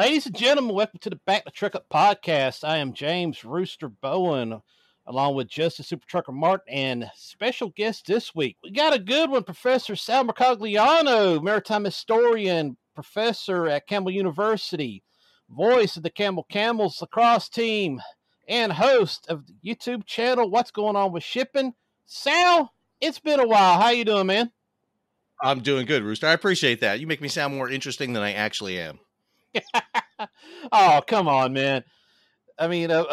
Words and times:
Ladies 0.00 0.24
and 0.24 0.34
gentlemen, 0.34 0.74
welcome 0.74 0.98
to 1.00 1.10
the 1.10 1.20
Back 1.26 1.44
the 1.44 1.50
Truck 1.50 1.74
Up 1.74 1.84
podcast. 1.92 2.66
I 2.66 2.78
am 2.78 2.94
James 2.94 3.44
Rooster 3.44 3.90
Bowen, 3.90 4.62
along 5.06 5.34
with 5.34 5.50
Justin 5.50 5.84
Super 5.84 6.06
Trucker 6.06 6.32
Martin, 6.32 6.72
and 6.72 7.10
special 7.14 7.68
guest 7.68 8.06
this 8.06 8.34
week. 8.34 8.56
We 8.62 8.70
got 8.70 8.94
a 8.94 8.98
good 8.98 9.28
one, 9.28 9.44
Professor 9.44 9.94
Sal 9.94 10.24
Mercogliano, 10.24 11.42
maritime 11.42 11.84
historian, 11.84 12.78
professor 12.94 13.68
at 13.68 13.86
Campbell 13.86 14.12
University, 14.12 15.02
voice 15.50 15.98
of 15.98 16.02
the 16.02 16.08
Campbell 16.08 16.46
Camels 16.48 16.98
lacrosse 17.02 17.50
team, 17.50 18.00
and 18.48 18.72
host 18.72 19.26
of 19.28 19.44
the 19.46 19.52
YouTube 19.62 20.06
channel 20.06 20.48
What's 20.48 20.70
Going 20.70 20.96
On 20.96 21.12
with 21.12 21.24
Shipping. 21.24 21.74
Sal, 22.06 22.72
it's 23.02 23.18
been 23.18 23.38
a 23.38 23.46
while. 23.46 23.78
How 23.78 23.90
you 23.90 24.06
doing, 24.06 24.28
man? 24.28 24.50
I'm 25.42 25.60
doing 25.60 25.84
good, 25.84 26.04
Rooster. 26.04 26.26
I 26.26 26.32
appreciate 26.32 26.80
that. 26.80 27.00
You 27.00 27.06
make 27.06 27.20
me 27.20 27.28
sound 27.28 27.54
more 27.54 27.68
interesting 27.68 28.14
than 28.14 28.22
I 28.22 28.32
actually 28.32 28.80
am. 28.80 28.98
oh, 30.72 31.02
come 31.06 31.28
on, 31.28 31.52
man. 31.52 31.84
I 32.58 32.68
mean, 32.68 32.90
a, 32.90 33.06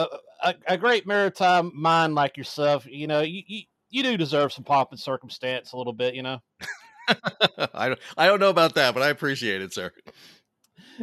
a, 0.44 0.56
a, 0.68 0.78
great 0.78 1.08
maritime 1.08 1.72
mind 1.74 2.16
like 2.16 2.36
yourself, 2.36 2.86
you 2.86 3.08
know, 3.08 3.22
you, 3.22 3.44
you, 3.48 3.62
you 3.90 4.04
do 4.04 4.18
deserve 4.18 4.52
some 4.52 4.66
pomp 4.66 4.92
and 4.92 5.00
circumstance 5.00 5.72
a 5.72 5.78
little 5.78 5.94
bit, 5.94 6.16
you 6.16 6.24
know. 6.24 6.40
I 7.74 7.88
don't, 7.88 8.00
I 8.18 8.28
don't 8.28 8.42
know 8.42 8.50
about 8.50 8.76
that, 8.76 8.94
but 8.94 9.04
I 9.04 9.10
appreciate 9.10 9.62
it, 9.62 9.74
sir. 9.74 9.94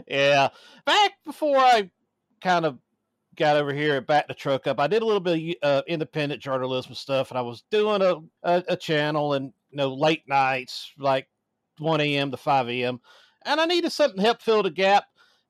Yeah, 0.07 0.49
back 0.85 1.13
before 1.25 1.57
I 1.57 1.91
kind 2.43 2.66
of 2.66 2.79
got 3.37 3.57
over 3.57 3.73
here 3.73 3.97
at 3.97 4.07
Back 4.07 4.29
the 4.29 4.35
Truck 4.35 4.66
Up, 4.66 4.79
I 4.79 4.87
did 4.87 5.02
a 5.02 5.07
little 5.07 5.21
bit 5.21 5.57
of 5.63 5.79
uh, 5.79 5.83
independent 5.87 6.43
journalism 6.43 6.95
stuff, 6.95 7.30
and 7.30 7.39
I 7.39 7.43
was 7.43 7.65
doing 7.71 8.02
a, 8.02 8.16
a, 8.43 8.65
a 8.69 8.77
channel 8.77 9.35
and 9.35 9.52
you 9.71 9.79
know 9.79 9.95
late 9.95 10.25
nights, 10.29 10.93
like 10.99 11.29
one 11.79 12.01
a.m. 12.01 12.30
to 12.30 12.37
five 12.37 12.68
a.m., 12.68 13.01
and 13.45 13.61
I 13.61 13.66
needed 13.66 13.93
something 13.93 14.18
to 14.18 14.23
help 14.23 14.43
fill 14.43 14.63
the 14.63 14.71
gap. 14.71 15.05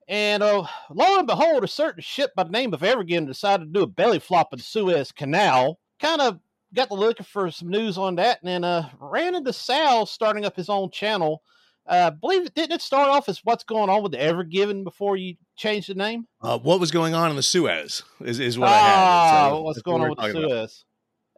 And 0.08 0.42
uh, 0.42 0.66
lo 0.90 1.18
and 1.18 1.26
behold, 1.26 1.64
a 1.64 1.68
certain 1.68 2.02
ship 2.02 2.32
by 2.34 2.44
the 2.44 2.50
name 2.50 2.74
of 2.74 2.82
Ever 2.82 3.04
Given 3.04 3.26
decided 3.26 3.64
to 3.64 3.70
do 3.70 3.82
a 3.82 3.86
belly 3.86 4.18
flop 4.18 4.52
in 4.52 4.58
the 4.58 4.64
Suez 4.64 5.12
Canal. 5.12 5.78
Kind 5.98 6.20
of 6.20 6.40
got 6.74 6.88
to 6.88 6.94
looking 6.94 7.24
for 7.24 7.50
some 7.50 7.68
news 7.68 7.96
on 7.96 8.16
that, 8.16 8.40
and 8.42 8.48
then 8.48 8.64
uh, 8.64 8.90
ran 8.98 9.34
into 9.34 9.52
Sal 9.52 10.06
starting 10.06 10.44
up 10.44 10.56
his 10.56 10.68
own 10.68 10.90
channel. 10.90 11.42
Uh, 11.86 12.10
believe 12.10 12.46
it 12.46 12.54
didn't 12.54 12.72
it 12.72 12.82
start 12.82 13.10
off 13.10 13.28
as 13.28 13.40
what's 13.44 13.64
going 13.64 13.90
on 13.90 14.02
with 14.02 14.12
the 14.12 14.20
Ever 14.20 14.42
Given 14.42 14.84
before 14.84 15.16
you 15.16 15.36
changed 15.56 15.88
the 15.88 15.94
name? 15.94 16.26
Uh, 16.40 16.58
what 16.58 16.80
was 16.80 16.90
going 16.90 17.14
on 17.14 17.30
in 17.30 17.36
the 17.36 17.42
Suez 17.42 18.02
is, 18.20 18.40
is 18.40 18.58
what 18.58 18.70
ah, 18.70 18.72
I 18.72 19.42
had. 19.44 19.48
So 19.50 19.62
what's 19.62 19.82
going 19.82 20.02
on 20.02 20.10
with 20.10 20.18
the 20.18 20.32
Suez? 20.32 20.84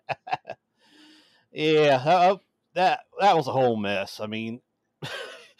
yeah, 1.52 2.02
uh, 2.04 2.36
that 2.74 3.00
that 3.20 3.36
was 3.36 3.48
a 3.48 3.52
whole 3.52 3.76
mess. 3.76 4.20
I 4.20 4.26
mean, 4.26 4.60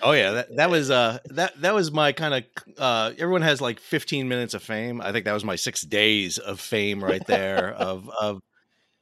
Oh 0.03 0.13
yeah, 0.13 0.33
that 0.33 0.57
that 0.57 0.71
was 0.71 0.91
uh 0.91 1.19
that 1.31 1.59
that 1.61 1.75
was 1.75 1.91
my 1.91 2.13
kind 2.13 2.35
of 2.35 2.45
uh 2.79 3.13
everyone 3.19 3.43
has 3.43 3.61
like 3.61 3.81
15 3.81 4.29
minutes 4.29 4.53
of 4.53 4.63
fame. 4.63 5.01
I 5.01 5.13
think 5.13 5.25
that 5.25 5.33
was 5.33 5.45
my 5.45 5.57
6 5.57 5.83
days 5.83 6.39
of 6.39 6.61
fame 6.61 7.03
right 7.03 7.27
there 7.27 7.73
of 7.73 8.11
of 8.21 8.43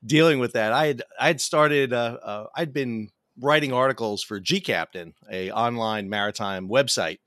dealing 0.06 0.38
with 0.38 0.52
that. 0.52 0.72
I 0.72 0.86
had 0.86 1.02
I 1.18 1.26
had 1.26 1.40
started 1.40 1.92
uh, 1.92 2.18
uh 2.22 2.46
I'd 2.54 2.72
been 2.72 3.10
writing 3.40 3.72
articles 3.72 4.22
for 4.22 4.40
gCaptain, 4.40 5.14
a 5.30 5.50
online 5.50 6.08
maritime 6.08 6.68
website. 6.68 7.18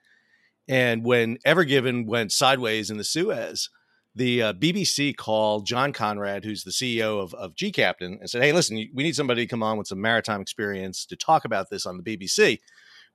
And 0.70 1.04
when 1.04 1.38
Ever 1.46 1.64
Given 1.64 2.06
went 2.06 2.32
sideways 2.32 2.90
in 2.90 2.98
the 2.98 3.04
Suez, 3.04 3.70
the 4.16 4.42
uh, 4.42 4.54
BBC 4.54 5.16
called 5.16 5.66
John 5.66 5.94
Conrad, 5.94 6.44
who's 6.44 6.64
the 6.64 6.72
CEO 6.72 7.22
of, 7.22 7.34
of 7.36 7.56
gCaptain, 7.56 8.20
and 8.20 8.30
said, 8.30 8.42
Hey, 8.42 8.52
listen, 8.52 8.78
we 8.94 9.04
need 9.04 9.16
somebody 9.16 9.44
to 9.46 9.50
come 9.50 9.64
on 9.64 9.78
with 9.78 9.88
some 9.88 10.02
maritime 10.02 10.42
experience 10.42 11.06
to 11.06 11.16
talk 11.16 11.46
about 11.46 11.70
this 11.70 11.86
on 11.86 11.98
the 11.98 12.04
BBC 12.18 12.60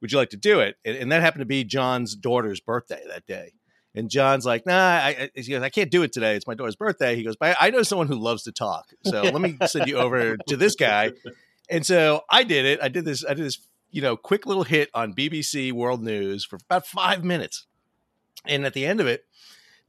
would 0.02 0.12
you 0.12 0.18
like 0.18 0.30
to 0.30 0.36
do 0.36 0.60
it? 0.60 0.76
And, 0.84 0.96
and, 0.96 1.12
that 1.12 1.22
happened 1.22 1.40
to 1.40 1.46
be 1.46 1.64
John's 1.64 2.14
daughter's 2.14 2.60
birthday 2.60 3.00
that 3.08 3.24
day. 3.24 3.52
And 3.94 4.10
John's 4.10 4.44
like, 4.44 4.66
nah, 4.66 4.74
I, 4.74 5.30
he 5.34 5.50
goes, 5.50 5.62
I 5.62 5.68
can't 5.68 5.90
do 5.90 6.02
it 6.02 6.12
today. 6.12 6.34
It's 6.34 6.46
my 6.46 6.54
daughter's 6.54 6.76
birthday. 6.76 7.14
He 7.14 7.22
goes, 7.22 7.36
but 7.36 7.56
I 7.60 7.70
know 7.70 7.82
someone 7.82 8.08
who 8.08 8.16
loves 8.16 8.42
to 8.44 8.52
talk. 8.52 8.90
So 9.04 9.22
let 9.22 9.40
me 9.40 9.56
send 9.66 9.86
you 9.86 9.98
over 9.98 10.36
to 10.48 10.56
this 10.56 10.74
guy. 10.74 11.12
And 11.70 11.86
so 11.86 12.22
I 12.28 12.42
did 12.42 12.66
it. 12.66 12.80
I 12.82 12.88
did 12.88 13.04
this, 13.04 13.24
I 13.24 13.34
did 13.34 13.44
this, 13.44 13.58
you 13.90 14.02
know, 14.02 14.16
quick 14.16 14.46
little 14.46 14.64
hit 14.64 14.90
on 14.92 15.14
BBC 15.14 15.72
World 15.72 16.02
News 16.02 16.44
for 16.44 16.58
about 16.68 16.86
five 16.86 17.22
minutes. 17.22 17.66
And 18.46 18.66
at 18.66 18.74
the 18.74 18.84
end 18.86 19.00
of 19.00 19.06
it, 19.06 19.24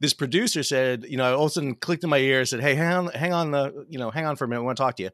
this 0.00 0.12
producer 0.12 0.62
said, 0.62 1.04
you 1.08 1.16
know, 1.16 1.24
I 1.24 1.32
all 1.32 1.46
of 1.46 1.50
a 1.50 1.54
sudden 1.54 1.74
clicked 1.74 2.04
in 2.04 2.10
my 2.10 2.18
ear, 2.18 2.44
said, 2.44 2.60
Hey, 2.60 2.74
hang 2.74 2.92
on, 2.92 3.06
hang 3.08 3.32
on, 3.32 3.50
the, 3.50 3.86
you 3.88 3.98
know, 3.98 4.10
hang 4.10 4.26
on 4.26 4.36
for 4.36 4.44
a 4.44 4.48
minute. 4.48 4.60
I 4.60 4.64
want 4.64 4.76
to 4.76 4.82
talk 4.82 4.96
to 4.96 5.04
you. 5.04 5.10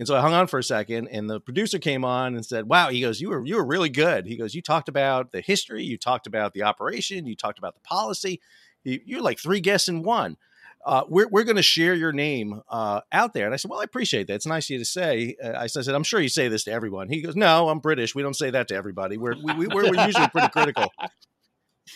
And 0.00 0.08
so 0.08 0.16
I 0.16 0.22
hung 0.22 0.32
on 0.32 0.46
for 0.46 0.58
a 0.58 0.64
second, 0.64 1.08
and 1.08 1.28
the 1.28 1.40
producer 1.40 1.78
came 1.78 2.06
on 2.06 2.34
and 2.34 2.44
said, 2.44 2.66
"Wow," 2.66 2.88
he 2.88 3.02
goes, 3.02 3.20
"You 3.20 3.28
were 3.28 3.44
you 3.44 3.56
were 3.56 3.64
really 3.66 3.90
good." 3.90 4.24
He 4.26 4.38
goes, 4.38 4.54
"You 4.54 4.62
talked 4.62 4.88
about 4.88 5.30
the 5.30 5.42
history, 5.42 5.84
you 5.84 5.98
talked 5.98 6.26
about 6.26 6.54
the 6.54 6.62
operation, 6.62 7.26
you 7.26 7.36
talked 7.36 7.58
about 7.58 7.74
the 7.74 7.80
policy. 7.80 8.40
You're 8.82 9.20
like 9.20 9.38
three 9.38 9.60
guests 9.60 9.88
in 9.88 10.02
one." 10.02 10.38
Uh, 10.86 11.04
we're 11.06 11.28
we're 11.28 11.44
going 11.44 11.56
to 11.56 11.62
share 11.62 11.92
your 11.94 12.12
name 12.12 12.62
uh, 12.70 13.02
out 13.12 13.34
there. 13.34 13.44
And 13.44 13.52
I 13.52 13.58
said, 13.58 13.70
well, 13.70 13.80
I 13.80 13.84
appreciate 13.84 14.26
that. 14.28 14.36
It's 14.36 14.46
nice 14.46 14.64
of 14.64 14.70
you 14.70 14.78
to 14.78 14.84
say. 14.86 15.36
Uh, 15.44 15.52
I 15.54 15.66
said, 15.66 15.94
I'm 15.94 16.02
sure 16.02 16.18
you 16.18 16.30
say 16.30 16.48
this 16.48 16.64
to 16.64 16.72
everyone. 16.72 17.10
He 17.10 17.20
goes, 17.20 17.36
no, 17.36 17.68
I'm 17.68 17.80
British. 17.80 18.14
We 18.14 18.22
don't 18.22 18.34
say 18.34 18.50
that 18.50 18.68
to 18.68 18.74
everybody. 18.74 19.18
We're 19.18 19.34
we, 19.34 19.52
we, 19.52 19.66
we're, 19.66 19.90
we're 19.90 20.06
usually 20.06 20.28
pretty 20.28 20.48
critical. 20.48 20.90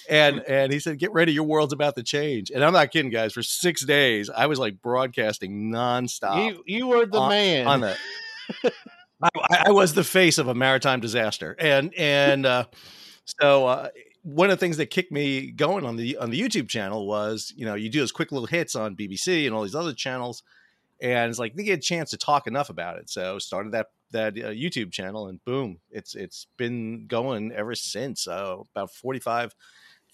And 0.09 0.41
and 0.41 0.73
he 0.73 0.81
said, 0.81 0.99
get 0.99 1.13
ready, 1.13 1.33
your 1.33 1.45
world's 1.45 1.73
about 1.73 1.97
to 1.97 2.03
change. 2.03 2.51
And 2.51 2.65
I'm 2.65 2.73
not 2.73 2.91
kidding, 2.91 3.11
guys. 3.11 3.33
For 3.33 3.43
six 3.43 3.85
days, 3.85 4.31
I 4.31 4.47
was 4.47 4.59
like 4.59 4.83
broadcasting 4.83 5.71
nonstop. 5.71 6.47
You 6.47 6.63
you 6.67 6.87
were 6.87 7.07
the 7.07 7.19
on, 7.19 7.29
man 7.31 7.67
on 7.67 7.81
that. 7.81 7.97
I, 9.23 9.65
I, 9.67 9.71
was 9.71 9.95
the 9.95 10.05
face 10.05 10.39
of 10.39 10.49
a 10.49 10.55
maritime 10.55 11.01
disaster, 11.01 11.57
and 11.59 11.95
and 11.95 12.45
uh, 12.45 12.65
so 13.25 13.67
uh, 13.67 13.89
one 14.23 14.51
of 14.51 14.59
the 14.59 14.61
things 14.61 14.77
that 14.77 14.87
kicked 14.87 15.13
me 15.13 15.51
going 15.51 15.85
on 15.85 15.97
the 15.97 16.17
on 16.17 16.31
the 16.31 16.41
YouTube 16.41 16.69
channel 16.69 17.07
was 17.07 17.53
you 17.57 17.65
know 17.65 17.75
you 17.75 17.89
do 17.89 18.01
those 18.01 18.13
quick 18.13 18.33
little 18.33 18.47
hits 18.47 18.75
on 18.75 18.97
BBC 18.97 19.47
and 19.47 19.55
all 19.55 19.63
these 19.63 19.75
other 19.75 19.95
channels, 19.95 20.43
and 21.01 21.31
it's 21.31 21.39
like 21.39 21.55
they 21.55 21.63
get 21.63 21.79
a 21.79 21.83
chance 21.83 22.11
to 22.11 22.17
talk 22.19 22.47
enough 22.47 22.71
about 22.71 22.99
it. 22.99 23.09
So 23.09 23.39
started 23.39 23.73
that 23.73 23.89
that 24.11 24.33
uh, 24.35 24.51
YouTube 24.51 24.93
channel, 24.93 25.29
and 25.29 25.45
boom, 25.45 25.79
it's 25.91 26.15
it's 26.15 26.47
been 26.57 27.07
going 27.07 27.53
ever 27.53 27.75
since. 27.75 28.27
Uh, 28.27 28.57
about 28.75 28.91
forty 28.93 29.21
five 29.21 29.55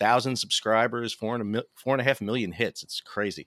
thousand 0.01 0.37
subscribers, 0.37 1.13
four 1.13 1.37
and 1.37 1.57
a 1.57 1.65
four 1.77 1.95
and 1.95 2.01
a 2.01 2.05
half 2.05 2.21
million 2.21 2.51
hits. 2.51 2.83
It's 2.83 3.01
crazy. 3.01 3.47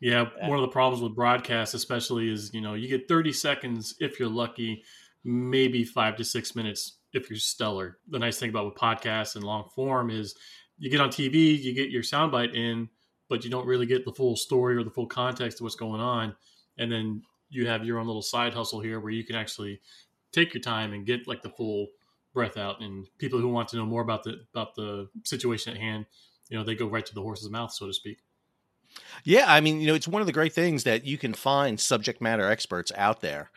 Yeah, 0.00 0.26
one 0.42 0.58
of 0.58 0.62
the 0.62 0.68
problems 0.68 1.02
with 1.02 1.14
broadcasts, 1.14 1.74
especially, 1.74 2.30
is 2.30 2.52
you 2.52 2.60
know 2.60 2.74
you 2.74 2.88
get 2.88 3.08
30 3.08 3.32
seconds 3.32 3.94
if 4.00 4.18
you're 4.18 4.28
lucky, 4.28 4.82
maybe 5.24 5.84
five 5.84 6.16
to 6.16 6.24
six 6.24 6.56
minutes 6.56 6.98
if 7.12 7.28
you're 7.28 7.38
stellar. 7.38 7.98
The 8.08 8.18
nice 8.18 8.38
thing 8.38 8.50
about 8.50 8.66
with 8.66 8.74
podcasts 8.74 9.36
and 9.36 9.44
long 9.44 9.68
form 9.74 10.10
is 10.10 10.34
you 10.78 10.90
get 10.90 11.00
on 11.00 11.10
TV, 11.10 11.60
you 11.60 11.74
get 11.74 11.90
your 11.90 12.02
soundbite 12.02 12.54
in, 12.54 12.88
but 13.28 13.44
you 13.44 13.50
don't 13.50 13.66
really 13.66 13.86
get 13.86 14.04
the 14.04 14.12
full 14.12 14.36
story 14.36 14.76
or 14.76 14.84
the 14.84 14.90
full 14.90 15.06
context 15.06 15.60
of 15.60 15.64
what's 15.64 15.76
going 15.76 16.00
on, 16.00 16.34
and 16.78 16.90
then 16.90 17.22
you 17.50 17.66
have 17.66 17.84
your 17.84 17.98
own 17.98 18.06
little 18.06 18.22
side 18.22 18.54
hustle 18.54 18.80
here 18.80 19.00
where 19.00 19.12
you 19.12 19.24
can 19.24 19.36
actually 19.36 19.80
take 20.32 20.54
your 20.54 20.62
time 20.62 20.92
and 20.92 21.04
get 21.04 21.28
like 21.28 21.42
the 21.42 21.50
full 21.50 21.88
breath 22.32 22.56
out. 22.56 22.80
And 22.80 23.06
people 23.18 23.40
who 23.40 23.48
want 23.48 23.68
to 23.68 23.76
know 23.76 23.86
more 23.86 24.02
about 24.02 24.24
the 24.24 24.36
about 24.52 24.74
the 24.74 25.08
situation 25.24 25.74
at 25.74 25.80
hand, 25.80 26.06
you 26.48 26.58
know, 26.58 26.64
they 26.64 26.74
go 26.74 26.86
right 26.86 27.06
to 27.06 27.14
the 27.14 27.22
horse's 27.22 27.50
mouth, 27.50 27.72
so 27.72 27.86
to 27.86 27.92
speak. 27.92 28.18
Yeah, 29.24 29.44
I 29.46 29.60
mean, 29.60 29.80
you 29.80 29.86
know, 29.86 29.94
it's 29.94 30.08
one 30.08 30.22
of 30.22 30.26
the 30.26 30.32
great 30.32 30.52
things 30.52 30.84
that 30.84 31.04
you 31.04 31.16
can 31.16 31.32
find 31.32 31.78
subject 31.78 32.20
matter 32.20 32.48
experts 32.50 32.90
out 32.96 33.20
there 33.20 33.50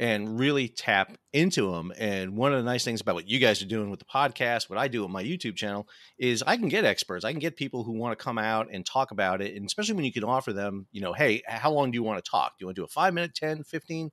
and 0.00 0.40
really 0.40 0.66
tap 0.66 1.14
into 1.34 1.70
them. 1.72 1.92
And 1.98 2.34
one 2.34 2.54
of 2.54 2.58
the 2.58 2.64
nice 2.64 2.84
things 2.84 3.02
about 3.02 3.14
what 3.14 3.28
you 3.28 3.38
guys 3.38 3.60
are 3.60 3.66
doing 3.66 3.90
with 3.90 3.98
the 3.98 4.06
podcast, 4.06 4.70
what 4.70 4.78
I 4.78 4.88
do 4.88 5.02
with 5.02 5.10
my 5.10 5.22
YouTube 5.22 5.56
channel, 5.56 5.86
is 6.18 6.42
I 6.42 6.56
can 6.56 6.68
get 6.68 6.86
experts. 6.86 7.22
I 7.22 7.32
can 7.32 7.38
get 7.38 7.54
people 7.54 7.84
who 7.84 7.92
want 7.92 8.18
to 8.18 8.24
come 8.24 8.38
out 8.38 8.68
and 8.72 8.84
talk 8.84 9.10
about 9.10 9.42
it. 9.42 9.54
And 9.54 9.66
especially 9.66 9.96
when 9.96 10.06
you 10.06 10.12
can 10.12 10.24
offer 10.24 10.54
them, 10.54 10.86
you 10.90 11.02
know, 11.02 11.12
hey, 11.12 11.42
how 11.46 11.70
long 11.70 11.90
do 11.90 11.96
you 11.96 12.02
want 12.02 12.24
to 12.24 12.30
talk? 12.30 12.52
Do 12.58 12.62
you 12.62 12.66
want 12.66 12.76
to 12.76 12.80
do 12.80 12.84
a 12.86 12.88
five 12.88 13.12
minute, 13.12 13.34
10, 13.34 13.62
15, 13.64 14.10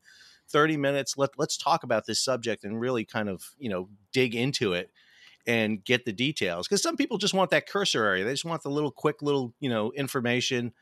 30 0.50 0.78
minutes? 0.78 1.18
Let, 1.18 1.32
let's 1.38 1.58
talk 1.58 1.84
about 1.84 2.06
this 2.06 2.24
subject 2.24 2.64
and 2.64 2.80
really 2.80 3.06
kind 3.06 3.30
of, 3.30 3.44
you 3.58 3.70
know, 3.70 3.90
dig 4.12 4.36
into 4.36 4.74
it 4.74 4.92
and 5.48 5.84
get 5.84 6.06
the 6.06 6.12
details 6.12 6.68
because 6.68 6.84
some 6.84 6.98
people 6.98 7.18
just 7.18 7.34
want 7.34 7.50
that 7.52 7.68
cursor 7.68 8.04
area 8.04 8.26
they 8.26 8.34
just 8.34 8.46
want 8.46 8.62
the 8.62 8.70
little 8.70 8.92
quick 8.92 9.22
little 9.22 9.54
you 9.60 9.70
know 9.70 9.92
information 9.94 10.74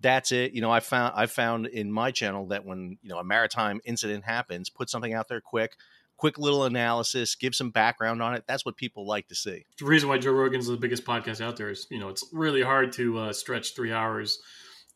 that's 0.00 0.32
it 0.32 0.52
you 0.52 0.62
know 0.62 0.70
i 0.70 0.80
found 0.80 1.12
i 1.14 1.26
found 1.26 1.66
in 1.66 1.92
my 1.92 2.10
channel 2.10 2.46
that 2.48 2.64
when 2.64 2.98
you 3.02 3.08
know 3.10 3.18
a 3.18 3.24
maritime 3.24 3.80
incident 3.84 4.24
happens 4.24 4.70
put 4.70 4.88
something 4.88 5.12
out 5.12 5.28
there 5.28 5.40
quick 5.40 5.76
quick 6.16 6.38
little 6.38 6.64
analysis 6.64 7.34
give 7.34 7.54
some 7.54 7.70
background 7.70 8.22
on 8.22 8.34
it 8.34 8.44
that's 8.48 8.64
what 8.64 8.76
people 8.76 9.06
like 9.06 9.28
to 9.28 9.34
see 9.34 9.64
the 9.78 9.84
reason 9.84 10.08
why 10.08 10.16
joe 10.16 10.32
rogan's 10.32 10.66
the 10.66 10.76
biggest 10.76 11.04
podcast 11.04 11.40
out 11.40 11.56
there 11.56 11.70
is 11.70 11.86
you 11.90 12.00
know 12.00 12.08
it's 12.08 12.24
really 12.32 12.62
hard 12.62 12.92
to 12.92 13.18
uh, 13.18 13.32
stretch 13.32 13.76
three 13.76 13.92
hours 13.92 14.38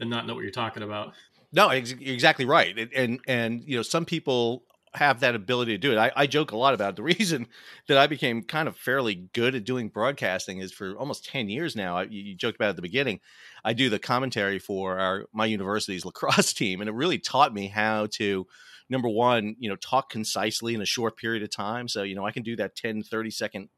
and 0.00 0.08
not 0.08 0.26
know 0.26 0.34
what 0.34 0.42
you're 0.42 0.50
talking 0.50 0.82
about 0.82 1.12
no, 1.52 1.68
ex- 1.68 1.92
exactly 1.92 2.44
right. 2.44 2.76
And, 2.78 2.92
and, 2.92 3.20
and 3.26 3.64
you 3.64 3.76
know, 3.76 3.82
some 3.82 4.04
people 4.04 4.64
have 4.94 5.20
that 5.20 5.34
ability 5.34 5.72
to 5.72 5.78
do 5.78 5.92
it. 5.92 5.98
I, 5.98 6.10
I, 6.16 6.26
joke 6.26 6.52
a 6.52 6.56
lot 6.56 6.74
about 6.74 6.90
it. 6.90 6.96
the 6.96 7.02
reason 7.18 7.46
that 7.88 7.98
I 7.98 8.06
became 8.06 8.42
kind 8.42 8.68
of 8.68 8.76
fairly 8.76 9.14
good 9.14 9.54
at 9.54 9.64
doing 9.64 9.88
broadcasting 9.88 10.58
is 10.58 10.72
for 10.72 10.96
almost 10.96 11.26
10 11.26 11.48
years 11.48 11.76
now. 11.76 11.96
I, 11.96 12.04
you 12.04 12.34
joked 12.34 12.56
about 12.56 12.70
at 12.70 12.76
the 12.76 12.82
beginning. 12.82 13.20
I 13.64 13.72
do 13.72 13.90
the 13.90 13.98
commentary 13.98 14.58
for 14.58 14.98
our 14.98 15.26
my 15.32 15.46
university's 15.46 16.04
lacrosse 16.06 16.52
team, 16.52 16.80
and 16.80 16.88
it 16.88 16.94
really 16.94 17.18
taught 17.18 17.52
me 17.52 17.68
how 17.68 18.06
to 18.12 18.46
number 18.90 19.08
one, 19.08 19.56
you 19.58 19.68
know, 19.68 19.76
talk 19.76 20.10
concisely 20.10 20.74
in 20.74 20.80
a 20.80 20.86
short 20.86 21.16
period 21.16 21.42
of 21.42 21.50
time. 21.50 21.88
So, 21.88 22.02
you 22.02 22.14
know, 22.14 22.24
I 22.24 22.32
can 22.32 22.42
do 22.42 22.56
that 22.56 22.74
10, 22.74 23.02
30 23.02 23.30
second 23.30 23.68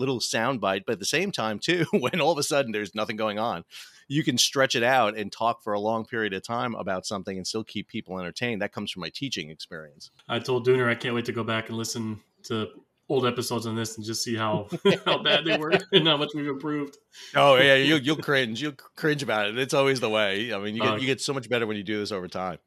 little 0.00 0.20
sound 0.20 0.60
bite. 0.60 0.84
But 0.86 0.94
at 0.94 0.98
the 0.98 1.04
same 1.04 1.30
time, 1.30 1.58
too, 1.58 1.86
when 1.92 2.20
all 2.20 2.32
of 2.32 2.38
a 2.38 2.42
sudden 2.42 2.72
there's 2.72 2.94
nothing 2.94 3.16
going 3.16 3.38
on, 3.38 3.64
you 4.08 4.24
can 4.24 4.38
stretch 4.38 4.74
it 4.74 4.82
out 4.82 5.16
and 5.16 5.30
talk 5.30 5.62
for 5.62 5.72
a 5.72 5.80
long 5.80 6.04
period 6.04 6.32
of 6.32 6.42
time 6.42 6.74
about 6.74 7.06
something 7.06 7.36
and 7.36 7.46
still 7.46 7.62
keep 7.62 7.88
people 7.88 8.18
entertained. 8.18 8.60
That 8.60 8.72
comes 8.72 8.90
from 8.90 9.02
my 9.02 9.10
teaching 9.10 9.50
experience. 9.50 10.10
I 10.28 10.40
told 10.40 10.66
Dooner 10.66 10.88
I 10.88 10.96
can't 10.96 11.14
wait 11.14 11.26
to 11.26 11.32
go 11.32 11.44
back 11.44 11.68
and 11.68 11.78
listen 11.78 12.20
to 12.44 12.68
old 13.10 13.26
episodes 13.26 13.66
on 13.66 13.74
this 13.74 13.96
and 13.96 14.06
just 14.06 14.22
see 14.22 14.36
how 14.36 14.68
how 15.04 15.22
bad 15.22 15.44
they 15.44 15.58
were 15.58 15.74
and 15.92 16.06
how 16.06 16.16
much 16.16 16.30
we've 16.34 16.46
improved. 16.46 16.96
Oh 17.34 17.56
yeah, 17.56 17.74
you'll 17.74 18.00
you'll 18.00 18.16
cringe. 18.16 18.62
You'll 18.62 18.76
cringe 18.96 19.22
about 19.22 19.48
it. 19.48 19.58
It's 19.58 19.74
always 19.74 20.00
the 20.00 20.08
way. 20.08 20.54
I 20.54 20.58
mean, 20.58 20.76
you 20.76 20.82
get, 20.82 20.92
uh, 20.92 20.96
you 20.96 21.06
get 21.06 21.20
so 21.20 21.34
much 21.34 21.48
better 21.48 21.66
when 21.66 21.76
you 21.76 21.82
do 21.82 21.98
this 21.98 22.12
over 22.12 22.28
time. 22.28 22.58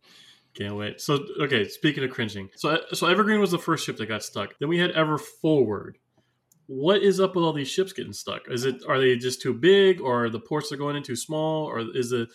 Can't 0.53 0.75
wait. 0.75 1.01
So 1.01 1.25
okay, 1.41 1.67
speaking 1.67 2.03
of 2.03 2.11
cringing, 2.11 2.49
so 2.55 2.79
so 2.93 3.07
Evergreen 3.07 3.39
was 3.39 3.51
the 3.51 3.57
first 3.57 3.85
ship 3.85 3.97
that 3.97 4.05
got 4.05 4.23
stuck. 4.23 4.53
Then 4.59 4.69
we 4.69 4.77
had 4.77 4.91
Ever 4.91 5.17
Forward. 5.17 5.97
What 6.67 7.01
is 7.01 7.19
up 7.19 7.35
with 7.35 7.43
all 7.43 7.53
these 7.53 7.69
ships 7.69 7.93
getting 7.93 8.13
stuck? 8.13 8.41
Is 8.49 8.65
it 8.65 8.83
are 8.87 8.99
they 8.99 9.15
just 9.17 9.41
too 9.41 9.53
big, 9.53 10.01
or 10.01 10.29
the 10.29 10.39
ports 10.39 10.71
are 10.71 10.77
going 10.77 10.95
in 10.95 11.03
too 11.03 11.15
small, 11.15 11.65
or 11.65 11.83
is 11.93 12.11
it 12.11 12.29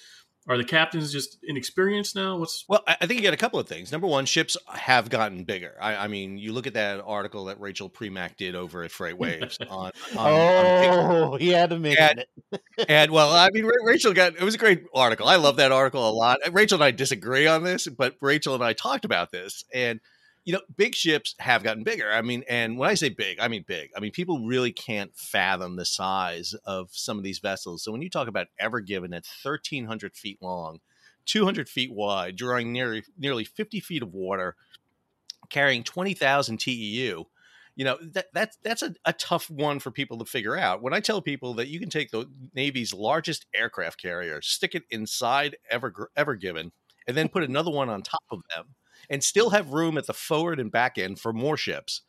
are 0.49 0.57
the 0.57 0.65
captains 0.65 1.13
just 1.13 1.37
inexperienced 1.43 2.17
now? 2.17 2.39
What's 2.39 2.65
well, 2.69 2.83
I 2.87 3.07
think 3.07 3.19
you 3.19 3.21
get 3.21 3.35
a 3.35 3.39
couple 3.39 3.61
of 3.61 3.69
things. 3.69 3.93
Number 3.93 4.07
one, 4.07 4.25
ships 4.25 4.57
have 4.67 5.11
gotten 5.11 5.45
bigger. 5.45 5.77
I, 5.79 5.97
I 5.97 6.09
mean, 6.09 6.39
you 6.39 6.55
look 6.55 6.67
at 6.67 6.73
that 6.73 7.03
article 7.05 7.45
that 7.47 7.61
Rachel 7.61 7.91
Premack 7.91 8.37
did 8.39 8.55
over 8.55 8.83
at 8.83 8.91
FreightWaves 8.91 9.59
on, 9.71 9.91
on. 9.91 9.93
oh, 10.17 11.33
on 11.35 11.41
he 11.41 11.49
had 11.51 11.69
to 11.71 11.79
mention 11.79 12.03
and, 12.03 12.25
it. 12.53 12.63
and 12.89 13.11
well, 13.13 13.31
I 13.31 13.51
mean, 13.53 13.69
Rachel 13.85 14.15
got 14.15 14.37
it 14.37 14.43
was 14.43 14.55
a 14.55 14.59
great 14.59 14.85
article. 14.95 15.29
I 15.29 15.37
love 15.37 15.57
that 15.57 15.71
article 15.71 16.09
a 16.09 16.13
lot. 16.13 16.39
Rachel 16.51 16.77
and 16.77 16.85
I 16.85 16.93
disagree 16.93 17.47
on 17.47 17.63
this, 17.63 17.87
but 17.87 18.17
Rachel 18.23 18.55
and 18.55 18.65
I 18.65 18.73
talked 18.73 19.05
about 19.05 19.31
this 19.31 19.65
and 19.75 20.01
you 20.49 20.55
know, 20.55 20.63
big 20.79 20.95
ships 20.95 21.35
have 21.41 21.63
gotten 21.63 21.85
bigger. 21.85 22.11
I 22.11 22.23
mean, 22.23 22.43
and 22.49 22.79
when 22.79 22.89
I 22.89 22.95
say 22.95 23.11
big, 23.11 23.39
I 23.39 23.49
mean 23.49 23.67
big. 23.69 23.91
I 23.95 24.01
mean, 24.01 24.13
people 24.13 24.47
really 24.47 24.73
can't 24.73 25.15
fathom 25.15 25.77
the 25.77 25.85
size 25.85 26.55
of 26.65 26.89
some 26.91 27.19
of 27.19 27.23
these 27.23 27.39
vessels. 27.39 27.83
So 27.83 27.93
when 27.93 28.01
you 28.01 28.09
talk 28.09 28.29
about 28.29 28.47
Ever 28.59 28.81
Given 28.81 29.13
at 29.13 29.27
1,300 29.43 30.17
feet 30.17 30.39
long, 30.41 30.81
200 31.27 31.69
feet 31.69 31.93
wide, 31.93 32.37
drawing 32.37 32.73
nearly 32.73 33.05
nearly 33.19 33.45
50 33.45 33.79
feet 33.81 34.03
of 34.03 34.15
water, 34.15 34.57
carrying 35.51 35.85
20,000 35.85 36.57
TEU, 36.57 37.25
you 37.77 37.85
know 37.85 37.99
that 38.01 38.29
that's 38.33 38.57
that's 38.63 38.83
a, 38.83 38.95
a 39.05 39.13
tough 39.13 39.51
one 39.51 39.81
for 39.81 39.91
people 39.91 40.17
to 40.17 40.25
figure 40.25 40.57
out. 40.57 40.81
When 40.81 40.95
I 40.95 41.01
tell 41.01 41.21
people 41.21 41.53
that 41.57 41.69
you 41.69 41.79
can 41.79 41.91
take 41.91 42.11
the 42.11 42.25
Navy's 42.55 42.95
largest 42.95 43.45
aircraft 43.55 44.01
carrier, 44.01 44.41
stick 44.41 44.75
it 44.75 44.85
inside 44.89 45.59
Ever 45.71 46.11
Ever 46.17 46.37
Given, 46.37 46.73
and 47.07 47.15
then 47.15 47.29
put 47.29 47.45
another 47.45 47.71
one 47.71 47.91
on 47.91 48.01
top 48.01 48.25
of 48.31 48.41
them 48.57 48.77
and 49.11 49.23
still 49.23 49.51
have 49.51 49.73
room 49.73 49.99
at 49.99 50.07
the 50.07 50.15
forward 50.15 50.61
and 50.61 50.71
back 50.71 50.99
end 50.99 51.19
for 51.19 51.33
more 51.33 51.57
ships. 51.57 52.03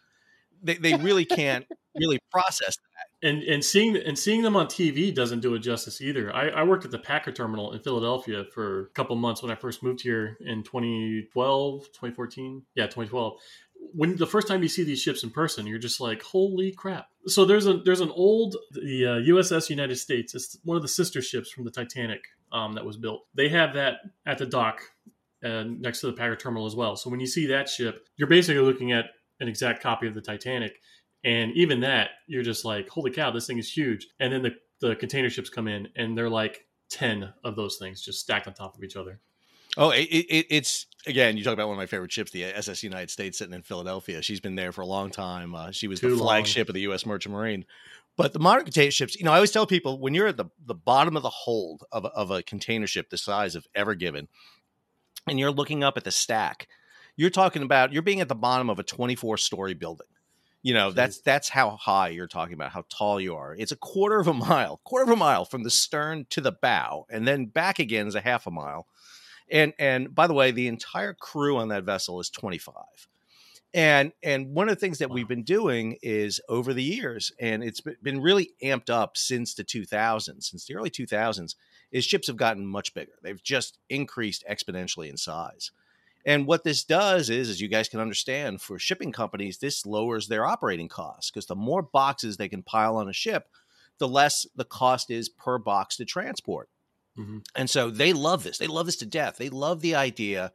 They, 0.62 0.75
they 0.75 0.95
really 0.95 1.25
can't 1.25 1.65
really 1.95 2.19
process 2.31 2.75
that. 2.75 3.27
And 3.27 3.44
and 3.44 3.63
seeing 3.63 3.97
and 3.97 4.18
seeing 4.18 4.44
them 4.44 4.56
on 4.56 4.68
TV 4.68 5.13
doesn't 5.13 5.41
do 5.41 5.53
it 5.56 5.59
justice 5.59 6.00
either. 6.01 6.33
I, 6.33 6.50
I 6.50 6.63
worked 6.63 6.86
at 6.86 6.91
the 6.91 7.00
Packer 7.00 7.33
terminal 7.33 7.74
in 7.74 7.80
Philadelphia 7.80 8.45
for 8.53 8.81
a 8.83 8.89
couple 8.89 9.15
months 9.18 9.41
when 9.41 9.51
I 9.51 9.56
first 9.56 9.83
moved 9.83 10.01
here 10.01 10.38
in 10.39 10.63
2012, 10.63 11.86
2014. 11.88 12.62
Yeah, 12.75 12.86
2012 12.86 13.38
when 13.94 14.15
the 14.15 14.27
first 14.27 14.47
time 14.47 14.62
you 14.62 14.69
see 14.69 14.83
these 14.83 15.01
ships 15.01 15.24
in 15.24 15.30
person, 15.30 15.65
you're 15.65 15.80
just 15.80 16.00
like, 16.00 16.21
"Holy 16.21 16.71
crap!" 16.71 17.09
So 17.27 17.45
there's 17.45 17.65
a 17.65 17.77
there's 17.77 18.01
an 18.01 18.12
old 18.12 18.56
the 18.71 19.06
uh, 19.06 19.15
USS 19.15 19.69
United 19.69 19.97
States. 19.97 20.35
It's 20.35 20.57
one 20.63 20.77
of 20.77 20.83
the 20.83 20.89
sister 20.89 21.21
ships 21.21 21.51
from 21.51 21.65
the 21.65 21.71
Titanic 21.71 22.21
um, 22.51 22.74
that 22.74 22.85
was 22.85 22.97
built. 22.97 23.25
They 23.33 23.50
have 23.50 23.74
that 23.74 24.00
at 24.25 24.38
the 24.38 24.45
dock 24.45 24.81
uh, 25.44 25.63
next 25.68 26.01
to 26.01 26.07
the 26.07 26.13
Packer 26.13 26.36
terminal 26.36 26.65
as 26.65 26.75
well. 26.75 26.95
So 26.95 27.09
when 27.09 27.19
you 27.19 27.27
see 27.27 27.45
that 27.47 27.69
ship, 27.69 28.07
you're 28.18 28.27
basically 28.27 28.62
looking 28.62 28.91
at 28.91 29.06
an 29.39 29.47
exact 29.47 29.81
copy 29.81 30.07
of 30.07 30.13
the 30.13 30.21
Titanic. 30.21 30.80
And 31.24 31.51
even 31.53 31.81
that, 31.81 32.12
you're 32.27 32.44
just 32.44 32.65
like, 32.65 32.89
holy 32.89 33.12
cow, 33.12 33.31
this 33.31 33.47
thing 33.47 33.57
is 33.57 33.71
huge. 33.71 34.07
And 34.19 34.31
then 34.31 34.41
the, 34.44 34.56
the 34.81 34.95
container 34.95 35.30
ships 35.30 35.50
come 35.50 35.68
in 35.68 35.88
and 35.95 36.18
they're 36.18 36.30
like 36.30 36.65
10 36.91 37.33
of 37.44 37.56
those 37.56 37.77
things 37.77 38.01
just 38.01 38.19
stacked 38.19 38.47
on 38.47 38.53
top 38.53 38.75
of 38.75 38.83
each 38.83 38.95
other. 38.95 39.19
Oh, 39.77 39.91
it, 39.91 40.01
it, 40.01 40.47
it's 40.50 40.88
again. 41.06 41.38
You 41.38 41.44
talk 41.44 41.53
about 41.53 41.68
one 41.68 41.75
of 41.75 41.77
my 41.77 41.85
favorite 41.85 42.12
ships, 42.12 42.31
the 42.31 42.44
SS 42.44 42.81
United 42.81 43.12
States, 43.12 43.38
sitting 43.38 43.53
in 43.53 43.62
Philadelphia. 43.62 44.21
She's 44.21 44.39
been 44.39 44.56
there 44.56 44.71
for 44.71 44.81
a 44.81 44.85
long 44.85 45.12
time. 45.12 45.53
Uh, 45.53 45.71
she 45.71 45.88
was 45.88 46.00
Too 46.00 46.09
the 46.09 46.18
flagship 46.18 46.68
long. 46.68 46.71
of 46.71 46.74
the 46.74 46.81
U.S. 46.81 47.06
Merchant 47.06 47.35
Marine. 47.35 47.65
But 48.18 48.33
the 48.33 48.39
modern 48.39 48.65
container 48.65 48.92
ships, 48.92 49.15
you 49.15 49.24
know, 49.24 49.31
I 49.31 49.35
always 49.35 49.51
tell 49.51 49.65
people 49.65 50.00
when 50.00 50.13
you're 50.13 50.27
at 50.27 50.35
the, 50.35 50.45
the 50.65 50.75
bottom 50.75 51.15
of 51.15 51.24
the 51.24 51.30
hold 51.30 51.85
of, 51.92 52.03
of 52.06 52.31
a 52.31 52.44
container 52.44 52.88
ship 52.88 53.09
the 53.09 53.18
size 53.18 53.56
of 53.56 53.65
Ever 53.74 53.95
Given, 53.95 54.27
and 55.30 55.40
you're 55.40 55.52
looking 55.52 55.84
up 55.84 55.98
at 55.98 56.04
the 56.04 56.12
stack, 56.12 56.68
you're 57.16 57.30
talking 57.30 57.64
about 57.64 57.94
you're 57.94 58.02
being 58.02 58.22
at 58.22 58.30
the 58.30 58.36
bottom 58.36 58.70
of 58.70 58.80
a 58.80 58.84
24 58.84 59.38
story 59.38 59.74
building. 59.74 60.08
You 60.62 60.74
know, 60.74 60.92
that's 60.92 61.22
that's 61.22 61.48
how 61.48 61.78
high 61.78 62.10
you're 62.10 62.28
talking 62.28 62.54
about, 62.54 62.72
how 62.72 62.84
tall 62.90 63.22
you 63.22 63.36
are. 63.36 63.56
It's 63.58 63.72
a 63.72 63.78
quarter 63.78 64.20
of 64.20 64.28
a 64.28 64.34
mile, 64.34 64.81
quarter 64.84 65.04
of 65.04 65.10
a 65.10 65.16
mile 65.16 65.46
from 65.46 65.64
the 65.64 65.70
stern 65.70 66.26
to 66.31 66.42
the 66.42 66.52
bow, 66.52 67.06
and 67.10 67.28
then 67.28 67.46
back 67.46 67.80
again 67.80 68.08
is 68.08 68.16
a 68.16 68.22
half 68.22 68.46
a 68.46 68.52
mile. 68.52 68.86
And 69.50 69.74
and 69.80 70.14
by 70.14 70.28
the 70.28 70.34
way, 70.34 70.52
the 70.52 70.68
entire 70.68 71.14
crew 71.14 71.58
on 71.58 71.70
that 71.70 71.86
vessel 71.86 72.20
is 72.20 72.30
25. 72.30 72.76
And 73.74 74.12
and 74.24 74.54
one 74.54 74.68
of 74.68 74.76
the 74.76 74.80
things 74.80 74.98
that 74.98 75.10
wow. 75.10 75.16
we've 75.16 75.28
been 75.28 75.44
doing 75.44 75.98
is 76.02 76.42
over 76.50 76.74
the 76.74 76.84
years, 76.84 77.31
and 77.40 77.64
it's 77.64 77.81
been 78.02 78.20
really 78.20 78.52
amped 78.64 78.90
up 78.90 79.16
since 79.16 79.54
the 79.54 79.64
2000s, 79.64 80.44
since 80.44 80.66
the 80.66 80.76
early 80.76 80.90
2000s, 80.90 81.56
is 81.91 82.06
ships 82.06 82.27
have 82.27 82.38
gotten 82.38 82.65
much 82.65 82.94
bigger. 82.94 83.13
They've 83.21 83.41
just 83.41 83.77
increased 83.89 84.44
exponentially 84.50 85.09
in 85.09 85.18
size. 85.18 85.71
And 86.25 86.45
what 86.45 86.63
this 86.63 86.83
does 86.83 87.30
is, 87.30 87.50
as 87.50 87.62
you 87.62 87.68
guys 87.68 87.88
can 87.88 88.00
understand, 88.00 88.62
for 88.62 88.77
shipping 88.77 89.12
companies, 89.12 89.57
this 89.57 89.86
lowers 89.86 90.27
their 90.27 90.45
operating 90.45 90.89
costs 90.89 91.31
because 91.31 91.45
the 91.45 91.56
more 91.56 91.81
boxes 91.81 92.38
they 92.38 92.50
can 92.50 92.62
pile 92.62 92.97
on 92.97 93.09
a 93.09 93.13
ship, 93.13 93.47
the 94.00 94.07
less 94.07 94.45
the 94.56 94.65
cost 94.65 95.09
is 95.09 95.30
per 95.30 95.57
box 95.57 95.97
to 95.97 96.06
transport. 96.06 96.69
Mm-hmm. 97.18 97.39
And 97.56 97.69
so 97.69 97.89
they 97.89 98.13
love 98.13 98.44
this. 98.44 98.57
They 98.57 98.68
love 98.68 98.85
this 98.85 98.97
to 98.97 99.06
death. 99.06 99.38
They 99.38 99.50
love 99.50 99.81
the 99.81 99.95
idea 99.95 100.51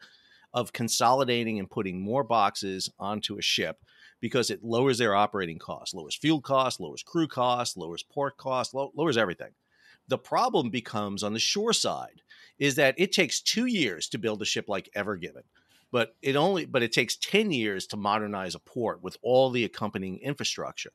of 0.52 0.72
consolidating 0.72 1.58
and 1.58 1.70
putting 1.70 2.00
more 2.00 2.24
boxes 2.24 2.90
onto 2.98 3.38
a 3.38 3.42
ship 3.42 3.78
because 4.20 4.50
it 4.50 4.62
lowers 4.62 4.98
their 4.98 5.14
operating 5.14 5.58
costs, 5.58 5.94
lowers 5.94 6.14
fuel 6.14 6.40
costs, 6.40 6.78
lowers 6.78 7.02
crew 7.02 7.26
costs, 7.26 7.76
lowers 7.76 8.02
port 8.02 8.36
costs, 8.36 8.72
lowers 8.72 9.16
everything. 9.16 9.50
The 10.08 10.18
problem 10.18 10.70
becomes 10.70 11.22
on 11.22 11.32
the 11.32 11.40
shore 11.40 11.72
side 11.72 12.22
is 12.58 12.76
that 12.76 12.94
it 12.98 13.12
takes 13.12 13.40
two 13.40 13.66
years 13.66 14.08
to 14.08 14.18
build 14.18 14.42
a 14.42 14.44
ship 14.44 14.68
like 14.68 14.90
Ever 14.94 15.16
Given, 15.16 15.42
but 15.90 16.14
it 16.22 16.36
only 16.36 16.66
but 16.66 16.82
it 16.82 16.92
takes 16.92 17.16
10 17.16 17.50
years 17.50 17.86
to 17.88 17.96
modernize 17.96 18.54
a 18.54 18.60
port 18.60 19.02
with 19.02 19.16
all 19.22 19.50
the 19.50 19.64
accompanying 19.64 20.18
infrastructure. 20.18 20.92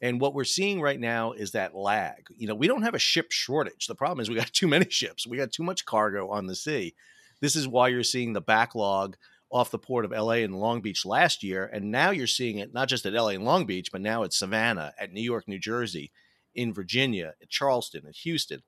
And 0.00 0.20
what 0.20 0.34
we're 0.34 0.44
seeing 0.44 0.80
right 0.80 1.00
now 1.00 1.32
is 1.32 1.52
that 1.52 1.74
lag. 1.74 2.26
You 2.36 2.46
know, 2.46 2.54
we 2.54 2.66
don't 2.66 2.82
have 2.82 2.94
a 2.94 2.98
ship 2.98 3.32
shortage. 3.32 3.86
The 3.86 3.94
problem 3.94 4.20
is 4.20 4.28
we 4.28 4.36
got 4.36 4.52
too 4.52 4.68
many 4.68 4.86
ships. 4.90 5.26
We 5.26 5.38
got 5.38 5.52
too 5.52 5.62
much 5.62 5.86
cargo 5.86 6.28
on 6.30 6.46
the 6.46 6.54
sea. 6.54 6.94
This 7.40 7.56
is 7.56 7.66
why 7.66 7.88
you're 7.88 8.02
seeing 8.02 8.32
the 8.32 8.40
backlog 8.40 9.16
off 9.50 9.70
the 9.70 9.78
port 9.78 10.04
of 10.04 10.10
LA 10.10 10.42
and 10.42 10.58
Long 10.58 10.80
Beach 10.80 11.06
last 11.06 11.42
year. 11.42 11.70
And 11.72 11.90
now 11.90 12.10
you're 12.10 12.26
seeing 12.26 12.58
it 12.58 12.74
not 12.74 12.88
just 12.88 13.06
at 13.06 13.12
LA 13.12 13.28
and 13.28 13.44
Long 13.44 13.66
Beach, 13.66 13.90
but 13.92 14.00
now 14.00 14.24
at 14.24 14.32
Savannah, 14.32 14.92
at 14.98 15.12
New 15.12 15.22
York, 15.22 15.46
New 15.46 15.58
Jersey, 15.58 16.10
in 16.54 16.72
Virginia, 16.72 17.34
at 17.40 17.48
Charleston, 17.48 18.06
at 18.06 18.16
Houston, 18.16 18.62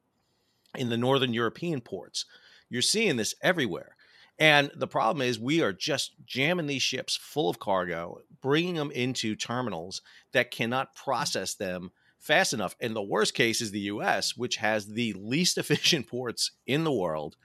in 0.74 0.88
the 0.88 0.96
northern 0.96 1.32
European 1.32 1.80
ports. 1.80 2.24
You're 2.68 2.82
seeing 2.82 3.16
this 3.16 3.34
everywhere. 3.42 3.96
And 4.38 4.70
the 4.74 4.86
problem 4.86 5.26
is, 5.26 5.38
we 5.38 5.62
are 5.62 5.72
just 5.72 6.12
jamming 6.26 6.66
these 6.66 6.82
ships 6.82 7.16
full 7.16 7.48
of 7.48 7.58
cargo, 7.58 8.20
bringing 8.42 8.74
them 8.74 8.90
into 8.90 9.34
terminals 9.34 10.02
that 10.32 10.50
cannot 10.50 10.94
process 10.94 11.54
them 11.54 11.90
fast 12.18 12.52
enough. 12.52 12.76
And 12.80 12.94
the 12.94 13.02
worst 13.02 13.34
case 13.34 13.60
is 13.60 13.70
the 13.70 13.80
US, 13.80 14.36
which 14.36 14.56
has 14.56 14.86
the 14.86 15.14
least 15.14 15.56
efficient 15.58 16.06
ports 16.06 16.52
in 16.66 16.84
the 16.84 16.92
world. 16.92 17.36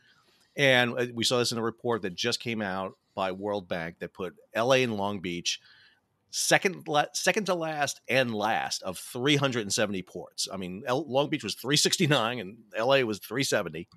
And 0.55 0.98
uh, 0.98 1.05
we 1.13 1.24
saw 1.24 1.39
this 1.39 1.53
in 1.53 1.57
a 1.57 1.63
report 1.63 2.01
that 2.01 2.15
just 2.15 2.41
came 2.41 2.62
out 2.62 2.98
by 3.15 3.31
World 3.31 3.67
Bank 3.67 4.00
that 4.00 4.13
put 4.13 4.36
LA 4.55 4.75
and 4.75 4.98
Long 4.98 5.19
Beach 5.19 5.60
second 6.31 6.88
second 7.13 7.45
to 7.45 7.53
last 7.53 8.01
and 8.07 8.33
last 8.33 8.81
of 8.83 8.97
370 8.97 10.01
ports. 10.03 10.47
I 10.51 10.57
mean, 10.57 10.83
L- 10.88 11.05
Long 11.07 11.29
Beach 11.29 11.43
was 11.43 11.55
369 11.55 12.39
and 12.39 12.57
LA 12.77 13.01
was 13.01 13.19
370. 13.19 13.88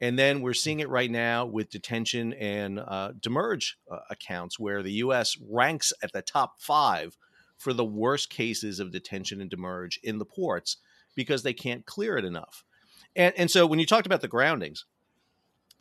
And 0.00 0.18
then 0.18 0.40
we're 0.40 0.54
seeing 0.54 0.80
it 0.80 0.88
right 0.88 1.10
now 1.10 1.44
with 1.44 1.70
detention 1.70 2.32
and 2.34 2.78
uh, 2.78 3.12
demurrage 3.20 3.76
uh, 3.90 3.98
accounts 4.10 4.58
where 4.58 4.82
the 4.82 4.92
U.S. 4.92 5.36
ranks 5.46 5.92
at 6.02 6.12
the 6.12 6.22
top 6.22 6.54
five 6.58 7.16
for 7.58 7.72
the 7.72 7.84
worst 7.84 8.30
cases 8.30 8.80
of 8.80 8.92
detention 8.92 9.40
and 9.40 9.50
demurrage 9.50 9.98
in 10.02 10.18
the 10.18 10.24
ports 10.24 10.78
because 11.14 11.42
they 11.42 11.52
can't 11.52 11.84
clear 11.84 12.16
it 12.16 12.24
enough. 12.24 12.64
And, 13.16 13.34
and 13.36 13.50
so 13.50 13.66
when 13.66 13.80
you 13.80 13.86
talked 13.86 14.06
about 14.06 14.20
the 14.20 14.28
groundings, 14.28 14.84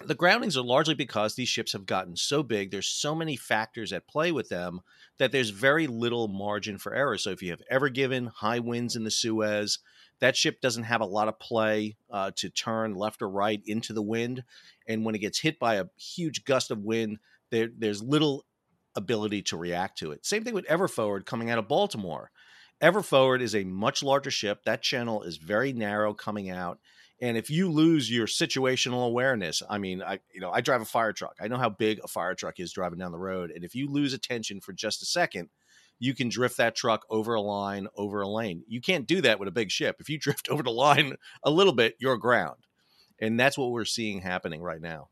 the 0.06 0.16
groundings 0.16 0.56
are 0.56 0.64
largely 0.64 0.94
because 0.94 1.36
these 1.36 1.50
ships 1.50 1.74
have 1.74 1.86
gotten 1.86 2.16
so 2.16 2.44
big. 2.44 2.72
There's 2.72 2.88
so 2.88 3.16
many 3.16 3.36
factors 3.36 3.92
at 3.92 4.08
play 4.08 4.32
with 4.32 4.50
them 4.50 4.82
that 5.18 5.32
there's 5.32 5.50
very 5.50 5.88
little 5.88 6.28
margin 6.28 6.78
for 6.78 6.94
error. 6.94 7.18
So 7.18 7.32
if 7.32 7.42
you 7.42 7.50
have 7.50 7.62
Ever 7.70 7.90
Given 7.90 8.28
high 8.28 8.60
winds 8.60 8.96
in 8.96 9.04
the 9.04 9.12
Suez, 9.12 9.80
that 10.20 10.36
ship 10.36 10.62
doesn't 10.62 10.84
have 10.84 11.02
a 11.02 11.06
lot 11.06 11.28
of 11.28 11.40
play 11.40 11.98
uh, 12.12 12.32
to 12.36 12.50
turn 12.50 12.96
left 12.96 13.22
or 13.22 13.30
right 13.30 13.62
into 13.66 13.94
the 13.94 14.02
wind. 14.02 14.44
And 14.88 15.04
when 15.04 15.16
it 15.16 15.20
gets 15.20 15.40
hit 15.40 15.60
by 15.60 15.76
a 15.76 15.86
huge 15.98 16.46
gust 16.46 16.72
of 16.72 16.84
wind, 16.84 17.18
there, 17.50 17.70
there's 17.76 18.02
little 18.02 18.46
ability 18.96 19.44
to 19.44 19.58
react 19.58 19.98
to 20.00 20.12
it. 20.12 20.26
Same 20.26 20.44
thing 20.44 20.54
with 20.54 20.66
Ever 20.66 20.88
Forward 20.88 21.26
coming 21.26 21.50
out 21.50 21.60
of 21.60 21.68
Baltimore. 21.68 22.32
Ever 22.80 23.02
Forward 23.02 23.42
is 23.42 23.56
a 23.56 23.64
much 23.64 24.04
larger 24.04 24.32
ship. 24.32 24.64
That 24.66 24.84
channel 24.84 25.24
is 25.24 25.38
very 25.38 25.74
narrow 25.74 26.14
coming 26.14 26.50
out. 26.50 26.80
And 27.20 27.36
if 27.36 27.50
you 27.50 27.72
lose 27.72 28.12
your 28.12 28.28
situational 28.28 29.08
awareness, 29.08 29.64
I 29.68 29.80
mean, 29.80 30.04
I 30.04 30.20
you 30.34 30.40
know, 30.40 30.52
I 30.52 30.62
drive 30.62 30.82
a 30.82 30.86
fire 30.86 31.14
truck. 31.14 31.38
I 31.42 31.48
know 31.48 31.58
how 31.58 31.70
big 31.70 32.00
a 32.04 32.08
fire 32.08 32.36
truck 32.36 32.60
is 32.60 32.72
driving 32.72 33.00
down 33.00 33.12
the 33.12 33.18
road. 33.18 33.52
And 33.52 33.64
if 33.64 33.74
you 33.74 33.90
lose 33.90 34.14
attention 34.14 34.62
for 34.62 34.74
just 34.74 35.02
a 35.02 35.06
second, 35.06 35.50
you 36.00 36.14
can 36.14 36.30
drift 36.30 36.58
that 36.58 36.76
truck 36.76 37.06
over 37.10 37.34
a 37.34 37.42
line, 37.42 37.88
over 37.96 38.22
a 38.22 38.28
lane. 38.28 38.64
You 38.68 38.82
can't 38.82 39.08
do 39.08 39.22
that 39.22 39.40
with 39.40 39.48
a 39.48 39.52
big 39.52 39.72
ship. 39.72 39.98
If 40.00 40.10
you 40.10 40.20
drift 40.20 40.50
over 40.50 40.64
the 40.64 40.72
line 40.72 41.16
a 41.44 41.50
little 41.50 41.74
bit, 41.74 41.96
you're 42.00 42.14
aground. 42.14 42.58
And 43.20 43.40
that's 43.40 43.58
what 43.58 43.72
we're 43.72 43.86
seeing 43.86 44.22
happening 44.22 44.62
right 44.62 44.82
now. 44.82 45.10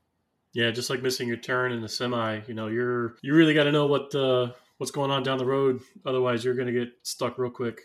Yeah, 0.53 0.71
just 0.71 0.89
like 0.89 1.01
missing 1.01 1.27
your 1.27 1.37
turn 1.37 1.73
in 1.73 1.81
the 1.81 1.89
semi, 1.89 2.39
you 2.47 2.53
know, 2.53 2.67
you're 2.67 3.17
you 3.21 3.33
really 3.33 3.53
got 3.53 3.65
to 3.65 3.73
know 3.73 3.87
what 3.87 4.15
uh, 4.15 4.51
what's 4.77 4.91
going 4.91 5.11
on 5.11 5.23
down 5.23 5.37
the 5.37 5.45
road. 5.45 5.81
Otherwise, 6.05 6.45
you're 6.45 6.53
going 6.53 6.67
to 6.67 6.73
get 6.73 6.93
stuck 7.03 7.37
real 7.37 7.51
quick. 7.51 7.81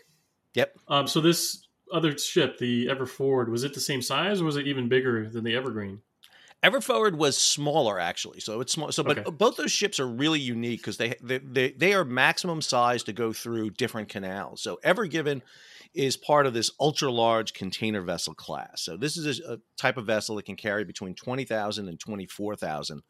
Yep. 0.53 0.77
Um, 0.87 1.07
so 1.07 1.19
this 1.19 1.67
other 1.91 2.17
ship, 2.17 2.57
the 2.57 2.89
Ever 2.89 3.05
Forward, 3.05 3.49
was 3.49 3.63
it 3.63 3.73
the 3.73 3.79
same 3.79 4.01
size 4.01 4.41
or 4.41 4.45
was 4.45 4.57
it 4.57 4.67
even 4.67 4.87
bigger 4.89 5.29
than 5.29 5.43
the 5.43 5.55
Evergreen? 5.55 6.01
Ever 6.63 6.79
Forward 6.79 7.17
was 7.17 7.37
smaller 7.37 7.99
actually, 7.99 8.39
so 8.39 8.61
it's 8.61 8.73
small. 8.73 8.91
So, 8.91 9.03
but 9.03 9.17
Okay. 9.17 9.31
both 9.31 9.57
those 9.57 9.71
ships 9.71 9.99
are 9.99 10.07
really 10.07 10.39
unique 10.39 10.81
because 10.81 10.97
they, 10.97 11.15
they 11.21 11.39
they 11.39 11.71
they 11.71 11.93
are 11.93 12.05
maximum 12.05 12.61
size 12.61 13.01
to 13.03 13.13
go 13.13 13.33
through 13.33 13.71
different 13.71 14.09
canals. 14.09 14.61
So, 14.61 14.77
Ever 14.83 15.07
Given 15.07 15.41
is 15.95 16.17
part 16.17 16.45
of 16.45 16.53
this 16.53 16.69
ultra 16.79 17.11
large 17.11 17.53
container 17.53 18.01
vessel 18.01 18.35
class. 18.35 18.83
So, 18.83 18.95
this 18.95 19.17
is 19.17 19.39
a, 19.39 19.53
a 19.53 19.57
type 19.75 19.97
of 19.97 20.05
vessel 20.05 20.35
that 20.35 20.45
can 20.45 20.55
carry 20.55 20.83
between 20.83 21.15
twenty 21.15 21.45
thousand 21.45 21.89
and 21.89 21.99
twenty 21.99 22.27
four 22.27 22.55
thousand 22.55 23.01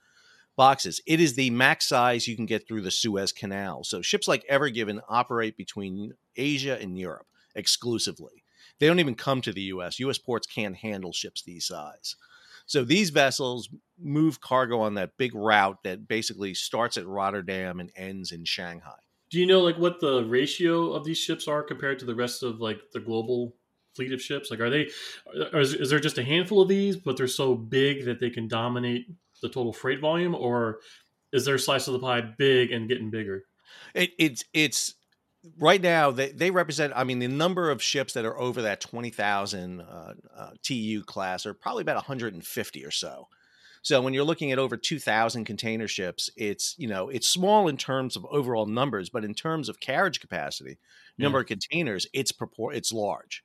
boxes. 0.56 1.02
It 1.06 1.20
is 1.20 1.36
the 1.36 1.50
max 1.50 1.90
size 1.90 2.30
you 2.30 2.38
can 2.38 2.46
get 2.46 2.66
through 2.66 2.84
the 2.84 2.92
Suez 2.92 3.34
Canal. 3.34 3.84
So, 3.84 4.02
ships 4.02 4.30
like 4.30 4.46
Ever 4.48 4.70
Given 4.70 5.02
operate 5.10 5.58
between 5.58 6.14
Asia 6.38 6.80
and 6.80 6.98
Europe 6.98 7.28
exclusively. 7.54 8.41
They 8.82 8.88
don't 8.88 9.00
even 9.00 9.14
come 9.14 9.42
to 9.42 9.54
the 9.54 9.62
U.S. 9.62 10.00
U.S. 10.00 10.18
ports 10.18 10.48
can't 10.48 10.76
handle 10.76 11.14
ships 11.14 11.44
these 11.44 11.68
size. 11.68 12.16
So 12.66 12.84
these 12.84 13.12
vessels 13.12 13.70
move 14.00 14.42
cargo 14.42 14.80
on 14.80 14.96
that 14.96 15.18
big 15.18 15.36
route 15.36 15.78
that 15.84 16.08
basically 16.08 16.56
starts 16.56 16.98
at 16.98 17.06
Rotterdam 17.06 17.80
and 17.80 17.92
ends 17.96 18.32
in 18.32 18.44
Shanghai. 18.44 18.98
Do 19.30 19.40
you 19.40 19.46
know 19.46 19.60
like 19.60 19.78
what 19.78 20.00
the 20.00 20.24
ratio 20.24 20.94
of 20.94 21.04
these 21.04 21.20
ships 21.20 21.48
are 21.48 21.62
compared 21.62 22.00
to 22.00 22.06
the 22.06 22.16
rest 22.16 22.42
of 22.42 22.60
like 22.60 22.80
the 22.92 23.00
global 23.00 23.56
fleet 23.96 24.14
of 24.14 24.22
ships? 24.22 24.50
Like, 24.50 24.60
are 24.60 24.72
they? 24.72 24.90
Are, 25.54 25.60
is, 25.60 25.76
is 25.76 25.92
there 25.92 26.00
just 26.00 26.18
a 26.18 26.24
handful 26.24 26.60
of 26.60 26.68
these, 26.68 26.98
but 26.98 27.18
they're 27.18 27.28
so 27.28 27.54
big 27.54 28.06
that 28.06 28.20
they 28.20 28.32
can 28.32 28.48
dominate 28.48 29.06
the 29.44 29.50
total 29.50 29.74
freight 29.74 30.00
volume, 30.00 30.34
or 30.34 30.80
is 31.32 31.46
their 31.46 31.60
slice 31.60 31.86
of 31.86 31.94
the 31.94 32.00
pie 32.00 32.22
big 32.22 32.72
and 32.72 32.90
getting 32.90 33.12
bigger? 33.12 33.44
It, 33.94 34.10
it's 34.18 34.44
it's 34.54 34.96
right 35.60 35.82
now 35.82 36.12
they, 36.12 36.32
they 36.32 36.52
represent. 36.52 36.94
I 36.96 37.04
mean, 37.04 37.20
the 37.20 37.28
number 37.28 37.70
of 37.70 37.82
ships 37.82 38.14
that 38.14 38.26
are 38.26 38.38
over 38.38 38.62
that 38.64 38.82
twenty 38.82 39.10
thousand 39.10 39.82
uh, 39.82 40.14
uh, 40.36 40.52
TEU 40.64 41.04
class 41.04 41.46
are 41.46 41.54
probably 41.54 41.82
about 41.82 41.96
one 41.96 42.06
hundred 42.06 42.34
and 42.34 42.46
fifty 42.46 42.86
or 42.86 42.92
so. 42.92 43.28
So 43.84 44.02
when 44.02 44.14
you're 44.14 44.24
looking 44.24 44.52
at 44.52 44.60
over 44.60 44.78
2000 44.78 45.46
container 45.46 45.88
ships, 45.88 46.30
it's, 46.36 46.76
you 46.78 46.88
know, 46.88 47.10
it's 47.10 47.28
small 47.28 47.68
in 47.68 47.78
terms 47.78 48.16
of 48.16 48.26
overall 48.30 48.68
numbers, 48.68 49.10
but 49.10 49.26
in 49.26 49.34
terms 49.34 49.70
of 49.70 49.80
carriage 49.80 50.20
capacity, 50.20 50.78
number 51.18 51.40
of 51.40 51.48
containers, 51.48 52.06
it's 52.14 52.32
propor- 52.32 52.76
it's 52.76 52.94
large. 52.94 53.44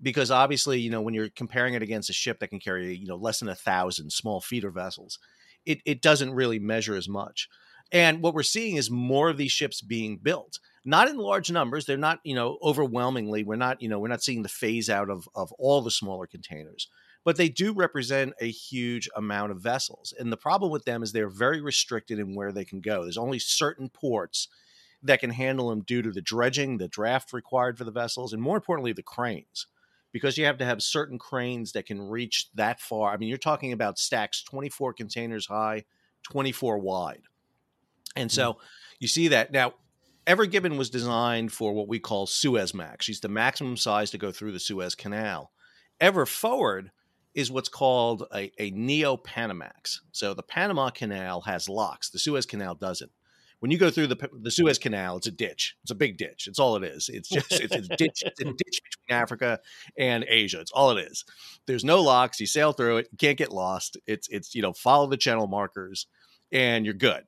Because 0.00 0.30
obviously, 0.30 0.80
you 0.80 0.90
know, 0.90 1.02
when 1.02 1.14
you're 1.14 1.28
comparing 1.28 1.74
it 1.74 1.82
against 1.82 2.10
a 2.10 2.14
ship 2.14 2.40
that 2.40 2.48
can 2.48 2.60
carry, 2.60 2.96
you 2.96 3.06
know, 3.06 3.16
less 3.16 3.40
than 3.40 3.48
a 3.48 3.54
thousand 3.54 4.10
small 4.10 4.40
feeder 4.40 4.70
vessels, 4.70 5.18
it, 5.66 5.80
it 5.84 6.00
doesn't 6.00 6.32
really 6.32 6.58
measure 6.58 6.96
as 6.96 7.08
much. 7.08 7.48
And 7.92 8.22
what 8.22 8.34
we're 8.34 8.42
seeing 8.42 8.76
is 8.76 8.90
more 8.90 9.28
of 9.28 9.36
these 9.36 9.52
ships 9.52 9.82
being 9.82 10.16
built, 10.16 10.58
not 10.84 11.08
in 11.08 11.16
large 11.16 11.50
numbers. 11.50 11.86
They're 11.86 11.96
not, 11.96 12.20
you 12.24 12.34
know, 12.34 12.58
overwhelmingly. 12.62 13.44
We're 13.44 13.56
not, 13.56 13.80
you 13.80 13.88
know, 13.88 13.98
we're 13.98 14.08
not 14.08 14.22
seeing 14.22 14.42
the 14.42 14.48
phase 14.48 14.90
out 14.90 15.10
of 15.10 15.28
of 15.34 15.52
all 15.52 15.82
the 15.82 15.90
smaller 15.90 16.26
containers 16.26 16.88
but 17.24 17.36
they 17.36 17.48
do 17.48 17.72
represent 17.72 18.34
a 18.40 18.50
huge 18.50 19.08
amount 19.16 19.50
of 19.50 19.60
vessels. 19.60 20.12
And 20.18 20.30
the 20.30 20.36
problem 20.36 20.70
with 20.70 20.84
them 20.84 21.02
is 21.02 21.10
they're 21.10 21.28
very 21.28 21.60
restricted 21.60 22.18
in 22.18 22.34
where 22.34 22.52
they 22.52 22.64
can 22.64 22.80
go. 22.80 23.02
There's 23.02 23.18
only 23.18 23.38
certain 23.38 23.88
ports 23.88 24.48
that 25.02 25.20
can 25.20 25.30
handle 25.30 25.70
them 25.70 25.80
due 25.80 26.02
to 26.02 26.12
the 26.12 26.20
dredging, 26.20 26.76
the 26.76 26.88
draft 26.88 27.32
required 27.32 27.78
for 27.78 27.84
the 27.84 27.90
vessels, 27.90 28.32
and 28.32 28.42
more 28.42 28.56
importantly, 28.56 28.92
the 28.92 29.02
cranes. 29.02 29.66
Because 30.12 30.38
you 30.38 30.44
have 30.44 30.58
to 30.58 30.64
have 30.64 30.80
certain 30.80 31.18
cranes 31.18 31.72
that 31.72 31.86
can 31.86 32.00
reach 32.00 32.48
that 32.54 32.78
far. 32.78 33.12
I 33.12 33.16
mean, 33.16 33.28
you're 33.28 33.36
talking 33.36 33.72
about 33.72 33.98
stacks 33.98 34.42
24 34.44 34.92
containers 34.92 35.46
high, 35.46 35.84
24 36.22 36.78
wide. 36.78 37.22
And 38.14 38.30
hmm. 38.30 38.34
so 38.34 38.58
you 39.00 39.08
see 39.08 39.28
that. 39.28 39.50
Now, 39.50 39.74
Ever 40.26 40.46
Given 40.46 40.76
was 40.78 40.90
designed 40.90 41.52
for 41.52 41.72
what 41.74 41.88
we 41.88 41.98
call 41.98 42.26
Suez 42.26 42.72
Max. 42.72 43.04
She's 43.04 43.20
the 43.20 43.28
maximum 43.28 43.76
size 43.76 44.10
to 44.10 44.18
go 44.18 44.32
through 44.32 44.52
the 44.52 44.60
Suez 44.60 44.94
Canal. 44.94 45.52
Ever 46.00 46.24
Forward 46.24 46.90
is 47.34 47.50
what's 47.50 47.68
called 47.68 48.26
a, 48.34 48.50
a 48.58 48.70
neo 48.70 49.16
Panamax. 49.16 50.00
So 50.12 50.32
the 50.32 50.42
Panama 50.42 50.90
Canal 50.90 51.42
has 51.42 51.68
locks, 51.68 52.10
the 52.10 52.18
Suez 52.18 52.46
Canal 52.46 52.74
doesn't. 52.74 53.10
When 53.60 53.70
you 53.70 53.78
go 53.78 53.90
through 53.90 54.08
the, 54.08 54.30
the 54.40 54.50
Suez 54.50 54.78
Canal, 54.78 55.16
it's 55.16 55.26
a 55.26 55.30
ditch. 55.30 55.76
It's 55.82 55.90
a 55.90 55.94
big 55.94 56.18
ditch. 56.18 56.48
It's 56.48 56.58
all 56.58 56.76
it 56.76 56.84
is. 56.84 57.08
It's 57.08 57.28
just 57.28 57.50
it's 57.52 57.74
a 57.74 57.80
ditch. 57.96 58.22
It's 58.26 58.40
a 58.40 58.44
ditch 58.44 58.80
between 58.82 59.18
Africa 59.18 59.60
and 59.98 60.24
Asia. 60.28 60.60
It's 60.60 60.72
all 60.72 60.90
it 60.90 61.06
is. 61.10 61.24
There's 61.66 61.84
no 61.84 62.02
locks. 62.02 62.40
You 62.40 62.46
sail 62.46 62.72
through 62.72 62.98
it. 62.98 63.08
You 63.10 63.16
can't 63.16 63.38
get 63.38 63.52
lost. 63.52 63.96
It's 64.06 64.28
it's 64.28 64.54
you 64.54 64.60
know 64.60 64.74
follow 64.74 65.06
the 65.06 65.16
channel 65.16 65.46
markers, 65.46 66.06
and 66.52 66.84
you're 66.84 66.94
good. 66.94 67.24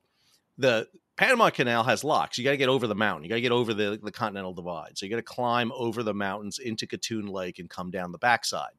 The 0.59 0.87
Panama 1.17 1.49
Canal 1.49 1.83
has 1.83 2.03
locks. 2.03 2.37
You 2.37 2.43
got 2.43 2.51
to 2.51 2.57
get 2.57 2.69
over 2.69 2.85
the 2.85 2.95
mountain. 2.95 3.23
You 3.23 3.29
got 3.29 3.35
to 3.35 3.41
get 3.41 3.51
over 3.51 3.73
the, 3.73 3.99
the 4.01 4.11
Continental 4.11 4.53
Divide. 4.53 4.97
So 4.97 5.05
you 5.05 5.09
got 5.09 5.17
to 5.17 5.23
climb 5.23 5.71
over 5.75 6.03
the 6.03 6.13
mountains 6.13 6.59
into 6.59 6.85
Gatun 6.85 7.29
Lake 7.29 7.57
and 7.57 7.69
come 7.69 7.89
down 7.89 8.11
the 8.11 8.19
backside. 8.19 8.71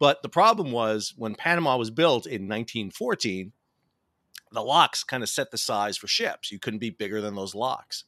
But 0.00 0.22
the 0.22 0.28
problem 0.28 0.72
was 0.72 1.14
when 1.16 1.36
Panama 1.36 1.76
was 1.76 1.90
built 1.90 2.26
in 2.26 2.48
1914, 2.48 3.52
the 4.50 4.62
locks 4.62 5.04
kind 5.04 5.22
of 5.22 5.28
set 5.28 5.52
the 5.52 5.58
size 5.58 5.96
for 5.96 6.08
ships. 6.08 6.50
You 6.50 6.58
couldn't 6.58 6.80
be 6.80 6.90
bigger 6.90 7.20
than 7.20 7.36
those 7.36 7.54
locks. 7.54 8.04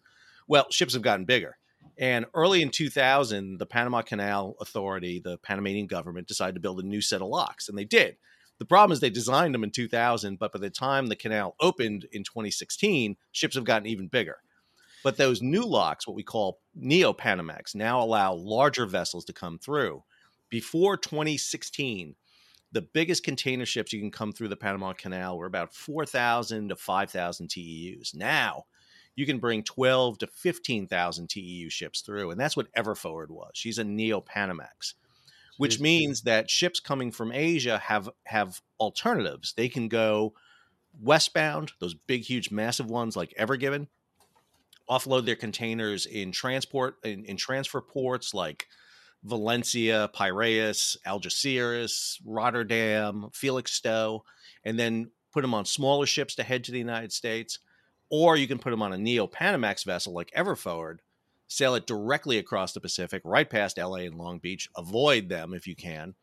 Well, 0.48 0.66
ships 0.70 0.94
have 0.94 1.02
gotten 1.02 1.24
bigger. 1.24 1.56
And 1.96 2.26
early 2.34 2.62
in 2.62 2.70
2000, 2.70 3.58
the 3.58 3.66
Panama 3.66 4.02
Canal 4.02 4.56
Authority, 4.60 5.20
the 5.20 5.38
Panamanian 5.38 5.86
government, 5.86 6.26
decided 6.26 6.54
to 6.54 6.60
build 6.60 6.80
a 6.80 6.86
new 6.86 7.00
set 7.00 7.22
of 7.22 7.28
locks, 7.28 7.68
and 7.68 7.78
they 7.78 7.84
did. 7.84 8.16
The 8.62 8.66
problem 8.66 8.92
is 8.92 9.00
they 9.00 9.10
designed 9.10 9.56
them 9.56 9.64
in 9.64 9.72
2000, 9.72 10.38
but 10.38 10.52
by 10.52 10.60
the 10.60 10.70
time 10.70 11.08
the 11.08 11.16
canal 11.16 11.56
opened 11.60 12.06
in 12.12 12.22
2016, 12.22 13.16
ships 13.32 13.56
have 13.56 13.64
gotten 13.64 13.88
even 13.88 14.06
bigger. 14.06 14.36
But 15.02 15.16
those 15.16 15.42
new 15.42 15.64
locks, 15.64 16.06
what 16.06 16.14
we 16.14 16.22
call 16.22 16.60
Neo 16.72 17.12
Panamax, 17.12 17.74
now 17.74 18.00
allow 18.00 18.34
larger 18.34 18.86
vessels 18.86 19.24
to 19.24 19.32
come 19.32 19.58
through. 19.58 20.04
Before 20.48 20.96
2016, 20.96 22.14
the 22.70 22.82
biggest 22.82 23.24
container 23.24 23.66
ships 23.66 23.92
you 23.92 23.98
can 23.98 24.12
come 24.12 24.32
through 24.32 24.46
the 24.46 24.56
Panama 24.56 24.92
Canal 24.92 25.38
were 25.38 25.46
about 25.46 25.74
4,000 25.74 26.68
to 26.68 26.76
5,000 26.76 27.48
TEUs. 27.48 28.14
Now, 28.14 28.66
you 29.16 29.26
can 29.26 29.40
bring 29.40 29.64
12 29.64 30.18
to 30.18 30.28
15,000 30.28 31.28
TEU 31.28 31.68
ships 31.68 32.00
through, 32.02 32.30
and 32.30 32.38
that's 32.38 32.56
what 32.56 32.68
Ever 32.76 32.94
Forward 32.94 33.32
was. 33.32 33.50
She's 33.54 33.78
a 33.78 33.84
Neo 33.84 34.20
Panamax 34.20 34.94
which 35.58 35.80
means 35.80 36.22
that 36.22 36.50
ships 36.50 36.80
coming 36.80 37.12
from 37.12 37.32
Asia 37.32 37.78
have 37.78 38.08
have 38.24 38.60
alternatives. 38.80 39.52
They 39.56 39.68
can 39.68 39.88
go 39.88 40.34
westbound, 41.00 41.72
those 41.80 41.94
big, 41.94 42.22
huge, 42.22 42.50
massive 42.50 42.90
ones 42.90 43.16
like 43.16 43.34
Ever 43.36 43.56
Given, 43.56 43.88
offload 44.88 45.24
their 45.26 45.36
containers 45.36 46.06
in 46.06 46.32
transport 46.32 46.96
in, 47.04 47.24
in 47.24 47.36
transfer 47.36 47.80
ports 47.80 48.34
like 48.34 48.66
Valencia, 49.24 50.10
Piraeus, 50.14 50.96
Algeciras, 51.06 52.18
Rotterdam, 52.24 53.28
Felixstowe, 53.32 54.24
and 54.64 54.78
then 54.78 55.10
put 55.32 55.42
them 55.42 55.54
on 55.54 55.64
smaller 55.64 56.06
ships 56.06 56.34
to 56.34 56.42
head 56.42 56.64
to 56.64 56.72
the 56.72 56.78
United 56.78 57.12
States. 57.12 57.58
Or 58.10 58.36
you 58.36 58.46
can 58.46 58.58
put 58.58 58.70
them 58.70 58.82
on 58.82 58.92
a 58.92 58.98
Neo 58.98 59.26
Panamax 59.26 59.86
vessel 59.86 60.12
like 60.12 60.30
Ever 60.34 60.54
Forward, 60.54 61.00
sail 61.52 61.74
it 61.74 61.86
directly 61.86 62.38
across 62.38 62.72
the 62.72 62.80
Pacific, 62.80 63.22
right 63.24 63.48
past 63.48 63.78
LA 63.78 63.96
and 63.96 64.16
Long 64.16 64.38
Beach, 64.38 64.68
avoid 64.76 65.28
them 65.28 65.52
if 65.52 65.66
you 65.66 65.76
can, 65.76 66.14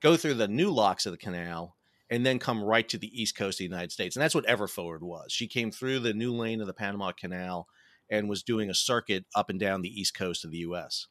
go 0.00 0.16
through 0.16 0.34
the 0.34 0.48
new 0.48 0.70
locks 0.70 1.06
of 1.06 1.12
the 1.12 1.18
canal, 1.18 1.76
and 2.08 2.26
then 2.26 2.38
come 2.38 2.62
right 2.62 2.88
to 2.88 2.98
the 2.98 3.22
east 3.22 3.36
coast 3.36 3.56
of 3.56 3.58
the 3.58 3.64
United 3.64 3.92
States. 3.92 4.16
And 4.16 4.22
that's 4.22 4.34
what 4.34 4.46
Ever 4.46 4.66
Forward 4.66 5.02
was. 5.02 5.32
She 5.32 5.46
came 5.46 5.70
through 5.70 6.00
the 6.00 6.14
new 6.14 6.34
lane 6.34 6.60
of 6.60 6.66
the 6.66 6.72
Panama 6.72 7.12
Canal 7.12 7.68
and 8.10 8.28
was 8.28 8.42
doing 8.42 8.68
a 8.68 8.74
circuit 8.74 9.24
up 9.36 9.50
and 9.50 9.60
down 9.60 9.82
the 9.82 10.00
east 10.00 10.14
coast 10.14 10.44
of 10.44 10.50
the 10.50 10.58
US. 10.58 11.06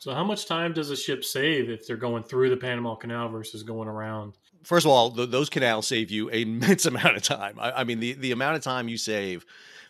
So, 0.00 0.14
how 0.14 0.24
much 0.24 0.46
time 0.46 0.72
does 0.72 0.90
a 0.90 0.96
ship 0.96 1.24
save 1.24 1.68
if 1.68 1.86
they're 1.86 1.96
going 1.96 2.22
through 2.24 2.50
the 2.50 2.56
Panama 2.56 2.94
Canal 2.94 3.28
versus 3.28 3.62
going 3.62 3.86
around? 3.86 4.38
First 4.62 4.86
of 4.86 4.92
all, 4.92 5.10
th- 5.10 5.30
those 5.30 5.50
canals 5.50 5.86
save 5.86 6.10
you 6.10 6.30
a 6.30 6.42
immense 6.42 6.86
amount 6.86 7.16
of 7.16 7.22
time. 7.22 7.58
I, 7.58 7.72
I 7.72 7.84
mean, 7.84 8.00
the, 8.00 8.12
the 8.14 8.32
amount 8.32 8.56
of 8.56 8.62
time 8.62 8.88
you 8.88 8.96
save 8.96 9.44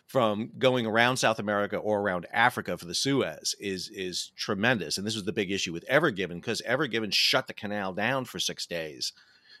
from 0.07 0.51
going 0.57 0.85
around 0.85 1.17
South 1.17 1.39
America 1.39 1.77
or 1.77 2.01
around 2.01 2.27
Africa 2.33 2.77
for 2.77 2.85
the 2.85 2.93
Suez 2.93 3.55
is 3.59 3.89
is 3.89 4.31
tremendous. 4.35 4.97
And 4.97 5.07
this 5.07 5.15
was 5.15 5.23
the 5.23 5.31
big 5.31 5.51
issue 5.51 5.71
with 5.71 5.85
Ever 5.87 6.11
Given 6.11 6.39
because 6.39 6.61
Ever 6.61 6.87
Given 6.87 7.11
shut 7.11 7.47
the 7.47 7.53
canal 7.53 7.93
down 7.93 8.25
for 8.25 8.39
six 8.39 8.65
days. 8.65 9.13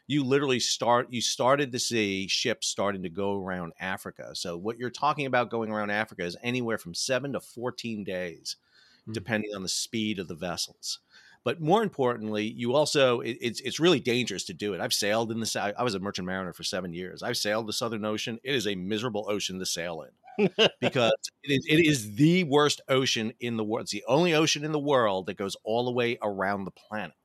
You 0.07 0.23
literally 0.25 0.59
start 0.59 1.07
you 1.09 1.21
started 1.21 1.71
to 1.71 1.79
see 1.79 2.27
ships 2.27 2.67
starting 2.67 3.03
to 3.03 3.09
go 3.09 3.41
around 3.41 3.73
Africa. 3.79 4.31
So 4.33 4.57
what 4.57 4.77
you're 4.77 4.89
talking 4.89 5.25
about 5.25 5.49
going 5.49 5.71
around 5.71 5.91
Africa 5.91 6.23
is 6.23 6.35
anywhere 6.43 6.77
from 6.77 6.93
seven 6.93 7.33
to 7.33 7.39
fourteen 7.39 8.03
days 8.03 8.57
mm-hmm. 9.01 9.13
depending 9.13 9.51
on 9.55 9.63
the 9.63 9.69
speed 9.69 10.19
of 10.19 10.27
the 10.27 10.35
vessels. 10.35 10.99
But 11.43 11.59
more 11.59 11.81
importantly, 11.81 12.45
you 12.45 12.75
also 12.75 13.21
it, 13.21 13.37
it's 13.41 13.59
it's 13.61 13.79
really 13.79 13.99
dangerous 13.99 14.43
to 14.45 14.53
do 14.53 14.73
it. 14.73 14.81
I've 14.81 14.93
sailed 14.93 15.31
in 15.31 15.39
the 15.39 15.73
I 15.77 15.83
was 15.83 15.95
a 15.95 15.99
merchant 15.99 16.27
mariner 16.27 16.53
for 16.53 16.63
seven 16.63 16.93
years. 16.93 17.23
I've 17.23 17.37
sailed 17.37 17.67
the 17.67 17.73
Southern 17.73 18.05
Ocean. 18.05 18.39
It 18.43 18.53
is 18.53 18.67
a 18.67 18.75
miserable 18.75 19.25
ocean 19.27 19.57
to 19.59 19.65
sail 19.65 20.03
in 20.03 20.49
because 20.79 21.13
it 21.43 21.51
is, 21.51 21.65
it 21.67 21.85
is 21.85 22.15
the 22.15 22.43
worst 22.43 22.81
ocean 22.87 23.33
in 23.39 23.57
the 23.57 23.63
world. 23.63 23.85
It's 23.85 23.91
the 23.91 24.03
only 24.07 24.33
ocean 24.33 24.63
in 24.63 24.71
the 24.71 24.79
world 24.79 25.25
that 25.25 25.37
goes 25.37 25.55
all 25.63 25.85
the 25.85 25.91
way 25.91 26.17
around 26.21 26.65
the 26.65 26.71
planet. 26.71 27.15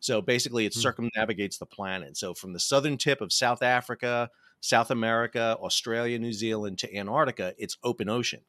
So 0.00 0.20
basically, 0.20 0.66
it 0.66 0.72
mm-hmm. 0.72 0.80
circumnavigates 0.80 1.58
the 1.58 1.66
planet. 1.66 2.16
So 2.16 2.34
from 2.34 2.52
the 2.52 2.60
southern 2.60 2.98
tip 2.98 3.20
of 3.20 3.32
South 3.32 3.62
Africa, 3.62 4.30
South 4.60 4.90
America, 4.90 5.56
Australia, 5.60 6.18
New 6.18 6.32
Zealand 6.32 6.78
to 6.80 6.94
Antarctica, 6.94 7.54
it's 7.56 7.78
open 7.82 8.08
ocean 8.08 8.42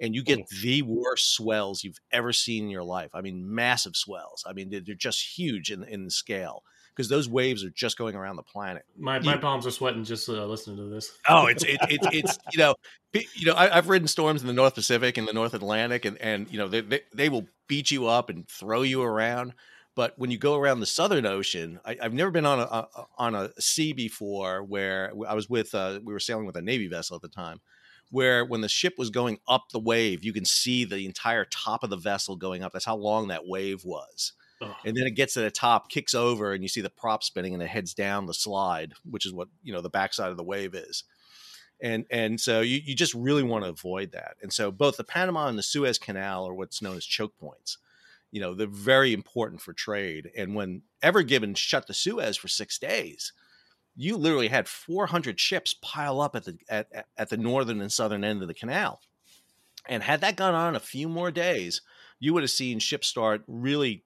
and 0.00 0.14
you 0.14 0.22
get 0.22 0.40
mm. 0.40 0.60
the 0.62 0.82
worst 0.82 1.34
swells 1.34 1.84
you've 1.84 2.00
ever 2.10 2.32
seen 2.32 2.64
in 2.64 2.70
your 2.70 2.82
life. 2.82 3.10
I 3.14 3.20
mean, 3.20 3.54
massive 3.54 3.96
swells. 3.96 4.44
I 4.46 4.52
mean, 4.52 4.70
they're 4.70 4.94
just 4.94 5.38
huge 5.38 5.70
in, 5.70 5.84
in 5.84 6.08
scale 6.10 6.62
because 6.94 7.08
those 7.08 7.28
waves 7.28 7.64
are 7.64 7.70
just 7.70 7.96
going 7.96 8.14
around 8.14 8.36
the 8.36 8.42
planet. 8.42 8.84
My 8.98 9.18
my 9.20 9.34
you, 9.34 9.40
palms 9.40 9.66
are 9.66 9.70
sweating 9.70 10.04
just 10.04 10.28
uh, 10.28 10.44
listening 10.46 10.76
to 10.78 10.84
this. 10.84 11.12
Oh, 11.28 11.46
it's 11.46 11.64
it, 11.64 11.78
it, 11.88 12.00
it's 12.12 12.38
you 12.52 12.58
know 12.58 12.74
you 13.12 13.46
know 13.46 13.54
I, 13.54 13.68
have 13.68 13.88
ridden 13.88 14.08
storms 14.08 14.40
in 14.40 14.46
the 14.46 14.52
North 14.52 14.74
Pacific 14.74 15.18
and 15.18 15.28
the 15.28 15.32
North 15.32 15.54
Atlantic, 15.54 16.04
and 16.04 16.18
and 16.18 16.50
you 16.50 16.58
know 16.58 16.68
they, 16.68 16.80
they, 16.80 17.00
they 17.14 17.28
will 17.28 17.46
beat 17.68 17.90
you 17.90 18.06
up 18.06 18.30
and 18.30 18.48
throw 18.48 18.82
you 18.82 19.02
around. 19.02 19.54
But 19.96 20.18
when 20.18 20.30
you 20.30 20.38
go 20.38 20.56
around 20.56 20.80
the 20.80 20.86
Southern 20.86 21.26
Ocean, 21.26 21.80
I, 21.84 21.98
have 22.00 22.14
never 22.14 22.30
been 22.30 22.46
on 22.46 22.60
a, 22.60 22.62
a, 22.62 23.06
on 23.18 23.34
a 23.34 23.50
sea 23.58 23.92
before 23.92 24.62
where 24.62 25.12
I 25.28 25.34
was 25.34 25.50
with 25.50 25.74
uh, 25.74 26.00
we 26.04 26.12
were 26.12 26.20
sailing 26.20 26.46
with 26.46 26.56
a 26.56 26.62
Navy 26.62 26.86
vessel 26.86 27.16
at 27.16 27.22
the 27.22 27.28
time 27.28 27.60
where 28.10 28.44
when 28.44 28.60
the 28.60 28.68
ship 28.68 28.94
was 28.98 29.10
going 29.10 29.38
up 29.48 29.70
the 29.70 29.78
wave, 29.78 30.24
you 30.24 30.32
can 30.32 30.44
see 30.44 30.84
the 30.84 31.06
entire 31.06 31.44
top 31.44 31.82
of 31.82 31.90
the 31.90 31.96
vessel 31.96 32.36
going 32.36 32.62
up. 32.62 32.72
That's 32.72 32.84
how 32.84 32.96
long 32.96 33.28
that 33.28 33.46
wave 33.46 33.84
was. 33.84 34.32
Ugh. 34.60 34.74
And 34.84 34.96
then 34.96 35.06
it 35.06 35.14
gets 35.16 35.34
to 35.34 35.40
the 35.40 35.50
top, 35.50 35.88
kicks 35.88 36.14
over, 36.14 36.52
and 36.52 36.62
you 36.62 36.68
see 36.68 36.80
the 36.80 36.90
prop 36.90 37.22
spinning, 37.22 37.54
and 37.54 37.62
it 37.62 37.68
heads 37.68 37.94
down 37.94 38.26
the 38.26 38.34
slide, 38.34 38.92
which 39.08 39.24
is 39.24 39.32
what 39.32 39.48
you 39.62 39.72
know 39.72 39.80
the 39.80 39.88
backside 39.88 40.30
of 40.30 40.36
the 40.36 40.44
wave 40.44 40.74
is. 40.74 41.04
And 41.82 42.04
and 42.10 42.40
so 42.40 42.60
you, 42.60 42.80
you 42.84 42.94
just 42.94 43.14
really 43.14 43.42
want 43.42 43.64
to 43.64 43.70
avoid 43.70 44.12
that. 44.12 44.36
And 44.42 44.52
so 44.52 44.70
both 44.70 44.96
the 44.96 45.04
Panama 45.04 45.46
and 45.46 45.56
the 45.56 45.62
Suez 45.62 45.98
Canal 45.98 46.46
are 46.46 46.54
what's 46.54 46.82
known 46.82 46.96
as 46.96 47.06
choke 47.06 47.38
points. 47.38 47.78
You 48.30 48.40
know, 48.40 48.54
they're 48.54 48.66
very 48.66 49.12
important 49.12 49.60
for 49.60 49.72
trade. 49.72 50.30
And 50.36 50.54
when 50.54 50.82
Ever 51.02 51.22
Given 51.22 51.54
shut 51.54 51.86
the 51.86 51.94
Suez 51.94 52.36
for 52.36 52.48
six 52.48 52.78
days, 52.78 53.32
you 53.96 54.16
literally 54.16 54.48
had 54.48 54.68
400 54.68 55.38
ships 55.38 55.74
pile 55.82 56.20
up 56.20 56.36
at 56.36 56.44
the 56.44 56.58
at, 56.68 57.06
at 57.16 57.28
the 57.28 57.36
northern 57.36 57.80
and 57.80 57.92
southern 57.92 58.24
end 58.24 58.42
of 58.42 58.48
the 58.48 58.54
canal. 58.54 59.00
And 59.88 60.02
had 60.02 60.20
that 60.20 60.36
gone 60.36 60.54
on 60.54 60.76
a 60.76 60.80
few 60.80 61.08
more 61.08 61.30
days, 61.30 61.82
you 62.18 62.34
would 62.34 62.42
have 62.42 62.50
seen 62.50 62.78
ships 62.78 63.08
start 63.08 63.42
really 63.46 64.04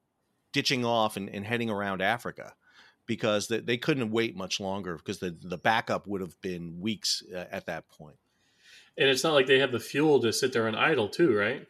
ditching 0.53 0.85
off 0.85 1.17
and, 1.17 1.29
and 1.29 1.45
heading 1.45 1.69
around 1.69 2.01
Africa 2.01 2.55
because 3.07 3.49
they, 3.49 3.61
they 3.61 3.77
couldn't 3.77 4.11
wait 4.11 4.37
much 4.37 4.61
longer 4.61 4.97
because 4.97 5.19
the, 5.19 5.37
the 5.43 5.59
backup 5.59 6.07
would 6.07 6.21
have 6.21 6.41
been 6.41 6.81
weeks 6.81 7.23
uh, 7.35 7.45
at 7.51 7.67
that 7.67 7.89
point. 7.89 8.17
And 8.97 9.09
it's 9.09 9.25
not 9.25 9.35
like 9.35 9.47
they 9.47 9.59
have 9.59 9.73
the 9.73 9.81
fuel 9.81 10.21
to 10.21 10.33
sit 10.33 10.53
there 10.53 10.69
and 10.69 10.77
idle 10.77 11.09
too, 11.09 11.37
right? 11.37 11.67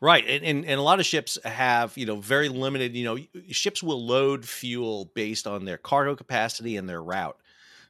Right, 0.00 0.24
and, 0.26 0.44
and, 0.44 0.64
and 0.64 0.78
a 0.78 0.82
lot 0.82 1.00
of 1.00 1.06
ships 1.06 1.38
have 1.44 1.96
you 1.96 2.06
know 2.06 2.16
very 2.16 2.48
limited. 2.48 2.94
You 2.94 3.04
know, 3.04 3.18
ships 3.50 3.82
will 3.82 4.04
load 4.04 4.44
fuel 4.44 5.10
based 5.14 5.46
on 5.46 5.64
their 5.64 5.78
cargo 5.78 6.14
capacity 6.14 6.76
and 6.76 6.88
their 6.88 7.02
route. 7.02 7.36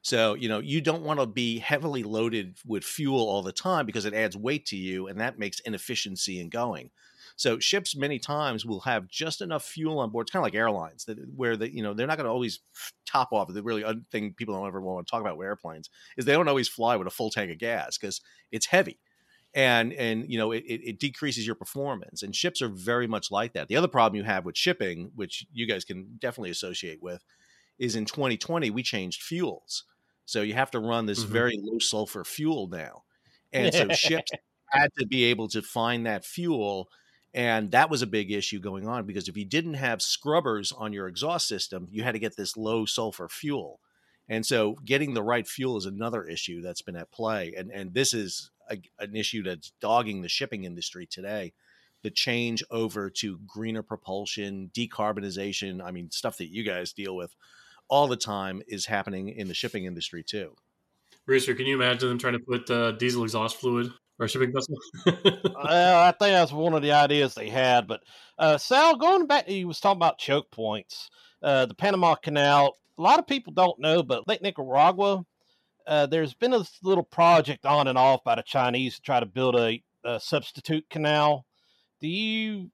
So 0.01 0.33
you 0.35 0.47
know 0.47 0.59
you 0.59 0.81
don't 0.81 1.03
want 1.03 1.19
to 1.19 1.25
be 1.25 1.59
heavily 1.59 2.03
loaded 2.03 2.57
with 2.65 2.83
fuel 2.83 3.27
all 3.27 3.41
the 3.41 3.51
time 3.51 3.85
because 3.85 4.05
it 4.05 4.13
adds 4.13 4.37
weight 4.37 4.65
to 4.67 4.77
you, 4.77 5.07
and 5.07 5.19
that 5.19 5.39
makes 5.39 5.59
inefficiency 5.61 6.39
in 6.39 6.49
going. 6.49 6.91
So 7.35 7.59
ships 7.59 7.95
many 7.95 8.17
times 8.19 8.65
will 8.65 8.79
have 8.81 9.07
just 9.07 9.41
enough 9.41 9.63
fuel 9.63 9.99
on 9.99 10.09
board. 10.09 10.25
It's 10.25 10.31
kind 10.31 10.41
of 10.41 10.45
like 10.45 10.55
airlines 10.55 11.05
that 11.05 11.17
where 11.35 11.57
they 11.57 11.69
you 11.69 11.83
know 11.83 11.93
they're 11.93 12.07
not 12.07 12.17
going 12.17 12.25
to 12.25 12.31
always 12.31 12.59
top 13.05 13.33
off. 13.33 13.51
The 13.53 13.63
really 13.63 13.83
thing 14.11 14.33
people 14.33 14.55
don't 14.55 14.67
ever 14.67 14.81
want 14.81 15.05
to 15.05 15.11
talk 15.11 15.21
about 15.21 15.37
with 15.37 15.45
airplanes 15.45 15.89
is 16.17 16.25
they 16.25 16.33
don't 16.33 16.47
always 16.47 16.69
fly 16.69 16.95
with 16.95 17.07
a 17.07 17.11
full 17.11 17.29
tank 17.29 17.51
of 17.51 17.57
gas 17.57 17.97
because 17.97 18.21
it's 18.51 18.65
heavy 18.65 18.97
and 19.57 19.91
and 19.93 20.31
you 20.31 20.37
know 20.37 20.51
it, 20.51 20.63
it 20.67 20.99
decreases 20.99 21.47
your 21.47 21.55
performance 21.55 22.21
and 22.21 22.35
ships 22.35 22.61
are 22.61 22.69
very 22.69 23.07
much 23.07 23.31
like 23.31 23.53
that. 23.53 23.67
The 23.67 23.75
other 23.75 23.87
problem 23.87 24.15
you 24.15 24.23
have 24.23 24.45
with 24.45 24.55
shipping 24.55 25.11
which 25.15 25.47
you 25.51 25.67
guys 25.67 25.83
can 25.83 26.17
definitely 26.19 26.51
associate 26.51 27.01
with 27.01 27.25
is 27.79 27.95
in 27.95 28.05
2020 28.05 28.69
we 28.69 28.83
changed 28.83 29.23
fuels. 29.23 29.83
So 30.25 30.43
you 30.43 30.53
have 30.53 30.69
to 30.71 30.79
run 30.79 31.07
this 31.07 31.23
mm-hmm. 31.23 31.33
very 31.33 31.59
low 31.59 31.79
sulfur 31.79 32.23
fuel 32.23 32.67
now. 32.67 33.03
And 33.51 33.73
so 33.73 33.87
ships 33.93 34.31
had 34.69 34.91
to 34.99 35.07
be 35.07 35.23
able 35.25 35.47
to 35.49 35.63
find 35.63 36.05
that 36.05 36.23
fuel 36.23 36.89
and 37.33 37.71
that 37.71 37.89
was 37.89 38.03
a 38.03 38.07
big 38.07 38.31
issue 38.31 38.59
going 38.59 38.87
on 38.87 39.07
because 39.07 39.27
if 39.27 39.35
you 39.35 39.45
didn't 39.45 39.73
have 39.73 40.03
scrubbers 40.03 40.71
on 40.71 40.93
your 40.93 41.07
exhaust 41.07 41.47
system 41.47 41.87
you 41.89 42.03
had 42.03 42.13
to 42.13 42.19
get 42.19 42.37
this 42.37 42.55
low 42.55 42.85
sulfur 42.85 43.27
fuel. 43.27 43.79
And 44.29 44.45
so 44.45 44.75
getting 44.85 45.15
the 45.15 45.23
right 45.23 45.47
fuel 45.47 45.77
is 45.77 45.85
another 45.87 46.25
issue 46.25 46.61
that's 46.61 46.83
been 46.83 46.95
at 46.95 47.11
play 47.11 47.55
and 47.57 47.71
and 47.71 47.95
this 47.95 48.13
is 48.13 48.51
a, 48.69 48.81
an 48.99 49.15
issue 49.15 49.43
that's 49.43 49.71
dogging 49.81 50.21
the 50.21 50.29
shipping 50.29 50.63
industry 50.63 51.05
today. 51.05 51.53
The 52.03 52.11
change 52.11 52.63
over 52.69 53.09
to 53.09 53.39
greener 53.47 53.81
propulsion, 53.81 54.71
decarbonization, 54.73 55.83
I 55.83 55.91
mean, 55.91 56.11
stuff 56.11 56.37
that 56.37 56.51
you 56.51 56.63
guys 56.63 56.93
deal 56.93 57.15
with 57.15 57.35
all 57.89 58.07
the 58.07 58.17
time 58.17 58.61
is 58.67 58.85
happening 58.85 59.29
in 59.29 59.47
the 59.47 59.53
shipping 59.53 59.85
industry 59.85 60.23
too. 60.23 60.55
Rooster, 61.25 61.55
can 61.55 61.65
you 61.65 61.75
imagine 61.75 62.09
them 62.09 62.17
trying 62.17 62.33
to 62.33 62.39
put 62.39 62.69
uh, 62.69 62.91
diesel 62.93 63.23
exhaust 63.23 63.57
fluid 63.57 63.91
or 64.19 64.25
a 64.25 64.29
shipping 64.29 64.53
vessel? 64.53 64.77
I 65.57 66.13
think 66.17 66.31
that's 66.31 66.53
one 66.53 66.73
of 66.73 66.81
the 66.81 66.93
ideas 66.93 67.35
they 67.35 67.49
had. 67.49 67.87
But 67.87 68.01
uh, 68.37 68.57
Sal, 68.57 68.95
going 68.95 69.27
back, 69.27 69.47
he 69.47 69.65
was 69.65 69.79
talking 69.79 69.97
about 69.97 70.19
choke 70.19 70.49
points. 70.51 71.09
Uh, 71.41 71.65
the 71.65 71.75
Panama 71.75 72.15
Canal. 72.15 72.77
A 72.97 73.01
lot 73.01 73.19
of 73.19 73.27
people 73.27 73.53
don't 73.53 73.79
know, 73.79 74.01
but 74.01 74.27
Lake 74.27 74.41
Nicaragua 74.41 75.23
uh, 75.87 76.05
there's 76.05 76.33
been 76.33 76.53
a 76.53 76.63
little 76.83 77.03
project 77.03 77.65
on 77.65 77.87
and 77.87 77.97
off 77.97 78.23
by 78.23 78.35
the 78.35 78.43
Chinese 78.43 78.95
to 78.95 79.01
try 79.01 79.19
to 79.19 79.25
build 79.25 79.55
a, 79.55 79.81
a 80.03 80.19
substitute 80.19 80.89
canal. 80.89 81.45
Do 82.01 82.07
you 82.07 82.71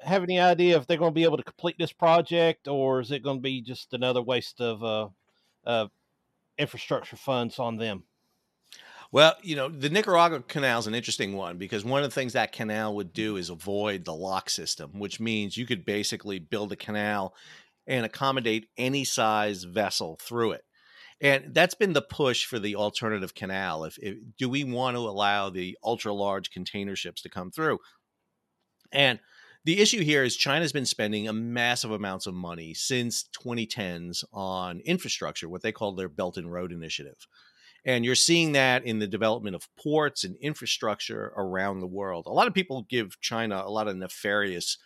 have 0.00 0.22
any 0.22 0.38
idea 0.38 0.76
if 0.76 0.86
they're 0.86 0.96
going 0.96 1.10
to 1.10 1.14
be 1.14 1.24
able 1.24 1.36
to 1.36 1.42
complete 1.42 1.76
this 1.78 1.92
project, 1.92 2.68
or 2.68 3.00
is 3.00 3.10
it 3.10 3.22
going 3.22 3.38
to 3.38 3.42
be 3.42 3.60
just 3.60 3.92
another 3.92 4.22
waste 4.22 4.60
of 4.60 4.82
uh, 4.82 5.08
uh, 5.66 5.88
infrastructure 6.56 7.16
funds 7.16 7.58
on 7.58 7.76
them? 7.76 8.04
Well, 9.10 9.34
you 9.42 9.56
know, 9.56 9.68
the 9.68 9.90
Nicaragua 9.90 10.40
Canal 10.40 10.78
is 10.78 10.86
an 10.86 10.94
interesting 10.94 11.34
one 11.34 11.58
because 11.58 11.84
one 11.84 12.02
of 12.02 12.08
the 12.08 12.14
things 12.14 12.32
that 12.32 12.52
canal 12.52 12.94
would 12.94 13.12
do 13.12 13.36
is 13.36 13.50
avoid 13.50 14.04
the 14.04 14.14
lock 14.14 14.48
system, 14.48 14.98
which 14.98 15.20
means 15.20 15.56
you 15.56 15.66
could 15.66 15.84
basically 15.84 16.38
build 16.38 16.72
a 16.72 16.76
canal 16.76 17.34
and 17.86 18.06
accommodate 18.06 18.68
any 18.78 19.04
size 19.04 19.64
vessel 19.64 20.16
through 20.22 20.52
it 20.52 20.64
and 21.22 21.54
that's 21.54 21.74
been 21.74 21.92
the 21.92 22.02
push 22.02 22.44
for 22.44 22.58
the 22.58 22.74
alternative 22.74 23.34
canal. 23.34 23.84
If, 23.84 23.96
if 23.98 24.18
do 24.36 24.48
we 24.48 24.64
want 24.64 24.96
to 24.96 25.00
allow 25.00 25.48
the 25.48 25.78
ultra 25.82 26.12
large 26.12 26.50
container 26.50 26.96
ships 26.96 27.22
to 27.22 27.30
come 27.30 27.52
through? 27.52 27.78
And 28.90 29.20
the 29.64 29.80
issue 29.80 30.02
here 30.02 30.24
is 30.24 30.36
China's 30.36 30.72
been 30.72 30.84
spending 30.84 31.28
a 31.28 31.32
massive 31.32 31.92
amounts 31.92 32.26
of 32.26 32.34
money 32.34 32.74
since 32.74 33.24
2010s 33.40 34.24
on 34.32 34.80
infrastructure, 34.80 35.48
what 35.48 35.62
they 35.62 35.70
call 35.70 35.92
their 35.92 36.08
Belt 36.08 36.36
and 36.36 36.52
Road 36.52 36.72
Initiative. 36.72 37.28
And 37.84 38.04
you're 38.04 38.16
seeing 38.16 38.52
that 38.52 38.84
in 38.84 38.98
the 38.98 39.06
development 39.06 39.54
of 39.54 39.68
ports 39.76 40.24
and 40.24 40.36
infrastructure 40.40 41.32
around 41.36 41.78
the 41.78 41.86
world. 41.86 42.26
A 42.26 42.32
lot 42.32 42.48
of 42.48 42.54
people 42.54 42.86
give 42.90 43.20
China 43.20 43.62
a 43.64 43.70
lot 43.70 43.86
of 43.86 43.96
nefarious 43.96 44.76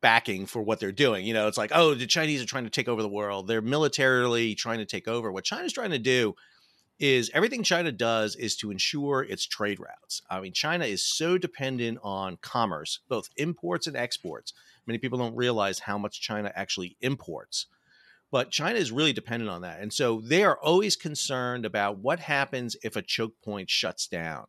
backing 0.00 0.46
for 0.46 0.62
what 0.62 0.80
they're 0.80 0.92
doing. 0.92 1.26
You 1.26 1.34
know, 1.34 1.46
it's 1.48 1.58
like, 1.58 1.72
oh, 1.74 1.94
the 1.94 2.06
Chinese 2.06 2.42
are 2.42 2.46
trying 2.46 2.64
to 2.64 2.70
take 2.70 2.88
over 2.88 3.02
the 3.02 3.08
world. 3.08 3.46
They're 3.46 3.60
militarily 3.60 4.54
trying 4.54 4.78
to 4.78 4.86
take 4.86 5.08
over. 5.08 5.30
What 5.30 5.44
China's 5.44 5.72
trying 5.72 5.90
to 5.90 5.98
do 5.98 6.34
is 6.98 7.30
everything 7.32 7.62
China 7.62 7.90
does 7.90 8.36
is 8.36 8.56
to 8.56 8.70
ensure 8.70 9.22
its 9.22 9.46
trade 9.46 9.80
routes. 9.80 10.20
I 10.28 10.40
mean, 10.40 10.52
China 10.52 10.84
is 10.84 11.02
so 11.02 11.38
dependent 11.38 11.98
on 12.02 12.36
commerce, 12.42 13.00
both 13.08 13.30
imports 13.36 13.86
and 13.86 13.96
exports. 13.96 14.52
Many 14.86 14.98
people 14.98 15.18
don't 15.18 15.34
realize 15.34 15.80
how 15.80 15.96
much 15.96 16.20
China 16.20 16.52
actually 16.54 16.96
imports. 17.00 17.66
But 18.30 18.50
China 18.50 18.78
is 18.78 18.92
really 18.92 19.12
dependent 19.12 19.50
on 19.50 19.62
that. 19.62 19.80
And 19.80 19.92
so 19.92 20.20
they 20.20 20.44
are 20.44 20.58
always 20.58 20.94
concerned 20.94 21.64
about 21.64 21.98
what 21.98 22.20
happens 22.20 22.76
if 22.82 22.96
a 22.96 23.02
choke 23.02 23.40
point 23.42 23.70
shuts 23.70 24.06
down. 24.06 24.46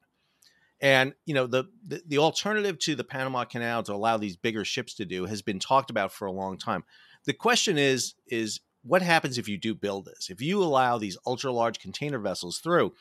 And 0.82 1.14
you 1.26 1.36
know 1.36 1.46
the, 1.46 1.66
the, 1.88 2.02
the 2.08 2.18
alternative 2.18 2.80
to 2.80 2.96
the 2.96 3.04
Panama 3.04 3.46
Canal 3.46 3.84
to 3.84 3.94
allow 3.94 4.18
these 4.18 4.36
bigger 4.36 4.66
ships 4.66 4.96
to 4.96 5.06
do 5.06 5.26
has 5.26 5.42
been 5.42 5.60
talked 5.60 5.92
about 5.92 6.12
for 6.12 6.26
a 6.26 6.32
long 6.32 6.58
time. 6.58 6.84
The 7.26 7.34
question 7.34 7.78
is 7.78 8.16
is 8.28 8.62
what 8.84 9.04
happens 9.04 9.38
if 9.38 9.48
you 9.48 9.58
do 9.58 9.76
build 9.76 10.06
this? 10.06 10.32
If 10.32 10.42
you 10.42 10.64
allow 10.64 10.98
these 10.98 11.18
ultra 11.26 11.52
large 11.52 11.80
container 11.80 12.18
vessels 12.18 12.58
through, 12.58 12.94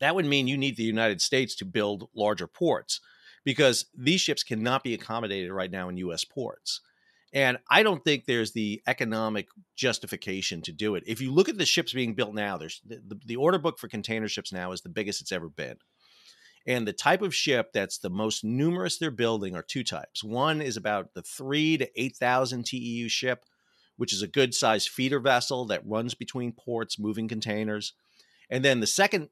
that 0.00 0.14
would 0.14 0.24
mean 0.24 0.48
you 0.48 0.56
need 0.56 0.76
the 0.76 0.82
United 0.82 1.20
States 1.20 1.54
to 1.56 1.66
build 1.66 2.08
larger 2.14 2.46
ports 2.46 3.00
because 3.44 3.86
these 3.94 4.22
ships 4.22 4.42
cannot 4.42 4.82
be 4.82 4.94
accommodated 4.94 5.52
right 5.52 5.70
now 5.70 5.90
in 5.90 5.98
U.S. 5.98 6.24
ports. 6.24 6.80
And 7.32 7.58
I 7.70 7.82
don't 7.82 8.02
think 8.02 8.24
there's 8.24 8.52
the 8.52 8.82
economic 8.86 9.48
justification 9.76 10.62
to 10.62 10.72
do 10.72 10.94
it. 10.94 11.04
If 11.06 11.20
you 11.20 11.30
look 11.30 11.48
at 11.48 11.58
the 11.58 11.66
ships 11.66 11.92
being 11.92 12.14
built 12.14 12.34
now, 12.34 12.56
there's 12.56 12.80
the, 12.84 13.20
the 13.24 13.36
order 13.36 13.58
book 13.58 13.78
for 13.78 13.86
container 13.86 14.28
ships 14.28 14.52
now 14.52 14.72
is 14.72 14.80
the 14.80 14.88
biggest 14.88 15.20
it's 15.20 15.30
ever 15.30 15.48
been 15.48 15.76
And 16.66 16.86
the 16.86 16.92
type 16.92 17.22
of 17.22 17.34
ship 17.34 17.70
that's 17.72 17.98
the 17.98 18.10
most 18.10 18.44
numerous 18.44 18.98
they're 18.98 19.10
building 19.10 19.56
are 19.56 19.62
two 19.62 19.82
types. 19.82 20.22
One 20.22 20.60
is 20.60 20.76
about 20.76 21.14
the 21.14 21.22
three 21.22 21.78
to 21.78 21.88
8,000 22.00 22.64
TEU 22.64 23.08
ship, 23.08 23.44
which 23.96 24.12
is 24.12 24.22
a 24.22 24.28
good 24.28 24.54
sized 24.54 24.88
feeder 24.88 25.20
vessel 25.20 25.64
that 25.66 25.86
runs 25.86 26.14
between 26.14 26.52
ports 26.52 26.98
moving 26.98 27.28
containers. 27.28 27.94
And 28.50 28.64
then 28.64 28.80
the 28.80 28.86
second 28.86 29.30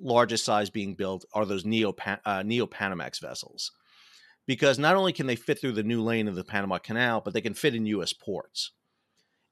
largest 0.00 0.44
size 0.44 0.70
being 0.70 0.94
built 0.94 1.24
are 1.32 1.44
those 1.44 1.64
Neo, 1.64 1.94
uh, 2.24 2.42
Neo 2.42 2.66
Panamax 2.66 3.20
vessels. 3.20 3.70
Because 4.46 4.78
not 4.78 4.96
only 4.96 5.12
can 5.12 5.26
they 5.26 5.36
fit 5.36 5.60
through 5.60 5.72
the 5.72 5.82
new 5.82 6.02
lane 6.02 6.28
of 6.28 6.34
the 6.34 6.44
Panama 6.44 6.78
Canal, 6.78 7.20
but 7.20 7.32
they 7.32 7.40
can 7.40 7.54
fit 7.54 7.74
in 7.74 7.86
US 7.86 8.12
ports 8.12 8.72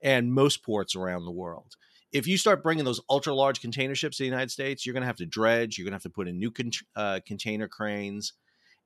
and 0.03 0.35
most 0.35 0.63
ports 0.63 0.97
around 0.97 1.25
the 1.25 1.31
world 1.31 1.77
if 2.13 2.27
you 2.27 2.37
start 2.37 2.63
bringing 2.63 2.85
those 2.85 3.01
ultra 3.09 3.35
large 3.35 3.61
container 3.61 3.95
ships 3.95 4.19
to 4.19 4.23
the 4.23 4.29
United 4.29 4.51
States, 4.51 4.85
you're 4.85 4.93
going 4.93 5.03
to 5.03 5.07
have 5.07 5.17
to 5.17 5.27
dredge. 5.27 5.79
You're 5.79 5.85
going 5.85 5.93
to 5.93 5.97
have 5.97 6.03
to 6.03 6.11
put 6.11 6.29
in 6.29 6.39
new 6.39 6.51
con- 6.51 6.71
uh, 6.95 7.21
container 7.27 7.69
cranes. 7.69 8.35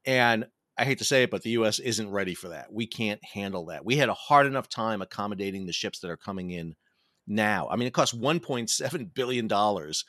And 0.05 0.47
I 0.79 0.85
hate 0.85 0.99
to 0.99 1.05
say 1.05 1.25
it, 1.25 1.31
but 1.31 1.43
the 1.43 1.51
U.S. 1.51 1.79
isn't 1.79 2.11
ready 2.11 2.35
for 2.35 2.49
that. 2.49 2.73
We 2.73 2.87
can't 2.87 3.25
handle 3.25 3.67
that. 3.67 3.85
We 3.85 3.97
had 3.97 4.09
a 4.09 4.15
hard 4.15 4.47
enough 4.47 4.69
time 4.69 5.03
accommodating 5.03 5.67
the 5.67 5.73
ships 5.73 6.01
that 6.01 6.11
are 6.11 6.17
coming 6.17 6.51
in 6.51 6.77
now. 7.27 7.69
I 7.71 7.77
mean, 7.77 7.89
it 7.89 7.95
costs 7.95 8.15
1.7 8.15 9.15
billion 9.15 9.49
dollars 9.49 10.05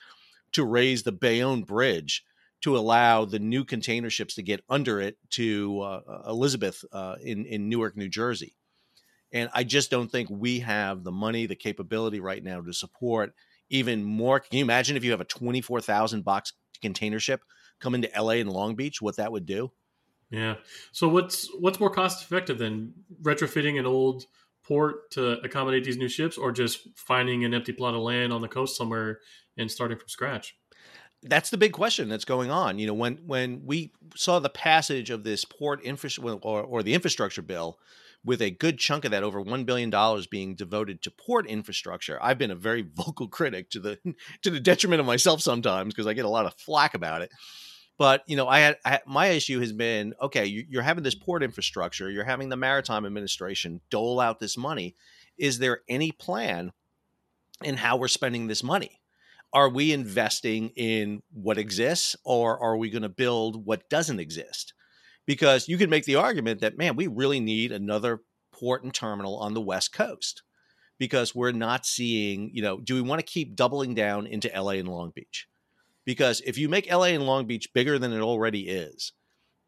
to 0.53 0.63
raise 0.63 1.03
the 1.03 1.11
Bayonne 1.11 1.63
Bridge 1.63 2.23
to 2.61 2.77
allow 2.77 3.25
the 3.25 3.39
new 3.39 3.63
container 3.63 4.09
ships 4.09 4.35
to 4.35 4.43
get 4.43 4.63
under 4.69 4.99
it 4.99 5.17
to 5.31 5.81
uh, 5.81 6.23
Elizabeth 6.27 6.83
uh, 6.91 7.15
in 7.21 7.45
in 7.45 7.69
Newark, 7.69 7.95
New 7.95 8.09
Jersey. 8.09 8.55
And 9.31 9.49
I 9.53 9.63
just 9.63 9.91
don't 9.91 10.11
think 10.11 10.29
we 10.29 10.59
have 10.59 11.03
the 11.03 11.11
money, 11.11 11.45
the 11.45 11.55
capability 11.55 12.19
right 12.19 12.43
now 12.43 12.61
to 12.61 12.73
support 12.73 13.33
even 13.69 14.03
more. 14.03 14.39
Can 14.39 14.57
you 14.57 14.63
imagine 14.63 14.95
if 14.95 15.03
you 15.03 15.11
have 15.11 15.21
a 15.21 15.25
24,000 15.25 16.23
box 16.23 16.53
container 16.81 17.19
ship 17.19 17.41
come 17.79 17.95
into 17.95 18.09
LA 18.17 18.33
and 18.33 18.49
Long 18.49 18.75
Beach, 18.75 19.01
what 19.01 19.17
that 19.17 19.31
would 19.31 19.45
do? 19.45 19.71
Yeah. 20.29 20.55
So 20.91 21.07
what's 21.07 21.49
what's 21.59 21.79
more 21.79 21.89
cost 21.89 22.23
effective 22.23 22.57
than 22.57 22.93
retrofitting 23.21 23.79
an 23.79 23.85
old 23.85 24.25
port 24.63 25.09
to 25.11 25.39
accommodate 25.41 25.85
these 25.85 25.97
new 25.97 26.09
ships 26.09 26.37
or 26.37 26.51
just 26.51 26.87
finding 26.95 27.45
an 27.45 27.53
empty 27.53 27.71
plot 27.71 27.93
of 27.93 28.01
land 28.01 28.33
on 28.33 28.41
the 28.41 28.47
coast 28.47 28.75
somewhere 28.75 29.19
and 29.57 29.71
starting 29.71 29.97
from 29.97 30.09
scratch? 30.09 30.55
That's 31.23 31.49
the 31.49 31.57
big 31.57 31.71
question 31.71 32.09
that's 32.09 32.25
going 32.25 32.51
on. 32.51 32.77
You 32.77 32.87
know, 32.87 32.93
when 32.93 33.17
when 33.25 33.61
we 33.65 33.93
saw 34.15 34.39
the 34.39 34.49
passage 34.49 35.09
of 35.09 35.23
this 35.23 35.45
port 35.45 35.81
infrastructure 35.83 36.39
or, 36.41 36.61
or 36.61 36.83
the 36.83 36.93
infrastructure 36.93 37.41
bill, 37.41 37.79
with 38.27 38.41
a 38.41 38.51
good 38.51 38.77
chunk 38.77 39.05
of 39.05 39.11
that 39.11 39.23
over 39.23 39.41
$1 39.41 39.65
billion 39.65 39.91
being 40.29 40.53
devoted 40.53 41.01
to 41.01 41.09
port 41.09 41.47
infrastructure 41.47 42.19
i've 42.21 42.37
been 42.37 42.51
a 42.51 42.55
very 42.55 42.81
vocal 42.93 43.27
critic 43.27 43.69
to 43.71 43.79
the 43.79 43.97
to 44.43 44.51
the 44.51 44.59
detriment 44.59 44.99
of 44.99 45.05
myself 45.07 45.41
sometimes 45.41 45.93
because 45.93 46.05
i 46.05 46.13
get 46.13 46.25
a 46.25 46.29
lot 46.29 46.45
of 46.45 46.53
flack 46.55 46.93
about 46.93 47.21
it. 47.21 47.31
But 47.97 48.23
you 48.27 48.35
know 48.35 48.47
I 48.47 48.59
had, 48.59 48.77
I 48.85 48.99
my 49.07 49.27
issue 49.27 49.59
has 49.59 49.71
been 49.71 50.13
okay 50.21 50.45
you, 50.45 50.79
are 50.79 50.83
having 50.83 51.03
this 51.03 51.15
port 51.15 51.41
infrastructure 51.41 52.11
you're 52.11 52.25
having 52.25 52.49
the 52.49 52.57
maritime 52.57 53.05
administration 53.05 53.81
dole 53.89 54.19
out 54.19 54.39
this 54.39 54.57
money. 54.57 54.95
Is 55.37 55.57
there 55.59 55.81
any 55.89 56.11
plan 56.11 56.73
in 57.63 57.77
how 57.77 57.97
we're 57.97 58.07
spending 58.07 58.47
this 58.47 58.63
money? 58.63 58.99
Are 59.53 59.69
we 59.69 59.93
investing 59.93 60.69
in 60.75 61.23
what 61.33 61.57
exists 61.57 62.15
or 62.23 62.59
are 62.59 62.77
we 62.77 62.89
going 62.89 63.03
to 63.03 63.09
build 63.09 63.65
what 63.65 63.89
doesn't 63.89 64.19
exist 64.19 64.73
because 65.27 65.67
you 65.67 65.77
could 65.77 65.89
make 65.91 66.05
the 66.05 66.15
argument 66.15 66.61
that 66.61 66.77
man 66.77 66.95
we 66.95 67.05
really 67.05 67.39
need 67.39 67.71
another 67.71 68.21
port 68.51 68.83
and 68.83 68.93
terminal 68.93 69.37
on 69.37 69.53
the 69.53 69.61
west 69.61 69.93
coast 69.93 70.41
because 70.97 71.35
we're 71.35 71.51
not 71.51 71.85
seeing 71.85 72.49
you 72.53 72.63
know 72.63 72.79
do 72.79 72.95
we 72.95 73.01
want 73.01 73.19
to 73.19 73.25
keep 73.25 73.55
doubling 73.55 73.93
down 73.93 74.25
into 74.25 74.49
la 74.59 74.71
and 74.71 74.89
long 74.89 75.11
beach? 75.13 75.47
Because 76.05 76.41
if 76.45 76.57
you 76.57 76.69
make 76.69 76.91
la 76.91 77.03
and 77.03 77.27
long 77.27 77.45
beach 77.45 77.71
bigger 77.73 77.99
than 77.99 78.13
it 78.13 78.21
already 78.21 78.67
is 78.67 79.13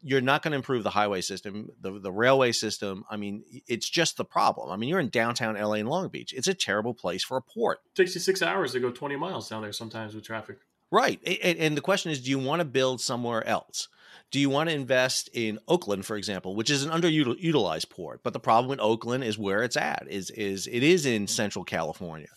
you're 0.02 0.22
not 0.22 0.42
going 0.42 0.52
to 0.52 0.56
improve 0.56 0.82
the 0.82 0.90
highway 0.90 1.20
system 1.20 1.68
the, 1.80 2.00
the 2.00 2.10
railway 2.10 2.52
system. 2.52 3.04
I 3.10 3.16
mean 3.16 3.44
it's 3.68 3.88
just 3.88 4.16
the 4.16 4.24
problem. 4.24 4.70
I 4.70 4.76
mean 4.76 4.88
you're 4.88 5.00
in 5.00 5.10
downtown 5.10 5.54
la 5.54 5.72
and 5.72 5.88
long 5.88 6.08
beach. 6.08 6.32
It's 6.32 6.48
a 6.48 6.54
terrible 6.54 6.94
place 6.94 7.22
for 7.22 7.36
a 7.36 7.42
port. 7.42 7.78
It 7.86 7.94
takes 7.94 8.14
you 8.14 8.20
six 8.20 8.42
hours 8.42 8.72
to 8.72 8.80
go 8.80 8.90
20 8.90 9.16
miles 9.16 9.48
down 9.48 9.62
there 9.62 9.72
sometimes 9.72 10.14
with 10.14 10.24
traffic. 10.24 10.58
Right. 10.90 11.20
And, 11.24 11.58
and 11.58 11.76
the 11.76 11.82
question 11.82 12.10
is 12.10 12.20
do 12.22 12.30
you 12.30 12.38
want 12.38 12.60
to 12.60 12.64
build 12.64 13.00
somewhere 13.00 13.46
else 13.46 13.88
do 14.30 14.38
you 14.38 14.48
want 14.48 14.68
to 14.68 14.74
invest 14.74 15.28
in 15.32 15.58
Oakland, 15.66 16.06
for 16.06 16.16
example, 16.16 16.54
which 16.54 16.70
is 16.70 16.84
an 16.84 16.90
underutilized 16.90 17.90
port? 17.90 18.20
But 18.22 18.32
the 18.32 18.40
problem 18.40 18.68
with 18.68 18.80
Oakland 18.80 19.24
is 19.24 19.38
where 19.38 19.62
it's 19.62 19.76
at. 19.76 20.06
Is 20.08 20.30
is 20.30 20.66
it 20.66 20.82
is 20.82 21.06
in 21.06 21.22
mm-hmm. 21.22 21.26
Central 21.26 21.64
California. 21.64 22.28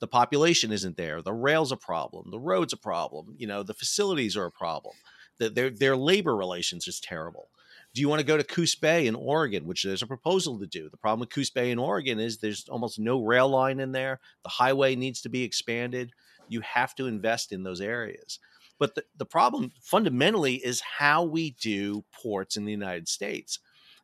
The 0.00 0.08
population 0.08 0.72
isn't 0.72 0.96
there. 0.96 1.22
The 1.22 1.32
rail's 1.32 1.70
a 1.70 1.76
problem. 1.76 2.30
The 2.30 2.40
road's 2.40 2.72
a 2.72 2.78
problem. 2.78 3.34
You 3.38 3.46
know, 3.46 3.62
the 3.62 3.74
facilities 3.74 4.36
are 4.36 4.46
a 4.46 4.50
problem. 4.50 4.94
The, 5.38 5.50
their 5.50 5.70
their 5.70 5.96
labor 5.96 6.34
relations 6.34 6.88
is 6.88 7.00
terrible. 7.00 7.48
Do 7.94 8.00
you 8.00 8.08
want 8.08 8.20
to 8.20 8.26
go 8.26 8.38
to 8.38 8.44
Coos 8.44 8.74
Bay 8.74 9.06
in 9.06 9.14
Oregon, 9.14 9.66
which 9.66 9.82
there's 9.82 10.02
a 10.02 10.06
proposal 10.06 10.58
to 10.58 10.66
do? 10.66 10.88
The 10.88 10.96
problem 10.96 11.20
with 11.20 11.30
Coos 11.30 11.50
Bay 11.50 11.70
in 11.70 11.78
Oregon 11.78 12.18
is 12.18 12.38
there's 12.38 12.66
almost 12.70 12.98
no 12.98 13.22
rail 13.22 13.48
line 13.48 13.80
in 13.80 13.92
there. 13.92 14.18
The 14.44 14.48
highway 14.48 14.96
needs 14.96 15.20
to 15.22 15.28
be 15.28 15.42
expanded. 15.42 16.12
You 16.48 16.62
have 16.62 16.94
to 16.94 17.06
invest 17.06 17.52
in 17.52 17.62
those 17.62 17.82
areas. 17.82 18.38
But 18.82 18.96
the, 18.96 19.04
the 19.16 19.24
problem 19.24 19.70
fundamentally 19.80 20.56
is 20.56 20.82
how 20.98 21.22
we 21.22 21.52
do 21.52 22.04
ports 22.12 22.56
in 22.56 22.64
the 22.64 22.72
United 22.72 23.06
States. 23.06 23.60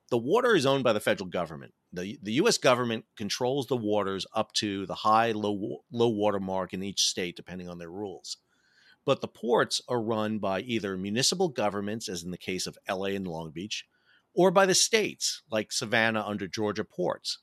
The 0.08 0.16
water 0.16 0.54
is 0.54 0.66
owned 0.66 0.84
by 0.84 0.92
the 0.92 1.00
federal 1.00 1.28
government. 1.28 1.74
The, 1.92 2.16
the 2.22 2.34
U.S. 2.34 2.58
government 2.58 3.04
controls 3.16 3.66
the 3.66 3.76
waters 3.76 4.24
up 4.36 4.52
to 4.52 4.86
the 4.86 4.94
high, 4.94 5.32
low, 5.32 5.78
low 5.90 6.08
water 6.10 6.38
mark 6.38 6.72
in 6.72 6.84
each 6.84 7.00
state, 7.00 7.34
depending 7.34 7.68
on 7.68 7.78
their 7.78 7.90
rules. 7.90 8.36
But 9.04 9.20
the 9.20 9.26
ports 9.26 9.80
are 9.88 10.00
run 10.00 10.38
by 10.38 10.60
either 10.60 10.96
municipal 10.96 11.48
governments, 11.48 12.08
as 12.08 12.22
in 12.22 12.30
the 12.30 12.38
case 12.38 12.68
of 12.68 12.78
LA 12.88 13.06
and 13.06 13.26
Long 13.26 13.50
Beach, 13.50 13.84
or 14.32 14.52
by 14.52 14.64
the 14.64 14.76
states, 14.76 15.42
like 15.50 15.72
Savannah 15.72 16.24
under 16.24 16.46
Georgia 16.46 16.84
ports. 16.84 17.40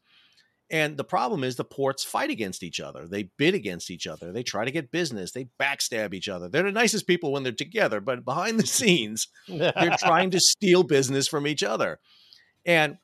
And 0.71 0.97
the 0.97 1.03
problem 1.03 1.43
is 1.43 1.55
the 1.55 1.63
ports 1.63 2.03
fight 2.03 2.31
against 2.31 2.63
each 2.63 2.79
other. 2.79 3.07
They 3.07 3.29
bid 3.37 3.53
against 3.53 3.91
each 3.91 4.07
other. 4.07 4.31
They 4.31 4.41
try 4.41 4.65
to 4.65 4.71
get 4.71 4.91
business. 4.91 5.31
They 5.31 5.47
backstab 5.59 6.13
each 6.13 6.27
other. 6.27 6.49
They're 6.49 6.63
the 6.63 6.71
nicest 6.71 7.05
people 7.05 7.31
when 7.31 7.43
they're 7.43 7.51
together, 7.51 8.01
but 8.01 8.25
behind 8.25 8.59
the 8.59 8.65
scenes, 8.67 9.27
they're 9.47 9.97
trying 9.99 10.31
to 10.31 10.39
steal 10.39 10.83
business 10.83 11.27
from 11.27 11.45
each 11.45 11.61
other. 11.61 11.99
And 12.65 12.97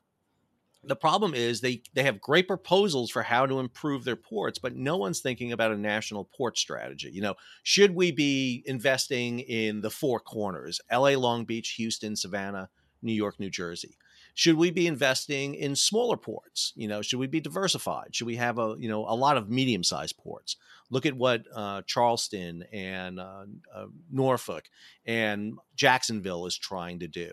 the 0.84 0.96
problem 0.96 1.34
is 1.34 1.60
they 1.60 1.82
they 1.94 2.02
have 2.02 2.20
great 2.20 2.48
proposals 2.48 3.10
for 3.10 3.22
how 3.22 3.46
to 3.46 3.60
improve 3.60 4.04
their 4.04 4.16
ports, 4.16 4.58
but 4.58 4.74
no 4.74 4.96
one's 4.96 5.20
thinking 5.20 5.52
about 5.52 5.70
a 5.70 5.76
national 5.76 6.28
port 6.36 6.58
strategy. 6.58 7.10
You 7.12 7.22
know, 7.22 7.34
should 7.62 7.94
we 7.94 8.10
be 8.10 8.64
investing 8.66 9.40
in 9.40 9.80
the 9.80 9.90
four 9.90 10.18
corners: 10.18 10.80
LA, 10.90 11.10
Long 11.10 11.44
Beach, 11.44 11.74
Houston, 11.76 12.16
Savannah, 12.16 12.68
New 13.00 13.12
York, 13.12 13.38
New 13.38 13.50
Jersey? 13.50 13.96
Should 14.34 14.56
we 14.56 14.70
be 14.70 14.86
investing 14.86 15.54
in 15.54 15.76
smaller 15.76 16.16
ports? 16.16 16.72
You 16.74 16.88
know 16.88 17.02
should 17.02 17.18
we 17.18 17.26
be 17.26 17.40
diversified? 17.40 18.14
Should 18.14 18.26
we 18.26 18.36
have 18.36 18.58
a 18.58 18.76
you 18.78 18.88
know 18.88 19.04
a 19.06 19.14
lot 19.14 19.36
of 19.36 19.50
medium 19.50 19.84
sized 19.84 20.16
ports? 20.16 20.56
Look 20.90 21.06
at 21.06 21.14
what 21.14 21.44
uh, 21.54 21.82
charleston 21.86 22.64
and 22.72 23.20
uh, 23.20 23.44
uh, 23.74 23.86
norfolk 24.10 24.64
and 25.04 25.54
jacksonville 25.74 26.46
is 26.46 26.56
trying 26.56 27.00
to 27.00 27.08
do. 27.08 27.32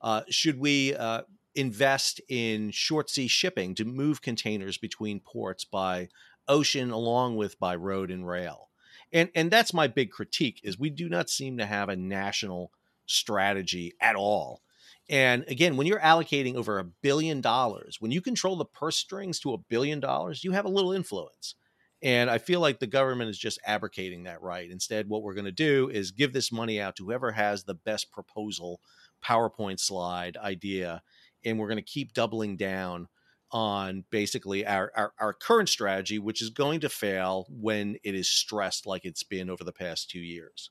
Uh, 0.00 0.22
should 0.30 0.58
we 0.58 0.94
uh, 0.94 1.22
invest 1.54 2.20
in 2.28 2.70
short 2.70 3.10
sea 3.10 3.26
shipping 3.26 3.74
to 3.74 3.84
move 3.84 4.22
containers 4.22 4.78
between 4.78 5.20
ports 5.20 5.64
by 5.64 6.08
ocean 6.48 6.90
along 6.90 7.36
with 7.36 7.58
by 7.60 7.74
road 7.74 8.10
and 8.10 8.26
rail? 8.26 8.70
And 9.12 9.28
and 9.34 9.50
that's 9.50 9.74
my 9.74 9.88
big 9.88 10.10
critique 10.10 10.60
is 10.62 10.78
we 10.78 10.88
do 10.88 11.08
not 11.08 11.28
seem 11.28 11.58
to 11.58 11.66
have 11.66 11.90
a 11.90 11.96
national 11.96 12.72
strategy 13.06 13.92
at 14.00 14.16
all 14.16 14.62
and 15.10 15.44
again, 15.48 15.76
when 15.76 15.88
you're 15.88 15.98
allocating 15.98 16.54
over 16.54 16.78
a 16.78 16.84
billion 16.84 17.40
dollars, 17.40 17.96
when 17.98 18.12
you 18.12 18.22
control 18.22 18.54
the 18.54 18.64
purse 18.64 18.96
strings 18.96 19.40
to 19.40 19.52
a 19.52 19.58
billion 19.58 19.98
dollars, 19.98 20.44
you 20.44 20.52
have 20.52 20.64
a 20.64 20.70
little 20.70 20.92
influence. 20.92 21.56
And 22.00 22.30
I 22.30 22.38
feel 22.38 22.60
like 22.60 22.78
the 22.78 22.86
government 22.86 23.28
is 23.28 23.36
just 23.36 23.58
abrogating 23.66 24.22
that 24.22 24.40
right. 24.40 24.70
Instead, 24.70 25.08
what 25.08 25.22
we're 25.22 25.34
going 25.34 25.44
to 25.46 25.52
do 25.52 25.90
is 25.92 26.12
give 26.12 26.32
this 26.32 26.52
money 26.52 26.80
out 26.80 26.94
to 26.96 27.04
whoever 27.04 27.32
has 27.32 27.64
the 27.64 27.74
best 27.74 28.12
proposal, 28.12 28.80
PowerPoint 29.22 29.80
slide 29.80 30.36
idea, 30.36 31.02
and 31.44 31.58
we're 31.58 31.68
going 31.68 31.76
to 31.76 31.82
keep 31.82 32.14
doubling 32.14 32.56
down 32.56 33.08
on 33.50 34.04
basically 34.10 34.64
our, 34.64 34.92
our, 34.96 35.12
our 35.18 35.32
current 35.32 35.68
strategy, 35.68 36.20
which 36.20 36.40
is 36.40 36.50
going 36.50 36.78
to 36.80 36.88
fail 36.88 37.46
when 37.50 37.96
it 38.04 38.14
is 38.14 38.30
stressed 38.30 38.86
like 38.86 39.04
it's 39.04 39.24
been 39.24 39.50
over 39.50 39.64
the 39.64 39.72
past 39.72 40.08
two 40.08 40.20
years. 40.20 40.70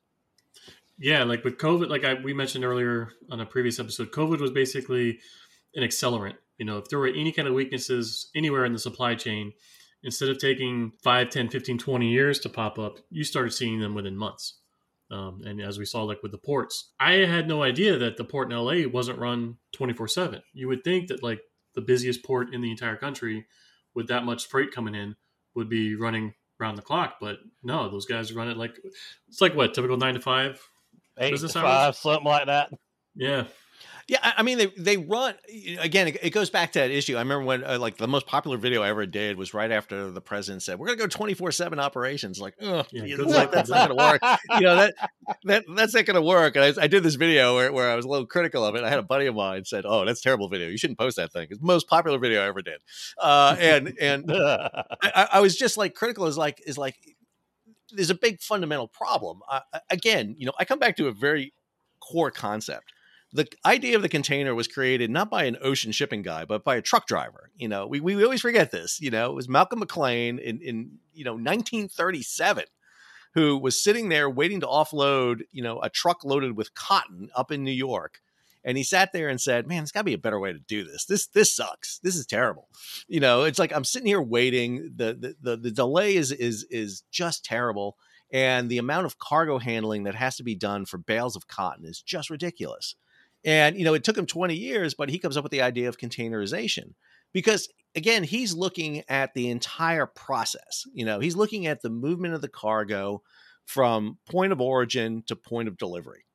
Yeah, 0.99 1.23
like 1.23 1.45
with 1.45 1.57
COVID, 1.57 1.89
like 1.89 2.03
I, 2.03 2.15
we 2.15 2.33
mentioned 2.33 2.65
earlier 2.65 3.13
on 3.31 3.39
a 3.39 3.45
previous 3.45 3.79
episode, 3.79 4.11
COVID 4.11 4.41
was 4.41 4.51
basically 4.51 5.19
an 5.73 5.83
accelerant. 5.83 6.35
You 6.57 6.65
know, 6.65 6.77
if 6.77 6.89
there 6.89 6.99
were 6.99 7.07
any 7.07 7.31
kind 7.31 7.47
of 7.47 7.53
weaknesses 7.53 8.29
anywhere 8.35 8.65
in 8.65 8.73
the 8.73 8.79
supply 8.79 9.15
chain, 9.15 9.53
instead 10.03 10.27
of 10.27 10.39
taking 10.39 10.91
5, 11.01 11.29
10, 11.29 11.49
15, 11.49 11.77
20 11.77 12.09
years 12.09 12.39
to 12.39 12.49
pop 12.49 12.77
up, 12.77 12.99
you 13.09 13.23
started 13.23 13.51
seeing 13.51 13.79
them 13.79 13.95
within 13.95 14.17
months. 14.17 14.59
Um, 15.09 15.41
and 15.45 15.61
as 15.61 15.79
we 15.79 15.85
saw, 15.85 16.03
like 16.03 16.21
with 16.21 16.33
the 16.33 16.37
ports, 16.37 16.91
I 16.99 17.13
had 17.13 17.47
no 17.47 17.63
idea 17.63 17.97
that 17.97 18.17
the 18.17 18.25
port 18.25 18.51
in 18.51 18.57
LA 18.57 18.87
wasn't 18.87 19.19
run 19.19 19.55
24 19.71 20.09
7. 20.09 20.41
You 20.53 20.67
would 20.67 20.83
think 20.83 21.07
that, 21.07 21.23
like, 21.23 21.39
the 21.75 21.81
busiest 21.81 22.23
port 22.23 22.53
in 22.53 22.61
the 22.61 22.71
entire 22.71 22.97
country 22.97 23.45
with 23.95 24.09
that 24.09 24.25
much 24.25 24.47
freight 24.47 24.71
coming 24.71 24.95
in 24.95 25.15
would 25.55 25.69
be 25.69 25.95
running 25.95 26.33
around 26.59 26.75
the 26.75 26.81
clock. 26.81 27.15
But 27.21 27.37
no, 27.63 27.89
those 27.89 28.05
guys 28.05 28.33
run 28.33 28.49
it 28.49 28.57
like 28.57 28.77
it's 29.29 29.39
like 29.39 29.55
what 29.55 29.73
typical 29.73 29.97
nine 29.97 30.15
to 30.15 30.19
five 30.19 30.61
eight 31.19 31.37
to 31.37 31.49
five, 31.49 31.95
something 31.95 32.25
like 32.25 32.47
that. 32.47 32.71
Yeah. 33.15 33.45
Yeah, 34.09 34.17
I 34.23 34.41
mean 34.41 34.57
they 34.57 34.65
they 34.75 34.97
run 34.97 35.35
again. 35.79 36.07
It, 36.07 36.31
goes 36.31 36.49
back 36.49 36.71
to 36.71 36.79
that 36.79 36.89
issue. 36.89 37.15
I 37.15 37.19
remember 37.19 37.45
when 37.45 37.63
uh, 37.63 37.77
like 37.77 37.97
the 37.97 38.07
most 38.07 38.25
popular 38.25 38.57
video 38.57 38.81
I 38.81 38.89
ever 38.89 39.05
did 39.05 39.37
was 39.37 39.53
right 39.53 39.69
after 39.69 40.09
the 40.09 40.19
president 40.19 40.63
said 40.63 40.79
we're 40.79 40.87
going 40.87 40.97
to 40.97 41.03
go 41.03 41.07
twenty 41.07 41.35
four 41.35 41.51
seven 41.51 41.79
operations. 41.79 42.39
Like, 42.39 42.55
oh, 42.59 42.83
yeah, 42.91 43.17
like 43.17 43.51
that's 43.51 43.69
not 43.69 43.87
going 43.87 43.99
to 43.99 44.03
work. 44.03 44.39
You 44.55 44.61
know 44.61 44.75
that 44.77 44.95
that 45.43 45.63
that's 45.75 45.93
not 45.93 46.05
going 46.05 46.15
to 46.15 46.23
work. 46.23 46.55
And 46.55 46.65
I, 46.65 46.83
I, 46.83 46.87
did 46.87 47.03
this 47.03 47.15
video 47.15 47.55
where, 47.55 47.71
where 47.71 47.91
I 47.91 47.95
was 47.95 48.05
a 48.05 48.07
little 48.07 48.25
critical 48.25 48.65
of 48.65 48.73
it. 48.73 48.83
I 48.83 48.89
had 48.89 48.97
a 48.97 49.03
buddy 49.03 49.27
of 49.27 49.35
mine 49.35 49.63
said, 49.63 49.85
"Oh, 49.87 50.05
that's 50.05 50.21
terrible 50.21 50.49
video. 50.49 50.69
You 50.69 50.77
shouldn't 50.79 50.97
post 50.97 51.17
that 51.17 51.31
thing. 51.31 51.47
It's 51.51 51.59
the 51.59 51.67
most 51.67 51.87
popular 51.87 52.17
video 52.17 52.41
I 52.41 52.47
ever 52.47 52.63
did." 52.63 52.79
Uh, 53.19 53.55
and 53.59 53.93
and 54.01 54.31
I, 54.33 55.27
I 55.33 55.39
was 55.39 55.55
just 55.55 55.77
like 55.77 55.93
critical 55.93 56.25
is 56.25 56.35
like 56.35 56.63
is 56.65 56.79
like 56.79 56.97
there's 57.91 58.09
a 58.09 58.15
big 58.15 58.41
fundamental 58.41 58.87
problem. 58.87 59.41
Uh, 59.49 59.61
again, 59.89 60.35
you 60.37 60.45
know, 60.45 60.53
I 60.59 60.65
come 60.65 60.79
back 60.79 60.97
to 60.97 61.07
a 61.07 61.11
very 61.11 61.53
core 61.99 62.31
concept 62.31 62.93
the 63.31 63.47
idea 63.65 63.95
of 63.95 64.01
the 64.01 64.09
container 64.09 64.55
was 64.55 64.67
created 64.67 65.09
not 65.11 65.29
by 65.29 65.43
an 65.43 65.57
ocean 65.61 65.91
shipping 65.91 66.21
guy, 66.21 66.45
but 66.45 66.63
by 66.63 66.75
a 66.75 66.81
truck 66.81 67.05
driver. 67.05 67.51
You 67.55 67.67
know, 67.67 67.85
we, 67.85 67.99
we 67.99 68.23
always 68.23 68.41
forget 68.41 68.71
this. 68.71 68.99
You 68.99 69.11
know, 69.11 69.29
it 69.29 69.35
was 69.35 69.47
Malcolm 69.47 69.79
McLean 69.79 70.39
in, 70.39 70.59
in 70.61 70.97
you 71.13 71.23
know 71.23 71.33
1937 71.33 72.65
who 73.35 73.57
was 73.57 73.81
sitting 73.81 74.09
there 74.09 74.29
waiting 74.29 74.59
to 74.61 74.65
offload 74.65 75.41
you 75.51 75.61
know 75.61 75.79
a 75.81 75.89
truck 75.89 76.23
loaded 76.23 76.57
with 76.57 76.73
cotton 76.73 77.29
up 77.35 77.51
in 77.51 77.63
New 77.63 77.71
York. 77.71 78.19
And 78.63 78.77
he 78.77 78.83
sat 78.83 79.11
there 79.13 79.29
and 79.29 79.39
said, 79.39 79.67
"Man, 79.67 79.79
there's 79.79 79.91
got 79.91 80.01
to 80.01 80.05
be 80.05 80.13
a 80.13 80.17
better 80.17 80.39
way 80.39 80.51
to 80.51 80.59
do 80.59 80.83
this. 80.83 81.05
This 81.05 81.27
this 81.27 81.55
sucks. 81.55 81.99
This 82.03 82.15
is 82.15 82.25
terrible. 82.25 82.67
You 83.07 83.19
know, 83.19 83.43
it's 83.43 83.59
like 83.59 83.73
I'm 83.73 83.85
sitting 83.85 84.07
here 84.07 84.21
waiting. 84.21 84.93
The 84.95 85.13
the 85.13 85.35
the, 85.41 85.57
the 85.57 85.71
delay 85.71 86.15
is 86.15 86.31
is 86.31 86.65
is 86.69 87.03
just 87.11 87.45
terrible." 87.45 87.97
and 88.31 88.69
the 88.69 88.77
amount 88.77 89.05
of 89.05 89.17
cargo 89.17 89.57
handling 89.57 90.03
that 90.03 90.15
has 90.15 90.37
to 90.37 90.43
be 90.43 90.55
done 90.55 90.85
for 90.85 90.97
bales 90.97 91.35
of 91.35 91.47
cotton 91.47 91.85
is 91.85 92.01
just 92.01 92.29
ridiculous. 92.29 92.95
And, 93.43 93.77
you 93.77 93.85
know, 93.85 93.93
it 93.93 94.03
took 94.03 94.17
him 94.17 94.25
20 94.25 94.55
years, 94.55 94.93
but 94.93 95.09
he 95.09 95.19
comes 95.19 95.37
up 95.37 95.43
with 95.43 95.51
the 95.51 95.61
idea 95.61 95.89
of 95.89 95.97
containerization 95.97 96.93
because, 97.33 97.69
again, 97.95 98.23
he's 98.23 98.53
looking 98.53 99.03
at 99.07 99.33
the 99.33 99.49
entire 99.49 100.05
process. 100.05 100.83
You 100.93 101.05
know, 101.05 101.19
he's 101.19 101.35
looking 101.35 101.65
at 101.65 101.81
the 101.81 101.89
movement 101.89 102.33
of 102.33 102.41
the 102.41 102.49
cargo 102.49 103.23
from 103.65 104.17
point 104.29 104.51
of 104.51 104.61
origin 104.61 105.23
to 105.27 105.35
point 105.35 105.67
of 105.67 105.77
delivery. 105.77 106.25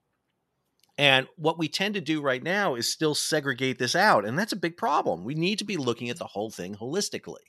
And 0.96 1.26
what 1.36 1.58
we 1.58 1.68
tend 1.68 1.94
to 1.94 2.00
do 2.00 2.22
right 2.22 2.42
now 2.42 2.76
is 2.76 2.90
still 2.90 3.14
segregate 3.14 3.78
this 3.78 3.96
out. 3.96 4.24
And 4.24 4.38
that's 4.38 4.52
a 4.52 4.56
big 4.56 4.76
problem. 4.76 5.24
We 5.24 5.34
need 5.34 5.58
to 5.58 5.64
be 5.64 5.76
looking 5.76 6.08
at 6.08 6.16
mm-hmm. 6.16 6.24
the 6.24 6.28
whole 6.28 6.50
thing 6.50 6.76
holistically. 6.76 7.42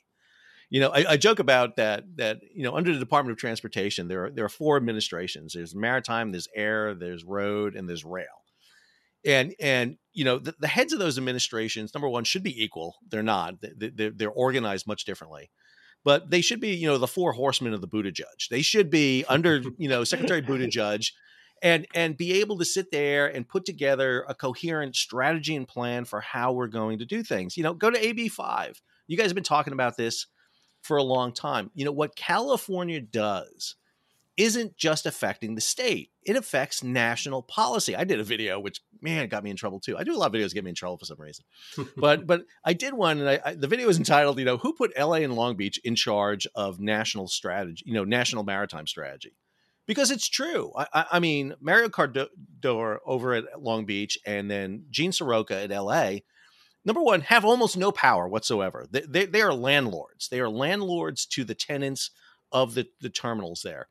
You 0.68 0.80
know, 0.80 0.88
I, 0.90 1.12
I 1.12 1.16
joke 1.16 1.38
about 1.38 1.76
that, 1.76 2.04
that, 2.16 2.40
you 2.52 2.64
know, 2.64 2.76
under 2.76 2.92
the 2.92 2.98
Department 2.98 3.32
of 3.32 3.38
Transportation, 3.38 4.08
there 4.08 4.24
are, 4.24 4.30
there 4.30 4.44
are 4.44 4.48
four 4.48 4.76
administrations 4.76 5.52
there's 5.52 5.76
maritime, 5.76 6.32
there's 6.32 6.48
air, 6.56 6.92
there's 6.92 7.24
road, 7.24 7.76
and 7.76 7.88
there's 7.88 8.04
rail 8.04 8.26
and 9.26 9.54
and 9.60 9.96
you 10.14 10.24
know 10.24 10.38
the, 10.38 10.54
the, 10.58 10.68
heads 10.68 10.92
of 10.92 10.98
those 10.98 11.18
administrations 11.18 11.92
number 11.92 12.08
one 12.08 12.24
should 12.24 12.42
be 12.42 12.62
equal 12.62 12.96
they're 13.10 13.22
not 13.22 13.54
they're, 13.60 14.10
they're 14.10 14.30
organized 14.30 14.86
much 14.86 15.04
differently 15.04 15.50
but 16.04 16.30
they 16.30 16.40
should 16.40 16.60
be 16.60 16.70
you 16.70 16.86
know 16.86 16.96
the 16.96 17.06
four 17.06 17.32
horsemen 17.32 17.74
of 17.74 17.80
the 17.80 17.88
Buttigieg. 17.88 18.48
they 18.50 18.62
should 18.62 18.88
be 18.88 19.24
under 19.28 19.62
you 19.78 19.88
know 19.88 20.04
secretary 20.04 20.40
Buttigieg 20.40 21.10
and 21.62 21.86
and 21.94 22.16
be 22.16 22.40
able 22.40 22.58
to 22.58 22.64
sit 22.64 22.90
there 22.90 23.26
and 23.26 23.48
put 23.48 23.64
together 23.64 24.24
a 24.28 24.34
coherent 24.34 24.96
strategy 24.96 25.56
and 25.56 25.66
plan 25.66 26.04
for 26.04 26.20
how 26.20 26.52
we're 26.52 26.66
going 26.66 26.98
to 26.98 27.04
do 27.04 27.22
things. 27.22 27.56
You 27.56 27.62
know 27.62 27.74
go 27.74 27.90
to 27.90 27.98
ab5 27.98 28.80
you 29.08 29.16
guys 29.16 29.26
have 29.26 29.34
been 29.34 29.44
talking 29.44 29.72
about 29.72 29.96
this 29.96 30.26
for 30.82 30.96
a 30.96 31.02
long 31.02 31.32
time. 31.32 31.70
You 31.74 31.84
know 31.84 31.92
what 31.92 32.16
california 32.16 33.00
does 33.00 33.76
isn't 34.36 34.76
just 34.76 35.06
affecting 35.06 35.54
the 35.54 35.62
state. 35.62 36.10
It 36.22 36.36
affects 36.36 36.82
national 36.82 37.42
policy. 37.42 37.96
I 37.96 38.04
did 38.04 38.20
a 38.20 38.24
video 38.24 38.60
which 38.60 38.82
man 39.00 39.28
got 39.28 39.42
me 39.42 39.50
in 39.50 39.56
trouble 39.56 39.80
too. 39.80 39.96
I 39.96 40.04
do 40.04 40.14
a 40.14 40.18
lot 40.18 40.26
of 40.26 40.38
videos 40.38 40.52
get 40.52 40.62
me 40.62 40.68
in 40.68 40.74
trouble 40.74 40.98
for 40.98 41.06
some 41.06 41.20
reason. 41.20 41.44
But 41.96 42.26
but 42.26 42.44
i 42.64 42.72
did 42.72 42.92
one 42.92 43.20
and 43.20 43.28
I, 43.28 43.40
I, 43.44 43.54
the 43.54 43.68
video 43.68 43.88
is 43.88 43.98
entitled 43.98 44.38
you 44.38 44.44
know 44.44 44.58
who 44.58 44.74
put 44.74 44.92
la 44.98 45.14
and 45.14 45.34
long 45.34 45.56
beach 45.56 45.78
in 45.84 45.94
charge 45.94 46.46
of 46.54 46.78
national 46.78 47.28
strategy 47.28 47.82
you 47.86 47.94
know 47.94 48.04
national 48.04 48.44
maritime 48.44 48.86
strategy 48.86 49.32
because 49.86 50.10
it's 50.10 50.28
true. 50.28 50.72
I, 50.76 51.06
I 51.12 51.18
mean 51.20 51.54
Mario 51.60 51.88
Cordero 51.88 52.98
over 53.06 53.34
at 53.34 53.62
long 53.62 53.84
beach 53.86 54.18
and 54.26 54.50
then 54.50 54.86
gene 54.90 55.12
seroka 55.12 55.70
at 55.70 55.82
la 55.82 56.18
number 56.86 57.02
one 57.02 57.20
have 57.22 57.44
almost 57.44 57.76
no 57.76 57.92
power 57.92 58.28
whatsoever. 58.28 58.86
They, 58.90 59.00
they, 59.00 59.26
they 59.26 59.42
are 59.42 59.52
landlords. 59.52 60.28
They 60.28 60.40
are 60.40 60.48
landlords 60.48 61.26
to 61.26 61.44
the 61.44 61.54
tenants 61.54 62.10
of 62.52 62.74
the, 62.74 62.86
the 63.00 63.10
terminals 63.10 63.62
there. 63.62 63.88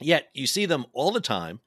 Yet 0.00 0.28
you 0.34 0.46
see 0.46 0.66
them 0.66 0.86
all 0.92 1.12
the 1.12 1.20
time, 1.20 1.60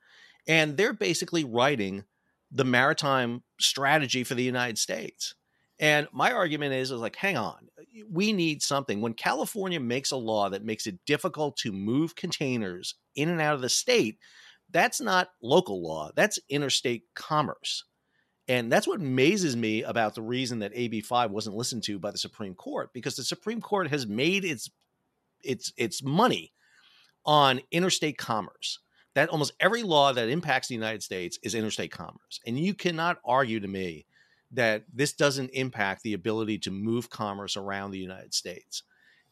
and 0.47 0.75
they're 0.75 0.93
basically 0.93 1.43
writing 1.43 2.03
the 2.51 2.65
maritime 2.65 3.43
strategy 3.59 4.23
for 4.23 4.35
the 4.35 4.43
United 4.43 4.77
States. 4.77 5.35
And 5.79 6.07
my 6.11 6.31
argument 6.31 6.73
is, 6.73 6.91
is 6.91 6.99
like, 6.99 7.15
hang 7.15 7.37
on, 7.37 7.69
uh, 7.79 7.83
we 8.11 8.33
need 8.33 8.61
something. 8.61 8.99
When 8.99 9.13
California 9.13 9.79
makes 9.79 10.11
a 10.11 10.17
law 10.17 10.49
that 10.49 10.65
makes 10.65 10.87
it 10.87 10.99
difficult 11.05 11.55
to 11.57 11.71
move 11.71 12.15
containers 12.15 12.95
in 13.15 13.29
and 13.29 13.39
out 13.39 13.55
of 13.55 13.61
the 13.61 13.69
state, 13.69 14.17
that's 14.71 14.99
not 14.99 15.29
local 15.41 15.81
law, 15.81 16.11
that's 16.15 16.39
interstate 16.49 17.03
commerce. 17.15 17.85
And 18.47 18.71
that's 18.71 18.87
what 18.87 18.99
amazes 18.99 19.55
me 19.55 19.83
about 19.83 20.15
the 20.15 20.23
reason 20.23 20.59
that 20.59 20.73
AB5 20.73 21.29
wasn't 21.29 21.55
listened 21.55 21.83
to 21.83 21.99
by 21.99 22.11
the 22.11 22.17
Supreme 22.17 22.55
Court, 22.55 22.91
because 22.93 23.15
the 23.15 23.23
Supreme 23.23 23.61
Court 23.61 23.89
has 23.89 24.07
made 24.07 24.43
its 24.43 24.69
its 25.43 25.71
its 25.77 26.03
money 26.03 26.51
on 27.25 27.61
interstate 27.71 28.17
commerce. 28.17 28.79
That 29.13 29.29
almost 29.29 29.53
every 29.59 29.83
law 29.83 30.13
that 30.13 30.29
impacts 30.29 30.67
the 30.67 30.75
United 30.75 31.03
States 31.03 31.37
is 31.43 31.55
interstate 31.55 31.91
commerce. 31.91 32.39
And 32.45 32.57
you 32.57 32.73
cannot 32.73 33.19
argue 33.23 33.59
to 33.59 33.67
me 33.67 34.05
that 34.51 34.83
this 34.93 35.13
doesn't 35.13 35.51
impact 35.51 36.03
the 36.03 36.13
ability 36.13 36.57
to 36.59 36.71
move 36.71 37.09
commerce 37.09 37.55
around 37.55 37.91
the 37.91 37.99
United 37.99 38.33
States. 38.33 38.83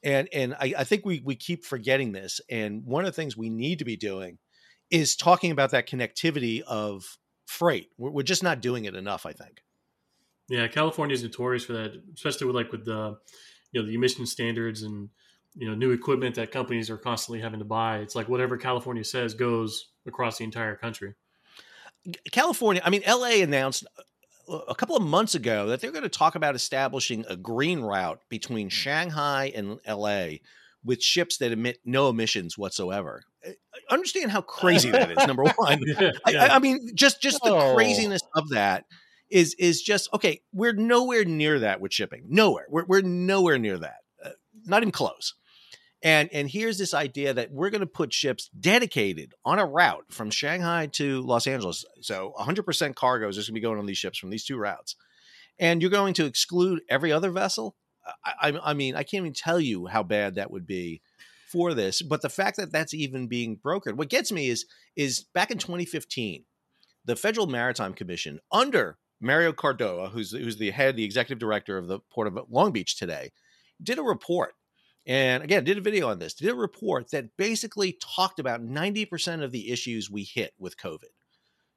And 0.03 0.29
and 0.31 0.53
I, 0.59 0.73
I 0.79 0.83
think 0.83 1.05
we 1.05 1.21
we 1.23 1.35
keep 1.35 1.65
forgetting 1.65 2.11
this. 2.11 2.39
And 2.49 2.85
one 2.85 3.03
of 3.03 3.07
the 3.07 3.21
things 3.21 3.35
we 3.35 3.49
need 3.49 3.79
to 3.79 3.85
be 3.85 3.97
doing 3.97 4.37
is 4.91 5.15
talking 5.15 5.51
about 5.51 5.71
that 5.71 5.87
connectivity 5.89 6.61
of 6.61 7.17
freight. 7.45 7.89
We're, 7.97 8.11
we're 8.11 8.23
just 8.23 8.43
not 8.43 8.61
doing 8.61 8.85
it 8.85 8.95
enough, 8.95 9.25
I 9.25 9.33
think. 9.33 9.63
Yeah, 10.49 10.67
California 10.67 11.13
is 11.13 11.23
notorious 11.23 11.65
for 11.65 11.73
that, 11.73 12.01
especially 12.15 12.47
with 12.47 12.55
like 12.55 12.71
with 12.71 12.85
the 12.85 13.17
you 13.71 13.81
know 13.81 13.87
the 13.87 13.95
emission 13.95 14.25
standards 14.25 14.83
and 14.83 15.09
you 15.55 15.67
know 15.67 15.75
new 15.75 15.91
equipment 15.91 16.35
that 16.35 16.51
companies 16.51 16.89
are 16.89 16.97
constantly 16.97 17.41
having 17.41 17.59
to 17.59 17.65
buy. 17.65 17.97
It's 17.97 18.15
like 18.15 18.29
whatever 18.29 18.55
California 18.55 19.03
says 19.03 19.33
goes 19.33 19.89
across 20.05 20.37
the 20.37 20.43
entire 20.43 20.75
country. 20.75 21.15
California, 22.31 22.81
I 22.85 22.89
mean, 22.89 23.03
LA 23.05 23.41
announced 23.43 23.85
a 24.47 24.75
couple 24.75 24.95
of 24.95 25.03
months 25.03 25.35
ago 25.35 25.67
that 25.67 25.81
they're 25.81 25.91
going 25.91 26.03
to 26.03 26.09
talk 26.09 26.35
about 26.35 26.55
establishing 26.55 27.25
a 27.29 27.35
green 27.35 27.81
route 27.81 28.21
between 28.29 28.69
Shanghai 28.69 29.51
and 29.53 29.79
LA 29.87 30.37
with 30.83 31.03
ships 31.03 31.37
that 31.37 31.51
emit 31.51 31.79
no 31.85 32.09
emissions 32.09 32.57
whatsoever. 32.57 33.23
Uh, 33.45 33.51
understand 33.89 34.31
how 34.31 34.41
crazy 34.41 34.89
that 34.89 35.11
is. 35.11 35.27
Number 35.27 35.43
one, 35.55 35.81
yeah, 35.85 36.11
yeah. 36.27 36.43
I, 36.45 36.55
I, 36.55 36.59
mean, 36.59 36.91
just 36.95 37.21
just 37.21 37.41
the 37.43 37.53
oh. 37.53 37.75
craziness 37.75 38.21
of 38.35 38.49
that 38.49 38.85
is 39.29 39.53
is 39.55 39.81
just 39.81 40.09
okay. 40.13 40.41
We're 40.53 40.73
nowhere 40.73 41.25
near 41.25 41.59
that 41.59 41.81
with 41.81 41.93
shipping. 41.93 42.25
Nowhere. 42.29 42.65
We're 42.69 42.85
we're 42.85 43.01
nowhere 43.01 43.57
near 43.59 43.77
that. 43.77 43.97
Uh, 44.23 44.29
not 44.65 44.81
even 44.81 44.91
close. 44.91 45.33
And 46.03 46.29
and 46.31 46.49
here's 46.49 46.77
this 46.77 46.93
idea 46.93 47.33
that 47.33 47.51
we're 47.51 47.71
going 47.71 47.81
to 47.81 47.87
put 47.87 48.13
ships 48.13 48.49
dedicated 48.49 49.33
on 49.43 49.57
a 49.57 49.65
route 49.65 50.05
from 50.09 50.29
Shanghai 50.29 50.87
to 50.93 51.21
Los 51.21 51.47
Angeles. 51.47 51.85
So 52.01 52.33
100% 52.39 52.95
cargo 52.95 53.27
is 53.27 53.35
just 53.35 53.47
going 53.47 53.55
to 53.55 53.59
be 53.59 53.63
going 53.63 53.79
on 53.79 53.87
these 53.87 53.97
ships 53.97 54.19
from 54.19 54.29
these 54.29 54.45
two 54.45 54.57
routes. 54.57 54.95
And 55.59 55.81
you're 55.81 55.89
going 55.89 56.13
to 56.15 56.25
exclude 56.25 56.81
every 56.87 57.11
other 57.11 57.31
vessel? 57.31 57.75
I, 58.23 58.57
I, 58.63 58.73
mean, 58.73 58.95
I 58.95 59.03
can't 59.03 59.21
even 59.21 59.33
tell 59.33 59.59
you 59.59 59.87
how 59.87 60.03
bad 60.03 60.35
that 60.35 60.51
would 60.51 60.65
be 60.65 61.01
for 61.47 61.73
this. 61.73 62.01
But 62.01 62.21
the 62.21 62.29
fact 62.29 62.57
that 62.57 62.71
that's 62.71 62.93
even 62.93 63.27
being 63.27 63.57
brokered, 63.57 63.97
what 63.97 64.09
gets 64.09 64.31
me 64.31 64.49
is 64.49 64.65
is 64.95 65.25
back 65.33 65.51
in 65.51 65.57
2015, 65.57 66.45
the 67.05 67.15
Federal 67.15 67.47
Maritime 67.47 67.93
Commission 67.93 68.39
under 68.51 68.97
Mario 69.19 69.51
Cordero, 69.51 70.11
who's 70.11 70.31
who's 70.31 70.57
the 70.57 70.71
head, 70.71 70.95
the 70.95 71.03
executive 71.03 71.39
director 71.39 71.77
of 71.77 71.87
the 71.87 71.99
Port 72.11 72.27
of 72.27 72.37
Long 72.49 72.71
Beach 72.71 72.97
today, 72.97 73.31
did 73.81 73.97
a 73.97 74.03
report 74.03 74.53
and 75.07 75.41
again 75.41 75.63
did 75.63 75.77
a 75.77 75.81
video 75.81 76.09
on 76.09 76.19
this 76.19 76.33
did 76.33 76.49
a 76.49 76.55
report 76.55 77.09
that 77.11 77.35
basically 77.37 77.97
talked 78.15 78.39
about 78.39 78.61
90% 78.61 79.43
of 79.43 79.51
the 79.51 79.71
issues 79.71 80.11
we 80.11 80.23
hit 80.23 80.53
with 80.59 80.77
covid. 80.77 81.13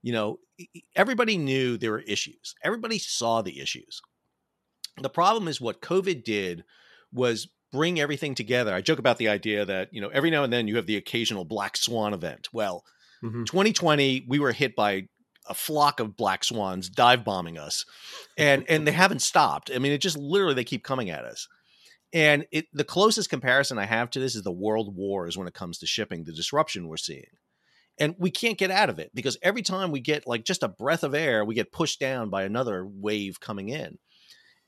You 0.03 0.13
know 0.13 0.39
everybody 0.97 1.39
knew 1.39 1.79
there 1.79 1.93
were 1.93 2.01
issues. 2.01 2.55
Everybody 2.63 2.99
saw 2.99 3.41
the 3.41 3.61
issues. 3.61 4.03
The 5.01 5.09
problem 5.09 5.49
is 5.49 5.61
what 5.61 5.81
covid 5.81 6.25
did 6.25 6.65
was 7.13 7.49
bring 7.73 8.01
everything 8.01 8.35
together. 8.35 8.75
I 8.75 8.81
joke 8.81 8.99
about 8.99 9.19
the 9.19 9.29
idea 9.29 9.65
that 9.65 9.89
you 9.93 10.01
know 10.01 10.09
every 10.09 10.31
now 10.31 10.43
and 10.43 10.53
then 10.53 10.69
you 10.69 10.77
have 10.77 10.87
the 10.87 10.97
occasional 10.97 11.45
black 11.45 11.77
swan 11.77 12.13
event. 12.13 12.49
Well 12.53 12.85
mm-hmm. 13.23 13.45
2020 13.45 14.27
we 14.29 14.39
were 14.39 14.53
hit 14.53 14.75
by 14.75 15.07
a 15.49 15.55
flock 15.55 16.01
of 16.01 16.17
black 16.17 16.45
swans 16.45 16.89
dive 16.89 17.25
bombing 17.25 17.59
us 17.59 17.85
and 18.37 18.65
and 18.69 18.87
they 18.87 18.93
haven't 18.93 19.23
stopped. 19.23 19.71
I 19.73 19.79
mean 19.79 19.93
it 19.93 19.99
just 19.99 20.19
literally 20.19 20.55
they 20.55 20.65
keep 20.65 20.83
coming 20.83 21.11
at 21.11 21.25
us 21.25 21.47
and 22.13 22.47
it, 22.53 22.67
the 22.73 22.85
closest 22.85 23.31
comparison 23.31 23.79
I 23.79 23.87
have 23.87 24.11
to 24.11 24.21
this 24.21 24.35
is 24.35 24.43
the 24.43 24.53
world 24.53 24.97
wars 24.97 25.39
when 25.39 25.49
it 25.49 25.55
comes 25.55 25.79
to 25.79 25.87
shipping, 25.87 26.25
the 26.25 26.33
disruption 26.33 26.89
we're 26.89 26.97
seeing. 26.97 27.27
and 27.99 28.15
we 28.19 28.31
can't 28.31 28.59
get 28.59 28.71
out 28.71 28.91
of 28.91 28.99
it 28.99 29.11
because 29.15 29.37
every 29.43 29.63
time 29.63 29.91
we 29.93 30.01
get 30.01 30.27
like 30.27 30.45
just 30.45 30.63
a 30.63 30.69
breath 30.69 31.05
of 31.05 31.15
air, 31.15 31.45
we 31.45 31.55
get 31.55 31.73
pushed 31.73 32.01
down 32.01 32.31
by 32.31 32.43
another 32.45 32.87
wave 32.87 33.41
coming 33.41 33.69
in. 33.69 33.99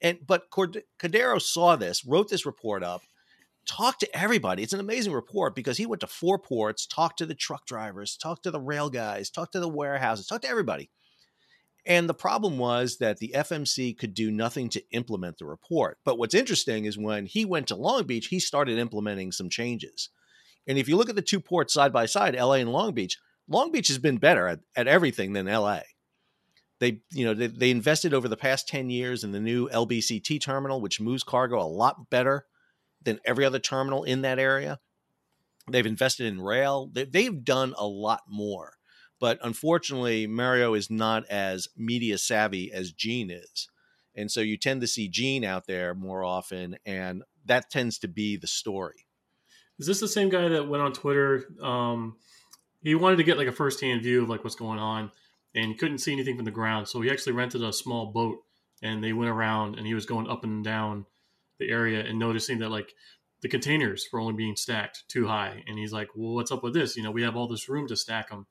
And 0.02 0.18
but 0.26 0.50
Cordero 0.50 1.40
saw 1.40 1.76
this, 1.76 2.04
wrote 2.04 2.28
this 2.28 2.46
report 2.46 2.84
up, 2.84 3.02
talked 3.66 4.00
to 4.00 4.16
everybody. 4.16 4.62
It's 4.62 4.72
an 4.72 4.80
amazing 4.80 5.12
report 5.12 5.54
because 5.54 5.78
he 5.78 5.86
went 5.86 6.00
to 6.00 6.06
four 6.08 6.38
ports, 6.38 6.86
talked 6.86 7.18
to 7.18 7.26
the 7.26 7.34
truck 7.34 7.66
drivers, 7.66 8.16
talked 8.16 8.42
to 8.44 8.50
the 8.50 8.60
rail 8.60 8.90
guys, 8.90 9.30
talked 9.30 9.52
to 9.52 9.60
the 9.60 9.68
warehouses, 9.68 10.26
talked 10.26 10.44
to 10.44 10.50
everybody. 10.50 10.90
And 11.84 12.08
the 12.08 12.14
problem 12.14 12.58
was 12.58 12.98
that 12.98 13.18
the 13.18 13.32
FMC 13.34 13.98
could 13.98 14.14
do 14.14 14.30
nothing 14.30 14.68
to 14.70 14.82
implement 14.92 15.38
the 15.38 15.46
report. 15.46 15.98
But 16.04 16.16
what's 16.16 16.34
interesting 16.34 16.84
is 16.84 16.96
when 16.96 17.26
he 17.26 17.44
went 17.44 17.66
to 17.68 17.76
Long 17.76 18.04
Beach, 18.04 18.28
he 18.28 18.38
started 18.38 18.78
implementing 18.78 19.32
some 19.32 19.48
changes. 19.48 20.10
And 20.66 20.78
if 20.78 20.88
you 20.88 20.96
look 20.96 21.08
at 21.08 21.16
the 21.16 21.22
two 21.22 21.40
ports 21.40 21.74
side 21.74 21.92
by 21.92 22.06
side, 22.06 22.36
LA 22.36 22.54
and 22.54 22.72
Long 22.72 22.94
Beach, 22.94 23.18
Long 23.48 23.72
Beach 23.72 23.88
has 23.88 23.98
been 23.98 24.18
better 24.18 24.46
at, 24.46 24.60
at 24.76 24.86
everything 24.86 25.32
than 25.32 25.46
LA. 25.46 25.80
They, 26.78 27.00
you 27.10 27.24
know, 27.24 27.34
they, 27.34 27.48
they 27.48 27.70
invested 27.70 28.14
over 28.14 28.28
the 28.28 28.36
past 28.36 28.68
10 28.68 28.88
years 28.90 29.24
in 29.24 29.32
the 29.32 29.40
new 29.40 29.68
LBCT 29.68 30.40
terminal, 30.40 30.80
which 30.80 31.00
moves 31.00 31.24
cargo 31.24 31.60
a 31.60 31.66
lot 31.66 32.10
better 32.10 32.46
than 33.02 33.20
every 33.24 33.44
other 33.44 33.58
terminal 33.58 34.04
in 34.04 34.22
that 34.22 34.38
area. 34.38 34.78
They've 35.70 35.86
invested 35.86 36.26
in 36.26 36.40
rail. 36.40 36.90
They, 36.92 37.04
they've 37.04 37.44
done 37.44 37.74
a 37.76 37.86
lot 37.86 38.22
more. 38.28 38.74
But 39.22 39.38
unfortunately, 39.40 40.26
Mario 40.26 40.74
is 40.74 40.90
not 40.90 41.24
as 41.28 41.68
media 41.76 42.18
savvy 42.18 42.72
as 42.72 42.90
Gene 42.90 43.30
is. 43.30 43.68
And 44.16 44.28
so 44.28 44.40
you 44.40 44.56
tend 44.56 44.80
to 44.80 44.88
see 44.88 45.08
Gene 45.08 45.44
out 45.44 45.68
there 45.68 45.94
more 45.94 46.24
often, 46.24 46.76
and 46.84 47.22
that 47.46 47.70
tends 47.70 48.00
to 48.00 48.08
be 48.08 48.36
the 48.36 48.48
story. 48.48 49.06
Is 49.78 49.86
this 49.86 50.00
the 50.00 50.08
same 50.08 50.28
guy 50.28 50.48
that 50.48 50.68
went 50.68 50.82
on 50.82 50.92
Twitter? 50.92 51.44
Um, 51.62 52.16
he 52.82 52.96
wanted 52.96 53.18
to 53.18 53.22
get 53.22 53.38
like 53.38 53.46
a 53.46 53.52
first-hand 53.52 54.02
view 54.02 54.24
of 54.24 54.28
like 54.28 54.42
what's 54.42 54.56
going 54.56 54.80
on, 54.80 55.12
and 55.54 55.78
couldn't 55.78 55.98
see 55.98 56.12
anything 56.12 56.34
from 56.34 56.44
the 56.44 56.50
ground. 56.50 56.88
So 56.88 57.00
he 57.00 57.08
actually 57.08 57.34
rented 57.34 57.62
a 57.62 57.72
small 57.72 58.06
boat, 58.06 58.38
and 58.82 59.04
they 59.04 59.12
went 59.12 59.30
around, 59.30 59.76
and 59.78 59.86
he 59.86 59.94
was 59.94 60.04
going 60.04 60.28
up 60.28 60.42
and 60.42 60.64
down 60.64 61.06
the 61.60 61.70
area 61.70 62.04
and 62.04 62.18
noticing 62.18 62.58
that 62.58 62.70
like 62.70 62.92
the 63.40 63.48
containers 63.48 64.04
were 64.12 64.18
only 64.18 64.34
being 64.34 64.56
stacked 64.56 65.04
too 65.06 65.28
high. 65.28 65.62
And 65.68 65.78
he's 65.78 65.92
like, 65.92 66.08
"Well, 66.16 66.34
what's 66.34 66.50
up 66.50 66.64
with 66.64 66.74
this? 66.74 66.96
You 66.96 67.04
know, 67.04 67.12
we 67.12 67.22
have 67.22 67.36
all 67.36 67.46
this 67.46 67.68
room 67.68 67.86
to 67.86 67.94
stack 67.94 68.30
them." 68.30 68.48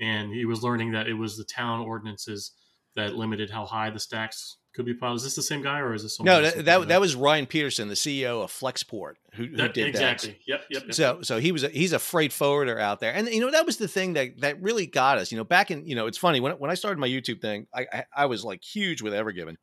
And 0.00 0.32
he 0.32 0.44
was 0.44 0.62
learning 0.62 0.92
that 0.92 1.06
it 1.06 1.14
was 1.14 1.36
the 1.36 1.44
town 1.44 1.80
ordinances 1.80 2.52
that 2.96 3.14
limited 3.14 3.50
how 3.50 3.66
high 3.66 3.90
the 3.90 4.00
stacks 4.00 4.56
could 4.74 4.84
be 4.84 4.94
piled. 4.94 5.16
Is 5.16 5.22
this 5.22 5.36
the 5.36 5.42
same 5.42 5.62
guy 5.62 5.78
or 5.78 5.94
is 5.94 6.02
this 6.02 6.20
no? 6.20 6.42
That, 6.42 6.64
that, 6.64 6.88
that 6.88 7.00
was 7.00 7.14
Ryan 7.14 7.46
Peterson, 7.46 7.88
the 7.88 7.94
CEO 7.94 8.42
of 8.42 8.50
Flexport, 8.50 9.14
who, 9.34 9.44
who 9.44 9.56
that, 9.56 9.74
did 9.74 9.86
exactly. 9.86 10.30
that. 10.30 10.38
Yep, 10.46 10.64
yep, 10.70 10.82
yep. 10.86 10.94
So 10.94 11.22
so 11.22 11.38
he 11.38 11.52
was 11.52 11.62
a, 11.62 11.68
he's 11.68 11.92
a 11.92 11.98
freight 11.98 12.32
forwarder 12.32 12.78
out 12.78 13.00
there, 13.00 13.12
and 13.12 13.28
you 13.28 13.40
know 13.40 13.50
that 13.52 13.66
was 13.66 13.76
the 13.76 13.88
thing 13.88 14.14
that 14.14 14.40
that 14.40 14.60
really 14.60 14.86
got 14.86 15.18
us. 15.18 15.30
You 15.30 15.38
know, 15.38 15.44
back 15.44 15.70
in 15.70 15.86
you 15.86 15.94
know 15.94 16.06
it's 16.06 16.18
funny 16.18 16.40
when 16.40 16.52
when 16.52 16.70
I 16.70 16.74
started 16.74 16.98
my 16.98 17.08
YouTube 17.08 17.40
thing, 17.40 17.66
I 17.72 17.86
I, 17.92 18.04
I 18.16 18.26
was 18.26 18.44
like 18.44 18.62
huge 18.62 19.00
with 19.00 19.14
Ever 19.14 19.32
Given, 19.32 19.58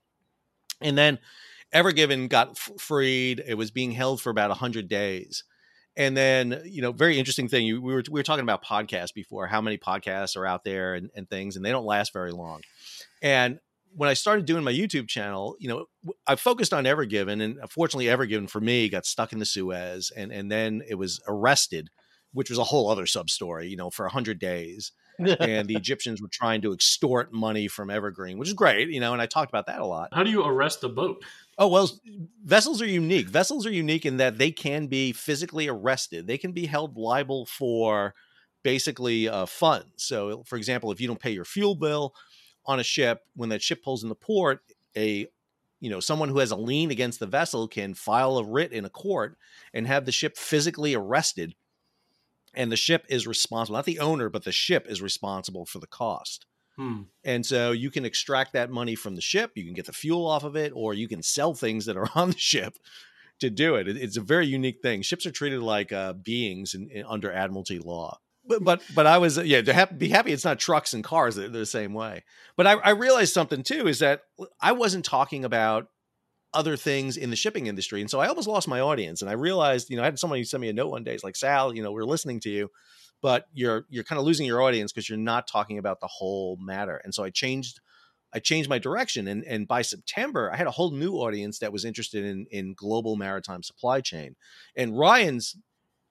and 0.79 0.97
then 0.97 1.19
Ever 1.73 1.91
Given 1.91 2.27
got 2.27 2.51
f- 2.51 2.71
freed. 2.77 3.43
It 3.45 3.55
was 3.55 3.71
being 3.71 3.91
held 3.91 4.21
for 4.21 4.29
about 4.29 4.51
hundred 4.51 4.87
days. 4.87 5.43
And 5.97 6.15
then, 6.15 6.61
you 6.65 6.81
know, 6.81 6.91
very 6.91 7.19
interesting 7.19 7.47
thing. 7.47 7.65
You, 7.65 7.81
we 7.81 7.93
were 7.93 8.03
we 8.09 8.19
were 8.19 8.23
talking 8.23 8.43
about 8.43 8.63
podcasts 8.63 9.13
before, 9.13 9.47
how 9.47 9.61
many 9.61 9.77
podcasts 9.77 10.37
are 10.37 10.45
out 10.45 10.63
there 10.63 10.95
and, 10.95 11.09
and 11.15 11.29
things, 11.29 11.55
and 11.55 11.65
they 11.65 11.71
don't 11.71 11.85
last 11.85 12.13
very 12.13 12.31
long. 12.31 12.61
And 13.21 13.59
when 13.93 14.09
I 14.09 14.13
started 14.13 14.45
doing 14.45 14.63
my 14.63 14.71
YouTube 14.71 15.07
channel, 15.07 15.55
you 15.59 15.67
know, 15.67 15.85
I 16.25 16.35
focused 16.35 16.73
on 16.73 16.85
Ever 16.85 17.05
Given, 17.05 17.41
and 17.41 17.57
unfortunately, 17.57 18.09
Ever 18.09 18.25
Given 18.25 18.47
for 18.47 18.61
me 18.61 18.87
got 18.89 19.05
stuck 19.05 19.33
in 19.33 19.39
the 19.39 19.45
Suez, 19.45 20.11
and 20.15 20.31
and 20.31 20.51
then 20.51 20.81
it 20.87 20.95
was 20.95 21.21
arrested, 21.27 21.89
which 22.33 22.49
was 22.49 22.59
a 22.59 22.63
whole 22.63 22.89
other 22.89 23.05
sub 23.05 23.29
story, 23.29 23.67
you 23.67 23.77
know, 23.77 23.89
for 23.89 24.05
a 24.05 24.11
hundred 24.11 24.39
days. 24.39 24.93
and 25.19 25.67
the 25.67 25.75
Egyptians 25.77 26.21
were 26.21 26.29
trying 26.29 26.61
to 26.61 26.71
extort 26.71 27.33
money 27.33 27.67
from 27.67 27.89
Evergreen, 27.89 28.37
which 28.37 28.47
is 28.47 28.53
great, 28.53 28.89
you 28.89 28.99
know, 28.99 29.13
and 29.13 29.21
I 29.21 29.25
talked 29.25 29.51
about 29.51 29.67
that 29.67 29.81
a 29.81 29.85
lot. 29.85 30.09
How 30.13 30.23
do 30.23 30.31
you 30.31 30.43
arrest 30.43 30.83
a 30.83 30.89
boat? 30.89 31.23
Oh, 31.57 31.67
well, 31.67 31.89
vessels 32.43 32.81
are 32.81 32.87
unique. 32.87 33.27
Vessels 33.27 33.65
are 33.65 33.71
unique 33.71 34.05
in 34.05 34.17
that 34.17 34.37
they 34.37 34.51
can 34.51 34.87
be 34.87 35.11
physically 35.11 35.67
arrested. 35.67 36.25
They 36.25 36.37
can 36.37 36.53
be 36.53 36.65
held 36.65 36.97
liable 36.97 37.45
for 37.45 38.15
basically 38.63 39.27
uh, 39.27 39.45
funds. 39.45 40.03
So, 40.03 40.43
for 40.45 40.55
example, 40.55 40.91
if 40.91 41.01
you 41.01 41.07
don't 41.07 41.19
pay 41.19 41.31
your 41.31 41.45
fuel 41.45 41.75
bill 41.75 42.13
on 42.65 42.79
a 42.79 42.83
ship, 42.83 43.21
when 43.35 43.49
that 43.49 43.61
ship 43.61 43.83
pulls 43.83 44.03
in 44.03 44.09
the 44.09 44.15
port, 44.15 44.61
a 44.95 45.27
you 45.79 45.89
know 45.89 45.99
someone 45.99 46.29
who 46.29 46.39
has 46.39 46.51
a 46.51 46.55
lien 46.55 46.91
against 46.91 47.19
the 47.19 47.27
vessel 47.27 47.67
can 47.67 47.93
file 47.93 48.37
a 48.37 48.43
writ 48.43 48.71
in 48.71 48.85
a 48.85 48.89
court 48.89 49.37
and 49.73 49.87
have 49.87 50.05
the 50.05 50.11
ship 50.11 50.37
physically 50.37 50.93
arrested 50.93 51.55
and 52.53 52.71
the 52.71 52.77
ship 52.77 53.05
is 53.09 53.27
responsible 53.27 53.77
not 53.77 53.85
the 53.85 53.99
owner 53.99 54.29
but 54.29 54.43
the 54.43 54.51
ship 54.51 54.85
is 54.89 55.01
responsible 55.01 55.65
for 55.65 55.79
the 55.79 55.87
cost 55.87 56.45
hmm. 56.81 57.01
and 57.23 57.45
so 57.45 57.71
you 57.71 57.91
can 57.91 58.05
extract 58.05 58.53
that 58.53 58.69
money 58.69 58.95
from 58.95 59.15
the 59.15 59.21
ship 59.21 59.51
you 59.55 59.63
can 59.63 59.73
get 59.73 59.85
the 59.85 59.93
fuel 59.93 60.25
off 60.25 60.43
of 60.43 60.55
it 60.55 60.71
or 60.75 60.93
you 60.93 61.07
can 61.07 61.21
sell 61.21 61.53
things 61.53 61.85
that 61.85 61.97
are 61.97 62.09
on 62.15 62.31
the 62.31 62.37
ship 62.37 62.77
to 63.39 63.49
do 63.49 63.73
it, 63.75 63.87
it's 63.87 64.17
a 64.17 64.21
very 64.21 64.45
unique 64.45 64.81
thing 64.81 65.01
ships 65.01 65.25
are 65.25 65.31
treated 65.31 65.61
like 65.61 65.91
uh, 65.91 66.13
beings 66.13 66.73
in, 66.73 66.89
in, 66.89 67.05
under 67.07 67.31
admiralty 67.31 67.79
law 67.79 68.17
but 68.45 68.63
but 68.63 68.81
but 68.95 69.05
I 69.05 69.17
was 69.17 69.37
yeah 69.37 69.61
to 69.61 69.73
have, 69.73 69.97
be 69.97 70.09
happy 70.09 70.31
it's 70.31 70.45
not 70.45 70.59
trucks 70.59 70.93
and 70.93 71.03
cars 71.03 71.35
they're 71.35 71.49
the 71.49 71.65
same 71.65 71.93
way. 71.93 72.23
But 72.57 72.67
I, 72.67 72.73
I 72.73 72.89
realized 72.91 73.33
something 73.33 73.63
too 73.63 73.87
is 73.87 73.99
that 73.99 74.21
I 74.59 74.71
wasn't 74.71 75.05
talking 75.05 75.45
about 75.45 75.87
other 76.53 76.75
things 76.75 77.15
in 77.17 77.29
the 77.29 77.35
shipping 77.35 77.67
industry, 77.67 78.01
and 78.01 78.09
so 78.09 78.19
I 78.19 78.27
almost 78.27 78.47
lost 78.47 78.67
my 78.67 78.79
audience. 78.79 79.21
And 79.21 79.29
I 79.29 79.33
realized 79.33 79.89
you 79.89 79.97
know 79.97 80.03
I 80.03 80.05
had 80.05 80.19
somebody 80.19 80.43
send 80.43 80.61
me 80.61 80.69
a 80.69 80.73
note 80.73 80.89
one 80.89 81.03
day. 81.03 81.13
It's 81.13 81.23
like 81.23 81.35
Sal, 81.35 81.75
you 81.75 81.83
know 81.83 81.91
we're 81.91 82.03
listening 82.03 82.39
to 82.41 82.49
you, 82.49 82.69
but 83.21 83.47
you're 83.53 83.85
you're 83.89 84.03
kind 84.03 84.19
of 84.19 84.25
losing 84.25 84.45
your 84.45 84.61
audience 84.61 84.91
because 84.91 85.09
you're 85.09 85.17
not 85.17 85.47
talking 85.47 85.77
about 85.77 85.99
the 85.99 86.07
whole 86.07 86.57
matter. 86.57 87.01
And 87.03 87.13
so 87.13 87.23
I 87.23 87.29
changed. 87.29 87.79
I 88.33 88.39
changed 88.39 88.69
my 88.69 88.79
direction, 88.79 89.27
and 89.27 89.43
and 89.43 89.67
by 89.67 89.81
September, 89.81 90.49
I 90.53 90.55
had 90.55 90.67
a 90.67 90.71
whole 90.71 90.91
new 90.91 91.15
audience 91.15 91.59
that 91.59 91.73
was 91.73 91.83
interested 91.83 92.23
in 92.23 92.45
in 92.49 92.73
global 92.73 93.17
maritime 93.17 93.61
supply 93.61 93.99
chain. 93.99 94.37
And 94.73 94.97
Ryan's 94.97 95.57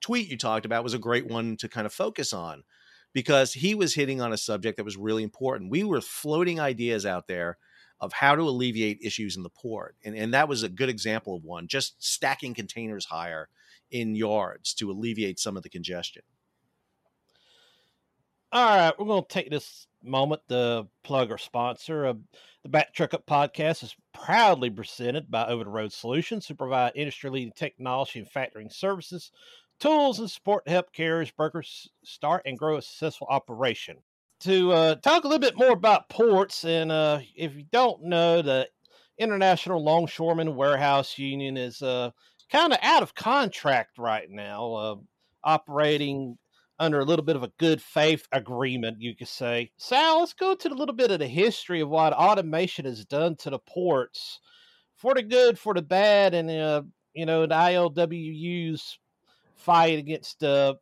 tweet 0.03 0.29
you 0.29 0.37
talked 0.37 0.66
about 0.66 0.85
was 0.85 0.92
a 0.92 0.99
great 0.99 1.27
one 1.27 1.57
to 1.59 1.68
kind 1.68 1.87
of 1.87 1.94
focus 1.94 2.35
on 2.35 2.64
because 3.12 3.55
he 3.55 3.75
was 3.75 3.94
hitting 3.94 4.20
on 4.20 4.33
a 4.33 4.37
subject 4.37 4.77
that 4.77 4.85
was 4.85 4.96
really 4.96 5.23
important. 5.23 5.70
We 5.70 5.85
were 5.85 6.01
floating 6.01 6.61
ideas 6.61 7.07
out 7.07 7.27
there 7.27 7.59
of 8.01 8.12
how 8.12 8.35
to 8.35 8.42
alleviate 8.42 8.99
issues 9.03 9.37
in 9.37 9.42
the 9.42 9.51
port. 9.51 9.96
And, 10.05 10.16
and 10.16 10.33
that 10.33 10.49
was 10.49 10.62
a 10.62 10.68
good 10.68 10.88
example 10.88 11.37
of 11.37 11.44
one, 11.44 11.68
just 11.68 12.03
stacking 12.03 12.55
containers 12.55 13.05
higher 13.07 13.49
in 13.90 14.14
yards 14.14 14.73
to 14.75 14.90
alleviate 14.90 15.38
some 15.38 15.57
of 15.57 15.62
the 15.62 15.68
congestion. 15.68 16.23
All 18.52 18.76
right, 18.76 18.92
we're 18.98 19.06
going 19.06 19.22
to 19.22 19.28
take 19.28 19.48
this 19.48 19.86
moment 20.02 20.42
to 20.48 20.88
plug 21.04 21.30
our 21.30 21.38
sponsor. 21.38 22.06
Uh, 22.06 22.14
the 22.64 22.68
Back 22.68 22.92
Truck 22.92 23.14
Up 23.14 23.24
podcast 23.24 23.84
is 23.84 23.94
proudly 24.12 24.68
presented 24.70 25.30
by 25.30 25.46
Over 25.46 25.62
the 25.62 25.70
Road 25.70 25.92
Solutions, 25.92 26.48
who 26.48 26.54
provide 26.54 26.92
industry 26.96 27.30
leading 27.30 27.52
technology 27.52 28.18
and 28.18 28.28
factoring 28.28 28.72
services 28.72 29.30
tools 29.78 30.18
and 30.18 30.30
support 30.30 30.64
to 30.64 30.70
help 30.72 30.92
carriers, 30.92 31.30
brokers 31.30 31.88
start 32.04 32.42
and 32.44 32.58
grow 32.58 32.76
a 32.76 32.82
successful 32.82 33.26
operation. 33.30 33.96
To 34.40 34.72
uh, 34.72 34.94
talk 34.96 35.24
a 35.24 35.28
little 35.28 35.40
bit 35.40 35.56
more 35.56 35.72
about 35.72 36.08
ports, 36.08 36.64
and 36.64 36.90
uh, 36.90 37.20
if 37.36 37.54
you 37.54 37.64
don't 37.70 38.02
know, 38.02 38.42
the 38.42 38.68
International 39.18 39.82
Longshoremen 39.82 40.56
Warehouse 40.56 41.18
Union 41.18 41.56
is 41.56 41.82
uh, 41.82 42.10
kind 42.50 42.72
of 42.72 42.78
out 42.82 43.02
of 43.02 43.14
contract 43.14 43.98
right 43.98 44.30
now, 44.30 44.72
uh, 44.74 44.96
operating 45.44 46.38
under 46.80 46.98
a 46.98 47.04
little 47.04 47.24
bit 47.24 47.36
of 47.36 47.44
a 47.44 47.52
good 47.58 47.80
faith 47.80 48.26
agreement, 48.32 49.00
you 49.00 49.14
could 49.14 49.28
say. 49.28 49.70
Sal, 49.76 50.20
let's 50.20 50.32
go 50.32 50.54
to 50.54 50.68
a 50.68 50.74
little 50.74 50.94
bit 50.94 51.10
of 51.10 51.20
the 51.20 51.28
history 51.28 51.80
of 51.80 51.90
what 51.90 52.14
automation 52.14 52.86
has 52.86 53.04
done 53.04 53.36
to 53.36 53.50
the 53.50 53.58
ports 53.58 54.40
for 54.96 55.14
the 55.14 55.22
good, 55.22 55.58
for 55.58 55.74
the 55.74 55.82
bad, 55.82 56.34
and 56.34 56.50
uh, 56.50 56.82
you 57.14 57.26
know 57.26 57.46
the 57.46 57.54
ILWU's 57.54 58.98
fight 59.56 59.98
against 59.98 60.40
the 60.40 60.76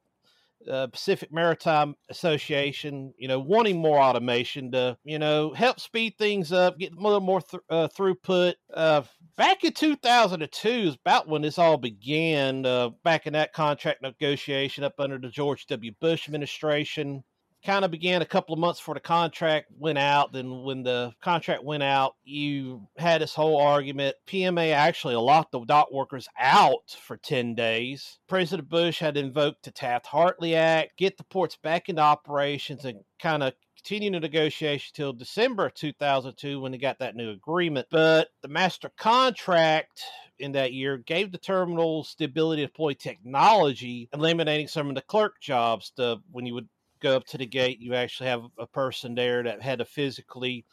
uh, 0.70 0.86
Pacific 0.88 1.32
Maritime 1.32 1.94
Association, 2.08 3.12
you 3.16 3.28
know, 3.28 3.38
wanting 3.38 3.78
more 3.78 3.98
automation 3.98 4.72
to, 4.72 4.96
you 5.04 5.18
know, 5.18 5.52
help 5.54 5.80
speed 5.80 6.14
things 6.18 6.52
up, 6.52 6.78
get 6.78 6.92
a 6.92 7.00
little 7.00 7.20
more 7.20 7.40
th- 7.40 7.62
uh, 7.70 7.88
throughput. 7.96 8.54
Uh, 8.72 9.02
back 9.36 9.64
in 9.64 9.72
2002 9.72 10.68
is 10.68 10.94
about 10.94 11.28
when 11.28 11.42
this 11.42 11.58
all 11.58 11.76
began, 11.76 12.66
uh, 12.66 12.90
back 13.04 13.26
in 13.26 13.32
that 13.34 13.52
contract 13.52 14.02
negotiation 14.02 14.84
up 14.84 14.94
under 14.98 15.18
the 15.18 15.28
George 15.28 15.66
W. 15.66 15.92
Bush 16.00 16.26
administration 16.26 17.22
kind 17.68 17.84
of 17.84 17.90
began 17.90 18.22
a 18.22 18.26
couple 18.26 18.54
of 18.54 18.58
months 18.58 18.80
before 18.80 18.94
the 18.94 19.00
contract 19.00 19.66
went 19.78 19.98
out. 19.98 20.32
Then, 20.32 20.62
when 20.62 20.82
the 20.82 21.12
contract 21.20 21.62
went 21.62 21.82
out, 21.82 22.14
you 22.24 22.88
had 22.96 23.20
this 23.20 23.34
whole 23.34 23.60
argument. 23.60 24.16
PMA 24.26 24.72
actually 24.72 25.16
locked 25.16 25.52
the 25.52 25.60
dock 25.60 25.92
workers 25.92 26.26
out 26.38 26.96
for 27.02 27.18
10 27.18 27.54
days. 27.54 28.20
President 28.26 28.70
Bush 28.70 29.00
had 29.00 29.18
invoked 29.18 29.64
the 29.64 29.70
Taft 29.70 30.06
Hartley 30.06 30.56
Act, 30.56 30.96
get 30.96 31.18
the 31.18 31.24
ports 31.24 31.58
back 31.62 31.90
into 31.90 32.00
operations, 32.00 32.86
and 32.86 33.00
kind 33.20 33.42
of 33.42 33.52
continue 33.76 34.12
the 34.12 34.20
negotiation 34.20 34.94
till 34.94 35.12
December 35.12 35.68
2002 35.68 36.60
when 36.60 36.72
they 36.72 36.78
got 36.78 36.98
that 37.00 37.16
new 37.16 37.32
agreement. 37.32 37.86
But 37.90 38.28
the 38.40 38.48
master 38.48 38.90
contract 38.96 40.02
in 40.38 40.52
that 40.52 40.72
year 40.72 40.96
gave 40.96 41.32
the 41.32 41.38
terminals 41.38 42.16
the 42.18 42.24
ability 42.24 42.62
to 42.62 42.68
deploy 42.68 42.94
technology, 42.94 44.08
eliminating 44.14 44.68
some 44.68 44.88
of 44.88 44.94
the 44.94 45.02
clerk 45.02 45.34
jobs 45.42 45.92
to 45.96 46.16
when 46.30 46.46
you 46.46 46.54
would 46.54 46.68
go 47.00 47.16
up 47.16 47.26
to 47.26 47.38
the 47.38 47.46
gate, 47.46 47.80
you 47.80 47.94
actually 47.94 48.28
have 48.28 48.42
a 48.58 48.66
person 48.66 49.14
there 49.14 49.42
that 49.42 49.62
had 49.62 49.78
to 49.78 49.84
physically 49.84 50.64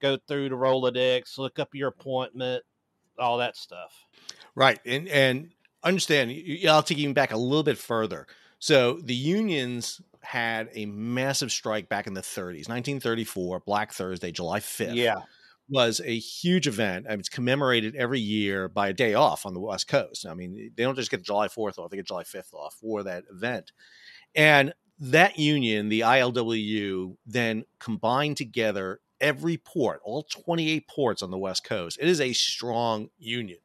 go 0.00 0.16
through 0.28 0.48
the 0.48 0.54
Rolodex, 0.54 1.38
look 1.38 1.58
up 1.58 1.74
your 1.74 1.88
appointment, 1.88 2.62
all 3.18 3.38
that 3.38 3.56
stuff. 3.56 4.06
Right, 4.54 4.78
and 4.84 5.08
and 5.08 5.50
understand. 5.82 6.32
I'll 6.68 6.82
take 6.82 6.98
you 6.98 7.12
back 7.14 7.32
a 7.32 7.36
little 7.36 7.62
bit 7.62 7.78
further. 7.78 8.26
So 8.58 9.00
the 9.02 9.14
unions 9.14 10.00
had 10.20 10.68
a 10.74 10.86
massive 10.86 11.52
strike 11.52 11.88
back 11.88 12.06
in 12.06 12.14
the 12.14 12.20
30s, 12.20 12.68
1934, 12.68 13.60
Black 13.60 13.92
Thursday, 13.92 14.32
July 14.32 14.60
5th. 14.60 14.94
Yeah. 14.94 15.20
Was 15.70 16.00
a 16.02 16.18
huge 16.18 16.66
event. 16.66 17.04
I 17.06 17.10
mean, 17.10 17.20
it's 17.20 17.28
commemorated 17.28 17.94
every 17.94 18.20
year 18.20 18.70
by 18.70 18.88
a 18.88 18.92
day 18.94 19.12
off 19.12 19.44
on 19.44 19.52
the 19.52 19.60
West 19.60 19.86
Coast. 19.86 20.26
I 20.26 20.32
mean, 20.32 20.72
they 20.74 20.82
don't 20.82 20.96
just 20.96 21.10
get 21.10 21.22
July 21.22 21.48
4th 21.48 21.78
off, 21.78 21.90
they 21.90 21.98
get 21.98 22.06
July 22.06 22.22
5th 22.22 22.54
off 22.54 22.74
for 22.80 23.02
that 23.02 23.24
event. 23.30 23.72
And 24.34 24.72
that 25.00 25.38
union, 25.38 25.88
the 25.88 26.00
ILWU, 26.00 27.16
then 27.26 27.64
combined 27.78 28.36
together 28.36 29.00
every 29.20 29.56
port, 29.56 30.00
all 30.04 30.22
28 30.24 30.88
ports 30.88 31.22
on 31.22 31.30
the 31.30 31.38
West 31.38 31.64
Coast. 31.64 31.98
It 32.00 32.08
is 32.08 32.20
a 32.20 32.32
strong 32.32 33.10
union. 33.18 33.58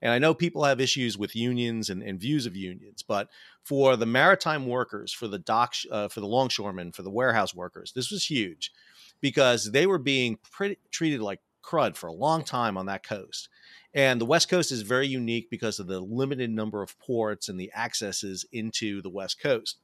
And 0.00 0.12
I 0.12 0.18
know 0.18 0.34
people 0.34 0.64
have 0.64 0.80
issues 0.80 1.18
with 1.18 1.34
unions 1.34 1.90
and, 1.90 2.02
and 2.02 2.20
views 2.20 2.46
of 2.46 2.54
unions, 2.56 3.02
but 3.02 3.28
for 3.64 3.96
the 3.96 4.06
maritime 4.06 4.66
workers, 4.66 5.12
for 5.12 5.26
the 5.26 5.38
dock, 5.38 5.74
uh, 5.90 6.08
for 6.08 6.20
the 6.20 6.26
longshoremen, 6.26 6.92
for 6.92 7.02
the 7.02 7.10
warehouse 7.10 7.54
workers, 7.54 7.92
this 7.92 8.10
was 8.10 8.24
huge 8.24 8.72
because 9.20 9.72
they 9.72 9.86
were 9.86 9.98
being 9.98 10.38
pretty, 10.52 10.78
treated 10.92 11.20
like 11.20 11.40
crud 11.64 11.96
for 11.96 12.06
a 12.06 12.12
long 12.12 12.44
time 12.44 12.76
on 12.76 12.86
that 12.86 13.02
coast. 13.02 13.48
And 13.92 14.20
the 14.20 14.26
West 14.26 14.48
Coast 14.48 14.70
is 14.70 14.82
very 14.82 15.08
unique 15.08 15.50
because 15.50 15.80
of 15.80 15.86
the 15.86 16.00
limited 16.00 16.50
number 16.50 16.82
of 16.82 16.98
ports 16.98 17.48
and 17.48 17.58
the 17.58 17.72
accesses 17.74 18.44
into 18.52 19.02
the 19.02 19.10
West 19.10 19.40
Coast. 19.40 19.78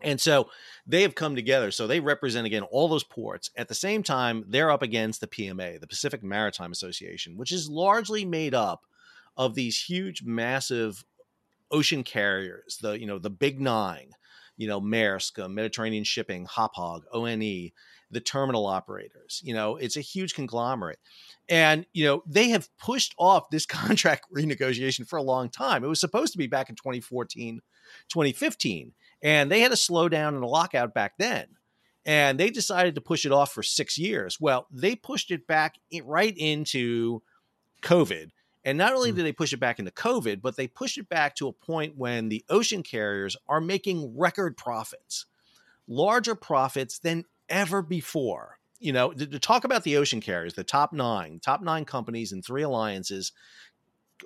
And 0.00 0.20
so 0.20 0.50
they 0.86 1.02
have 1.02 1.14
come 1.14 1.34
together. 1.34 1.70
So 1.70 1.86
they 1.86 2.00
represent 2.00 2.46
again 2.46 2.62
all 2.62 2.88
those 2.88 3.04
ports. 3.04 3.50
At 3.56 3.68
the 3.68 3.74
same 3.74 4.02
time, 4.02 4.44
they're 4.48 4.70
up 4.70 4.82
against 4.82 5.20
the 5.20 5.26
PMA, 5.26 5.80
the 5.80 5.86
Pacific 5.86 6.22
Maritime 6.22 6.72
Association, 6.72 7.36
which 7.36 7.52
is 7.52 7.68
largely 7.68 8.24
made 8.24 8.54
up 8.54 8.84
of 9.36 9.54
these 9.54 9.82
huge, 9.82 10.22
massive 10.22 11.04
ocean 11.70 12.04
carriers, 12.04 12.78
the 12.80 12.98
you 12.98 13.06
know 13.06 13.18
the 13.18 13.30
big 13.30 13.60
nine, 13.60 14.10
you 14.56 14.68
know 14.68 14.80
Maersk, 14.80 15.42
uh, 15.42 15.48
Mediterranean 15.48 16.04
Shipping, 16.04 16.46
Hapag, 16.46 17.02
ONE, 17.12 17.72
the 18.14 18.20
terminal 18.20 18.66
operators. 18.66 19.42
You 19.44 19.54
know, 19.54 19.76
it's 19.76 19.96
a 19.96 20.00
huge 20.00 20.34
conglomerate. 20.34 20.98
And, 21.48 21.84
you 21.92 22.04
know, 22.04 22.22
they 22.26 22.48
have 22.50 22.68
pushed 22.78 23.14
off 23.18 23.50
this 23.50 23.66
contract 23.66 24.26
renegotiation 24.34 25.06
for 25.06 25.18
a 25.18 25.22
long 25.22 25.50
time. 25.50 25.84
It 25.84 25.88
was 25.88 26.00
supposed 26.00 26.32
to 26.32 26.38
be 26.38 26.46
back 26.46 26.70
in 26.70 26.76
2014, 26.76 27.60
2015. 28.08 28.92
And 29.22 29.50
they 29.50 29.60
had 29.60 29.72
a 29.72 29.76
slowdown 29.76 30.28
and 30.28 30.44
a 30.44 30.48
lockout 30.48 30.94
back 30.94 31.14
then. 31.18 31.46
And 32.06 32.38
they 32.38 32.50
decided 32.50 32.94
to 32.96 33.00
push 33.00 33.24
it 33.24 33.32
off 33.32 33.52
for 33.52 33.62
six 33.62 33.96
years. 33.96 34.38
Well, 34.38 34.66
they 34.70 34.94
pushed 34.94 35.30
it 35.30 35.46
back 35.46 35.76
right 36.04 36.34
into 36.36 37.22
COVID 37.82 38.30
and 38.64 38.78
not 38.78 38.94
only 38.94 39.10
hmm. 39.10 39.16
did 39.16 39.26
they 39.26 39.32
push 39.32 39.52
it 39.52 39.60
back 39.60 39.78
into 39.78 39.90
COVID, 39.90 40.40
but 40.40 40.56
they 40.56 40.66
pushed 40.66 40.98
it 40.98 41.08
back 41.08 41.36
to 41.36 41.48
a 41.48 41.52
point 41.52 41.96
when 41.96 42.28
the 42.28 42.44
ocean 42.48 42.82
carriers 42.82 43.36
are 43.48 43.60
making 43.60 44.16
record 44.16 44.56
profits, 44.56 45.26
larger 45.86 46.34
profits 46.34 46.98
than 46.98 47.24
ever 47.48 47.82
before. 47.82 48.58
You 48.80 48.92
know, 48.92 49.12
to, 49.12 49.26
to 49.26 49.38
talk 49.38 49.64
about 49.64 49.84
the 49.84 49.96
ocean 49.96 50.20
carriers, 50.20 50.54
the 50.54 50.64
top 50.64 50.92
nine, 50.92 51.40
top 51.40 51.62
nine 51.62 51.84
companies 51.84 52.32
and 52.32 52.44
three 52.44 52.62
alliances 52.62 53.32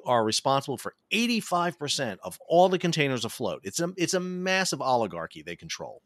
are 0.05 0.25
responsible 0.25 0.77
for 0.77 0.95
85% 1.13 2.19
of 2.23 2.39
all 2.49 2.69
the 2.69 2.79
containers 2.79 3.25
afloat. 3.25 3.61
It's 3.65 3.81
a 3.81 3.93
it's 3.97 4.15
a 4.15 4.21
massive 4.21 4.81
oligarchy 4.81 5.43
they 5.43 5.57
control. 5.57 6.03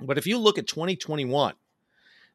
But 0.00 0.18
if 0.18 0.26
you 0.26 0.38
look 0.38 0.58
at 0.58 0.66
2021, 0.66 1.54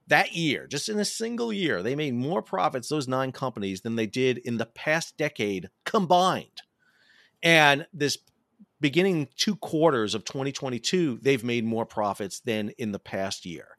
that 0.07 0.33
year, 0.33 0.67
just 0.67 0.89
in 0.89 0.99
a 0.99 1.05
single 1.05 1.53
year, 1.53 1.83
they 1.83 1.95
made 1.95 2.13
more 2.13 2.41
profits, 2.41 2.89
those 2.89 3.07
nine 3.07 3.31
companies, 3.31 3.81
than 3.81 3.95
they 3.95 4.07
did 4.07 4.39
in 4.39 4.57
the 4.57 4.65
past 4.65 5.15
decade 5.17 5.69
combined. 5.85 6.63
And 7.43 7.87
this 7.93 8.17
beginning 8.79 9.29
two 9.35 9.55
quarters 9.55 10.15
of 10.15 10.25
2022, 10.25 11.19
they've 11.21 11.43
made 11.43 11.63
more 11.63 11.85
profits 11.85 12.39
than 12.39 12.69
in 12.77 12.91
the 12.91 12.99
past 12.99 13.45
year. 13.45 13.77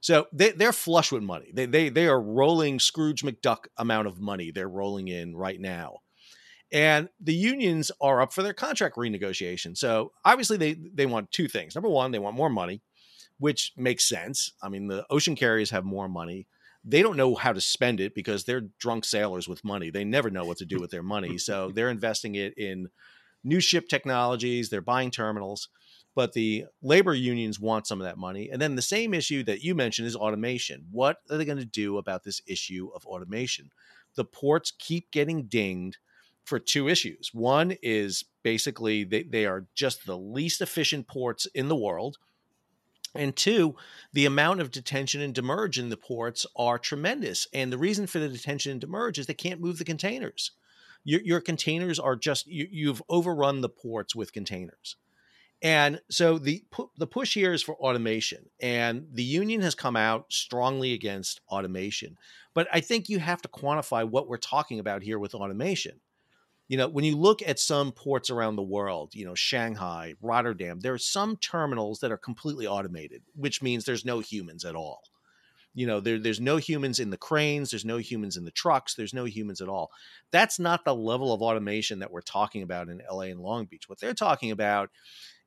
So 0.00 0.26
they, 0.32 0.52
are 0.64 0.72
flush 0.72 1.10
with 1.10 1.22
money. 1.22 1.50
They, 1.52 1.66
they, 1.66 1.88
they 1.88 2.06
are 2.06 2.20
rolling 2.20 2.78
Scrooge 2.78 3.22
McDuck 3.22 3.66
amount 3.78 4.06
of 4.06 4.20
money 4.20 4.50
they're 4.50 4.68
rolling 4.68 5.08
in 5.08 5.34
right 5.34 5.58
now. 5.58 6.00
And 6.72 7.08
the 7.20 7.34
unions 7.34 7.92
are 8.00 8.20
up 8.20 8.32
for 8.32 8.42
their 8.42 8.52
contract 8.52 8.96
renegotiation. 8.96 9.76
So 9.76 10.12
obviously 10.24 10.56
they, 10.56 10.74
they 10.74 11.06
want 11.06 11.30
two 11.30 11.46
things. 11.46 11.74
Number 11.74 11.88
one, 11.88 12.10
they 12.10 12.18
want 12.18 12.36
more 12.36 12.50
money 12.50 12.82
which 13.38 13.72
makes 13.76 14.04
sense. 14.04 14.52
I 14.62 14.68
mean, 14.68 14.88
the 14.88 15.04
ocean 15.10 15.36
carriers 15.36 15.70
have 15.70 15.84
more 15.84 16.08
money. 16.08 16.46
They 16.84 17.02
don't 17.02 17.16
know 17.16 17.34
how 17.34 17.52
to 17.52 17.60
spend 17.60 18.00
it 18.00 18.14
because 18.14 18.44
they're 18.44 18.68
drunk 18.78 19.04
sailors 19.04 19.48
with 19.48 19.64
money. 19.64 19.90
They 19.90 20.04
never 20.04 20.30
know 20.30 20.44
what 20.44 20.58
to 20.58 20.66
do 20.66 20.78
with 20.78 20.90
their 20.90 21.02
money. 21.02 21.38
So 21.38 21.70
they're 21.70 21.90
investing 21.90 22.34
it 22.34 22.54
in 22.56 22.88
new 23.42 23.60
ship 23.60 23.88
technologies, 23.88 24.68
they're 24.68 24.80
buying 24.80 25.10
terminals. 25.10 25.68
But 26.14 26.32
the 26.32 26.66
labor 26.80 27.12
unions 27.12 27.58
want 27.58 27.88
some 27.88 28.00
of 28.00 28.04
that 28.04 28.18
money. 28.18 28.48
And 28.48 28.62
then 28.62 28.76
the 28.76 28.82
same 28.82 29.14
issue 29.14 29.42
that 29.44 29.62
you 29.62 29.74
mentioned 29.74 30.06
is 30.06 30.14
automation. 30.14 30.86
What 30.92 31.16
are 31.28 31.36
they 31.36 31.44
going 31.44 31.58
to 31.58 31.64
do 31.64 31.98
about 31.98 32.22
this 32.22 32.40
issue 32.46 32.90
of 32.94 33.04
automation? 33.04 33.70
The 34.14 34.24
ports 34.24 34.72
keep 34.78 35.10
getting 35.10 35.46
dinged 35.46 35.98
for 36.44 36.58
two 36.58 36.88
issues. 36.88 37.30
One 37.32 37.76
is 37.82 38.24
basically 38.42 39.04
they, 39.04 39.22
they 39.22 39.46
are 39.46 39.66
just 39.74 40.06
the 40.06 40.18
least 40.18 40.60
efficient 40.60 41.08
ports 41.08 41.46
in 41.54 41.68
the 41.68 41.76
world 41.76 42.18
and 43.14 43.36
two, 43.36 43.76
the 44.12 44.26
amount 44.26 44.60
of 44.60 44.70
detention 44.70 45.20
and 45.20 45.34
demurrage 45.34 45.78
in 45.78 45.88
the 45.88 45.96
ports 45.96 46.46
are 46.56 46.78
tremendous. 46.78 47.46
And 47.52 47.72
the 47.72 47.78
reason 47.78 48.06
for 48.06 48.18
the 48.18 48.28
detention 48.28 48.72
and 48.72 48.80
demurrage 48.80 49.18
is 49.18 49.26
they 49.26 49.34
can't 49.34 49.60
move 49.60 49.78
the 49.78 49.84
containers. 49.84 50.50
Your, 51.04 51.20
your 51.20 51.40
containers 51.40 51.98
are 52.00 52.16
just, 52.16 52.46
you, 52.46 52.66
you've 52.70 53.02
overrun 53.08 53.60
the 53.60 53.68
ports 53.68 54.16
with 54.16 54.32
containers. 54.32 54.96
And 55.62 56.00
so 56.10 56.38
the 56.38 56.64
the 56.98 57.06
push 57.06 57.32
here 57.32 57.54
is 57.54 57.62
for 57.62 57.74
automation, 57.76 58.50
and 58.60 59.06
the 59.10 59.22
union 59.22 59.62
has 59.62 59.74
come 59.74 59.96
out 59.96 60.26
strongly 60.30 60.92
against 60.92 61.40
automation. 61.48 62.18
But 62.52 62.68
I 62.70 62.80
think 62.80 63.08
you 63.08 63.18
have 63.18 63.40
to 63.42 63.48
quantify 63.48 64.06
what 64.06 64.28
we're 64.28 64.36
talking 64.36 64.78
about 64.78 65.02
here 65.02 65.18
with 65.18 65.34
automation 65.34 66.00
you 66.68 66.76
know 66.76 66.88
when 66.88 67.04
you 67.04 67.16
look 67.16 67.42
at 67.42 67.58
some 67.58 67.92
ports 67.92 68.30
around 68.30 68.56
the 68.56 68.62
world 68.62 69.14
you 69.14 69.24
know 69.24 69.34
shanghai 69.34 70.14
rotterdam 70.22 70.80
there 70.80 70.94
are 70.94 70.98
some 70.98 71.36
terminals 71.36 72.00
that 72.00 72.12
are 72.12 72.16
completely 72.16 72.66
automated 72.66 73.22
which 73.34 73.62
means 73.62 73.84
there's 73.84 74.04
no 74.04 74.20
humans 74.20 74.64
at 74.64 74.74
all. 74.74 75.02
You 75.76 75.88
know 75.88 76.00
there, 76.00 76.18
there's 76.18 76.40
no 76.40 76.56
humans 76.56 77.00
in 77.00 77.10
the 77.10 77.16
cranes 77.16 77.70
there's 77.70 77.84
no 77.84 77.96
humans 77.98 78.36
in 78.36 78.44
the 78.44 78.50
trucks 78.50 78.94
there's 78.94 79.14
no 79.14 79.24
humans 79.24 79.60
at 79.60 79.68
all. 79.68 79.90
That's 80.30 80.58
not 80.58 80.84
the 80.84 80.94
level 80.94 81.32
of 81.32 81.42
automation 81.42 81.98
that 81.98 82.12
we're 82.12 82.22
talking 82.22 82.62
about 82.62 82.88
in 82.88 83.02
la 83.10 83.20
and 83.20 83.40
long 83.40 83.66
beach. 83.66 83.88
What 83.88 83.98
they're 83.98 84.14
talking 84.14 84.50
about 84.50 84.90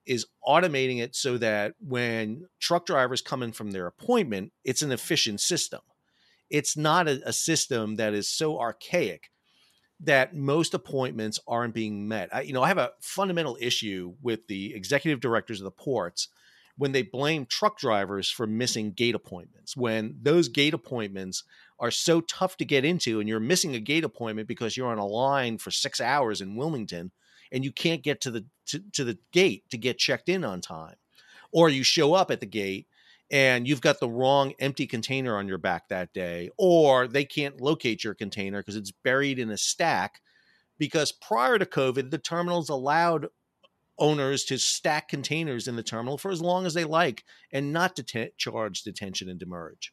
is 0.06 0.26
automating 0.46 1.02
it 1.02 1.16
so 1.16 1.38
that 1.38 1.76
when 1.80 2.48
truck 2.60 2.86
drivers 2.86 3.22
come 3.22 3.42
in 3.42 3.54
from 3.54 3.72
their 3.72 3.88
appointment 3.88 4.52
it's 4.64 4.82
an 4.82 4.92
efficient 4.92 5.40
system. 5.40 5.82
It's 6.50 6.78
not 6.78 7.08
a, 7.08 7.22
a 7.28 7.34
system 7.34 7.96
that 7.96 8.14
is 8.14 8.30
so 8.30 8.60
archaic 8.60 9.32
that 10.00 10.36
most 10.36 10.74
appointments 10.74 11.40
aren't 11.48 11.74
being 11.74 12.08
met. 12.08 12.30
I, 12.34 12.42
you 12.42 12.54
know, 12.54 12.62
I 12.62 12.68
have 12.68 12.78
a 12.78 12.92
fundamental 13.02 13.58
issue 13.60 14.14
with 14.22 14.48
the 14.48 14.74
executive 14.76 15.20
directors 15.20 15.60
of 15.60 15.66
the 15.66 15.72
ports 15.72 16.28
when 16.78 16.92
they 16.92 17.02
blame 17.02 17.46
truck 17.46 17.80
drivers 17.80 18.30
for 18.30 18.46
missing 18.46 18.92
gate 18.92 19.16
appointments. 19.16 19.76
When 19.76 20.16
those 20.22 20.48
gate 20.48 20.76
appointments 20.76 21.44
are 21.80 21.92
so 21.92 22.22
tough 22.22 22.58
to 22.58 22.66
get 22.66 22.86
into, 22.86 23.20
and 23.20 23.28
you're 23.28 23.40
missing 23.40 23.76
a 23.76 23.80
gate 23.80 24.04
appointment 24.04 24.48
because 24.48 24.78
you're 24.78 24.92
on 24.92 25.00
a 25.00 25.06
line 25.06 25.58
for 25.58 25.72
six 25.72 26.00
hours 26.00 26.42
in 26.42 26.56
Wilmington, 26.56 27.12
and 27.52 27.64
you 27.64 27.72
can't 27.72 28.04
get 28.04 28.22
to 28.22 28.32
the 28.32 28.46
to, 28.68 28.82
to 28.94 29.04
the 29.04 29.18
gate 29.32 29.64
to 29.72 29.78
get 29.78 29.98
checked 29.98 30.30
in 30.30 30.44
on 30.44 30.62
time, 30.62 30.96
or 31.52 31.70
you 31.70 31.84
show 31.84 32.14
up 32.14 32.30
at 32.30 32.40
the 32.40 32.46
gate 32.46 32.88
and 33.30 33.68
you've 33.68 33.82
got 33.82 34.00
the 34.00 34.10
wrong 34.10 34.54
empty 34.60 34.88
container 34.88 35.38
on 35.38 35.48
your 35.48 35.58
back 35.58 35.90
that 35.90 36.14
day, 36.14 36.50
or 36.58 37.08
they 37.08 37.26
can't 37.26 37.62
locate 37.62 38.04
your 38.04 38.14
container 38.14 38.62
because 38.62 38.76
it's 38.76 38.92
buried 38.92 39.40
in 39.40 39.50
a 39.50 39.58
stack. 39.58 40.22
Because 40.78 41.12
prior 41.12 41.58
to 41.58 41.66
COVID, 41.66 42.12
the 42.12 42.20
terminals 42.20 42.70
allowed 42.70 43.28
owners 43.98 44.46
to 44.46 44.60
stack 44.60 45.10
containers 45.10 45.68
in 45.68 45.76
the 45.76 45.84
terminal 45.84 46.18
for 46.18 46.30
as 46.30 46.42
long 46.42 46.66
as 46.66 46.74
they 46.76 46.84
like 46.84 47.24
and 47.52 47.74
not 47.74 47.96
to 47.96 48.32
charge 48.38 48.84
detention 48.84 49.28
and 49.28 49.40
demurrage. 49.40 49.92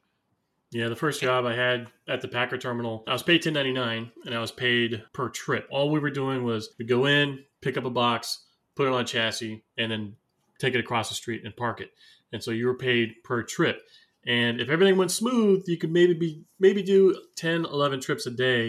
Yeah, 0.70 0.88
the 0.88 0.96
first 0.96 1.22
job 1.22 1.46
I 1.46 1.54
had 1.54 1.86
at 2.08 2.20
the 2.20 2.28
Packer 2.28 2.58
terminal, 2.58 3.04
I 3.06 3.12
was 3.12 3.22
paid 3.22 3.42
10.99 3.42 4.10
and 4.26 4.34
I 4.34 4.40
was 4.40 4.50
paid 4.50 5.04
per 5.12 5.28
trip. 5.28 5.66
All 5.70 5.90
we 5.90 6.00
were 6.00 6.10
doing 6.10 6.44
was 6.44 6.74
we 6.78 6.84
go 6.84 7.06
in, 7.06 7.44
pick 7.60 7.76
up 7.76 7.84
a 7.84 7.90
box, 7.90 8.44
put 8.74 8.86
it 8.86 8.92
on 8.92 9.02
a 9.02 9.04
chassis, 9.04 9.64
and 9.78 9.90
then 9.90 10.16
take 10.58 10.74
it 10.74 10.80
across 10.80 11.08
the 11.08 11.14
street 11.14 11.44
and 11.44 11.56
park 11.56 11.80
it 11.80 11.92
and 12.34 12.42
so 12.42 12.50
you 12.50 12.66
were 12.66 12.76
paid 12.76 13.14
per 13.24 13.42
trip. 13.42 13.80
And 14.26 14.60
if 14.60 14.68
everything 14.68 14.96
went 14.98 15.10
smooth, 15.12 15.64
you 15.66 15.78
could 15.78 15.92
maybe 15.92 16.14
be 16.14 16.44
maybe 16.58 16.82
do 16.82 17.16
10, 17.36 17.64
11 17.66 18.00
trips 18.00 18.26
a 18.26 18.30
day, 18.30 18.66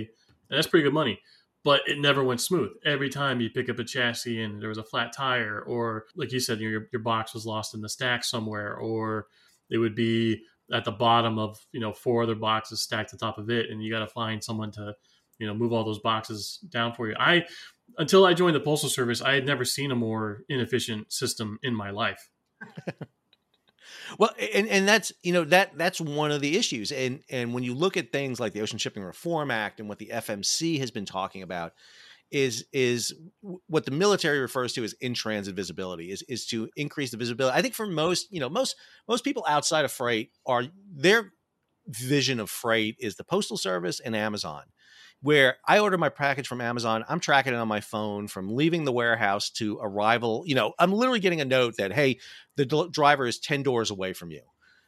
and 0.50 0.58
that's 0.58 0.68
pretty 0.68 0.84
good 0.84 0.94
money. 0.94 1.20
but 1.66 1.82
it 1.88 2.00
never 2.00 2.24
went 2.24 2.40
smooth. 2.40 2.70
Every 2.86 3.10
time 3.10 3.42
you 3.42 3.50
pick 3.50 3.70
up 3.70 3.80
a 3.80 3.84
chassis 3.84 4.42
and 4.44 4.62
there 4.62 4.70
was 4.70 4.78
a 4.78 4.84
flat 4.84 5.12
tire, 5.14 5.62
or 5.62 6.06
like 6.16 6.32
you 6.32 6.40
said, 6.40 6.60
your 6.60 6.88
your 6.94 7.02
box 7.02 7.34
was 7.34 7.46
lost 7.46 7.74
in 7.74 7.82
the 7.82 7.90
stack 7.90 8.24
somewhere, 8.24 8.76
or 8.78 9.28
it 9.72 9.80
would 9.80 9.96
be 9.96 10.44
at 10.72 10.86
the 10.86 10.92
bottom 10.92 11.40
of 11.40 11.58
you 11.72 11.80
know 11.80 11.92
four 11.94 12.24
other 12.24 12.36
boxes 12.36 12.82
stacked 12.82 13.14
on 13.14 13.20
top 13.20 13.38
of 13.40 13.50
it, 13.50 13.70
and 13.70 13.84
you 13.84 13.92
got 13.92 14.00
to 14.00 14.08
find 14.08 14.44
someone 14.44 14.72
to 14.74 14.94
you 15.40 15.48
know 15.48 15.56
move 15.56 15.74
all 15.74 15.84
those 15.84 16.00
boxes 16.00 16.60
down 16.70 16.94
for 16.94 17.08
you. 17.10 17.16
I 17.20 17.46
until 17.98 18.26
I 18.26 18.34
joined 18.34 18.56
the 18.56 18.60
postal 18.60 18.90
service, 18.90 19.22
I 19.22 19.34
had 19.34 19.46
never 19.46 19.66
seen 19.66 19.92
a 19.92 19.96
more 19.96 20.44
inefficient 20.50 21.12
system 21.12 21.58
in 21.64 21.76
my 21.76 21.90
life. 21.92 22.30
well, 24.20 24.32
and 24.54 24.68
and 24.68 24.88
that's 24.88 25.12
you 25.24 25.34
know 25.34 25.44
that 25.46 25.78
that's 25.78 26.00
one 26.00 26.32
of 26.32 26.42
the 26.42 26.58
issues, 26.58 26.92
and 26.92 27.22
and 27.30 27.54
when 27.54 27.64
you 27.64 27.74
look 27.74 27.98
at 27.98 28.12
things 28.12 28.40
like 28.40 28.54
the 28.54 28.62
Ocean 28.62 28.78
Shipping 28.78 29.04
Reform 29.04 29.52
Act 29.52 29.80
and 29.80 29.90
what 29.90 30.00
the 30.00 30.12
FMC 30.14 30.80
has 30.80 30.92
been 30.92 31.06
talking 31.06 31.42
about, 31.42 31.74
is 32.32 32.66
is 32.74 33.14
what 33.68 33.86
the 33.86 33.92
military 33.92 34.40
refers 34.40 34.74
to 34.74 34.84
as 34.84 34.94
in 35.02 35.14
transit 35.14 35.56
visibility 35.56 36.12
is 36.12 36.22
is 36.24 36.46
to 36.48 36.70
increase 36.76 37.12
the 37.12 37.18
visibility. 37.18 37.58
I 37.58 37.62
think 37.62 37.74
for 37.74 37.88
most 37.88 38.28
you 38.32 38.40
know 38.40 38.50
most 38.50 38.76
most 39.08 39.24
people 39.24 39.46
outside 39.48 39.86
of 39.86 39.92
freight 39.92 40.32
are 40.46 40.66
their 40.94 41.32
vision 41.88 42.40
of 42.40 42.50
freight 42.50 42.96
is 43.00 43.16
the 43.16 43.24
postal 43.24 43.58
service 43.58 44.00
and 44.00 44.16
Amazon 44.16 44.64
where 45.26 45.58
I 45.68 45.80
order 45.80 45.98
my 45.98 46.10
package 46.10 46.48
from 46.48 46.62
Amazon, 46.62 47.04
I'm 47.10 47.20
tracking 47.20 47.52
it 47.52 47.56
on 47.56 47.68
my 47.68 47.82
phone 47.82 48.28
from 48.28 48.56
leaving 48.56 48.86
the 48.86 48.92
warehouse 48.92 49.50
to 49.54 49.80
arrival. 49.82 50.44
You 50.46 50.54
know, 50.54 50.76
I'm 50.78 50.92
literally 50.94 51.20
getting 51.20 51.42
a 51.42 51.46
note 51.46 51.78
that 51.78 51.92
hey, 51.92 52.20
the 52.58 52.66
d- 52.68 52.90
driver 52.92 53.26
is 53.26 53.40
10 53.40 53.64
doors 53.64 53.90
away 53.90 54.14
from 54.14 54.30
you. 54.30 54.42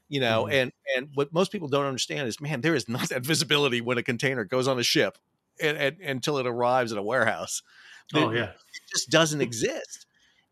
You 0.10 0.20
know, 0.20 0.44
mm-hmm. 0.44 0.54
and 0.54 0.72
and 0.96 1.10
what 1.16 1.34
most 1.34 1.52
people 1.52 1.70
don't 1.70 1.88
understand 1.88 2.28
is, 2.28 2.40
man, 2.40 2.62
there 2.62 2.76
is 2.76 2.88
not 2.88 3.10
that 3.10 3.26
visibility 3.26 3.82
when 3.82 3.98
a 3.98 4.04
container 4.04 4.46
goes 4.46 4.68
on 4.68 4.78
a 4.78 4.84
ship 4.84 5.18
and, 5.60 5.76
and, 5.76 6.02
until 6.02 6.38
it 6.38 6.46
arrives 6.46 6.92
at 6.92 7.00
a 7.00 7.04
warehouse. 7.04 7.64
Oh 8.14 8.30
yeah, 8.30 8.52
it 8.52 8.82
just 8.92 9.10
doesn't 9.10 9.42
exist. 9.42 10.06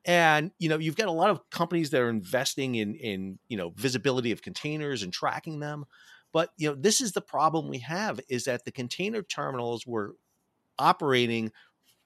And 0.04 0.50
you 0.58 0.68
know, 0.68 0.80
you've 0.80 0.96
got 0.96 1.10
a 1.10 1.12
lot 1.12 1.30
of 1.30 1.48
companies 1.52 1.92
that 1.92 2.02
are 2.02 2.10
investing 2.10 2.74
in 2.74 2.96
in 2.96 3.38
you 3.50 3.58
know 3.58 3.70
visibility 3.76 4.32
of 4.32 4.42
containers 4.42 5.04
and 5.04 5.14
tracking 5.14 5.60
them. 5.60 5.86
But 6.36 6.50
you 6.58 6.68
know, 6.68 6.76
this 6.76 7.00
is 7.00 7.14
the 7.14 7.22
problem 7.22 7.70
we 7.70 7.80
have 7.80 8.20
is 8.28 8.44
that 8.44 8.66
the 8.66 8.72
container 8.74 9.22
terminals 9.22 9.88
were 9.88 10.18
operating 10.78 11.54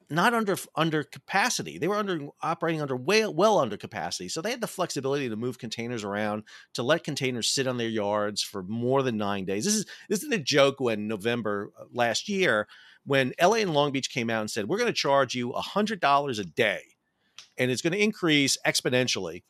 not 0.07 0.35
under 0.35 0.55
under 0.75 1.03
capacity. 1.03 1.79
They 1.79 1.87
were 1.87 1.95
under 1.95 2.27
operating 2.39 2.79
under 2.79 2.95
way 2.95 3.25
well 3.25 3.57
under 3.57 3.75
capacity. 3.75 4.29
So 4.29 4.43
they 4.43 4.51
had 4.51 4.61
the 4.61 4.67
flexibility 4.67 5.29
to 5.29 5.35
move 5.35 5.57
containers 5.57 6.03
around, 6.03 6.43
to 6.75 6.83
let 6.83 7.03
containers 7.03 7.49
sit 7.49 7.65
on 7.65 7.77
their 7.77 7.89
yards 7.89 8.43
for 8.43 8.61
more 8.61 9.01
than 9.01 9.17
nine 9.17 9.45
days. 9.45 9.65
This 9.65 9.73
is 9.73 9.87
this 10.09 10.21
is 10.21 10.29
the 10.29 10.37
joke 10.37 10.79
when 10.79 11.07
November 11.07 11.71
uh, 11.79 11.85
last 11.91 12.29
year, 12.29 12.67
when 13.07 13.33
LA 13.41 13.55
and 13.55 13.73
Long 13.73 13.91
Beach 13.91 14.11
came 14.11 14.29
out 14.29 14.41
and 14.41 14.51
said, 14.51 14.69
we're 14.69 14.77
going 14.77 14.85
to 14.85 14.93
charge 14.93 15.33
you 15.33 15.53
hundred 15.53 16.01
dollars 16.01 16.37
a 16.37 16.45
day, 16.45 16.81
and 17.57 17.71
it's 17.71 17.81
going 17.81 17.93
to 17.93 18.03
increase 18.03 18.59
exponentially 18.63 19.41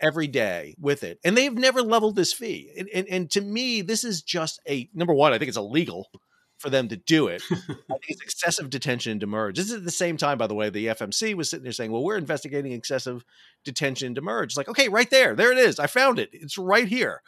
every 0.00 0.26
day 0.26 0.74
with 0.78 1.02
it. 1.02 1.18
And 1.24 1.36
they've 1.36 1.52
never 1.52 1.82
leveled 1.82 2.16
this 2.16 2.32
fee. 2.32 2.70
And, 2.78 2.88
and, 2.92 3.08
and, 3.08 3.30
to 3.30 3.40
me, 3.40 3.82
this 3.82 4.04
is 4.04 4.22
just 4.22 4.60
a 4.68 4.88
number 4.94 5.14
one, 5.14 5.32
I 5.32 5.38
think 5.38 5.48
it's 5.48 5.56
illegal 5.56 6.10
for 6.58 6.70
them 6.70 6.88
to 6.88 6.96
do 6.96 7.28
it. 7.28 7.42
I 7.50 7.54
think 7.54 8.02
it's 8.08 8.22
excessive 8.22 8.70
detention 8.70 9.12
and 9.12 9.20
demurrage. 9.20 9.56
This 9.56 9.66
is 9.66 9.74
at 9.74 9.84
the 9.84 9.90
same 9.90 10.16
time, 10.16 10.38
by 10.38 10.46
the 10.46 10.54
way, 10.54 10.70
the 10.70 10.86
FMC 10.86 11.34
was 11.34 11.50
sitting 11.50 11.64
there 11.64 11.72
saying, 11.72 11.92
well, 11.92 12.02
we're 12.02 12.16
investigating 12.16 12.72
excessive 12.72 13.24
detention 13.64 14.06
and 14.06 14.14
demurrage. 14.14 14.50
It's 14.50 14.56
like, 14.56 14.68
okay, 14.68 14.88
right 14.88 15.10
there. 15.10 15.34
There 15.34 15.52
it 15.52 15.58
is. 15.58 15.78
I 15.78 15.86
found 15.86 16.18
it. 16.18 16.30
It's 16.32 16.58
right 16.58 16.88
here. 16.88 17.22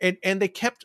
And 0.00 0.16
and 0.22 0.40
they 0.42 0.48
kept 0.48 0.84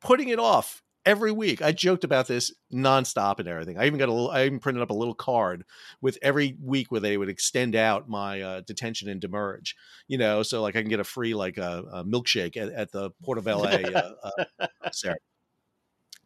putting 0.00 0.28
it 0.28 0.38
off 0.38 0.82
every 1.06 1.32
week. 1.32 1.62
I 1.62 1.72
joked 1.72 2.04
about 2.04 2.26
this 2.26 2.52
nonstop 2.72 3.38
and 3.38 3.48
everything. 3.48 3.78
I 3.78 3.86
even 3.86 3.98
got 3.98 4.08
a 4.08 4.12
little, 4.12 4.30
I 4.30 4.44
even 4.44 4.58
printed 4.58 4.82
up 4.82 4.90
a 4.90 4.94
little 4.94 5.14
card 5.14 5.64
with 6.00 6.18
every 6.22 6.56
week 6.62 6.90
where 6.90 7.00
they 7.00 7.16
would 7.16 7.28
extend 7.28 7.74
out 7.74 8.08
my 8.08 8.40
uh, 8.40 8.60
detention 8.66 9.08
and 9.08 9.20
demurrage, 9.20 9.76
you 10.08 10.18
know, 10.18 10.42
so 10.42 10.62
like 10.62 10.76
I 10.76 10.82
can 10.82 10.90
get 10.90 11.00
a 11.00 11.04
free 11.04 11.34
like 11.34 11.58
a, 11.58 11.62
uh, 11.62 12.00
a 12.00 12.04
milkshake 12.04 12.56
at, 12.56 12.70
at, 12.70 12.92
the 12.92 13.10
Port 13.22 13.38
of 13.38 13.46
LA. 13.46 13.62
Uh, 13.62 14.12
uh, 14.22 14.66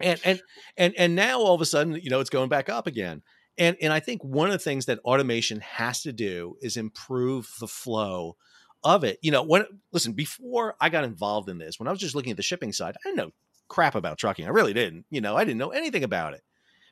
and, 0.01 0.21
and, 0.25 0.43
and, 0.77 0.95
and 0.97 1.15
now 1.15 1.39
all 1.41 1.55
of 1.55 1.61
a 1.61 1.67
sudden, 1.67 1.95
you 2.03 2.11
know, 2.11 2.21
it's 2.21 2.31
going 2.31 2.49
back 2.49 2.69
up 2.69 2.87
again. 2.87 3.23
And, 3.57 3.77
and 3.81 3.93
I 3.93 4.01
think 4.01 4.25
one 4.25 4.49
of 4.49 4.53
the 4.53 4.59
things 4.59 4.87
that 4.87 4.99
automation 5.01 5.61
has 5.61 6.03
to 6.03 6.13
do 6.13 6.57
is 6.61 6.77
improve 6.77 7.49
the 7.61 7.69
flow 7.69 8.37
of 8.83 9.05
it. 9.05 9.19
You 9.23 9.31
know, 9.31 9.43
when 9.43 9.65
listen, 9.93 10.13
before 10.13 10.75
I 10.81 10.89
got 10.89 11.05
involved 11.05 11.49
in 11.49 11.59
this, 11.59 11.79
when 11.79 11.87
I 11.87 11.91
was 11.91 12.01
just 12.01 12.15
looking 12.15 12.33
at 12.33 12.37
the 12.37 12.43
shipping 12.43 12.73
side, 12.73 12.97
I 12.97 13.09
didn't 13.09 13.17
know 13.17 13.31
crap 13.75 13.97
about 13.97 14.19
trucking. 14.19 14.47
I 14.47 14.51
really 14.51 14.73
didn't. 14.73 15.05
You 15.11 15.21
know, 15.21 15.37
I 15.37 15.45
didn't 15.45 15.59
know 15.59 15.71
anything 15.71 16.05
about 16.05 16.33
it. 16.33 16.43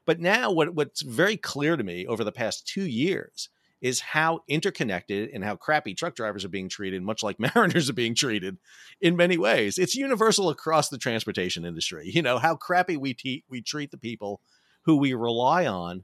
But 0.05 0.19
now, 0.19 0.51
what 0.51 0.75
what's 0.75 1.03
very 1.03 1.37
clear 1.37 1.77
to 1.77 1.85
me 1.85 2.07
over 2.07 2.25
the 2.25 2.33
past 2.33 2.67
two 2.67 2.85
years 2.85 3.51
is 3.81 4.01
how 4.01 4.41
interconnected 4.49 5.31
and 5.33 5.45
how 5.45 5.55
crappy 5.55 5.95
truck 5.95 6.17
drivers 6.17 6.45
are 6.45 6.49
being 6.49 6.69
treated, 6.69 7.01
much 7.03 7.23
like 7.23 7.39
mariners 7.55 7.89
are 7.89 7.93
being 7.95 8.17
treated 8.17 8.59
in 9.01 9.17
many 9.17 9.39
ways. 9.39 9.79
It's 9.79 9.95
universal 9.95 10.49
across 10.51 10.89
the 10.89 10.99
transportation 10.99 11.65
industry. 11.65 12.11
You 12.13 12.23
know, 12.23 12.39
how 12.39 12.57
crappy 12.57 12.97
we, 12.97 13.15
te- 13.15 13.45
we 13.49 13.63
treat 13.63 13.93
the 13.93 13.97
people 13.97 14.41
who 14.83 14.97
we 14.97 15.15
rely 15.15 15.67
on 15.67 16.03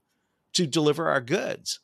to 0.53 0.65
deliver 0.65 1.09
our 1.09 1.21
goods. 1.21 1.81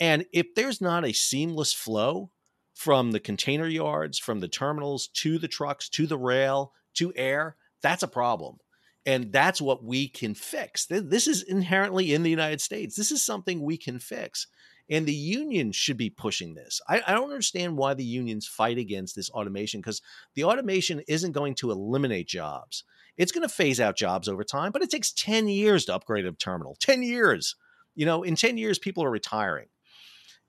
And 0.00 0.26
if 0.32 0.52
there's 0.56 0.80
not 0.80 1.04
a 1.04 1.12
seamless 1.12 1.72
flow 1.72 2.30
from 2.74 3.12
the 3.12 3.20
container 3.20 3.68
yards, 3.68 4.18
from 4.18 4.40
the 4.40 4.48
terminals 4.48 5.06
to 5.14 5.38
the 5.38 5.48
trucks, 5.48 5.88
to 5.90 6.08
the 6.08 6.18
rail, 6.18 6.72
to 6.94 7.12
air, 7.14 7.56
that's 7.82 8.02
a 8.02 8.08
problem. 8.08 8.56
And 9.04 9.32
that's 9.32 9.60
what 9.60 9.82
we 9.82 10.08
can 10.08 10.34
fix. 10.34 10.86
This 10.86 11.26
is 11.26 11.42
inherently 11.42 12.14
in 12.14 12.22
the 12.22 12.30
United 12.30 12.60
States. 12.60 12.94
This 12.94 13.10
is 13.10 13.22
something 13.22 13.60
we 13.60 13.76
can 13.76 13.98
fix. 13.98 14.46
And 14.88 15.06
the 15.06 15.14
union 15.14 15.72
should 15.72 15.96
be 15.96 16.10
pushing 16.10 16.54
this. 16.54 16.80
I, 16.88 17.02
I 17.06 17.12
don't 17.12 17.30
understand 17.30 17.76
why 17.76 17.94
the 17.94 18.04
unions 18.04 18.46
fight 18.46 18.78
against 18.78 19.16
this 19.16 19.30
automation 19.30 19.80
because 19.80 20.02
the 20.34 20.44
automation 20.44 21.02
isn't 21.08 21.32
going 21.32 21.54
to 21.56 21.70
eliminate 21.70 22.28
jobs. 22.28 22.84
It's 23.16 23.32
going 23.32 23.46
to 23.46 23.54
phase 23.54 23.80
out 23.80 23.96
jobs 23.96 24.28
over 24.28 24.44
time, 24.44 24.70
but 24.70 24.82
it 24.82 24.90
takes 24.90 25.12
10 25.12 25.48
years 25.48 25.84
to 25.86 25.94
upgrade 25.94 26.26
a 26.26 26.32
terminal. 26.32 26.76
10 26.80 27.02
years. 27.02 27.56
You 27.94 28.06
know, 28.06 28.22
in 28.22 28.36
10 28.36 28.56
years, 28.56 28.78
people 28.78 29.04
are 29.04 29.10
retiring 29.10 29.66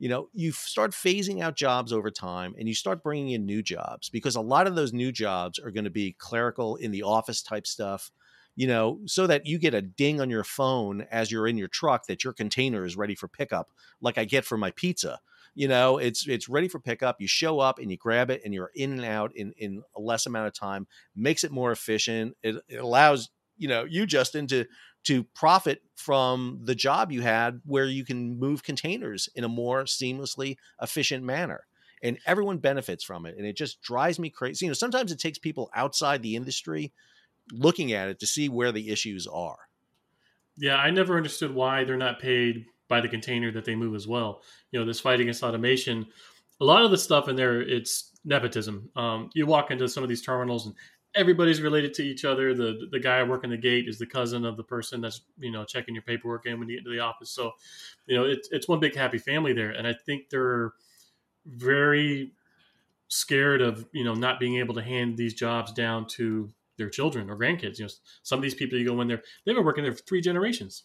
you 0.04 0.10
know 0.10 0.28
you 0.34 0.52
start 0.52 0.92
phasing 0.92 1.42
out 1.42 1.56
jobs 1.56 1.94
over 1.94 2.12
time 2.12 2.54
and 2.60 2.68
you 2.68 2.76
start 2.76 3.02
bringing 3.02 3.30
in 3.30 3.46
new 3.46 3.64
jobs 3.64 4.10
because 4.10 4.36
a 4.36 4.42
lot 4.42 4.68
of 4.68 4.76
those 4.76 4.92
new 4.92 5.14
jobs 5.14 5.60
are 5.60 5.72
going 5.72 5.86
to 5.86 5.90
be 5.90 6.14
clerical 6.20 6.76
in 6.76 6.92
the 6.92 7.04
office 7.04 7.42
type 7.42 7.66
stuff 7.66 8.12
you 8.58 8.68
know 8.68 9.00
so 9.06 9.26
that 9.26 9.46
you 9.46 9.58
get 9.58 9.74
a 9.74 9.82
ding 9.82 10.20
on 10.20 10.30
your 10.30 10.44
phone 10.44 11.08
as 11.10 11.32
you're 11.32 11.48
in 11.48 11.58
your 11.58 11.70
truck 11.70 12.06
that 12.08 12.22
your 12.22 12.34
container 12.34 12.84
is 12.84 12.98
ready 12.98 13.16
for 13.16 13.30
pickup 13.30 13.70
like 14.02 14.18
i 14.18 14.26
get 14.26 14.44
for 14.44 14.58
my 14.58 14.72
pizza 14.72 15.22
you 15.56 15.70
know 15.70 15.98
it's 15.98 16.28
it's 16.28 16.50
ready 16.50 16.68
for 16.68 16.82
pickup 16.82 17.22
you 17.22 17.28
show 17.28 17.62
up 17.62 17.80
and 17.80 17.90
you 17.90 17.96
grab 17.96 18.30
it 18.30 18.42
and 18.44 18.54
you're 18.54 18.72
in 18.76 18.92
and 18.92 19.06
out 19.06 19.34
in 19.38 19.54
in 19.58 19.82
a 19.96 20.02
less 20.02 20.26
amount 20.26 20.48
of 20.48 20.54
time 20.54 20.86
makes 21.16 21.46
it 21.46 21.52
more 21.52 21.72
efficient 21.72 22.36
it, 22.44 22.58
it 22.68 22.76
allows 22.76 23.30
you 23.58 23.70
know 23.70 23.86
you 23.86 24.06
justin 24.06 24.48
to 24.48 24.66
to 25.04 25.24
profit 25.24 25.82
from 25.96 26.60
the 26.64 26.76
job 26.76 27.12
you 27.12 27.22
had 27.22 27.62
where 27.66 27.86
you 27.86 28.06
can 28.06 28.40
move 28.40 28.64
containers 28.64 29.30
in 29.36 29.44
a 29.44 29.50
more 29.50 29.84
seamlessly 29.84 30.58
efficient 30.82 31.24
manner. 31.24 31.66
And 32.02 32.18
everyone 32.26 32.58
benefits 32.58 33.04
from 33.04 33.26
it 33.26 33.38
and 33.38 33.46
it 33.46 33.56
just 33.56 33.82
drives 33.82 34.20
me 34.20 34.30
crazy. 34.30 34.66
You 34.66 34.70
know 34.70 34.74
sometimes 34.74 35.12
it 35.12 35.20
takes 35.20 35.38
people 35.38 35.70
outside 35.74 36.22
the 36.22 36.36
industry 36.36 36.92
looking 37.52 37.94
at 37.94 38.10
it 38.10 38.20
to 38.20 38.28
see 38.28 38.50
where 38.50 38.72
the 38.72 38.90
issues 38.90 39.28
are. 39.28 39.58
Yeah 40.58 40.78
i 40.78 40.90
never 40.90 41.18
understood 41.18 41.54
why 41.54 41.84
they're 41.84 41.98
not 41.98 42.20
paid 42.20 42.66
by 42.88 43.02
the 43.02 43.10
container 43.10 43.52
that 43.52 43.66
they 43.66 43.76
move 43.76 43.96
as 43.96 44.08
well. 44.08 44.42
You 44.72 44.80
know 44.80 44.86
this 44.86 45.00
fight 45.00 45.20
against 45.20 45.44
automation 45.44 46.08
a 46.62 46.66
lot 46.66 46.86
of 46.86 46.92
the 46.92 46.98
stuff 46.98 47.28
in 47.28 47.36
there 47.36 47.62
it's 47.62 48.12
nepotism. 48.26 48.90
Um, 48.96 49.30
you 49.34 49.46
walk 49.46 49.72
into 49.72 49.88
some 49.88 50.04
of 50.04 50.10
these 50.10 50.22
terminals 50.22 50.66
and 50.66 50.76
everybody's 51.16 51.62
related 51.62 51.94
to 51.96 52.04
each 52.04 52.26
other. 52.26 52.54
The 52.54 52.88
the 52.92 53.00
guy 53.00 53.22
working 53.24 53.50
the 53.50 53.58
gate 53.58 53.88
is 53.88 54.00
the 54.00 54.06
cousin 54.06 54.46
of 54.46 54.58
the 54.58 54.64
person 54.64 55.02
that's 55.02 55.22
you 55.40 55.52
know 55.52 55.64
checking 55.66 55.96
your 55.96 56.04
paperwork 56.04 56.46
in 56.46 56.60
when 56.60 56.70
you 56.70 56.78
get 56.78 56.86
to 56.86 56.92
the 56.92 57.00
office. 57.00 57.30
So, 57.30 57.52
you 58.08 58.16
know, 58.16 58.26
it's 58.26 58.50
it's 58.52 58.68
one 58.68 58.80
big 58.80 58.96
happy 58.96 59.18
family 59.18 59.54
there, 59.54 59.72
and 59.72 59.88
I 59.88 59.94
think 59.94 60.30
they're 60.30 60.74
very 61.46 62.32
scared 63.08 63.62
of 63.62 63.88
you 63.92 64.04
know 64.04 64.14
not 64.14 64.40
being 64.40 64.58
able 64.58 64.74
to 64.76 64.82
hand 64.82 65.18
these 65.18 65.34
jobs 65.34 65.72
down 65.72 66.08
to 66.08 66.52
their 66.78 66.90
children 66.90 67.30
or 67.30 67.38
grandkids. 67.38 67.78
You 67.80 67.86
know, 67.86 67.92
some 68.24 68.40
of 68.40 68.44
these 68.44 68.56
people 68.56 68.78
you 68.78 68.86
go 68.86 69.00
in 69.02 69.08
there, 69.08 69.22
they've 69.46 69.56
been 69.56 69.66
working 69.66 69.84
there 69.84 69.94
for 69.94 70.04
three 70.04 70.22
generations 70.22 70.84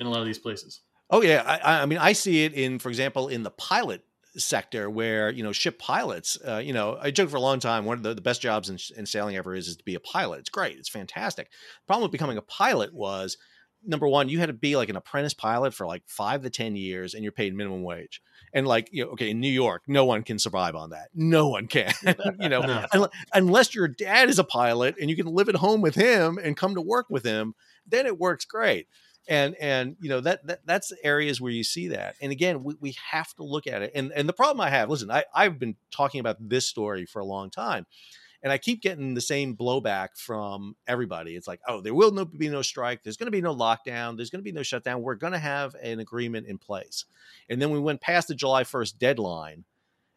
in 0.00 0.06
a 0.06 0.10
lot 0.10 0.20
of 0.20 0.26
these 0.26 0.38
places. 0.38 0.80
Oh 1.10 1.22
yeah, 1.22 1.42
I, 1.46 1.82
I 1.82 1.86
mean, 1.86 1.98
I 1.98 2.12
see 2.12 2.44
it 2.44 2.52
in, 2.52 2.78
for 2.78 2.90
example, 2.90 3.28
in 3.28 3.42
the 3.42 3.50
pilot 3.50 4.04
sector 4.38 4.88
where 4.88 5.30
you 5.30 5.42
know 5.42 5.52
ship 5.52 5.78
pilots 5.78 6.38
uh, 6.46 6.58
you 6.58 6.72
know 6.72 6.98
i 7.00 7.10
joked 7.10 7.30
for 7.30 7.36
a 7.36 7.40
long 7.40 7.58
time 7.60 7.84
one 7.84 7.96
of 7.96 8.02
the, 8.02 8.14
the 8.14 8.20
best 8.20 8.40
jobs 8.40 8.68
in, 8.68 8.78
in 8.96 9.06
sailing 9.06 9.36
ever 9.36 9.54
is, 9.54 9.68
is 9.68 9.76
to 9.76 9.84
be 9.84 9.94
a 9.94 10.00
pilot. 10.00 10.40
It's 10.40 10.50
great. 10.50 10.78
It's 10.78 10.88
fantastic. 10.88 11.50
The 11.50 11.86
problem 11.86 12.02
with 12.04 12.12
becoming 12.12 12.38
a 12.38 12.42
pilot 12.42 12.94
was 12.94 13.36
number 13.84 14.08
one 14.08 14.28
you 14.28 14.40
had 14.40 14.46
to 14.46 14.52
be 14.52 14.74
like 14.74 14.88
an 14.88 14.96
apprentice 14.96 15.34
pilot 15.34 15.72
for 15.72 15.86
like 15.86 16.02
five 16.06 16.42
to 16.42 16.50
ten 16.50 16.74
years 16.74 17.14
and 17.14 17.22
you're 17.22 17.32
paid 17.32 17.54
minimum 17.54 17.82
wage. 17.82 18.20
And 18.52 18.66
like 18.66 18.88
you 18.92 19.04
know 19.04 19.10
okay 19.12 19.30
in 19.30 19.40
new 19.40 19.50
york 19.50 19.82
no 19.86 20.04
one 20.04 20.22
can 20.22 20.38
survive 20.38 20.74
on 20.74 20.90
that. 20.90 21.08
No 21.14 21.48
one 21.48 21.66
can 21.66 21.92
you 22.40 22.48
know 22.48 22.60
no. 22.92 23.08
unless 23.32 23.74
your 23.74 23.88
dad 23.88 24.28
is 24.28 24.38
a 24.38 24.44
pilot 24.44 24.96
and 25.00 25.10
you 25.10 25.16
can 25.16 25.26
live 25.26 25.48
at 25.48 25.56
home 25.56 25.80
with 25.80 25.94
him 25.94 26.38
and 26.42 26.56
come 26.56 26.74
to 26.74 26.80
work 26.80 27.06
with 27.10 27.24
him 27.24 27.54
then 27.86 28.06
it 28.06 28.18
works 28.18 28.44
great 28.44 28.86
and 29.28 29.54
and 29.56 29.96
you 30.00 30.08
know 30.08 30.20
that, 30.20 30.44
that 30.46 30.60
that's 30.64 30.92
areas 31.04 31.40
where 31.40 31.52
you 31.52 31.62
see 31.62 31.88
that 31.88 32.16
and 32.20 32.32
again 32.32 32.64
we, 32.64 32.74
we 32.80 32.96
have 33.10 33.32
to 33.34 33.44
look 33.44 33.66
at 33.66 33.82
it 33.82 33.92
and 33.94 34.10
and 34.12 34.28
the 34.28 34.32
problem 34.32 34.60
i 34.60 34.70
have 34.70 34.88
listen 34.90 35.10
I, 35.10 35.24
i've 35.34 35.58
been 35.58 35.76
talking 35.92 36.20
about 36.20 36.36
this 36.40 36.66
story 36.66 37.04
for 37.04 37.20
a 37.20 37.24
long 37.24 37.50
time 37.50 37.86
and 38.42 38.50
i 38.50 38.58
keep 38.58 38.80
getting 38.82 39.14
the 39.14 39.20
same 39.20 39.54
blowback 39.54 40.08
from 40.16 40.74
everybody 40.86 41.36
it's 41.36 41.46
like 41.46 41.60
oh 41.68 41.80
there 41.80 41.94
will 41.94 42.10
no, 42.10 42.24
be 42.24 42.48
no 42.48 42.62
strike 42.62 43.02
there's 43.02 43.16
going 43.16 43.26
to 43.26 43.30
be 43.30 43.42
no 43.42 43.54
lockdown 43.54 44.16
there's 44.16 44.30
going 44.30 44.40
to 44.40 44.50
be 44.50 44.52
no 44.52 44.62
shutdown 44.62 45.02
we're 45.02 45.14
going 45.14 45.34
to 45.34 45.38
have 45.38 45.76
an 45.82 46.00
agreement 46.00 46.46
in 46.46 46.58
place 46.58 47.04
and 47.48 47.60
then 47.60 47.70
we 47.70 47.78
went 47.78 48.00
past 48.00 48.28
the 48.28 48.34
july 48.34 48.64
1st 48.64 48.98
deadline 48.98 49.64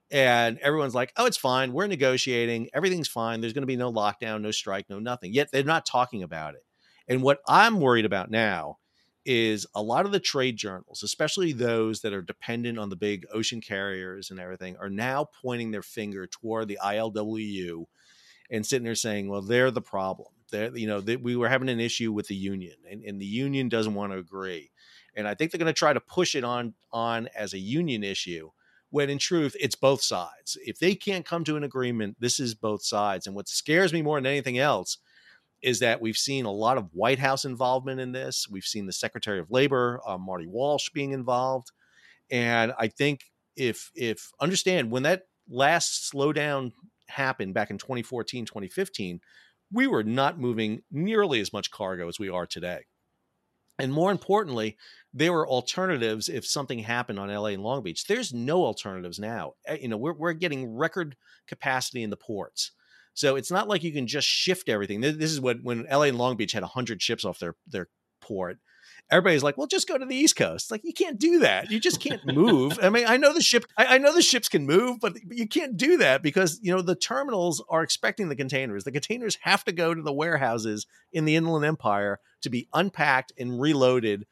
and 0.09 0.57
everyone's 0.59 0.95
like 0.95 1.11
oh 1.17 1.25
it's 1.25 1.37
fine 1.37 1.73
we're 1.73 1.87
negotiating 1.87 2.69
everything's 2.73 3.07
fine 3.07 3.41
there's 3.41 3.53
going 3.53 3.63
to 3.63 3.67
be 3.67 3.75
no 3.75 3.91
lockdown 3.91 4.41
no 4.41 4.51
strike 4.51 4.89
no 4.89 4.99
nothing 4.99 5.33
yet 5.33 5.51
they're 5.51 5.63
not 5.63 5.85
talking 5.85 6.23
about 6.23 6.55
it 6.55 6.63
and 7.07 7.21
what 7.21 7.39
i'm 7.47 7.79
worried 7.79 8.05
about 8.05 8.31
now 8.31 8.77
is 9.25 9.67
a 9.75 9.81
lot 9.81 10.05
of 10.05 10.11
the 10.11 10.19
trade 10.19 10.57
journals, 10.57 11.03
especially 11.03 11.53
those 11.53 12.01
that 12.01 12.13
are 12.13 12.21
dependent 12.21 12.79
on 12.79 12.89
the 12.89 12.95
big 12.95 13.25
ocean 13.33 13.61
carriers 13.61 14.31
and 14.31 14.39
everything, 14.39 14.75
are 14.77 14.89
now 14.89 15.27
pointing 15.41 15.71
their 15.71 15.83
finger 15.83 16.25
toward 16.25 16.67
the 16.67 16.79
ILWU 16.83 17.85
and 18.49 18.65
sitting 18.65 18.83
there 18.83 18.95
saying, 18.95 19.29
"Well, 19.29 19.41
they're 19.41 19.71
the 19.71 19.81
problem. 19.81 20.29
They're, 20.49 20.75
you 20.75 20.87
know, 20.87 21.01
they, 21.01 21.15
we 21.15 21.35
were 21.35 21.49
having 21.49 21.69
an 21.69 21.79
issue 21.79 22.11
with 22.11 22.27
the 22.27 22.35
union, 22.35 22.75
and, 22.89 23.03
and 23.03 23.21
the 23.21 23.25
union 23.25 23.69
doesn't 23.69 23.93
want 23.93 24.11
to 24.11 24.19
agree." 24.19 24.71
And 25.15 25.27
I 25.27 25.35
think 25.35 25.51
they're 25.51 25.59
going 25.59 25.67
to 25.67 25.73
try 25.73 25.93
to 25.93 25.99
push 25.99 26.35
it 26.35 26.43
on 26.43 26.73
on 26.91 27.27
as 27.35 27.53
a 27.53 27.59
union 27.59 28.03
issue, 28.03 28.51
when 28.89 29.09
in 29.09 29.17
truth 29.17 29.55
it's 29.59 29.75
both 29.75 30.01
sides. 30.01 30.57
If 30.65 30.79
they 30.79 30.95
can't 30.95 31.25
come 31.25 31.43
to 31.45 31.57
an 31.57 31.63
agreement, 31.63 32.17
this 32.19 32.39
is 32.39 32.55
both 32.55 32.83
sides. 32.83 33.27
And 33.27 33.35
what 33.35 33.47
scares 33.47 33.93
me 33.93 34.01
more 34.01 34.17
than 34.17 34.25
anything 34.25 34.57
else 34.57 34.97
is 35.61 35.79
that 35.79 36.01
we've 36.01 36.17
seen 36.17 36.45
a 36.45 36.51
lot 36.51 36.77
of 36.77 36.89
White 36.93 37.19
House 37.19 37.45
involvement 37.45 37.99
in 37.99 38.11
this. 38.11 38.47
We've 38.49 38.63
seen 38.63 38.85
the 38.85 38.93
Secretary 38.93 39.39
of 39.39 39.51
Labor, 39.51 40.01
uh, 40.05 40.17
Marty 40.17 40.47
Walsh, 40.47 40.89
being 40.89 41.11
involved, 41.11 41.71
and 42.29 42.73
I 42.77 42.87
think 42.87 43.25
if 43.55 43.91
if 43.95 44.31
understand 44.39 44.91
when 44.91 45.03
that 45.03 45.23
last 45.49 46.11
slowdown 46.11 46.71
happened 47.07 47.53
back 47.53 47.69
in 47.69 47.77
2014, 47.77 48.45
2015, 48.45 49.19
we 49.71 49.87
were 49.87 50.03
not 50.03 50.39
moving 50.39 50.81
nearly 50.91 51.39
as 51.39 51.53
much 51.53 51.71
cargo 51.71 52.07
as 52.07 52.19
we 52.19 52.29
are 52.29 52.45
today. 52.45 52.85
And 53.79 53.91
more 53.91 54.11
importantly, 54.11 54.77
there 55.13 55.33
were 55.33 55.47
alternatives 55.47 56.29
if 56.29 56.45
something 56.45 56.79
happened 56.79 57.19
on 57.19 57.33
LA 57.33 57.47
and 57.47 57.63
Long 57.63 57.81
Beach. 57.81 58.05
There's 58.05 58.33
no 58.33 58.63
alternatives 58.63 59.19
now. 59.19 59.53
Eh, 59.65 59.79
you 59.81 59.87
know, 59.87 59.97
we're, 59.97 60.13
we're 60.13 60.33
getting 60.33 60.75
record 60.75 61.15
capacity 61.47 62.03
in 62.03 62.09
the 62.09 62.17
ports. 62.17 62.71
So 63.13 63.35
it's 63.35 63.51
not 63.51 63.67
like 63.67 63.83
you 63.83 63.91
can 63.91 64.07
just 64.07 64.27
shift 64.27 64.69
everything. 64.69 65.01
This 65.01 65.31
is 65.31 65.41
what 65.41 65.57
when 65.63 65.85
LA 65.91 66.03
and 66.03 66.17
Long 66.17 66.37
Beach 66.37 66.53
had 66.53 66.63
100 66.63 67.01
ships 67.01 67.25
off 67.25 67.39
their 67.39 67.55
their 67.67 67.87
port. 68.21 68.59
Everybody's 69.09 69.43
like, 69.43 69.57
well, 69.57 69.67
just 69.67 69.89
go 69.89 69.97
to 69.97 70.05
the 70.05 70.15
East 70.15 70.37
Coast. 70.37 70.71
Like, 70.71 70.81
you 70.85 70.93
can't 70.93 71.19
do 71.19 71.39
that. 71.39 71.69
You 71.69 71.79
just 71.79 71.99
can't 71.99 72.25
move. 72.25 72.79
I 72.81 72.89
mean, 72.89 73.05
I 73.05 73.17
know 73.17 73.33
the 73.33 73.41
ship, 73.41 73.65
I, 73.77 73.95
I 73.95 73.97
know 73.97 74.13
the 74.13 74.21
ships 74.21 74.47
can 74.47 74.65
move, 74.65 74.99
but 75.01 75.17
you 75.29 75.47
can't 75.47 75.75
do 75.75 75.97
that 75.97 76.23
because 76.23 76.59
you 76.61 76.73
know 76.73 76.81
the 76.81 76.95
terminals 76.95 77.61
are 77.69 77.83
expecting 77.83 78.29
the 78.29 78.35
containers. 78.35 78.85
The 78.85 78.91
containers 78.91 79.37
have 79.41 79.65
to 79.65 79.71
go 79.71 79.93
to 79.93 80.01
the 80.01 80.13
warehouses 80.13 80.87
in 81.11 81.25
the 81.25 81.35
Inland 81.35 81.65
Empire 81.65 82.19
to 82.41 82.49
be 82.49 82.69
unpacked 82.73 83.33
and 83.37 83.59
reloaded 83.59 84.25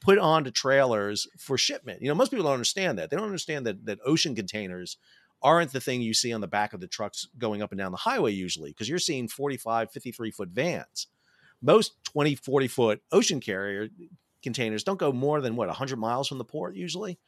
put 0.00 0.18
onto 0.18 0.50
trailers 0.50 1.28
for 1.38 1.56
shipment. 1.56 2.02
You 2.02 2.08
know, 2.08 2.14
most 2.14 2.30
people 2.30 2.44
don't 2.44 2.54
understand 2.54 2.98
that. 2.98 3.10
They 3.10 3.16
don't 3.16 3.26
understand 3.26 3.66
that 3.66 3.86
that 3.86 3.98
ocean 4.04 4.34
containers 4.34 4.96
aren't 5.42 5.72
the 5.72 5.80
thing 5.80 6.00
you 6.02 6.14
see 6.14 6.32
on 6.32 6.40
the 6.40 6.48
back 6.48 6.72
of 6.72 6.80
the 6.80 6.86
trucks 6.86 7.28
going 7.38 7.62
up 7.62 7.72
and 7.72 7.78
down 7.78 7.92
the 7.92 7.98
highway 7.98 8.32
usually 8.32 8.70
because 8.70 8.88
you're 8.88 8.98
seeing 8.98 9.28
45 9.28 9.90
53 9.90 10.30
foot 10.30 10.48
vans. 10.48 11.08
Most 11.60 12.02
20 12.04 12.34
40 12.36 12.68
foot 12.68 13.02
ocean 13.12 13.40
carrier 13.40 13.88
containers 14.42 14.84
don't 14.84 14.98
go 14.98 15.12
more 15.12 15.40
than 15.40 15.56
what 15.56 15.68
100 15.68 15.96
miles 15.96 16.28
from 16.28 16.38
the 16.38 16.44
port 16.44 16.74
usually? 16.74 17.18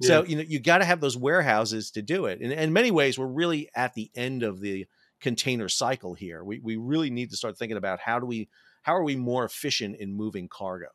Yeah. 0.00 0.08
so 0.08 0.24
you 0.24 0.36
know 0.36 0.42
you 0.42 0.60
got 0.60 0.78
to 0.78 0.84
have 0.84 1.00
those 1.00 1.16
warehouses 1.16 1.90
to 1.92 2.02
do 2.02 2.26
it 2.26 2.40
and 2.40 2.52
in 2.52 2.72
many 2.72 2.92
ways 2.92 3.18
we're 3.18 3.26
really 3.26 3.68
at 3.74 3.94
the 3.94 4.12
end 4.14 4.44
of 4.44 4.60
the 4.60 4.86
container 5.20 5.68
cycle 5.68 6.14
here. 6.14 6.44
We, 6.44 6.60
we 6.60 6.76
really 6.76 7.10
need 7.10 7.30
to 7.30 7.36
start 7.36 7.58
thinking 7.58 7.76
about 7.76 8.00
how 8.00 8.18
do 8.18 8.26
we 8.26 8.48
how 8.82 8.94
are 8.94 9.02
we 9.02 9.16
more 9.16 9.44
efficient 9.44 9.96
in 9.96 10.12
moving 10.14 10.48
cargo? 10.48 10.88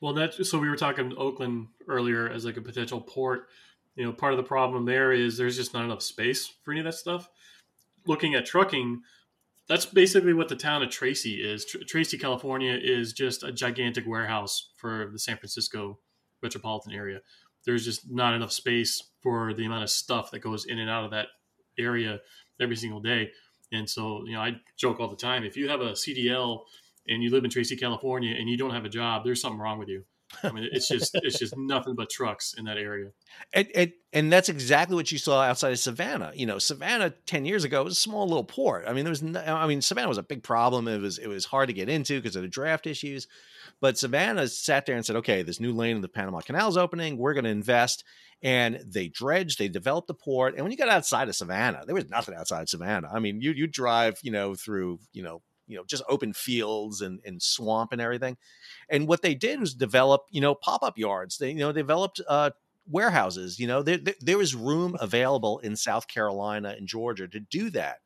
Well 0.00 0.12
that 0.14 0.34
so 0.34 0.58
we 0.58 0.68
were 0.68 0.76
talking 0.76 1.14
oakland 1.16 1.68
earlier 1.88 2.28
as 2.28 2.44
like 2.44 2.56
a 2.56 2.62
potential 2.62 3.00
port 3.00 3.48
you 3.96 4.04
know, 4.04 4.12
part 4.12 4.32
of 4.32 4.36
the 4.36 4.42
problem 4.42 4.84
there 4.84 5.12
is 5.12 5.36
there's 5.36 5.56
just 5.56 5.74
not 5.74 5.84
enough 5.84 6.02
space 6.02 6.50
for 6.62 6.72
any 6.72 6.80
of 6.80 6.84
that 6.84 6.94
stuff. 6.94 7.28
Looking 8.06 8.34
at 8.34 8.46
trucking, 8.46 9.02
that's 9.68 9.86
basically 9.86 10.32
what 10.32 10.48
the 10.48 10.56
town 10.56 10.82
of 10.82 10.90
Tracy 10.90 11.34
is. 11.34 11.64
Tr- 11.64 11.78
Tracy, 11.86 12.18
California 12.18 12.78
is 12.80 13.12
just 13.12 13.42
a 13.42 13.52
gigantic 13.52 14.06
warehouse 14.06 14.72
for 14.76 15.10
the 15.12 15.18
San 15.18 15.36
Francisco 15.36 15.98
metropolitan 16.42 16.92
area. 16.92 17.20
There's 17.64 17.84
just 17.84 18.10
not 18.10 18.34
enough 18.34 18.52
space 18.52 19.02
for 19.22 19.52
the 19.52 19.66
amount 19.66 19.82
of 19.82 19.90
stuff 19.90 20.30
that 20.30 20.40
goes 20.40 20.64
in 20.64 20.78
and 20.78 20.90
out 20.90 21.04
of 21.04 21.10
that 21.10 21.28
area 21.78 22.20
every 22.60 22.76
single 22.76 23.00
day. 23.00 23.30
And 23.72 23.88
so, 23.88 24.24
you 24.26 24.32
know, 24.32 24.40
I 24.40 24.56
joke 24.76 24.98
all 24.98 25.08
the 25.08 25.16
time 25.16 25.44
if 25.44 25.56
you 25.56 25.68
have 25.68 25.80
a 25.80 25.92
CDL 25.92 26.62
and 27.06 27.22
you 27.22 27.30
live 27.30 27.44
in 27.44 27.50
Tracy, 27.50 27.76
California, 27.76 28.34
and 28.36 28.48
you 28.48 28.56
don't 28.56 28.74
have 28.74 28.84
a 28.84 28.88
job, 28.88 29.24
there's 29.24 29.40
something 29.40 29.60
wrong 29.60 29.78
with 29.78 29.88
you. 29.88 30.04
I 30.42 30.52
mean, 30.52 30.68
it's 30.70 30.88
just 30.88 31.10
it's 31.14 31.38
just 31.38 31.56
nothing 31.56 31.94
but 31.94 32.10
trucks 32.10 32.54
in 32.56 32.64
that 32.66 32.76
area. 32.76 33.10
And, 33.52 33.68
and, 33.74 33.92
and 34.12 34.32
that's 34.32 34.48
exactly 34.48 34.94
what 34.94 35.10
you 35.10 35.18
saw 35.18 35.42
outside 35.42 35.72
of 35.72 35.78
Savannah. 35.78 36.32
You 36.34 36.46
know, 36.46 36.58
Savannah 36.58 37.10
ten 37.26 37.44
years 37.44 37.64
ago 37.64 37.84
was 37.84 37.94
a 37.94 38.00
small 38.00 38.26
little 38.26 38.44
port. 38.44 38.84
I 38.86 38.92
mean, 38.92 39.04
there 39.04 39.10
was 39.10 39.22
no, 39.22 39.40
I 39.40 39.66
mean, 39.66 39.82
Savannah 39.82 40.08
was 40.08 40.18
a 40.18 40.22
big 40.22 40.42
problem. 40.42 40.88
It 40.88 41.00
was 41.00 41.18
it 41.18 41.26
was 41.26 41.44
hard 41.44 41.68
to 41.68 41.74
get 41.74 41.88
into 41.88 42.20
because 42.20 42.36
of 42.36 42.42
the 42.42 42.48
draft 42.48 42.86
issues. 42.86 43.26
But 43.80 43.98
Savannah 43.98 44.48
sat 44.48 44.86
there 44.86 44.96
and 44.96 45.04
said, 45.04 45.16
"Okay, 45.16 45.42
this 45.42 45.60
new 45.60 45.72
lane 45.72 45.96
of 45.96 46.02
the 46.02 46.08
Panama 46.08 46.40
Canal 46.40 46.68
is 46.68 46.76
opening. 46.76 47.16
We're 47.16 47.34
going 47.34 47.44
to 47.44 47.50
invest." 47.50 48.04
And 48.42 48.80
they 48.86 49.08
dredged, 49.08 49.58
they 49.58 49.68
developed 49.68 50.08
the 50.08 50.14
port. 50.14 50.54
And 50.54 50.62
when 50.62 50.70
you 50.72 50.78
got 50.78 50.88
outside 50.88 51.28
of 51.28 51.36
Savannah, 51.36 51.82
there 51.84 51.94
was 51.94 52.08
nothing 52.08 52.34
outside 52.34 52.70
Savannah. 52.70 53.10
I 53.12 53.18
mean, 53.18 53.42
you 53.42 53.52
you 53.52 53.66
drive, 53.66 54.18
you 54.22 54.30
know, 54.30 54.54
through 54.54 55.00
you 55.12 55.22
know 55.22 55.42
you 55.70 55.76
know 55.76 55.84
just 55.84 56.02
open 56.08 56.32
fields 56.32 57.00
and, 57.00 57.20
and 57.24 57.42
swamp 57.42 57.92
and 57.92 58.00
everything. 58.00 58.36
And 58.88 59.08
what 59.08 59.22
they 59.22 59.34
did 59.34 59.60
was 59.60 59.74
develop 59.74 60.22
you 60.30 60.40
know 60.40 60.54
pop-up 60.54 60.98
yards. 60.98 61.38
They 61.38 61.50
you 61.50 61.58
know 61.58 61.72
developed 61.72 62.20
uh, 62.28 62.50
warehouses 62.90 63.58
you 63.58 63.66
know 63.66 63.82
there, 63.82 63.98
there, 63.98 64.14
there 64.20 64.38
was 64.38 64.54
room 64.54 64.96
available 65.00 65.58
in 65.60 65.76
south 65.76 66.08
carolina 66.08 66.74
and 66.76 66.88
georgia 66.88 67.28
to 67.28 67.40
do 67.40 67.70
that. 67.70 67.98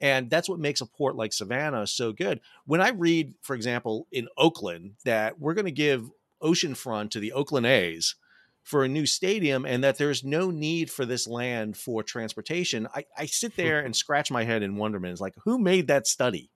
And 0.00 0.28
that's 0.30 0.48
what 0.48 0.58
makes 0.58 0.80
a 0.80 0.86
port 0.86 1.14
like 1.14 1.32
savannah 1.32 1.86
so 1.86 2.12
good. 2.12 2.40
When 2.64 2.80
i 2.80 2.90
read 2.90 3.34
for 3.42 3.54
example 3.54 4.06
in 4.12 4.28
oakland 4.36 4.92
that 5.04 5.40
we're 5.40 5.54
going 5.54 5.66
to 5.66 5.72
give 5.72 6.10
oceanfront 6.42 7.10
to 7.10 7.20
the 7.20 7.32
oakland 7.32 7.66
a's 7.66 8.14
for 8.62 8.84
a 8.84 8.88
new 8.88 9.06
stadium 9.06 9.64
and 9.64 9.82
that 9.82 9.98
there's 9.98 10.22
no 10.22 10.50
need 10.50 10.88
for 10.88 11.04
this 11.04 11.26
land 11.26 11.76
for 11.76 12.02
transportation 12.02 12.86
i, 12.94 13.04
I 13.16 13.26
sit 13.26 13.56
there 13.56 13.80
and 13.80 13.94
scratch 13.94 14.30
my 14.30 14.44
head 14.44 14.62
in 14.62 14.76
wonderment. 14.76 15.12
It's 15.12 15.20
like 15.20 15.34
who 15.44 15.58
made 15.58 15.88
that 15.88 16.06
study 16.06 16.50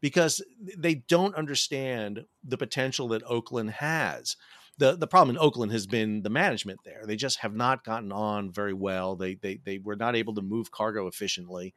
because 0.00 0.42
they 0.76 0.94
don't 0.94 1.34
understand 1.34 2.24
the 2.44 2.58
potential 2.58 3.08
that 3.08 3.22
Oakland 3.24 3.70
has. 3.70 4.36
The, 4.78 4.94
the 4.94 5.06
problem 5.06 5.34
in 5.34 5.42
Oakland 5.42 5.72
has 5.72 5.86
been 5.86 6.22
the 6.22 6.30
management 6.30 6.80
there. 6.84 7.04
They 7.06 7.16
just 7.16 7.38
have 7.38 7.54
not 7.54 7.84
gotten 7.84 8.12
on 8.12 8.52
very 8.52 8.74
well. 8.74 9.16
They, 9.16 9.34
they, 9.34 9.58
they 9.64 9.78
were 9.78 9.96
not 9.96 10.14
able 10.14 10.34
to 10.34 10.42
move 10.42 10.70
cargo 10.70 11.06
efficiently. 11.06 11.74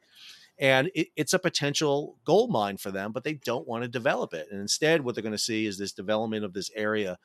And 0.58 0.90
it, 0.94 1.08
it's 1.16 1.32
a 1.32 1.38
potential 1.38 2.18
gold 2.24 2.50
mine 2.50 2.76
for 2.76 2.90
them, 2.90 3.12
but 3.12 3.24
they 3.24 3.34
don't 3.34 3.66
want 3.66 3.82
to 3.84 3.88
develop 3.88 4.34
it. 4.34 4.48
And 4.50 4.60
instead, 4.60 5.02
what 5.02 5.14
they're 5.14 5.22
going 5.22 5.32
to 5.32 5.38
see 5.38 5.64
is 5.64 5.78
this 5.78 5.92
development 5.92 6.44
of 6.44 6.52
this 6.52 6.70
area 6.76 7.18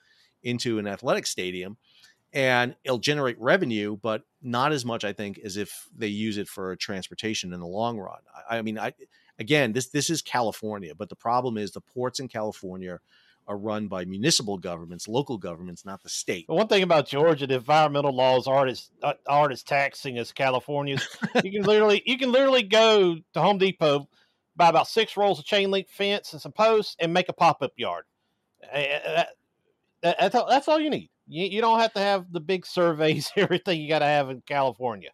into 0.43 0.79
an 0.79 0.87
athletic 0.87 1.27
stadium 1.27 1.75
and 2.35 2.75
it'll 2.83 2.97
generate 2.97 3.39
revenue, 3.39 3.97
but 4.01 4.23
not 4.41 4.73
as 4.73 4.83
much, 4.83 5.05
I 5.05 5.13
think, 5.13 5.39
as 5.39 5.55
if 5.55 5.87
they 5.95 6.07
use 6.07 6.37
it 6.37 6.49
for 6.49 6.75
transportation 6.75 7.53
in 7.53 7.61
the 7.61 7.65
long 7.65 7.97
run. 7.97 8.19
I, 8.49 8.57
I 8.57 8.61
mean, 8.61 8.77
I 8.77 8.93
again, 9.39 9.73
this 9.73 9.88
this 9.89 10.09
is 10.09 10.21
California, 10.21 10.93
but 10.95 11.09
the 11.09 11.15
problem 11.15 11.57
is 11.57 11.71
the 11.71 11.81
ports 11.81 12.19
in 12.19 12.27
California 12.27 12.99
are 13.47 13.57
run 13.57 13.88
by 13.88 14.05
municipal 14.05 14.57
governments, 14.57 15.07
local 15.07 15.38
governments, 15.38 15.86
not 15.86 16.01
the 16.01 16.09
state. 16.09 16.45
one 16.47 16.67
thing 16.67 16.81
about 16.81 17.07
Georgia, 17.07 17.45
the 17.45 17.55
environmental 17.55 18.15
laws 18.15 18.47
aren't 18.47 18.71
as 18.71 18.89
uh, 19.03 19.13
aren't 19.27 19.53
as 19.53 19.63
taxing 19.63 20.17
as 20.17 20.31
California's. 20.31 21.07
you 21.43 21.51
can 21.51 21.63
literally 21.63 22.01
you 22.05 22.17
can 22.17 22.31
literally 22.31 22.63
go 22.63 23.15
to 23.33 23.41
Home 23.41 23.57
Depot, 23.57 24.07
buy 24.55 24.69
about 24.69 24.88
six 24.88 25.15
rolls 25.15 25.39
of 25.39 25.45
chain 25.45 25.71
link 25.71 25.89
fence 25.89 26.33
and 26.33 26.41
some 26.41 26.51
posts, 26.51 26.95
and 26.99 27.13
make 27.13 27.29
a 27.29 27.33
pop 27.33 27.61
up 27.61 27.73
yard. 27.75 28.05
That, 28.73 29.29
that, 30.01 30.17
that's 30.19 30.36
all, 30.36 30.47
that's 30.49 30.67
all 30.67 30.79
you 30.79 30.89
need. 30.89 31.09
You, 31.27 31.45
you 31.45 31.61
don't 31.61 31.79
have 31.79 31.93
to 31.93 31.99
have 31.99 32.31
the 32.31 32.39
big 32.39 32.65
surveys, 32.65 33.31
everything 33.38 33.81
you 33.81 33.89
got 33.89 33.99
to 33.99 34.05
have 34.05 34.29
in 34.29 34.41
California 34.47 35.11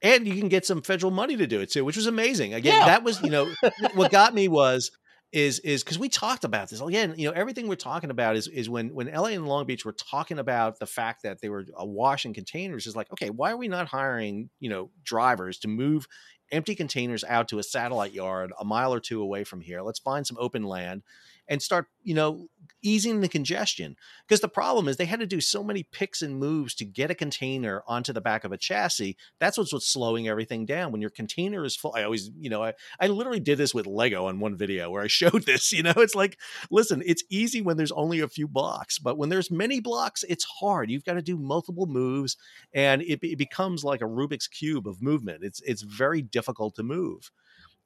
and 0.00 0.26
you 0.26 0.34
can 0.34 0.48
get 0.48 0.64
some 0.66 0.82
federal 0.82 1.12
money 1.12 1.36
to 1.36 1.46
do 1.46 1.60
it 1.60 1.70
too, 1.70 1.84
which 1.84 1.96
was 1.96 2.06
amazing. 2.06 2.54
Again, 2.54 2.80
yeah. 2.80 2.86
that 2.86 3.04
was 3.04 3.20
you 3.22 3.30
know 3.30 3.52
what 3.94 4.10
got 4.10 4.34
me 4.34 4.48
was 4.48 4.90
is 5.32 5.60
is 5.60 5.82
because 5.82 5.98
we 5.98 6.08
talked 6.08 6.44
about 6.44 6.68
this 6.68 6.80
again. 6.80 7.14
You 7.16 7.28
know, 7.28 7.34
everything 7.34 7.66
we're 7.66 7.76
talking 7.76 8.10
about 8.10 8.36
is 8.36 8.48
is 8.48 8.68
when 8.68 8.94
when 8.94 9.12
LA 9.12 9.28
and 9.28 9.46
Long 9.46 9.66
Beach 9.66 9.84
were 9.84 9.92
talking 9.92 10.38
about 10.38 10.78
the 10.78 10.86
fact 10.86 11.22
that 11.22 11.40
they 11.40 11.48
were 11.48 11.64
uh, 11.80 11.84
washing 11.84 12.34
containers. 12.34 12.86
Is 12.86 12.96
like, 12.96 13.10
okay, 13.12 13.30
why 13.30 13.52
are 13.52 13.56
we 13.56 13.68
not 13.68 13.88
hiring 13.88 14.50
you 14.60 14.68
know 14.68 14.90
drivers 15.04 15.58
to 15.60 15.68
move 15.68 16.06
empty 16.52 16.74
containers 16.74 17.24
out 17.24 17.48
to 17.48 17.58
a 17.58 17.62
satellite 17.62 18.12
yard 18.12 18.52
a 18.60 18.64
mile 18.64 18.92
or 18.92 19.00
two 19.00 19.22
away 19.22 19.42
from 19.42 19.60
here. 19.62 19.80
Let's 19.80 19.98
find 19.98 20.26
some 20.26 20.36
open 20.38 20.62
land 20.62 21.02
and 21.48 21.60
start, 21.60 21.86
you 22.02 22.14
know, 22.14 22.46
easing 22.82 23.20
the 23.20 23.28
congestion. 23.28 23.96
Because 24.26 24.40
the 24.40 24.48
problem 24.48 24.88
is 24.88 24.96
they 24.96 25.04
had 25.04 25.20
to 25.20 25.26
do 25.26 25.40
so 25.40 25.62
many 25.62 25.82
picks 25.82 26.22
and 26.22 26.38
moves 26.38 26.74
to 26.76 26.84
get 26.84 27.10
a 27.10 27.14
container 27.14 27.82
onto 27.86 28.12
the 28.12 28.20
back 28.20 28.44
of 28.44 28.52
a 28.52 28.56
chassis. 28.56 29.16
That's 29.38 29.58
what's 29.58 29.72
what's 29.72 29.88
slowing 29.88 30.28
everything 30.28 30.66
down. 30.66 30.92
When 30.92 31.00
your 31.00 31.10
container 31.10 31.64
is 31.64 31.76
full, 31.76 31.94
I 31.96 32.02
always, 32.04 32.30
you 32.38 32.50
know, 32.50 32.62
I, 32.62 32.74
I 33.00 33.08
literally 33.08 33.40
did 33.40 33.58
this 33.58 33.74
with 33.74 33.86
Lego 33.86 34.26
on 34.26 34.40
one 34.40 34.56
video 34.56 34.90
where 34.90 35.02
I 35.02 35.06
showed 35.08 35.44
this. 35.44 35.72
You 35.72 35.82
know, 35.82 35.94
it's 35.96 36.14
like, 36.14 36.38
listen, 36.70 37.02
it's 37.04 37.24
easy 37.30 37.60
when 37.60 37.76
there's 37.76 37.92
only 37.92 38.20
a 38.20 38.28
few 38.28 38.48
blocks, 38.48 38.98
but 38.98 39.18
when 39.18 39.28
there's 39.28 39.50
many 39.50 39.80
blocks, 39.80 40.24
it's 40.28 40.44
hard. 40.44 40.90
You've 40.90 41.04
got 41.04 41.14
to 41.14 41.22
do 41.22 41.36
multiple 41.36 41.86
moves, 41.86 42.36
and 42.72 43.02
it, 43.02 43.20
it 43.22 43.38
becomes 43.38 43.84
like 43.84 44.00
a 44.00 44.04
Rubik's 44.06 44.48
cube 44.48 44.86
of 44.86 45.02
movement. 45.02 45.42
It's 45.42 45.60
it's 45.62 45.82
very 45.82 46.22
difficult 46.22 46.74
to 46.76 46.82
move, 46.82 47.30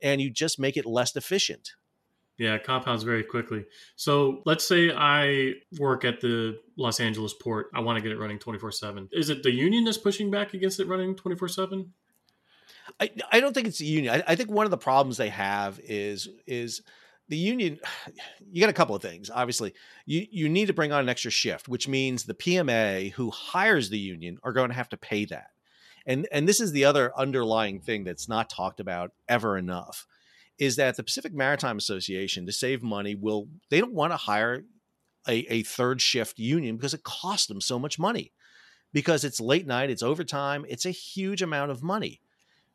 and 0.01 0.21
you 0.21 0.31
just 0.31 0.59
make 0.59 0.77
it 0.77 0.87
less 0.87 1.15
efficient. 1.17 1.73
Yeah, 2.39 2.59
compounds 2.59 3.03
very 3.03 3.25
quickly. 3.25 3.65
So 3.97 4.43
let's 4.45 4.67
say 4.67 4.93
I 4.95 5.55
work 5.79 6.05
at 6.05 6.21
the 6.21 6.59
Los 6.77 7.01
Angeles 7.01 7.33
port. 7.33 7.71
I 7.75 7.81
want 7.81 7.97
to 7.97 8.03
get 8.03 8.13
it 8.13 8.19
running 8.19 8.39
24 8.39 8.73
7. 8.73 9.09
Is 9.13 9.31
it 9.31 9.43
the 9.43 9.51
union 9.51 9.85
that's 9.85 9.97
pushing 9.97 10.31
back 10.31 10.53
against 10.53 10.79
it 10.79 10.87
running 10.87 11.15
24 11.15 11.49
7? 11.49 11.93
I, 13.01 13.11
I 13.33 13.41
don't 13.41 13.55
think 13.55 13.67
it's 13.67 13.79
the 13.79 13.87
union. 13.87 14.15
I, 14.15 14.33
I 14.33 14.35
think 14.37 14.51
one 14.51 14.67
of 14.67 14.71
the 14.71 14.79
problems 14.79 15.17
they 15.17 15.31
have 15.31 15.81
is 15.83 16.29
is 16.47 16.83
the 17.29 17.37
union 17.37 17.79
you 18.51 18.61
got 18.61 18.71
a 18.71 18.75
couple 18.75 18.95
of 18.95 19.03
things 19.03 19.31
obviously 19.31 19.75
you 20.05 20.27
you 20.31 20.49
need 20.49 20.67
to 20.67 20.73
bring 20.73 20.93
on 20.93 21.01
an 21.01 21.09
extra 21.09 21.31
shift 21.31 21.69
which 21.69 21.89
means 21.89 22.25
the 22.25 22.35
pma 22.35 23.13
who 23.13 23.31
hires 23.31 23.91
the 23.91 23.99
union 23.99 24.39
are 24.43 24.53
going 24.53 24.69
to 24.69 24.77
have 24.77 24.89
to 24.89 24.97
pay 24.97 25.25
that 25.25 25.51
and 26.07 26.29
and 26.31 26.49
this 26.49 26.61
is 26.61 26.73
the 26.73 26.85
other 26.85 27.13
underlying 27.17 27.81
thing 27.81 28.05
that's 28.05 28.29
not 28.29 28.49
talked 28.51 28.81
about 28.81 29.13
ever 29.29 29.59
enough 29.59 30.07
is 30.59 30.77
that 30.77 30.97
the 30.97 31.03
Pacific 31.03 31.35
Maritime 31.35 31.77
Association, 31.79 32.47
to 32.47 32.53
save 32.53 32.83
money, 32.83 33.15
will 33.15 33.49
they 33.71 33.81
don't 33.81 33.95
want 33.95 34.13
to 34.13 34.17
hire 34.17 34.65
a, 35.29 35.39
a 35.53 35.63
third 35.63 36.01
shift 36.01 36.39
union 36.39 36.77
because 36.77 36.95
it 36.95 37.05
costs 37.05 37.47
them 37.47 37.61
so 37.61 37.79
much 37.79 37.99
money. 37.99 38.33
Because 38.93 39.25
it's 39.25 39.41
late 39.41 39.67
night, 39.67 39.91
it's 39.91 40.03
overtime, 40.03 40.65
it's 40.69 40.87
a 40.87 40.91
huge 40.91 41.43
amount 41.43 41.71
of 41.71 41.83
money. 41.83 42.21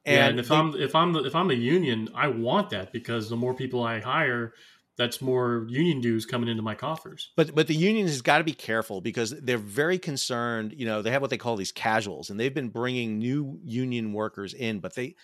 And, 0.05 0.15
yeah, 0.15 0.27
and 0.27 0.39
if 0.39 0.49
they, 0.49 0.55
I'm 0.55 0.75
if 0.75 0.95
I'm 0.95 1.13
the, 1.13 1.23
if 1.23 1.35
I'm 1.35 1.47
the 1.47 1.55
union, 1.55 2.09
I 2.13 2.27
want 2.27 2.69
that 2.71 2.91
because 2.91 3.29
the 3.29 3.35
more 3.35 3.53
people 3.53 3.83
I 3.83 3.99
hire, 3.99 4.53
that's 4.97 5.21
more 5.21 5.65
union 5.69 6.01
dues 6.01 6.25
coming 6.25 6.49
into 6.49 6.61
my 6.61 6.75
coffers. 6.75 7.31
But 7.35 7.55
but 7.55 7.67
the 7.67 7.75
union 7.75 8.07
has 8.07 8.21
got 8.21 8.39
to 8.39 8.43
be 8.43 8.53
careful 8.53 9.01
because 9.01 9.31
they're 9.31 9.57
very 9.57 9.97
concerned. 9.97 10.73
You 10.75 10.85
know, 10.85 11.01
they 11.01 11.11
have 11.11 11.21
what 11.21 11.29
they 11.29 11.37
call 11.37 11.55
these 11.55 11.71
casuals, 11.71 12.29
and 12.29 12.39
they've 12.39 12.53
been 12.53 12.69
bringing 12.69 13.19
new 13.19 13.59
union 13.63 14.13
workers 14.13 14.53
in, 14.53 14.79
but 14.79 14.95
they 14.95 15.15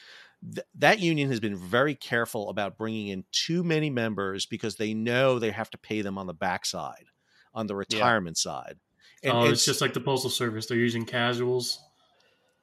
th- 0.54 0.68
that 0.76 1.00
union 1.00 1.30
has 1.30 1.40
been 1.40 1.56
very 1.56 1.96
careful 1.96 2.50
about 2.50 2.78
bringing 2.78 3.08
in 3.08 3.24
too 3.32 3.64
many 3.64 3.90
members 3.90 4.46
because 4.46 4.76
they 4.76 4.94
know 4.94 5.40
they 5.40 5.52
have 5.52 5.70
to 5.72 5.78
pay 5.78 6.02
them 6.02 6.18
on 6.18 6.28
the 6.28 6.34
backside, 6.34 7.06
on 7.54 7.68
the 7.68 7.76
retirement 7.76 8.38
yeah. 8.40 8.52
side. 8.52 8.76
And, 9.24 9.34
oh, 9.34 9.46
it's, 9.46 9.66
just 9.66 9.82
like 9.82 9.94
the 9.94 10.00
postal 10.00 10.30
service; 10.30 10.68
they're 10.68 10.78
using 10.78 11.06
casuals. 11.06 11.82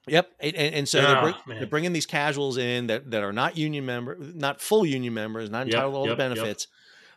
Yep, 0.07 0.29
and, 0.39 0.55
and 0.55 0.89
so 0.89 1.01
they're, 1.01 1.17
ah, 1.17 1.21
bring, 1.21 1.57
they're, 1.57 1.67
bringing 1.67 1.93
these 1.93 2.05
casuals 2.05 2.57
in 2.57 2.87
that, 2.87 3.09
that 3.11 3.23
are 3.23 3.33
not 3.33 3.57
union 3.57 3.85
member, 3.85 4.15
not 4.19 4.61
full 4.61 4.85
union 4.85 5.13
members, 5.13 5.49
not 5.49 5.65
entitled 5.65 5.93
yep, 5.93 5.93
to 5.93 5.97
all 5.97 6.07
yep, 6.07 6.11
the 6.11 6.15
benefits. 6.15 6.67
Yep. 6.69 6.75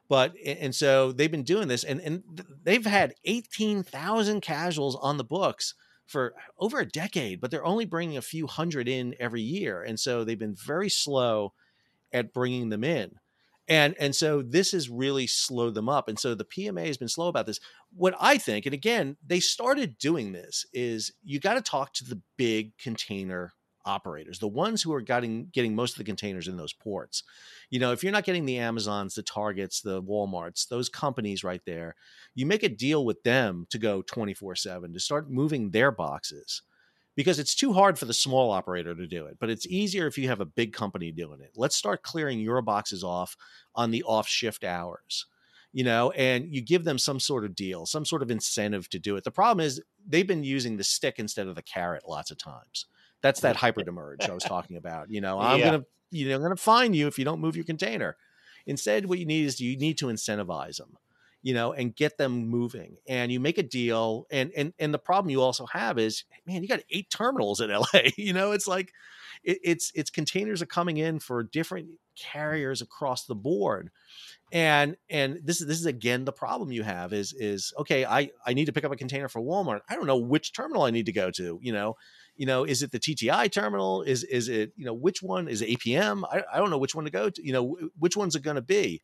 But 0.09 0.35
and 0.45 0.75
so 0.75 1.13
they've 1.13 1.31
been 1.31 1.43
doing 1.43 1.69
this, 1.69 1.85
and 1.85 2.01
and 2.01 2.23
they've 2.65 2.85
had 2.85 3.15
eighteen 3.27 3.83
thousand 3.83 4.41
casuals 4.41 4.97
on 4.97 5.19
the 5.19 5.25
books 5.25 5.75
for 6.09 6.35
over 6.59 6.81
a 6.81 6.87
decade, 6.87 7.41
but 7.41 7.51
they're 7.51 7.65
only 7.65 7.85
bringing 7.85 8.17
a 8.17 8.23
few 8.23 8.47
hundred 8.47 8.89
in 8.89 9.15
every 9.21 9.43
year. 9.43 9.83
And 9.83 10.01
so 10.01 10.25
they've 10.25 10.39
been 10.39 10.57
very 10.57 10.89
slow 10.89 11.53
at 12.13 12.33
bringing 12.33 12.71
them 12.71 12.83
in. 12.83 13.13
And, 13.69 13.95
and 14.01 14.17
so 14.17 14.41
this 14.41 14.73
has 14.73 14.89
really 14.89 15.27
slowed 15.27 15.75
them 15.75 15.91
up. 15.91 16.09
And 16.09 16.19
so 16.19 16.35
the 16.35 16.47
PMA 16.47 16.87
has 16.87 16.97
been 16.97 17.09
slow 17.09 17.29
about 17.29 17.45
this. 17.45 17.61
What 17.95 18.15
I 18.19 18.39
think, 18.39 18.65
and 18.65 18.73
again, 18.73 19.19
they 19.25 19.41
started 19.41 19.99
doing 19.99 20.33
this, 20.33 20.65
is 20.73 21.13
you 21.23 21.39
got 21.39 21.55
to 21.55 21.61
talk 21.61 21.93
to 21.95 22.05
the 22.05 22.23
big 22.39 22.77
container 22.79 23.53
operators, 23.85 24.39
the 24.39 24.49
ones 24.49 24.83
who 24.83 24.93
are 24.93 25.01
getting 25.01 25.47
getting 25.53 25.75
most 25.75 25.93
of 25.93 25.99
the 25.99 26.05
containers 26.05 26.49
in 26.49 26.57
those 26.57 26.73
ports. 26.73 27.23
You 27.71 27.81
know, 27.81 27.93
if 27.93 28.03
you're 28.03 28.13
not 28.13 28.25
getting 28.25 28.45
the 28.45 28.59
Amazons, 28.59 29.15
the 29.15 29.23
Targets, 29.23 29.81
the 29.81 30.03
Walmarts, 30.03 30.69
those 30.69 30.89
companies 30.89 31.45
right 31.45 31.63
there, 31.65 31.95
you 32.35 32.47
make 32.47 32.63
a 32.63 32.69
deal 32.69 33.05
with 33.05 33.23
them 33.23 33.67
to 33.71 33.79
go 33.79 34.03
24/7 34.03 34.93
to 34.93 35.01
start 35.01 35.31
moving 35.31 35.71
their 35.71 35.91
boxes. 35.91 36.63
Because 37.17 37.41
it's 37.41 37.57
too 37.57 37.73
hard 37.73 37.99
for 37.99 38.05
the 38.05 38.15
small 38.15 38.53
operator 38.53 38.95
to 38.95 39.07
do 39.09 39.27
it, 39.27 39.39
but 39.41 39.51
it's 39.51 39.67
easier 39.67 40.07
if 40.07 40.17
you 40.17 40.29
have 40.29 40.41
a 40.41 40.45
big 40.47 40.73
company 40.73 41.11
doing 41.11 41.41
it. 41.41 41.51
Let's 41.57 41.75
start 41.75 42.05
clearing 42.05 42.39
your 42.39 42.63
boxes 42.63 43.03
off 43.03 43.37
on 43.75 43.91
the 43.91 44.05
off 44.05 44.29
shift 44.29 44.63
hours 44.63 45.27
you 45.73 45.85
know, 45.85 46.11
and 46.13 46.55
you 46.55 46.63
give 46.63 46.85
them 46.85 46.99
some 46.99 47.21
sort 47.21 47.45
of 47.45 47.55
deal, 47.55 47.87
some 47.87 48.05
sort 48.05 48.23
of 48.23 48.31
incentive 48.31 48.89
to 48.91 48.99
do 48.99 49.17
it. 49.17 49.25
The 49.25 49.31
problem 49.31 49.65
is 49.65 49.83
they've 50.07 50.27
been 50.27 50.45
using 50.45 50.77
the 50.77 50.85
stick 50.85 51.19
instead 51.19 51.47
of 51.47 51.55
the 51.55 51.63
carrot 51.63 52.09
lots 52.09 52.31
of 52.31 52.39
times. 52.39 52.87
That's 53.23 53.41
that 53.41 53.57
hyperdemurrage 53.59 54.29
I 54.29 54.35
was 54.35 54.45
talking 54.45 54.77
about. 54.77 55.11
You 55.11 55.21
know, 55.21 55.39
I'm 55.39 55.61
yeah. 55.61 55.65
gonna 55.65 55.85
you 56.11 56.29
know 56.29 56.37
I'm 56.37 56.43
gonna 56.43 56.57
fine 56.57 56.95
you 56.95 57.07
if 57.07 57.19
you 57.19 57.25
don't 57.25 57.41
move 57.41 57.57
your 57.57 57.65
container. 57.65 58.17
Instead, 58.67 59.07
what 59.07 59.19
you 59.19 59.27
need 59.27 59.47
is 59.47 59.61
you 59.61 59.79
need 59.79 59.97
to 59.99 60.07
incentivize 60.07 60.77
them, 60.77 60.99
you 61.43 61.55
know, 61.55 61.73
and 61.73 61.97
get 61.97 62.19
them 62.19 62.49
moving. 62.49 62.99
And 63.09 63.33
you 63.33 63.41
make 63.41 63.57
a 63.59 63.63
deal. 63.63 64.27
And 64.31 64.53
and 64.57 64.73
and 64.79 64.93
the 64.93 64.99
problem 64.99 65.31
you 65.31 65.41
also 65.41 65.67
have 65.67 65.99
is, 65.99 66.25
man, 66.47 66.63
you 66.63 66.69
got 66.69 66.81
eight 66.91 67.11
terminals 67.11 67.61
in 67.61 67.71
LA. 67.73 68.11
you 68.17 68.33
know, 68.33 68.53
it's 68.53 68.67
like 68.67 68.93
it, 69.43 69.59
it's 69.63 69.93
it's 69.95 70.11
containers 70.11 70.63
are 70.63 70.67
coming 70.67 70.99
in 70.99 71.19
for 71.19 71.43
different 71.43 71.89
carriers 72.17 72.83
across 72.83 73.25
the 73.27 73.35
board 73.35 73.91
and 74.53 74.97
and 75.09 75.39
this 75.45 75.61
is 75.61 75.67
this 75.67 75.79
is 75.79 75.87
again 75.87 76.25
the 76.25 76.33
problem 76.33 76.73
you 76.73 76.83
have 76.83 77.13
is 77.13 77.33
is 77.35 77.73
okay 77.79 78.05
i 78.05 78.29
i 78.45 78.55
need 78.55 78.65
to 78.65 78.73
pick 78.73 78.85
up 78.85 78.91
a 78.91 78.97
container 78.97 79.29
for 79.29 79.41
walmart 79.41 79.81
i 79.89 79.95
don't 79.95 80.07
know 80.07 80.17
which 80.17 80.53
terminal 80.53 80.83
i 80.83 80.91
need 80.91 81.07
to 81.07 81.13
go 81.13 81.31
to 81.31 81.61
you 81.63 81.73
know 81.73 81.95
you 82.39 82.47
know 82.47 82.65
is 82.65 82.83
it 82.83 82.91
the 82.91 82.99
tti 82.99 83.53
terminal? 83.53 84.03
Is 84.03 84.25
is 84.25 84.49
it 84.49 84.73
you 84.77 84.87
know 84.87 84.95
which 84.95 85.23
one? 85.23 85.49
Is 85.49 85.63
apm 85.63 86.25
i, 86.33 86.43
I 86.53 86.59
don't 86.59 86.71
know 86.71 86.79
which 86.79 86.95
one 86.95 87.05
to 87.05 87.11
go 87.11 87.29
to 87.29 87.47
you 87.47 87.53
know 87.53 87.77
which 87.99 88.17
one's 88.17 88.35
it 88.35 88.43
going 88.43 88.57
to 88.57 88.63
be? 88.63 89.03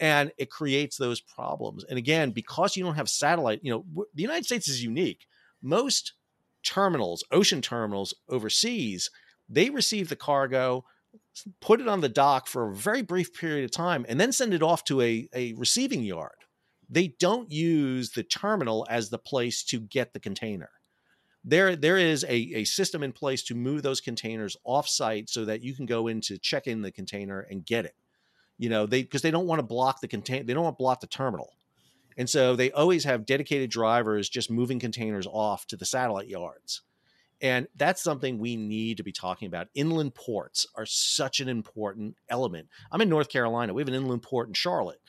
And 0.00 0.32
it 0.38 0.50
creates 0.50 0.96
those 0.96 1.20
problems. 1.20 1.84
And 1.84 1.98
again 1.98 2.32
because 2.32 2.76
you 2.76 2.82
don't 2.82 2.96
have 2.96 3.08
satellite 3.08 3.60
you 3.62 3.70
know 3.70 4.06
the 4.14 4.22
united 4.22 4.44
states 4.44 4.68
is 4.68 4.82
unique. 4.82 5.26
Most 5.62 6.14
terminals 6.62 7.24
ocean 7.30 7.62
terminals 7.62 8.12
overseas 8.28 9.10
they 9.48 9.70
receive 9.70 10.08
the 10.08 10.16
cargo 10.16 10.84
put 11.60 11.80
it 11.80 11.88
on 11.88 12.00
the 12.00 12.08
dock 12.08 12.46
for 12.46 12.68
a 12.68 12.74
very 12.74 13.02
brief 13.02 13.34
period 13.34 13.64
of 13.64 13.70
time, 13.70 14.04
and 14.08 14.20
then 14.20 14.32
send 14.32 14.54
it 14.54 14.62
off 14.62 14.84
to 14.84 15.00
a, 15.00 15.28
a 15.34 15.54
receiving 15.54 16.02
yard. 16.02 16.32
They 16.88 17.08
don't 17.18 17.50
use 17.50 18.10
the 18.10 18.22
terminal 18.22 18.86
as 18.90 19.10
the 19.10 19.18
place 19.18 19.62
to 19.64 19.80
get 19.80 20.12
the 20.12 20.20
container. 20.20 20.70
There, 21.42 21.74
there 21.74 21.96
is 21.96 22.24
a, 22.24 22.34
a 22.34 22.64
system 22.64 23.02
in 23.02 23.12
place 23.12 23.42
to 23.44 23.54
move 23.54 23.82
those 23.82 24.00
containers 24.00 24.56
off 24.64 24.88
site 24.88 25.30
so 25.30 25.44
that 25.46 25.62
you 25.62 25.74
can 25.74 25.86
go 25.86 26.06
in 26.06 26.20
to 26.22 26.38
check 26.38 26.66
in 26.66 26.82
the 26.82 26.92
container 26.92 27.40
and 27.40 27.64
get 27.64 27.86
it. 27.86 27.94
You 28.58 28.68
know, 28.68 28.84
they 28.84 29.02
because 29.02 29.22
they 29.22 29.30
don't 29.30 29.46
want 29.46 29.60
to 29.60 29.66
block 29.66 30.02
the 30.02 30.08
contain 30.08 30.44
they 30.44 30.52
don't 30.52 30.64
want 30.64 30.76
to 30.76 30.82
block 30.82 31.00
the 31.00 31.06
terminal. 31.06 31.54
And 32.18 32.28
so 32.28 32.54
they 32.54 32.70
always 32.72 33.04
have 33.04 33.24
dedicated 33.24 33.70
drivers 33.70 34.28
just 34.28 34.50
moving 34.50 34.78
containers 34.78 35.26
off 35.26 35.66
to 35.68 35.76
the 35.76 35.86
satellite 35.86 36.28
yards. 36.28 36.82
And 37.40 37.68
that's 37.74 38.02
something 38.02 38.38
we 38.38 38.56
need 38.56 38.98
to 38.98 39.02
be 39.02 39.12
talking 39.12 39.48
about. 39.48 39.68
Inland 39.74 40.14
ports 40.14 40.66
are 40.76 40.84
such 40.84 41.40
an 41.40 41.48
important 41.48 42.16
element. 42.28 42.68
I'm 42.92 43.00
in 43.00 43.08
North 43.08 43.30
Carolina. 43.30 43.72
We 43.72 43.80
have 43.80 43.88
an 43.88 43.94
inland 43.94 44.22
port 44.22 44.48
in 44.48 44.54
Charlotte, 44.54 45.00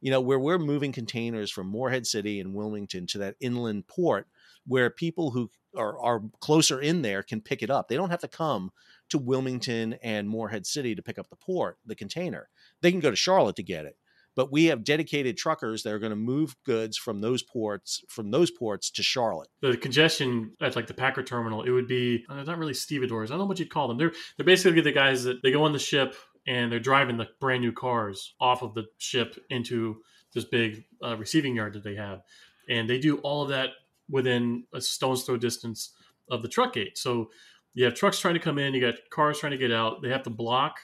you 0.00 0.10
know, 0.10 0.20
where 0.20 0.40
we're 0.40 0.58
moving 0.58 0.90
containers 0.90 1.52
from 1.52 1.68
Morehead 1.68 2.06
City 2.06 2.40
and 2.40 2.54
Wilmington 2.54 3.06
to 3.08 3.18
that 3.18 3.36
inland 3.38 3.86
port 3.86 4.26
where 4.66 4.90
people 4.90 5.30
who 5.30 5.48
are, 5.76 5.98
are 6.00 6.22
closer 6.40 6.80
in 6.80 7.02
there 7.02 7.22
can 7.22 7.40
pick 7.40 7.62
it 7.62 7.70
up. 7.70 7.88
They 7.88 7.96
don't 7.96 8.10
have 8.10 8.20
to 8.20 8.28
come 8.28 8.70
to 9.10 9.18
Wilmington 9.18 9.94
and 10.02 10.28
Morehead 10.28 10.66
City 10.66 10.94
to 10.94 11.02
pick 11.02 11.18
up 11.18 11.28
the 11.30 11.36
port, 11.36 11.78
the 11.86 11.94
container. 11.94 12.48
They 12.82 12.90
can 12.90 13.00
go 13.00 13.10
to 13.10 13.16
Charlotte 13.16 13.56
to 13.56 13.62
get 13.62 13.84
it 13.84 13.96
but 14.36 14.52
we 14.52 14.66
have 14.66 14.84
dedicated 14.84 15.36
truckers 15.36 15.82
that 15.82 15.92
are 15.92 15.98
going 15.98 16.10
to 16.10 16.16
move 16.16 16.54
goods 16.64 16.96
from 16.96 17.20
those 17.20 17.42
ports 17.42 18.04
from 18.08 18.30
those 18.30 18.50
ports 18.50 18.90
to 18.90 19.02
Charlotte. 19.02 19.48
The 19.62 19.76
congestion 19.76 20.52
at 20.60 20.76
like 20.76 20.86
the 20.86 20.94
Packer 20.94 21.24
terminal, 21.24 21.62
it 21.62 21.70
would 21.70 21.88
be 21.88 22.24
uh, 22.28 22.44
not 22.44 22.58
really 22.58 22.74
stevedores. 22.74 23.30
I 23.30 23.34
don't 23.34 23.40
know 23.40 23.46
what 23.46 23.58
you'd 23.58 23.70
call 23.70 23.88
them. 23.88 23.96
They're 23.96 24.12
they're 24.36 24.46
basically 24.46 24.82
the 24.82 24.92
guys 24.92 25.24
that 25.24 25.42
they 25.42 25.50
go 25.50 25.64
on 25.64 25.72
the 25.72 25.78
ship 25.80 26.14
and 26.46 26.70
they're 26.70 26.78
driving 26.78 27.16
the 27.16 27.26
brand 27.40 27.62
new 27.62 27.72
cars 27.72 28.34
off 28.38 28.62
of 28.62 28.74
the 28.74 28.84
ship 28.98 29.36
into 29.50 29.96
this 30.32 30.44
big 30.44 30.84
uh, 31.02 31.16
receiving 31.16 31.56
yard 31.56 31.72
that 31.72 31.82
they 31.82 31.96
have, 31.96 32.20
and 32.68 32.88
they 32.88 32.98
do 32.98 33.16
all 33.18 33.42
of 33.42 33.48
that 33.48 33.70
within 34.08 34.64
a 34.72 34.80
stone's 34.80 35.22
throw 35.24 35.36
distance 35.36 35.92
of 36.30 36.42
the 36.42 36.48
truck 36.48 36.74
gate. 36.74 36.98
So 36.98 37.30
you 37.74 37.84
have 37.84 37.94
trucks 37.94 38.18
trying 38.18 38.34
to 38.34 38.40
come 38.40 38.58
in, 38.58 38.74
you 38.74 38.80
got 38.80 38.94
cars 39.10 39.38
trying 39.38 39.52
to 39.52 39.58
get 39.58 39.72
out. 39.72 40.02
They 40.02 40.08
have 40.08 40.22
to 40.24 40.30
block 40.30 40.76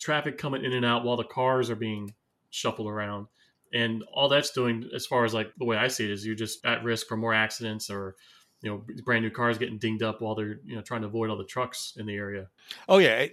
traffic 0.00 0.38
coming 0.38 0.64
in 0.64 0.72
and 0.72 0.84
out 0.84 1.04
while 1.04 1.16
the 1.16 1.24
cars 1.24 1.70
are 1.70 1.76
being 1.76 2.14
shuffled 2.50 2.88
around. 2.88 3.26
And 3.72 4.02
all 4.12 4.28
that's 4.28 4.50
doing, 4.50 4.88
as 4.94 5.06
far 5.06 5.24
as 5.24 5.34
like 5.34 5.52
the 5.58 5.64
way 5.64 5.76
I 5.76 5.88
see 5.88 6.04
it, 6.04 6.10
is 6.10 6.26
you're 6.26 6.34
just 6.34 6.64
at 6.64 6.82
risk 6.82 7.06
for 7.06 7.16
more 7.16 7.34
accidents 7.34 7.88
or 7.90 8.16
you 8.62 8.70
know 8.70 8.84
brand 9.04 9.24
new 9.24 9.30
cars 9.30 9.58
getting 9.58 9.78
dinged 9.78 10.02
up 10.02 10.20
while 10.20 10.34
they're 10.34 10.58
you 10.64 10.74
know 10.74 10.82
trying 10.82 11.00
to 11.00 11.06
avoid 11.06 11.30
all 11.30 11.36
the 11.36 11.44
trucks 11.44 11.94
in 11.96 12.06
the 12.06 12.14
area. 12.14 12.48
Oh 12.88 12.98
yeah, 12.98 13.26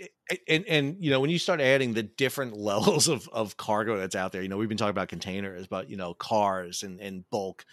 and 0.47 0.65
and 0.67 0.97
you 0.99 1.09
know 1.09 1.19
when 1.19 1.29
you 1.29 1.39
start 1.39 1.59
adding 1.59 1.93
the 1.93 2.03
different 2.03 2.53
levels 2.57 3.07
of 3.07 3.27
of 3.29 3.57
cargo 3.57 3.97
that's 3.97 4.15
out 4.15 4.31
there, 4.31 4.41
you 4.41 4.47
know 4.47 4.57
we've 4.57 4.69
been 4.69 4.77
talking 4.77 4.91
about 4.91 5.09
containers, 5.09 5.67
but 5.67 5.89
you 5.89 5.97
know 5.97 6.13
cars 6.13 6.83
and 6.83 6.99
and 6.99 7.29
bulk, 7.29 7.65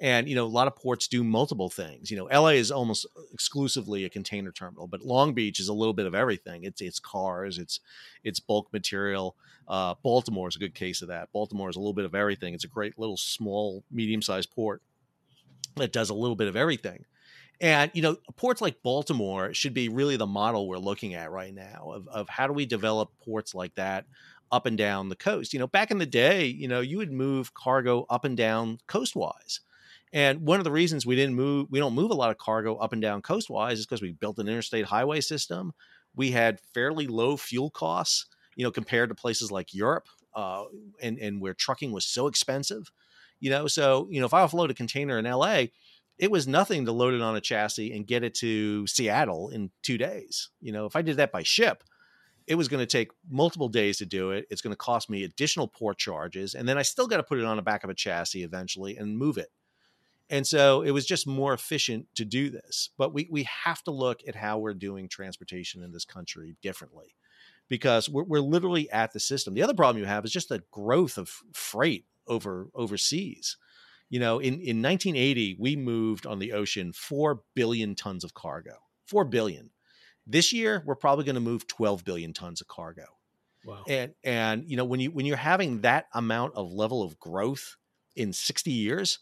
and 0.00 0.28
you 0.28 0.34
know 0.34 0.44
a 0.44 0.46
lot 0.46 0.66
of 0.66 0.76
ports 0.76 1.08
do 1.08 1.24
multiple 1.24 1.68
things. 1.68 2.10
You 2.10 2.16
know 2.16 2.24
LA 2.26 2.50
is 2.50 2.70
almost 2.70 3.06
exclusively 3.32 4.04
a 4.04 4.10
container 4.10 4.52
terminal, 4.52 4.86
but 4.86 5.02
Long 5.02 5.32
Beach 5.32 5.60
is 5.60 5.68
a 5.68 5.72
little 5.72 5.94
bit 5.94 6.06
of 6.06 6.14
everything. 6.14 6.64
It's 6.64 6.80
it's 6.80 7.00
cars, 7.00 7.58
it's 7.58 7.80
it's 8.24 8.40
bulk 8.40 8.72
material. 8.72 9.36
Uh, 9.66 9.94
Baltimore 10.02 10.48
is 10.48 10.56
a 10.56 10.60
good 10.60 10.74
case 10.74 11.02
of 11.02 11.08
that. 11.08 11.30
Baltimore 11.32 11.68
is 11.68 11.76
a 11.76 11.80
little 11.80 11.92
bit 11.92 12.06
of 12.06 12.14
everything. 12.14 12.54
It's 12.54 12.64
a 12.64 12.68
great 12.68 12.98
little 12.98 13.16
small 13.16 13.84
medium 13.90 14.22
sized 14.22 14.50
port 14.54 14.82
that 15.76 15.92
does 15.92 16.10
a 16.10 16.14
little 16.14 16.36
bit 16.36 16.48
of 16.48 16.56
everything. 16.56 17.04
And 17.60 17.90
you 17.92 18.02
know, 18.02 18.16
ports 18.36 18.60
like 18.60 18.82
Baltimore 18.82 19.52
should 19.52 19.74
be 19.74 19.88
really 19.88 20.16
the 20.16 20.26
model 20.26 20.68
we're 20.68 20.78
looking 20.78 21.14
at 21.14 21.30
right 21.30 21.52
now 21.52 21.92
of, 21.92 22.08
of 22.08 22.28
how 22.28 22.46
do 22.46 22.52
we 22.52 22.66
develop 22.66 23.10
ports 23.24 23.54
like 23.54 23.74
that 23.74 24.04
up 24.50 24.66
and 24.66 24.78
down 24.78 25.08
the 25.08 25.16
coast. 25.16 25.52
You 25.52 25.58
know, 25.58 25.66
back 25.66 25.90
in 25.90 25.98
the 25.98 26.06
day, 26.06 26.46
you 26.46 26.68
know, 26.68 26.80
you 26.80 26.98
would 26.98 27.12
move 27.12 27.54
cargo 27.54 28.06
up 28.08 28.24
and 28.24 28.36
down 28.36 28.78
coastwise. 28.86 29.60
And 30.12 30.40
one 30.40 30.58
of 30.60 30.64
the 30.64 30.70
reasons 30.70 31.04
we 31.04 31.16
didn't 31.16 31.34
move, 31.34 31.66
we 31.70 31.78
don't 31.78 31.94
move 31.94 32.10
a 32.10 32.14
lot 32.14 32.30
of 32.30 32.38
cargo 32.38 32.76
up 32.76 32.92
and 32.92 33.02
down 33.02 33.22
coastwise 33.22 33.78
is 33.78 33.86
because 33.86 34.02
we 34.02 34.12
built 34.12 34.38
an 34.38 34.48
interstate 34.48 34.86
highway 34.86 35.20
system. 35.20 35.72
We 36.16 36.30
had 36.30 36.60
fairly 36.72 37.06
low 37.06 37.36
fuel 37.36 37.70
costs, 37.70 38.26
you 38.56 38.64
know, 38.64 38.70
compared 38.70 39.10
to 39.10 39.14
places 39.14 39.50
like 39.50 39.74
Europe, 39.74 40.08
uh, 40.34 40.64
and 41.02 41.18
and 41.18 41.40
where 41.40 41.54
trucking 41.54 41.92
was 41.92 42.06
so 42.06 42.26
expensive. 42.26 42.90
You 43.40 43.50
know, 43.50 43.66
so 43.66 44.08
you 44.10 44.20
know, 44.20 44.26
if 44.26 44.34
I 44.34 44.44
offload 44.44 44.70
a 44.70 44.74
container 44.74 45.18
in 45.18 45.24
LA, 45.24 45.66
it 46.18 46.30
was 46.30 46.48
nothing 46.48 46.86
to 46.86 46.92
load 46.92 47.14
it 47.14 47.20
on 47.20 47.36
a 47.36 47.40
chassis 47.40 47.92
and 47.92 48.06
get 48.06 48.24
it 48.24 48.34
to 48.36 48.86
Seattle 48.86 49.50
in 49.50 49.70
two 49.82 49.98
days. 49.98 50.50
You 50.60 50.72
know, 50.72 50.86
if 50.86 50.96
I 50.96 51.02
did 51.02 51.18
that 51.18 51.32
by 51.32 51.42
ship, 51.42 51.84
it 52.46 52.56
was 52.56 52.66
going 52.66 52.80
to 52.80 52.86
take 52.86 53.10
multiple 53.30 53.68
days 53.68 53.98
to 53.98 54.06
do 54.06 54.32
it. 54.32 54.46
It's 54.50 54.62
going 54.62 54.72
to 54.72 54.76
cost 54.76 55.10
me 55.10 55.22
additional 55.22 55.68
port 55.68 55.98
charges, 55.98 56.54
and 56.54 56.66
then 56.66 56.78
I 56.78 56.82
still 56.82 57.06
got 57.06 57.18
to 57.18 57.22
put 57.22 57.38
it 57.38 57.44
on 57.44 57.56
the 57.56 57.62
back 57.62 57.84
of 57.84 57.90
a 57.90 57.94
chassis 57.94 58.42
eventually 58.42 58.96
and 58.96 59.16
move 59.16 59.36
it. 59.36 59.50
And 60.30 60.46
so 60.46 60.82
it 60.82 60.90
was 60.90 61.06
just 61.06 61.26
more 61.26 61.54
efficient 61.54 62.06
to 62.16 62.24
do 62.24 62.50
this. 62.50 62.90
But 62.98 63.14
we 63.14 63.28
we 63.30 63.48
have 63.64 63.82
to 63.84 63.90
look 63.90 64.20
at 64.26 64.34
how 64.34 64.58
we're 64.58 64.74
doing 64.74 65.08
transportation 65.08 65.82
in 65.82 65.92
this 65.92 66.04
country 66.04 66.56
differently 66.62 67.14
because 67.68 68.08
we're, 68.08 68.24
we're 68.24 68.40
literally 68.40 68.90
at 68.90 69.12
the 69.12 69.20
system. 69.20 69.54
The 69.54 69.62
other 69.62 69.74
problem 69.74 70.02
you 70.02 70.08
have 70.08 70.24
is 70.24 70.32
just 70.32 70.48
the 70.48 70.62
growth 70.70 71.18
of 71.18 71.30
freight 71.52 72.06
over 72.26 72.68
overseas. 72.74 73.56
You 74.10 74.20
know, 74.20 74.38
in, 74.38 74.54
in 74.54 74.82
1980, 74.82 75.56
we 75.58 75.76
moved 75.76 76.26
on 76.26 76.38
the 76.38 76.52
ocean 76.52 76.92
4 76.92 77.40
billion 77.54 77.94
tons 77.94 78.24
of 78.24 78.32
cargo. 78.32 78.76
4 79.06 79.24
billion. 79.26 79.70
This 80.26 80.52
year, 80.52 80.82
we're 80.86 80.94
probably 80.94 81.24
going 81.24 81.34
to 81.34 81.40
move 81.40 81.66
12 81.66 82.04
billion 82.04 82.32
tons 82.32 82.60
of 82.60 82.68
cargo. 82.68 83.04
Wow. 83.64 83.84
And 83.88 84.14
and 84.24 84.64
you 84.66 84.76
know, 84.76 84.84
when 84.84 85.00
you 85.00 85.10
when 85.10 85.26
you're 85.26 85.36
having 85.36 85.82
that 85.82 86.06
amount 86.14 86.54
of 86.54 86.72
level 86.72 87.02
of 87.02 87.18
growth 87.18 87.76
in 88.16 88.32
60 88.32 88.70
years, 88.70 89.18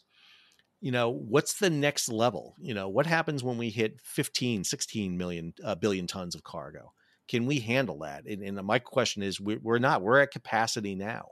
you 0.79 0.91
know, 0.91 1.09
what's 1.09 1.59
the 1.59 1.69
next 1.69 2.09
level? 2.09 2.55
You 2.59 2.73
know, 2.73 2.89
what 2.89 3.05
happens 3.05 3.43
when 3.43 3.57
we 3.57 3.69
hit 3.69 3.99
15, 4.03 4.63
16 4.63 5.17
million 5.17 5.53
uh, 5.63 5.75
billion 5.75 6.07
tons 6.07 6.35
of 6.35 6.43
cargo? 6.43 6.93
Can 7.27 7.45
we 7.45 7.59
handle 7.59 7.99
that? 7.99 8.25
And, 8.25 8.41
and 8.41 8.65
my 8.65 8.79
question 8.79 9.23
is, 9.23 9.39
we're, 9.39 9.59
we're 9.61 9.79
not. 9.79 10.01
We're 10.01 10.21
at 10.21 10.31
capacity 10.31 10.95
now 10.95 11.29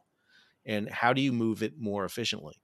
and 0.66 0.90
how 0.90 1.14
do 1.14 1.22
you 1.22 1.32
move 1.32 1.64
it 1.64 1.80
more 1.80 2.06
efficiently? 2.06 2.56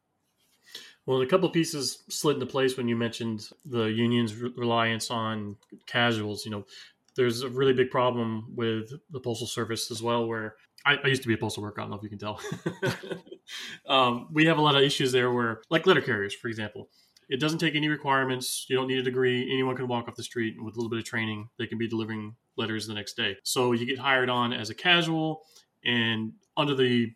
Well, 1.06 1.22
a 1.22 1.28
couple 1.28 1.48
of 1.48 1.54
pieces 1.54 2.04
slid 2.10 2.36
into 2.36 2.46
place 2.46 2.78
when 2.78 2.88
you 2.88 2.96
mentioned 2.96 3.50
the 3.66 3.86
union's 3.86 4.36
reliance 4.36 5.12
on 5.12 5.58
casuals. 5.86 6.46
You 6.46 6.52
know, 6.52 6.66
there's 7.16 7.42
a 7.42 7.50
really 7.50 7.74
big 7.74 7.90
problem 7.90 8.54
with 8.56 8.92
the 9.10 9.20
postal 9.20 9.48
service 9.48 9.92
as 9.92 10.02
well, 10.02 10.28
where 10.28 10.56
I, 10.86 10.98
I 11.04 11.08
used 11.08 11.22
to 11.22 11.28
be 11.28 11.34
a 11.34 11.38
postal 11.38 11.64
worker. 11.64 11.82
I 11.82 11.84
don't 11.84 11.92
know 11.92 11.98
if 11.98 12.04
you 12.04 12.10
can 12.10 12.18
tell. 12.18 12.40
um, 13.88 14.28
we 14.32 14.46
have 14.46 14.58
a 14.58 14.62
lot 14.62 14.76
of 14.76 14.82
issues 14.82 15.12
there, 15.12 15.32
where 15.32 15.62
like 15.70 15.86
letter 15.86 16.02
carriers, 16.02 16.34
for 16.34 16.48
example, 16.48 16.90
it 17.30 17.40
doesn't 17.40 17.60
take 17.60 17.76
any 17.76 17.88
requirements. 17.88 18.66
You 18.68 18.76
don't 18.76 18.88
need 18.88 19.00
a 19.00 19.04
degree. 19.04 19.50
Anyone 19.52 19.76
can 19.76 19.88
walk 19.88 20.08
off 20.08 20.16
the 20.16 20.24
street 20.24 20.56
with 20.62 20.76
a 20.76 20.78
little 20.78 20.90
bit 20.90 21.00
of 21.00 21.06
training. 21.06 21.50
They 21.58 21.68
can 21.68 21.78
be 21.78 21.88
delivering 21.88 22.36
letters 22.58 22.88
the 22.88 22.94
next 22.94 23.14
day. 23.14 23.38
So 23.44 23.72
you 23.72 23.86
get 23.86 24.00
hired 24.00 24.30
on 24.30 24.54
as 24.54 24.70
a 24.70 24.76
casual, 24.76 25.44
and 25.86 26.34
under 26.58 26.76
the 26.76 27.14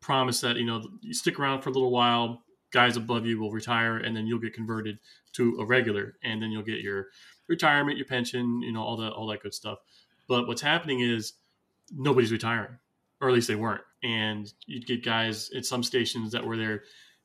promise 0.00 0.40
that 0.40 0.56
you 0.56 0.64
know 0.64 0.82
you 1.00 1.14
stick 1.14 1.38
around 1.38 1.62
for 1.62 1.70
a 1.70 1.72
little 1.72 1.90
while 1.90 2.42
guys 2.72 2.96
above 2.96 3.24
you 3.24 3.38
will 3.38 3.52
retire 3.52 3.98
and 3.98 4.16
then 4.16 4.26
you'll 4.26 4.38
get 4.38 4.52
converted 4.52 4.98
to 5.32 5.56
a 5.60 5.64
regular 5.64 6.16
and 6.24 6.42
then 6.42 6.50
you'll 6.50 6.62
get 6.62 6.80
your 6.80 7.06
retirement 7.48 7.96
your 7.96 8.06
pension 8.06 8.60
you 8.62 8.72
know 8.72 8.82
all 8.82 8.96
that 8.96 9.12
all 9.12 9.26
that 9.28 9.40
good 9.42 9.54
stuff 9.54 9.78
but 10.28 10.48
what's 10.48 10.60
happening 10.60 11.00
is 11.00 11.34
nobody's 11.94 12.32
retiring 12.32 12.76
or 13.22 13.28
at 13.28 13.34
least 13.34 13.48
they 13.48 13.54
weren't. 13.54 13.80
And 14.02 14.52
you'd 14.66 14.86
get 14.86 15.04
guys 15.04 15.48
at 15.56 15.64
some 15.64 15.82
stations 15.82 16.32
that 16.32 16.44
were 16.44 16.58
there 16.58 16.82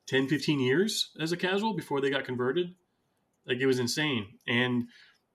10 0.08 0.30
15 0.30 0.62
years 0.62 1.12
as 1.20 1.34
a 1.34 1.38
casual 1.38 1.74
before 1.74 2.00
they 2.00 2.10
got 2.10 2.24
converted. 2.24 2.74
Like 3.45 3.58
it 3.58 3.66
was 3.66 3.80
insane. 3.80 4.28
And 4.48 4.86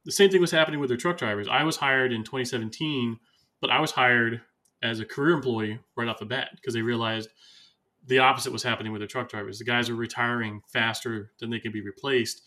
the 0.07 0.13
same 0.13 0.31
thing 0.31 0.41
was 0.41 0.51
happening 0.51 0.81
with 0.81 0.89
their 0.89 0.97
truck 0.97 1.19
drivers. 1.19 1.49
I 1.51 1.65
was 1.65 1.77
hired 1.77 2.13
in 2.13 2.25
2017 2.25 3.19
but 3.63 3.71
i 3.71 3.81
was 3.81 3.93
hired 3.93 4.43
as 4.83 5.01
a 5.01 5.07
career 5.07 5.35
employee 5.35 5.79
right 5.97 6.09
off 6.09 6.19
the 6.19 6.27
bat 6.27 6.51
because 6.57 6.75
they 6.75 6.83
realized 6.83 7.31
the 8.05 8.19
opposite 8.19 8.53
was 8.53 8.65
happening 8.65 8.91
with 8.91 9.01
the 9.01 9.07
truck 9.07 9.29
drivers. 9.29 9.61
The 9.61 9.65
guys 9.65 9.89
were 9.89 9.95
retiring 9.95 10.61
faster 10.73 11.31
than 11.39 11.51
they 11.51 11.61
could 11.61 11.73
be 11.73 11.83
replaced, 11.83 12.43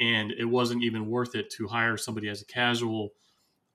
and 0.00 0.32
it 0.32 0.46
wasn't 0.46 0.82
even 0.82 1.10
worth 1.10 1.34
it 1.34 1.50
to 1.58 1.68
hire 1.68 1.98
somebody 1.98 2.30
as 2.30 2.40
a 2.40 2.46
casual, 2.46 3.10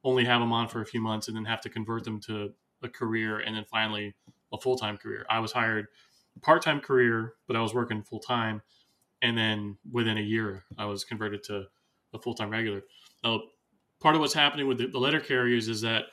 only 0.04 0.26
have 0.26 0.42
them 0.42 0.52
on 0.52 0.68
for 0.68 0.82
a 0.82 0.88
few 0.88 1.00
months, 1.00 1.28
and 1.28 1.38
then 1.38 1.46
have 1.46 1.62
to 1.62 1.70
convert 1.70 2.04
them 2.04 2.20
to 2.22 2.50
a 2.84 2.90
career, 2.90 3.40
and 3.40 3.56
then 3.56 3.66
finally 3.66 4.16
a 4.54 4.58
full 4.60 4.78
time 4.78 4.98
career. 4.98 5.26
I 5.30 5.40
was 5.40 5.52
hired 5.52 5.88
part 6.42 6.62
time 6.62 6.80
career, 6.80 7.34
but 7.48 7.56
I 7.56 7.62
was 7.62 7.74
working 7.74 8.04
full 8.04 8.20
time, 8.20 8.62
and 9.22 9.38
then 9.38 9.78
within 9.92 10.18
a 10.18 10.22
year, 10.22 10.66
I 10.78 10.86
was 10.86 11.04
converted 11.04 11.44
to 11.46 11.66
a 12.14 12.20
full 12.20 12.34
time 12.34 12.50
regular. 12.50 12.82
Now, 13.24 13.42
part 14.00 14.16
of 14.16 14.22
what's 14.22 14.34
happening 14.34 14.68
with 14.68 14.78
the, 14.78 14.88
the 14.88 15.00
letter 15.00 15.20
carriers 15.20 15.68
is 15.68 15.82
that 15.82 16.06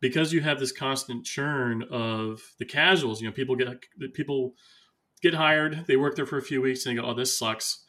because 0.00 0.32
you 0.32 0.40
have 0.40 0.60
this 0.60 0.72
constant 0.72 1.24
churn 1.24 1.84
of 1.90 2.42
the 2.58 2.64
casuals, 2.64 3.20
you 3.20 3.28
know, 3.28 3.34
people 3.34 3.56
get 3.56 3.68
people 4.14 4.54
get 5.22 5.34
hired, 5.34 5.84
they 5.86 5.96
work 5.96 6.16
there 6.16 6.26
for 6.26 6.38
a 6.38 6.42
few 6.42 6.62
weeks 6.62 6.86
and 6.86 6.96
they 6.96 7.00
go, 7.00 7.08
"Oh, 7.08 7.14
this 7.14 7.36
sucks." 7.36 7.84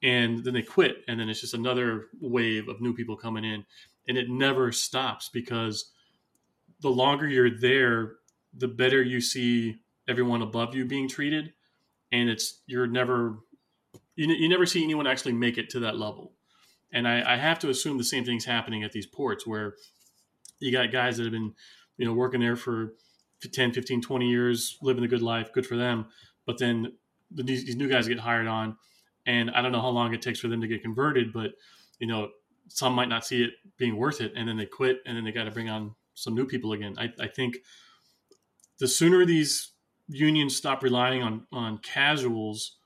And 0.00 0.44
then 0.44 0.54
they 0.54 0.62
quit 0.62 0.98
and 1.08 1.18
then 1.18 1.28
it's 1.28 1.40
just 1.40 1.54
another 1.54 2.06
wave 2.20 2.68
of 2.68 2.80
new 2.80 2.94
people 2.94 3.16
coming 3.16 3.44
in 3.44 3.64
and 4.06 4.16
it 4.16 4.30
never 4.30 4.70
stops 4.70 5.28
because 5.28 5.90
the 6.80 6.88
longer 6.90 7.28
you're 7.28 7.58
there, 7.58 8.12
the 8.56 8.68
better 8.68 9.02
you 9.02 9.20
see 9.20 9.76
everyone 10.08 10.42
above 10.42 10.74
you 10.74 10.84
being 10.84 11.08
treated 11.08 11.52
and 12.12 12.28
it's 12.28 12.60
you're 12.66 12.86
never 12.86 13.38
you, 14.16 14.28
you 14.28 14.48
never 14.48 14.66
see 14.66 14.82
anyone 14.82 15.06
actually 15.06 15.32
make 15.32 15.58
it 15.58 15.70
to 15.70 15.80
that 15.80 15.96
level. 15.96 16.32
And 16.92 17.06
I, 17.06 17.34
I 17.34 17.36
have 17.36 17.58
to 17.60 17.70
assume 17.70 17.98
the 17.98 18.04
same 18.04 18.24
thing's 18.24 18.44
happening 18.44 18.82
at 18.82 18.92
these 18.92 19.06
ports 19.06 19.46
where 19.46 19.74
you 20.58 20.72
got 20.72 20.90
guys 20.90 21.18
that 21.18 21.24
have 21.24 21.32
been, 21.32 21.54
you 21.98 22.06
know, 22.06 22.14
working 22.14 22.40
there 22.40 22.56
for 22.56 22.94
10, 23.42 23.72
15, 23.72 24.00
20 24.00 24.28
years, 24.28 24.78
living 24.82 25.04
a 25.04 25.08
good 25.08 25.22
life, 25.22 25.52
good 25.52 25.66
for 25.66 25.76
them. 25.76 26.06
But 26.46 26.58
then 26.58 26.94
the, 27.30 27.42
these 27.42 27.76
new 27.76 27.88
guys 27.88 28.08
get 28.08 28.18
hired 28.18 28.46
on, 28.46 28.76
and 29.26 29.50
I 29.50 29.60
don't 29.60 29.70
know 29.70 29.82
how 29.82 29.88
long 29.88 30.14
it 30.14 30.22
takes 30.22 30.40
for 30.40 30.48
them 30.48 30.62
to 30.62 30.66
get 30.66 30.82
converted, 30.82 31.32
but 31.32 31.52
you 31.98 32.06
know, 32.06 32.30
some 32.68 32.94
might 32.94 33.08
not 33.08 33.26
see 33.26 33.44
it 33.44 33.50
being 33.76 33.96
worth 33.96 34.20
it, 34.20 34.32
and 34.34 34.48
then 34.48 34.56
they 34.56 34.66
quit, 34.66 35.00
and 35.06 35.16
then 35.16 35.24
they 35.24 35.32
got 35.32 35.44
to 35.44 35.50
bring 35.50 35.68
on 35.68 35.94
some 36.22 36.34
new 36.34 36.46
people 36.46 36.72
again. 36.72 36.94
I, 36.98 37.12
I 37.20 37.28
think 37.28 37.58
the 38.78 38.88
sooner 38.88 39.24
these 39.24 39.72
unions 40.08 40.56
stop 40.56 40.82
relying 40.82 41.22
on 41.22 41.46
on 41.52 41.78
casuals 41.78 42.76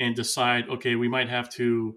and 0.00 0.14
decide, 0.14 0.68
okay, 0.68 0.94
we 0.94 1.08
might 1.08 1.28
have 1.28 1.48
to 1.50 1.96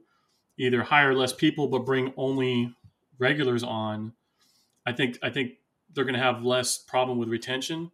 either 0.58 0.84
hire 0.84 1.14
less 1.14 1.34
people 1.34 1.68
but 1.68 1.86
bring 1.86 2.14
only 2.18 2.74
regulars 3.20 3.64
on 3.64 4.14
I 4.86 4.94
think 4.94 5.20
I 5.22 5.30
think 5.30 5.54
they're 5.94 6.06
going 6.06 6.16
to 6.16 6.22
have 6.22 6.44
less 6.44 6.78
problem 6.78 7.18
with 7.18 7.30
retention, 7.30 7.92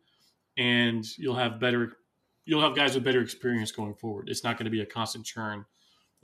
and 0.57 1.05
you'll 1.17 1.35
have 1.35 1.59
better 1.59 1.97
you'll 2.45 2.61
have 2.61 2.75
guys 2.75 2.95
with 2.95 3.03
better 3.03 3.21
experience 3.21 3.71
going 3.71 3.95
forward. 3.95 4.29
It's 4.29 4.43
not 4.43 4.57
going 4.57 4.65
to 4.65 4.71
be 4.71 4.81
a 4.81 4.85
constant 4.85 5.25
churn 5.25 5.65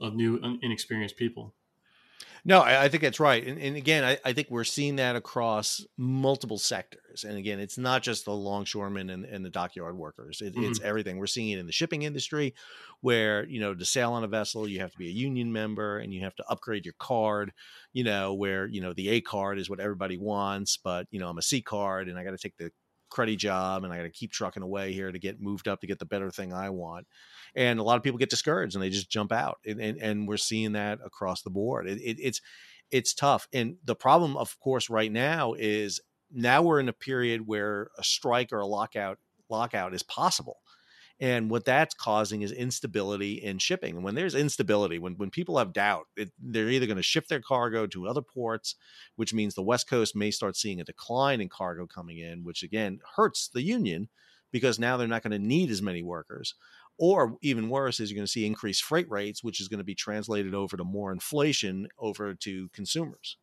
of 0.00 0.14
new 0.14 0.40
inexperienced 0.62 1.16
people. 1.16 1.54
No, 2.46 2.60
I, 2.60 2.84
I 2.84 2.88
think 2.88 3.02
that's 3.02 3.20
right. 3.20 3.44
And, 3.46 3.58
and 3.58 3.76
again, 3.76 4.04
I, 4.04 4.18
I, 4.22 4.34
think 4.34 4.48
we're 4.50 4.64
seeing 4.64 4.96
that 4.96 5.16
across 5.16 5.84
multiple 5.96 6.58
sectors. 6.58 7.24
And 7.24 7.38
again, 7.38 7.58
it's 7.58 7.78
not 7.78 8.02
just 8.02 8.26
the 8.26 8.34
longshoremen 8.34 9.08
and, 9.08 9.24
and 9.24 9.42
the 9.42 9.50
dockyard 9.50 9.96
workers. 9.96 10.42
It, 10.42 10.54
mm-hmm. 10.54 10.64
It's 10.64 10.80
everything. 10.82 11.16
We're 11.16 11.26
seeing 11.26 11.50
it 11.50 11.58
in 11.58 11.64
the 11.64 11.72
shipping 11.72 12.02
industry 12.02 12.54
where, 13.00 13.46
you 13.46 13.60
know, 13.60 13.74
to 13.74 13.84
sail 13.84 14.12
on 14.12 14.24
a 14.24 14.28
vessel, 14.28 14.68
you 14.68 14.80
have 14.80 14.92
to 14.92 14.98
be 14.98 15.08
a 15.08 15.12
union 15.12 15.52
member 15.52 15.98
and 15.98 16.12
you 16.12 16.20
have 16.22 16.36
to 16.36 16.44
upgrade 16.48 16.84
your 16.84 16.94
card, 16.98 17.50
you 17.94 18.04
know, 18.04 18.34
where, 18.34 18.66
you 18.66 18.82
know, 18.82 18.92
the 18.92 19.08
A 19.08 19.20
card 19.22 19.58
is 19.58 19.70
what 19.70 19.80
everybody 19.80 20.18
wants, 20.18 20.76
but, 20.76 21.06
you 21.10 21.20
know, 21.20 21.28
I'm 21.28 21.38
a 21.38 21.42
C 21.42 21.62
card 21.62 22.08
and 22.08 22.18
I 22.18 22.24
got 22.24 22.32
to 22.32 22.38
take 22.38 22.58
the 22.58 22.70
cruddy 23.14 23.36
job 23.36 23.84
and 23.84 23.92
I 23.92 23.96
got 23.96 24.02
to 24.04 24.10
keep 24.10 24.32
trucking 24.32 24.62
away 24.62 24.92
here 24.92 25.12
to 25.12 25.18
get 25.18 25.40
moved 25.40 25.68
up 25.68 25.80
to 25.80 25.86
get 25.86 25.98
the 25.98 26.06
better 26.06 26.30
thing 26.30 26.52
I 26.52 26.70
want. 26.70 27.06
And 27.54 27.78
a 27.78 27.82
lot 27.82 27.96
of 27.96 28.02
people 28.02 28.18
get 28.18 28.30
discouraged 28.30 28.74
and 28.74 28.82
they 28.82 28.90
just 28.90 29.10
jump 29.10 29.32
out. 29.32 29.58
And, 29.66 29.80
and, 29.80 29.98
and 29.98 30.28
we're 30.28 30.36
seeing 30.36 30.72
that 30.72 30.98
across 31.04 31.42
the 31.42 31.50
board. 31.50 31.88
It, 31.88 32.00
it, 32.00 32.18
it's, 32.20 32.40
it's 32.90 33.14
tough. 33.14 33.46
And 33.52 33.76
the 33.84 33.94
problem, 33.94 34.36
of 34.36 34.58
course, 34.60 34.90
right 34.90 35.10
now 35.10 35.54
is 35.54 36.00
now 36.32 36.62
we're 36.62 36.80
in 36.80 36.88
a 36.88 36.92
period 36.92 37.46
where 37.46 37.90
a 37.98 38.04
strike 38.04 38.52
or 38.52 38.60
a 38.60 38.66
lockout 38.66 39.18
lockout 39.50 39.94
is 39.94 40.02
possible 40.02 40.58
and 41.20 41.48
what 41.48 41.64
that's 41.64 41.94
causing 41.94 42.42
is 42.42 42.50
instability 42.50 43.34
in 43.34 43.58
shipping. 43.58 43.94
And 43.94 44.04
when 44.04 44.14
there's 44.14 44.34
instability, 44.34 44.98
when, 44.98 45.14
when 45.14 45.30
people 45.30 45.58
have 45.58 45.72
doubt, 45.72 46.06
it, 46.16 46.32
they're 46.40 46.68
either 46.68 46.86
going 46.86 46.96
to 46.96 47.02
shift 47.02 47.28
their 47.28 47.40
cargo 47.40 47.86
to 47.86 48.08
other 48.08 48.22
ports, 48.22 48.74
which 49.16 49.32
means 49.32 49.54
the 49.54 49.62
West 49.62 49.88
Coast 49.88 50.16
may 50.16 50.30
start 50.30 50.56
seeing 50.56 50.80
a 50.80 50.84
decline 50.84 51.40
in 51.40 51.48
cargo 51.48 51.86
coming 51.86 52.18
in, 52.18 52.42
which 52.42 52.62
again 52.62 52.98
hurts 53.16 53.48
the 53.48 53.62
union 53.62 54.08
because 54.50 54.78
now 54.78 54.96
they're 54.96 55.08
not 55.08 55.22
going 55.22 55.32
to 55.32 55.38
need 55.38 55.70
as 55.70 55.82
many 55.82 56.02
workers. 56.02 56.54
Or 56.96 57.36
even 57.42 57.68
worse, 57.68 57.98
is 57.98 58.10
you're 58.10 58.16
going 58.16 58.26
to 58.26 58.30
see 58.30 58.46
increased 58.46 58.84
freight 58.84 59.10
rates, 59.10 59.42
which 59.42 59.60
is 59.60 59.66
going 59.66 59.78
to 59.78 59.84
be 59.84 59.96
translated 59.96 60.54
over 60.54 60.76
to 60.76 60.84
more 60.84 61.10
inflation 61.10 61.88
over 61.98 62.34
to 62.34 62.68
consumers. 62.68 63.36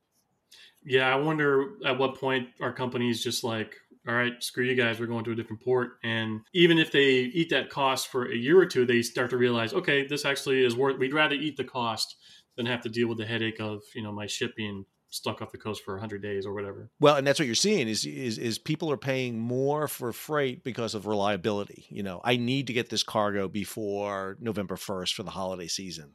Yeah, 0.86 1.14
I 1.14 1.18
wonder 1.18 1.72
at 1.86 1.98
what 1.98 2.16
point 2.16 2.48
are 2.62 2.72
companies 2.72 3.24
just 3.24 3.44
like, 3.44 3.76
all 4.08 4.16
right, 4.16 4.34
screw 4.42 4.66
you 4.66 4.76
guys, 4.76 5.00
we're 5.00 5.06
going 5.06 5.24
to 5.26 5.32
a 5.32 5.36
different 5.36 5.62
port. 5.62 5.92
And 6.04 6.42
even 6.54 6.80
if 6.80 6.92
they 6.92 7.10
eat 7.10 7.52
that 7.52 7.70
cost 7.70 8.08
for 8.08 8.32
a 8.32 8.36
year 8.36 8.60
or 8.60 8.66
two, 8.66 8.86
they 8.86 9.02
start 9.04 9.30
to 9.30 9.38
realize, 9.38 9.74
okay, 9.74 10.08
this 10.08 10.26
actually 10.26 10.66
is 10.66 10.76
worth. 10.76 10.98
We'd 10.98 11.14
rather 11.14 11.36
eat 11.36 11.58
the 11.58 11.64
cost 11.64 12.16
than 12.58 12.66
have 12.66 12.82
to 12.82 12.90
deal 12.90 13.08
with 13.08 13.18
the 13.18 13.26
headache 13.26 13.60
of 13.60 13.82
you 13.96 14.04
know 14.04 14.12
my 14.12 14.28
ship 14.28 14.56
being 14.56 14.86
stuck 15.10 15.42
off 15.42 15.52
the 15.52 15.58
coast 15.58 15.84
for 15.84 15.96
100 15.96 16.22
days 16.22 16.46
or 16.46 16.54
whatever. 16.54 16.90
Well, 17.02 17.18
and 17.18 17.28
that's 17.28 17.38
what 17.38 17.46
you're 17.46 17.56
seeing 17.56 17.88
is 17.88 18.06
is 18.06 18.38
is 18.38 18.58
people 18.58 18.92
are 18.92 18.98
paying 18.98 19.38
more 19.38 19.88
for 19.88 20.12
freight 20.14 20.64
because 20.64 20.96
of 20.96 21.06
reliability. 21.06 21.86
You 21.90 22.04
know, 22.04 22.22
I 22.24 22.38
need 22.38 22.68
to 22.68 22.74
get 22.74 22.90
this 22.90 23.04
cargo 23.04 23.48
before 23.48 24.38
November 24.40 24.76
1st 24.76 25.14
for 25.14 25.24
the 25.24 25.32
holiday 25.32 25.68
season. 25.68 26.14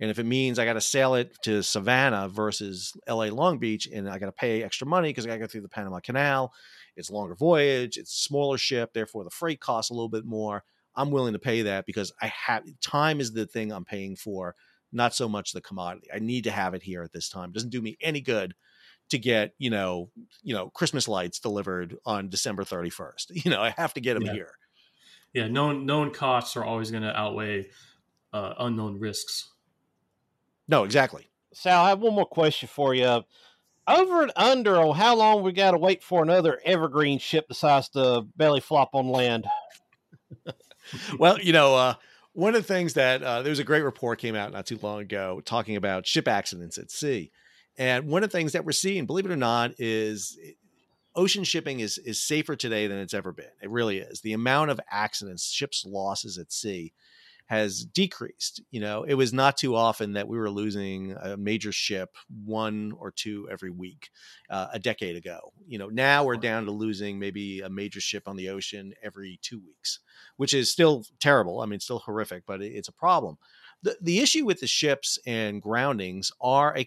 And 0.00 0.10
if 0.10 0.20
it 0.20 0.26
means 0.26 0.60
I 0.60 0.64
got 0.64 0.74
to 0.74 0.80
sail 0.80 1.14
it 1.14 1.36
to 1.42 1.62
Savannah 1.62 2.28
versus 2.28 2.96
LA 3.08 3.24
Long 3.26 3.58
Beach 3.58 3.88
and 3.92 4.08
I 4.08 4.18
got 4.18 4.26
to 4.26 4.32
pay 4.32 4.62
extra 4.62 4.86
money 4.86 5.08
because 5.08 5.26
I 5.26 5.28
got 5.28 5.34
to 5.34 5.40
go 5.40 5.46
through 5.48 5.62
the 5.62 5.68
Panama 5.68 5.98
Canal 5.98 6.52
it's 6.98 7.10
a 7.10 7.14
longer 7.14 7.34
voyage, 7.34 7.96
it's 7.96 8.12
a 8.12 8.22
smaller 8.22 8.58
ship, 8.58 8.92
therefore 8.92 9.24
the 9.24 9.30
freight 9.30 9.60
costs 9.60 9.90
a 9.90 9.94
little 9.94 10.08
bit 10.08 10.24
more. 10.24 10.64
I'm 10.94 11.10
willing 11.10 11.34
to 11.34 11.38
pay 11.38 11.62
that 11.62 11.86
because 11.86 12.12
I 12.20 12.26
have 12.26 12.64
time 12.80 13.20
is 13.20 13.32
the 13.32 13.46
thing 13.46 13.70
I'm 13.70 13.84
paying 13.84 14.16
for, 14.16 14.56
not 14.92 15.14
so 15.14 15.28
much 15.28 15.52
the 15.52 15.60
commodity. 15.60 16.08
I 16.12 16.18
need 16.18 16.44
to 16.44 16.50
have 16.50 16.74
it 16.74 16.82
here 16.82 17.02
at 17.02 17.12
this 17.12 17.28
time. 17.28 17.50
It 17.50 17.54
doesn't 17.54 17.70
do 17.70 17.80
me 17.80 17.96
any 18.00 18.20
good 18.20 18.54
to 19.10 19.18
get, 19.18 19.54
you 19.58 19.70
know, 19.70 20.10
you 20.42 20.54
know, 20.54 20.70
Christmas 20.70 21.06
lights 21.06 21.38
delivered 21.38 21.96
on 22.04 22.28
December 22.28 22.64
31st. 22.64 23.26
You 23.44 23.50
know, 23.50 23.62
I 23.62 23.70
have 23.70 23.94
to 23.94 24.00
get 24.00 24.14
them 24.14 24.24
yeah. 24.24 24.32
here. 24.32 24.52
Yeah, 25.32 25.46
known 25.46 25.86
known 25.86 26.12
costs 26.12 26.56
are 26.56 26.64
always 26.64 26.90
going 26.90 27.02
to 27.02 27.16
outweigh 27.16 27.68
uh, 28.32 28.54
unknown 28.58 28.98
risks. 28.98 29.52
No, 30.66 30.84
exactly. 30.84 31.28
Sal, 31.52 31.84
I 31.84 31.90
have 31.90 32.00
one 32.00 32.14
more 32.14 32.26
question 32.26 32.68
for 32.68 32.94
you 32.94 33.22
over 33.88 34.22
and 34.22 34.32
under 34.36 34.76
on 34.76 34.94
how 34.94 35.16
long 35.16 35.42
we 35.42 35.52
got 35.52 35.72
to 35.72 35.78
wait 35.78 36.02
for 36.02 36.22
another 36.22 36.60
Evergreen 36.64 37.18
ship 37.18 37.48
decides 37.48 37.88
to 37.90 38.26
belly 38.36 38.60
flop 38.60 38.90
on 38.92 39.08
land. 39.08 39.46
well, 41.18 41.40
you 41.40 41.52
know, 41.52 41.74
uh, 41.74 41.94
one 42.32 42.54
of 42.54 42.62
the 42.62 42.74
things 42.74 42.94
that 42.94 43.22
uh, 43.22 43.42
there 43.42 43.50
was 43.50 43.58
a 43.58 43.64
great 43.64 43.82
report 43.82 44.18
came 44.18 44.34
out 44.34 44.52
not 44.52 44.66
too 44.66 44.78
long 44.82 45.00
ago 45.00 45.40
talking 45.44 45.76
about 45.76 46.06
ship 46.06 46.28
accidents 46.28 46.78
at 46.78 46.90
sea, 46.90 47.32
and 47.76 48.06
one 48.06 48.22
of 48.22 48.30
the 48.30 48.36
things 48.36 48.52
that 48.52 48.64
we're 48.64 48.72
seeing, 48.72 49.06
believe 49.06 49.24
it 49.24 49.32
or 49.32 49.36
not, 49.36 49.72
is 49.78 50.38
ocean 51.16 51.44
shipping 51.44 51.80
is 51.80 51.98
is 51.98 52.20
safer 52.20 52.54
today 52.54 52.86
than 52.86 52.98
it's 52.98 53.14
ever 53.14 53.32
been. 53.32 53.46
It 53.62 53.70
really 53.70 53.98
is. 53.98 54.20
The 54.20 54.34
amount 54.34 54.70
of 54.70 54.80
accidents, 54.90 55.50
ships 55.50 55.84
losses 55.86 56.38
at 56.38 56.52
sea 56.52 56.92
has 57.48 57.84
decreased. 57.84 58.62
You 58.70 58.80
know, 58.80 59.04
it 59.04 59.14
was 59.14 59.32
not 59.32 59.56
too 59.56 59.74
often 59.74 60.12
that 60.12 60.28
we 60.28 60.38
were 60.38 60.50
losing 60.50 61.12
a 61.12 61.36
major 61.36 61.72
ship 61.72 62.14
one 62.44 62.92
or 62.98 63.10
two 63.10 63.48
every 63.50 63.70
week 63.70 64.10
uh, 64.50 64.68
a 64.72 64.78
decade 64.78 65.16
ago. 65.16 65.52
You 65.66 65.78
know, 65.78 65.88
now 65.88 66.24
we're 66.24 66.36
down 66.36 66.66
to 66.66 66.72
losing 66.72 67.18
maybe 67.18 67.60
a 67.60 67.70
major 67.70 68.00
ship 68.00 68.24
on 68.28 68.36
the 68.36 68.50
ocean 68.50 68.92
every 69.02 69.38
two 69.40 69.60
weeks, 69.60 70.00
which 70.36 70.52
is 70.52 70.70
still 70.70 71.04
terrible. 71.20 71.60
I 71.60 71.66
mean, 71.66 71.80
still 71.80 72.00
horrific, 72.00 72.44
but 72.46 72.60
it's 72.60 72.88
a 72.88 72.92
problem. 72.92 73.38
The, 73.82 73.96
the 74.02 74.20
issue 74.20 74.44
with 74.44 74.60
the 74.60 74.66
ships 74.66 75.18
and 75.26 75.62
groundings 75.62 76.30
are 76.42 76.76
a 76.76 76.86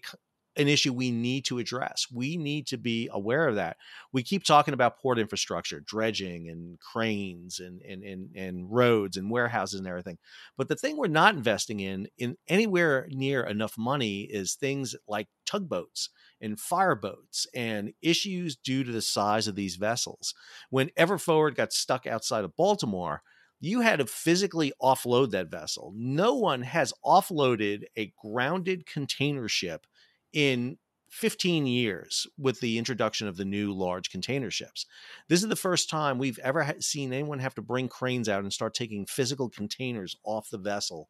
an 0.58 0.68
issue 0.68 0.94
we 0.94 1.12
need 1.12 1.46
to 1.46 1.60
address. 1.60 2.08
We 2.12 2.36
need 2.38 2.68
to 2.68 2.78
be 2.78 3.10
aware 3.12 3.48
of 3.48 3.56
that. 3.56 3.78
We 4.12 4.24
keep 4.24 4.44
talking 4.44 4.74
about 4.74 5.00
port 5.00 5.18
infrastructure, 5.18 5.80
dredging 5.80 6.50
and 6.50 6.80
cranes 6.80 7.60
and 7.60 7.82
and 7.82 8.04
and, 8.04 8.30
and 8.36 8.72
roads 8.72 9.18
and 9.18 9.32
warehouses 9.32 9.80
and 9.80 9.88
everything. 9.88 10.18
But 10.58 10.68
the 10.68 10.76
thing 10.76 10.98
we're 10.98 11.08
not 11.08 11.36
investing 11.36 11.80
in 11.80 12.08
in 12.18 12.38
anywhere 12.48 13.08
near 13.10 13.44
enough 13.44 13.78
money 13.78 14.22
is 14.22 14.56
things 14.56 14.96
like 15.08 15.28
tugboats 15.46 16.10
and 16.42 16.60
fireboats 16.60 17.48
and 17.54 17.94
issues 18.02 18.56
due 18.56 18.84
to 18.84 18.92
the 18.92 19.02
size 19.02 19.48
of 19.48 19.56
these 19.56 19.76
vessels. 19.76 20.34
When 20.70 20.90
Ever 20.98 21.18
Forward 21.18 21.56
got 21.56 21.74
stuck 21.74 22.06
outside 22.08 22.44
of 22.44 22.56
Baltimore, 22.56 23.22
you 23.62 23.82
had 23.82 24.00
to 24.00 24.08
physically 24.08 24.74
offload 24.82 25.30
that 25.32 25.52
vessel. 25.52 25.94
No 25.96 26.34
one 26.34 26.64
has 26.64 26.94
offloaded 27.06 27.84
a 27.96 28.12
grounded 28.22 28.88
container 28.88 29.48
ship 29.48 29.86
in 30.34 30.78
15 31.12 31.66
years 31.66 32.26
with 32.38 32.62
the 32.62 32.78
introduction 32.78 33.28
of 33.28 33.36
the 33.36 33.46
new 33.46 33.74
large 33.74 34.10
container 34.10 34.50
ships. 34.50 34.86
This 35.28 35.44
is 35.44 35.50
the 35.50 35.56
first 35.58 35.90
time 35.90 36.18
we've 36.18 36.40
ever 36.40 36.74
seen 36.80 37.12
anyone 37.12 37.40
have 37.40 37.56
to 37.56 37.62
bring 37.62 37.90
cranes 37.90 38.30
out 38.30 38.44
and 38.44 38.54
start 38.54 38.74
taking 38.74 39.06
physical 39.06 39.50
containers 39.50 40.16
off 40.24 40.50
the 40.50 40.58
vessel 40.58 41.10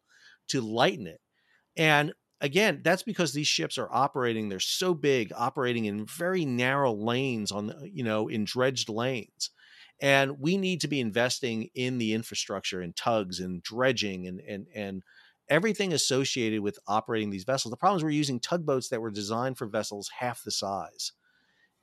to 0.49 0.59
lighten 0.59 1.05
it. 1.05 1.21
And 1.77 2.13
again, 2.41 2.81
that's 2.83 3.03
because 3.03 3.33
these 3.33 3.47
ships 3.47 3.77
are 3.77 3.91
operating, 3.91 4.49
they're 4.49 4.59
so 4.59 4.95
big, 4.95 5.31
operating 5.37 5.85
in 5.85 6.05
very 6.05 6.45
narrow 6.45 6.93
lanes 6.93 7.51
on, 7.51 7.71
you 7.93 8.03
know, 8.03 8.27
in 8.27 8.43
dredged 8.43 8.89
lanes. 8.89 9.51
And 10.01 10.39
we 10.39 10.57
need 10.57 10.81
to 10.81 10.87
be 10.87 10.99
investing 10.99 11.69
in 11.75 11.99
the 11.99 12.13
infrastructure 12.13 12.81
and 12.81 12.95
tugs 12.95 13.39
and 13.39 13.61
dredging 13.61 14.27
and 14.27 14.41
and 14.41 14.65
and 14.73 15.03
everything 15.51 15.93
associated 15.93 16.61
with 16.61 16.79
operating 16.87 17.29
these 17.29 17.43
vessels. 17.43 17.71
The 17.71 17.77
problem 17.77 17.97
is 17.97 18.03
we're 18.03 18.11
using 18.11 18.39
tugboats 18.39 18.89
that 18.89 19.01
were 19.01 19.11
designed 19.11 19.57
for 19.57 19.67
vessels 19.67 20.09
half 20.17 20.43
the 20.43 20.49
size. 20.49 21.11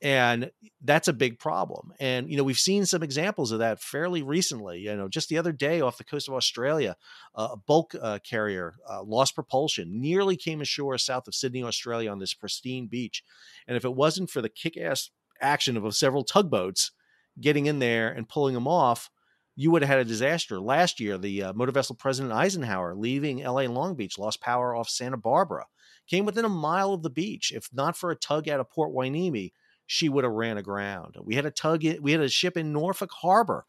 And 0.01 0.53
that's 0.83 1.09
a 1.09 1.13
big 1.13 1.39
problem. 1.41 1.93
And, 1.99 2.31
you 2.31 2.37
know, 2.37 2.45
we've 2.45 2.59
seen 2.59 2.87
some 2.87 3.03
examples 3.03 3.51
of 3.51 3.59
that 3.59 3.81
fairly 3.81 4.23
recently. 4.23 4.79
You 4.79 4.97
know, 4.97 5.09
just 5.09 5.29
the 5.29 5.39
other 5.39 5.53
day 5.53 5.81
off 5.81 5.99
the 5.99 6.05
coast 6.05 6.29
of 6.29 6.35
Australia, 6.35 6.97
a 7.35 7.57
bulk 7.57 7.95
uh, 8.01 8.21
carrier 8.25 8.77
uh, 8.89 9.03
lost 9.03 9.35
propulsion, 9.35 10.01
nearly 10.01 10.37
came 10.37 10.61
ashore 10.61 10.97
south 10.99 11.27
of 11.27 11.35
Sydney, 11.35 11.65
Australia 11.65 12.11
on 12.11 12.21
this 12.21 12.33
pristine 12.33 12.87
beach. 12.87 13.25
And 13.67 13.77
if 13.77 13.85
it 13.85 13.95
wasn't 13.95 14.31
for 14.31 14.41
the 14.41 14.49
kick 14.49 14.77
ass 14.77 15.11
action 15.41 15.77
of 15.77 15.97
several 15.97 16.25
tugboats 16.25 16.93
getting 17.41 17.67
in 17.67 17.81
there 17.81 18.09
and 18.09 18.29
pulling 18.29 18.55
them 18.55 18.69
off, 18.69 19.11
you 19.61 19.73
would 19.73 19.83
have 19.83 19.89
had 19.89 19.99
a 19.99 20.05
disaster. 20.05 20.61
Last 20.61 21.01
year, 21.01 21.19
the 21.19 21.43
uh, 21.43 21.53
motor 21.53 21.73
vessel 21.73 21.97
President 21.97 22.33
Eisenhower 22.33 22.95
leaving 22.95 23.43
LA 23.43 23.63
Long 23.63 23.97
Beach 23.97 24.17
lost 24.17 24.41
power 24.41 24.73
off 24.73 24.89
Santa 24.89 25.17
Barbara, 25.17 25.67
came 26.07 26.25
within 26.25 26.45
a 26.45 26.49
mile 26.49 26.93
of 26.93 27.03
the 27.03 27.11
beach. 27.11 27.51
If 27.53 27.69
not 27.73 27.97
for 27.97 28.13
a 28.13 28.17
tug 28.17 28.49
out 28.49 28.61
of 28.61 28.71
Port 28.71 28.95
Hueneme, 28.95 29.51
she 29.85 30.09
would 30.09 30.23
have 30.23 30.33
ran 30.33 30.59
aground. 30.59 31.17
We 31.21 31.35
had 31.35 31.45
a 31.45 31.51
tug, 31.51 31.83
we 32.01 32.13
had 32.13 32.21
a 32.21 32.29
ship 32.29 32.57
in 32.57 32.73
Norfolk 32.73 33.11
Harbor 33.21 33.67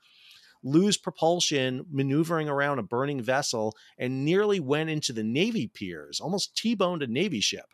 lose 0.61 0.95
propulsion 0.95 1.83
maneuvering 1.89 2.47
around 2.47 2.77
a 2.77 2.83
burning 2.83 3.21
vessel 3.21 3.75
and 3.97 4.23
nearly 4.23 4.59
went 4.59 4.91
into 4.91 5.11
the 5.11 5.23
Navy 5.23 5.71
piers, 5.73 6.19
almost 6.19 6.55
T 6.55 6.75
boned 6.75 7.01
a 7.01 7.07
Navy 7.07 7.39
ship, 7.39 7.65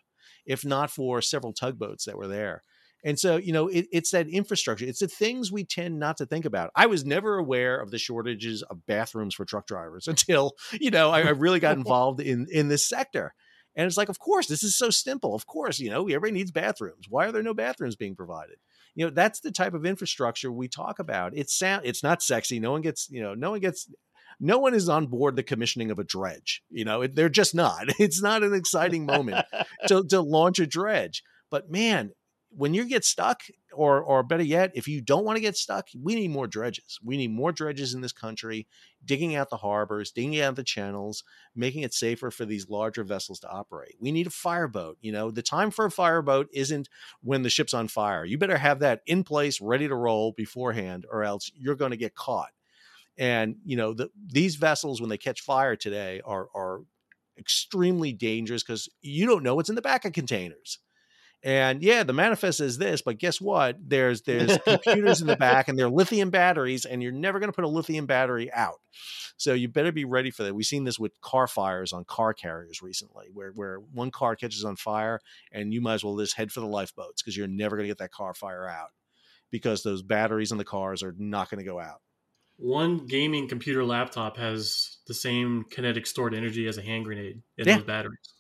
if 0.46 0.64
not 0.64 0.90
for 0.90 1.22
several 1.22 1.52
tugboats 1.52 2.06
that 2.06 2.18
were 2.18 2.30
there. 2.30 2.62
And 3.06 3.20
so, 3.20 3.38
you 3.38 3.54
know, 3.54 3.68
it, 3.68 3.86
it's 3.92 4.10
that 4.12 4.28
infrastructure. 4.28 4.84
It's 4.84 5.00
the 5.00 5.08
things 5.08 5.52
we 5.52 5.64
tend 5.64 6.00
not 6.00 6.18
to 6.18 6.26
think 6.26 6.44
about. 6.44 6.72
I 6.76 6.88
was 6.88 7.06
never 7.06 7.38
aware 7.38 7.80
of 7.80 7.92
the 7.92 8.00
shortages 8.00 8.64
of 8.64 8.88
bathrooms 8.88 9.36
for 9.36 9.46
truck 9.46 9.68
drivers 9.68 10.08
until, 10.10 10.54
you 10.74 10.90
know, 10.90 11.12
I, 11.12 11.22
I 11.22 11.30
really 11.30 11.60
got 11.60 11.78
involved 11.78 12.20
in 12.20 12.48
in 12.52 12.68
this 12.68 12.90
sector. 12.90 13.34
And 13.78 13.86
it's 13.86 13.98
like, 13.98 14.10
of 14.10 14.20
course, 14.20 14.48
this 14.48 14.64
is 14.64 14.78
so 14.78 14.90
simple. 14.90 15.36
Of 15.36 15.46
course, 15.46 15.80
you 15.80 15.90
know, 15.90 16.04
everybody 16.04 16.32
needs 16.32 16.52
bathrooms. 16.52 17.08
Why 17.10 17.28
are 17.28 17.32
there 17.32 17.44
no 17.44 17.54
bathrooms 17.54 17.96
being 17.96 18.16
provided? 18.16 18.56
You 18.96 19.06
know, 19.06 19.12
that's 19.12 19.42
the 19.42 19.52
type 19.52 19.74
of 19.74 19.86
infrastructure 19.86 20.52
we 20.52 20.70
talk 20.70 20.98
about. 20.98 21.34
It's 21.36 21.58
sound. 21.58 21.82
It's 21.86 22.02
not 22.02 22.24
sexy. 22.24 22.60
No 22.60 22.72
one 22.72 22.82
gets, 22.82 23.10
you 23.10 23.22
know, 23.22 23.34
no 23.34 23.52
one 23.52 23.60
gets 23.60 23.88
no 24.40 24.58
one 24.58 24.74
is 24.74 24.90
on 24.90 25.08
board 25.08 25.36
the 25.36 25.44
commissioning 25.44 25.92
of 25.92 26.00
a 26.00 26.04
dredge. 26.04 26.64
You 26.70 26.86
know, 26.86 27.06
they're 27.06 27.30
just 27.30 27.54
not. 27.54 27.88
It's 28.00 28.22
not 28.22 28.44
an 28.44 28.54
exciting 28.54 29.06
moment 29.06 29.46
to, 29.88 30.04
to 30.06 30.22
launch 30.22 30.60
a 30.60 30.68
dredge. 30.68 31.24
But 31.50 31.70
man, 31.70 32.12
when 32.56 32.74
you 32.74 32.86
get 32.86 33.04
stuck 33.04 33.44
or 33.74 34.02
or 34.02 34.24
better 34.24 34.44
yet, 34.44 34.72
if 34.76 34.88
you 34.88 35.02
don't 35.02 35.26
want 35.26 35.38
to 35.38 35.42
get 35.42 35.58
stuck, 35.58 35.88
we 36.00 36.16
need 36.16 36.30
more 36.32 36.48
dredges. 36.48 37.00
We 37.04 37.18
need 37.18 37.32
more 37.32 37.52
dredges 37.52 37.94
in 37.94 38.02
this 38.02 38.12
country, 38.12 38.68
digging 39.04 39.36
out 39.36 39.50
the 39.50 39.58
harbors, 39.58 40.12
digging 40.12 40.40
out 40.42 40.56
the 40.56 40.64
channels, 40.64 41.24
making 41.56 41.84
it 41.84 41.94
safer 41.94 42.32
for 42.32 42.46
these 42.46 42.70
larger 42.70 43.04
vessels 43.04 43.40
to 43.42 43.50
operate. 43.50 43.96
We 44.00 44.12
need 44.12 44.28
a 44.28 44.32
fireboat. 44.32 44.98
You 45.02 45.12
know, 45.12 45.32
the 45.32 45.42
time 45.42 45.72
for 45.72 45.86
a 45.86 45.92
fireboat 45.92 46.48
isn't 46.54 46.90
when 47.22 47.44
the 47.44 47.50
ship's 47.50 47.74
on 47.74 47.88
fire. 47.88 48.26
You 48.26 48.38
better 48.38 48.58
have 48.58 48.80
that 48.80 49.02
in 49.06 49.24
place, 49.24 49.60
ready 49.62 49.88
to 49.88 49.96
roll 49.96 50.32
beforehand, 50.32 51.06
or 51.12 51.24
else 51.24 51.52
you're 51.56 51.76
going 51.76 51.92
to 51.92 51.98
get 51.98 52.16
caught. 52.16 52.52
And 53.18 53.58
you 53.66 53.78
know, 53.78 53.94
the, 53.94 54.10
these 54.28 54.56
vessels 54.56 55.00
when 55.02 55.10
they 55.10 55.18
catch 55.18 55.42
fire 55.42 55.76
today 55.76 56.22
are 56.26 56.48
are 56.56 56.82
extremely 57.38 58.14
dangerous 58.14 58.64
because 58.64 58.90
you 59.02 59.26
don't 59.26 59.44
know 59.44 59.56
what's 59.56 59.70
in 59.70 59.76
the 59.76 59.82
back 59.82 60.06
of 60.06 60.14
containers. 60.14 60.80
And 61.44 61.84
yeah, 61.84 62.04
the 62.04 62.14
manifest 62.14 62.60
is 62.60 62.78
this, 62.80 63.04
but 63.04 63.20
guess 63.20 63.40
what? 63.40 63.78
There's 63.80 64.24
there's 64.24 64.58
computers 64.66 65.22
in 65.22 65.28
the 65.28 65.36
back 65.40 65.68
and 65.68 65.78
they're 65.78 65.90
lithium 65.90 66.32
batteries, 66.32 66.86
and 66.86 67.04
you're 67.04 67.12
never 67.12 67.40
going 67.40 67.52
to 67.52 67.56
put 67.56 67.66
a 67.66 67.70
lithium 67.70 68.08
battery 68.08 68.52
out. 68.52 68.80
So 69.38 69.54
you 69.54 69.68
better 69.68 69.92
be 69.92 70.06
ready 70.06 70.32
for 70.32 70.44
that. 70.44 70.56
We've 70.56 70.66
seen 70.66 70.86
this 70.86 70.98
with 70.98 71.20
car 71.22 71.48
fires 71.48 71.94
on 71.94 72.06
car 72.06 72.34
carriers 72.34 72.82
recently, 72.82 73.28
where 73.32 73.52
where 73.52 73.78
one 73.78 74.10
car 74.12 74.36
catches 74.36 74.64
on 74.66 74.76
fire, 74.76 75.20
and 75.52 75.74
you 75.74 75.82
might 75.82 75.96
as 75.96 76.04
well 76.04 76.18
just 76.18 76.36
head 76.36 76.52
for 76.52 76.62
the 76.62 76.68
lifeboats 76.68 77.22
because 77.22 77.38
you're 77.38 77.48
never 77.48 77.76
going 77.76 77.86
to 77.86 77.90
get 77.92 78.00
that 78.00 78.12
car 78.12 78.34
fire 78.34 78.68
out 78.68 78.90
because 79.52 79.84
those 79.84 80.02
batteries 80.02 80.52
in 80.52 80.58
the 80.58 80.66
cars 80.66 81.04
are 81.04 81.14
not 81.18 81.50
going 81.50 81.60
to 81.60 81.70
go 81.70 81.80
out. 81.80 82.02
One 82.58 83.06
gaming 83.06 83.50
computer 83.50 83.84
laptop 83.84 84.38
has 84.38 84.98
the 85.08 85.14
same 85.14 85.66
kinetic 85.70 86.08
stored 86.08 86.34
energy 86.34 86.68
as 86.68 86.78
a 86.78 86.82
hand 86.82 87.04
grenade 87.06 87.42
in 87.58 87.68
Yeah. 87.68 87.76
those 87.76 87.84
batteries. 87.84 88.34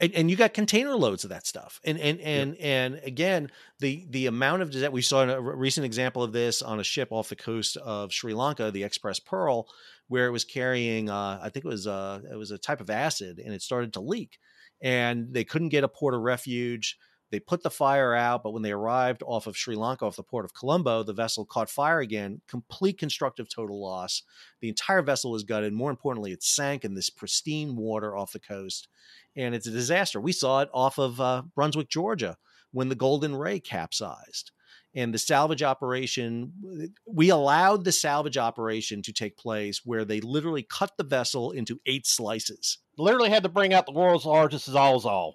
And, 0.00 0.12
and 0.14 0.30
you 0.30 0.36
got 0.36 0.54
container 0.54 0.96
loads 0.96 1.22
of 1.22 1.30
that 1.30 1.46
stuff 1.46 1.80
and 1.84 2.00
and 2.00 2.20
and 2.20 2.56
and 2.56 3.00
again 3.04 3.50
the 3.78 4.04
the 4.10 4.26
amount 4.26 4.62
of 4.62 4.72
that 4.72 4.92
we 4.92 5.02
saw 5.02 5.22
in 5.22 5.30
a 5.30 5.40
recent 5.40 5.84
example 5.86 6.22
of 6.22 6.32
this 6.32 6.62
on 6.62 6.80
a 6.80 6.84
ship 6.84 7.08
off 7.12 7.28
the 7.28 7.36
coast 7.36 7.76
of 7.76 8.12
Sri 8.12 8.34
Lanka 8.34 8.72
the 8.72 8.82
X-Press 8.82 9.20
Pearl 9.20 9.68
where 10.08 10.26
it 10.26 10.32
was 10.32 10.44
carrying 10.44 11.08
uh, 11.08 11.38
I 11.40 11.48
think 11.48 11.64
it 11.64 11.68
was 11.68 11.86
uh, 11.86 12.20
it 12.30 12.34
was 12.34 12.50
a 12.50 12.58
type 12.58 12.80
of 12.80 12.90
acid 12.90 13.38
and 13.38 13.54
it 13.54 13.62
started 13.62 13.92
to 13.92 14.00
leak 14.00 14.38
and 14.82 15.32
they 15.32 15.44
couldn't 15.44 15.68
get 15.68 15.84
a 15.84 15.88
port 15.88 16.14
of 16.14 16.22
refuge 16.22 16.98
they 17.34 17.40
put 17.40 17.62
the 17.62 17.70
fire 17.70 18.14
out 18.14 18.42
but 18.42 18.52
when 18.52 18.62
they 18.62 18.72
arrived 18.72 19.22
off 19.26 19.46
of 19.46 19.56
Sri 19.56 19.74
Lanka 19.74 20.04
off 20.04 20.16
the 20.16 20.22
port 20.22 20.44
of 20.44 20.54
Colombo 20.54 21.02
the 21.02 21.12
vessel 21.12 21.44
caught 21.44 21.68
fire 21.68 22.00
again 22.00 22.40
complete 22.48 22.98
constructive 22.98 23.48
total 23.48 23.82
loss 23.82 24.22
the 24.60 24.68
entire 24.68 25.02
vessel 25.02 25.30
was 25.30 25.42
gutted 25.42 25.72
more 25.72 25.90
importantly 25.90 26.32
it 26.32 26.42
sank 26.42 26.84
in 26.84 26.94
this 26.94 27.10
pristine 27.10 27.76
water 27.76 28.16
off 28.16 28.32
the 28.32 28.38
coast 28.40 28.88
and 29.36 29.54
it's 29.54 29.66
a 29.66 29.72
disaster. 29.72 30.20
We 30.20 30.32
saw 30.32 30.60
it 30.60 30.68
off 30.72 30.98
of 30.98 31.20
uh, 31.20 31.42
Brunswick, 31.54 31.88
Georgia, 31.88 32.36
when 32.70 32.88
the 32.88 32.94
Golden 32.94 33.34
Ray 33.34 33.60
capsized. 33.60 34.52
And 34.96 35.12
the 35.12 35.18
salvage 35.18 35.62
operation, 35.62 36.92
we 37.04 37.28
allowed 37.28 37.84
the 37.84 37.90
salvage 37.90 38.38
operation 38.38 39.02
to 39.02 39.12
take 39.12 39.36
place 39.36 39.80
where 39.84 40.04
they 40.04 40.20
literally 40.20 40.62
cut 40.62 40.92
the 40.96 41.02
vessel 41.02 41.50
into 41.50 41.80
eight 41.84 42.06
slices. 42.06 42.78
Literally 42.96 43.30
had 43.30 43.42
to 43.42 43.48
bring 43.48 43.74
out 43.74 43.86
the 43.86 43.92
world's 43.92 44.24
largest 44.24 44.70
Sawzall. 44.70 45.32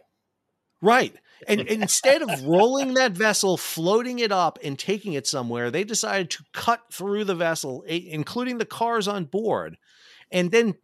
Right. 0.82 1.16
And, 1.48 1.62
and 1.62 1.70
instead 1.82 2.22
of 2.22 2.44
rolling 2.44 2.96
that 2.96 3.12
vessel, 3.12 3.58
floating 3.58 4.20
it 4.20 4.32
up, 4.32 4.60
and 4.64 4.78
taking 4.78 5.14
it 5.14 5.28
somewhere, 5.28 5.72
they 5.72 5.84
decided 5.84 6.30
to 6.32 6.44
cut 6.54 6.82
through 6.92 7.26
the 7.26 7.36
vessel, 7.36 7.84
including 7.84 8.58
the 8.58 8.66
cars 8.66 9.08
on 9.08 9.26
board, 9.26 9.78
and 10.32 10.52
then 10.52 10.76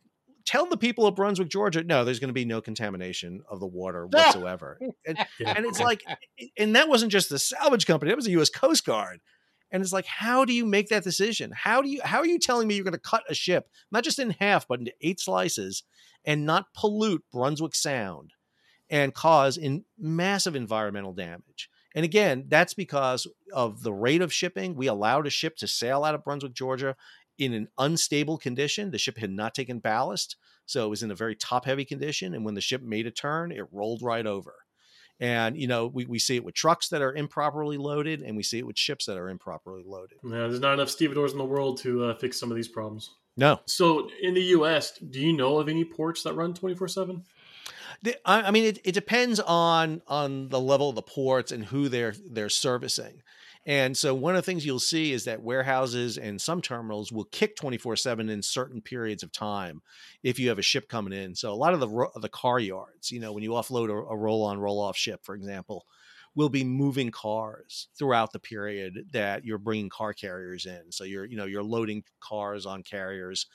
tell 0.45 0.65
the 0.67 0.77
people 0.77 1.07
of 1.07 1.15
Brunswick, 1.15 1.49
Georgia, 1.49 1.83
no, 1.83 2.05
there's 2.05 2.19
going 2.19 2.29
to 2.29 2.33
be 2.33 2.45
no 2.45 2.61
contamination 2.61 3.41
of 3.49 3.59
the 3.59 3.67
water 3.67 4.05
whatsoever. 4.11 4.79
and, 5.05 5.17
and 5.45 5.65
it's 5.65 5.79
like, 5.79 6.03
and 6.57 6.75
that 6.75 6.87
wasn't 6.87 7.11
just 7.11 7.29
the 7.29 7.39
salvage 7.39 7.85
company; 7.85 8.09
that 8.11 8.15
was 8.15 8.25
the 8.25 8.31
U.S. 8.31 8.49
Coast 8.49 8.85
Guard. 8.85 9.19
And 9.71 9.81
it's 9.81 9.91
like, 9.91 10.05
how 10.05 10.45
do 10.45 10.53
you 10.53 10.65
make 10.65 10.89
that 10.89 11.03
decision? 11.03 11.51
How 11.53 11.81
do 11.81 11.89
you? 11.89 11.99
How 12.03 12.19
are 12.19 12.25
you 12.25 12.39
telling 12.39 12.67
me 12.67 12.75
you're 12.75 12.83
going 12.83 12.93
to 12.93 12.99
cut 12.99 13.23
a 13.27 13.33
ship 13.33 13.67
not 13.91 14.03
just 14.03 14.19
in 14.19 14.29
half, 14.29 14.67
but 14.67 14.79
into 14.79 14.93
eight 15.01 15.19
slices, 15.19 15.83
and 16.23 16.45
not 16.45 16.73
pollute 16.73 17.23
Brunswick 17.31 17.75
Sound? 17.75 18.31
And 18.89 19.13
cause 19.13 19.57
in 19.57 19.83
massive 19.97 20.55
environmental 20.55 21.13
damage. 21.13 21.69
And 21.95 22.03
again, 22.03 22.45
that's 22.47 22.73
because 22.73 23.25
of 23.53 23.81
the 23.81 23.93
rate 23.93 24.21
of 24.21 24.33
shipping. 24.33 24.75
We 24.75 24.87
allowed 24.87 25.27
a 25.27 25.29
ship 25.29 25.55
to 25.57 25.67
sail 25.67 26.03
out 26.03 26.13
of 26.13 26.23
Brunswick, 26.23 26.53
Georgia 26.53 26.95
in 27.37 27.53
an 27.53 27.69
unstable 27.77 28.37
condition. 28.37 28.91
The 28.91 28.97
ship 28.97 29.17
had 29.17 29.31
not 29.31 29.55
taken 29.55 29.79
ballast, 29.79 30.35
so 30.65 30.85
it 30.85 30.89
was 30.89 31.03
in 31.03 31.11
a 31.11 31.15
very 31.15 31.35
top 31.35 31.65
heavy 31.65 31.85
condition. 31.85 32.33
And 32.33 32.43
when 32.43 32.53
the 32.53 32.61
ship 32.61 32.81
made 32.81 33.07
a 33.07 33.11
turn, 33.11 33.51
it 33.51 33.65
rolled 33.71 34.01
right 34.01 34.25
over. 34.25 34.53
And, 35.19 35.57
you 35.57 35.67
know, 35.67 35.87
we, 35.87 36.05
we 36.05 36.19
see 36.19 36.35
it 36.35 36.43
with 36.43 36.55
trucks 36.55 36.89
that 36.89 37.01
are 37.01 37.13
improperly 37.13 37.77
loaded, 37.77 38.21
and 38.21 38.35
we 38.35 38.43
see 38.43 38.59
it 38.59 38.67
with 38.67 38.77
ships 38.77 39.05
that 39.05 39.17
are 39.17 39.29
improperly 39.29 39.83
loaded. 39.85 40.17
Yeah, 40.23 40.31
there's 40.31 40.59
not 40.59 40.73
enough 40.73 40.89
stevedores 40.89 41.31
in 41.31 41.37
the 41.37 41.45
world 41.45 41.77
to 41.81 42.05
uh, 42.05 42.15
fix 42.15 42.37
some 42.37 42.51
of 42.51 42.57
these 42.57 42.67
problems. 42.67 43.11
No, 43.37 43.59
So 43.65 44.09
in 44.21 44.33
the 44.33 44.41
U.S., 44.41 44.97
do 44.97 45.19
you 45.19 45.33
know 45.33 45.57
of 45.57 45.67
any 45.67 45.83
ports 45.83 46.23
that 46.23 46.35
run 46.35 46.53
24 46.53 46.87
seven? 46.87 47.23
I 48.25 48.51
mean, 48.51 48.65
it, 48.65 48.79
it 48.83 48.91
depends 48.93 49.39
on 49.39 50.01
on 50.07 50.49
the 50.49 50.59
level 50.59 50.89
of 50.89 50.95
the 50.95 51.01
ports 51.01 51.51
and 51.51 51.65
who 51.65 51.89
they're 51.89 52.15
they're 52.29 52.49
servicing. 52.49 53.21
And 53.67 53.97
so 53.97 54.13
one 54.13 54.35
of 54.35 54.37
the 54.37 54.45
things 54.45 54.63
you'll 54.63 54.79
see 54.79 55.11
is 55.11 55.25
that 55.25 55.41
warehouses 55.41 56.19
and 56.19 56.39
some 56.39 56.61
terminals 56.61 57.11
will 57.11 57.23
kick 57.25 57.55
24/7 57.57 58.29
in 58.29 58.41
certain 58.43 58.81
periods 58.81 59.23
of 59.23 59.31
time 59.31 59.81
if 60.21 60.37
you 60.37 60.49
have 60.49 60.59
a 60.59 60.63
ship 60.63 60.87
coming 60.87 61.13
in. 61.13 61.33
So 61.33 61.51
a 61.51 61.55
lot 61.55 61.73
of 61.73 61.79
the 61.79 61.89
ro- 61.89 62.11
the 62.15 62.29
car 62.29 62.59
yards, 62.59 63.11
you 63.11 63.19
know, 63.19 63.33
when 63.33 63.43
you 63.43 63.51
offload 63.51 63.89
a, 63.89 63.95
a 63.95 64.15
roll-on 64.15 64.59
roll-off 64.59 64.95
ship, 64.95 65.21
for 65.23 65.33
example, 65.33 65.85
will 66.35 66.49
be 66.49 66.63
moving 66.63 67.09
cars 67.09 67.87
throughout 67.97 68.33
the 68.33 68.39
period 68.39 69.07
that 69.13 69.45
you're 69.45 69.57
bringing 69.57 69.89
car 69.89 70.13
carriers 70.13 70.65
in. 70.65 70.91
So 70.91 71.03
you're, 71.03 71.25
you 71.25 71.37
know, 71.37 71.45
you're 71.45 71.63
loading 71.63 72.03
cars 72.19 72.65
on 72.65 72.83
carriers 72.83 73.47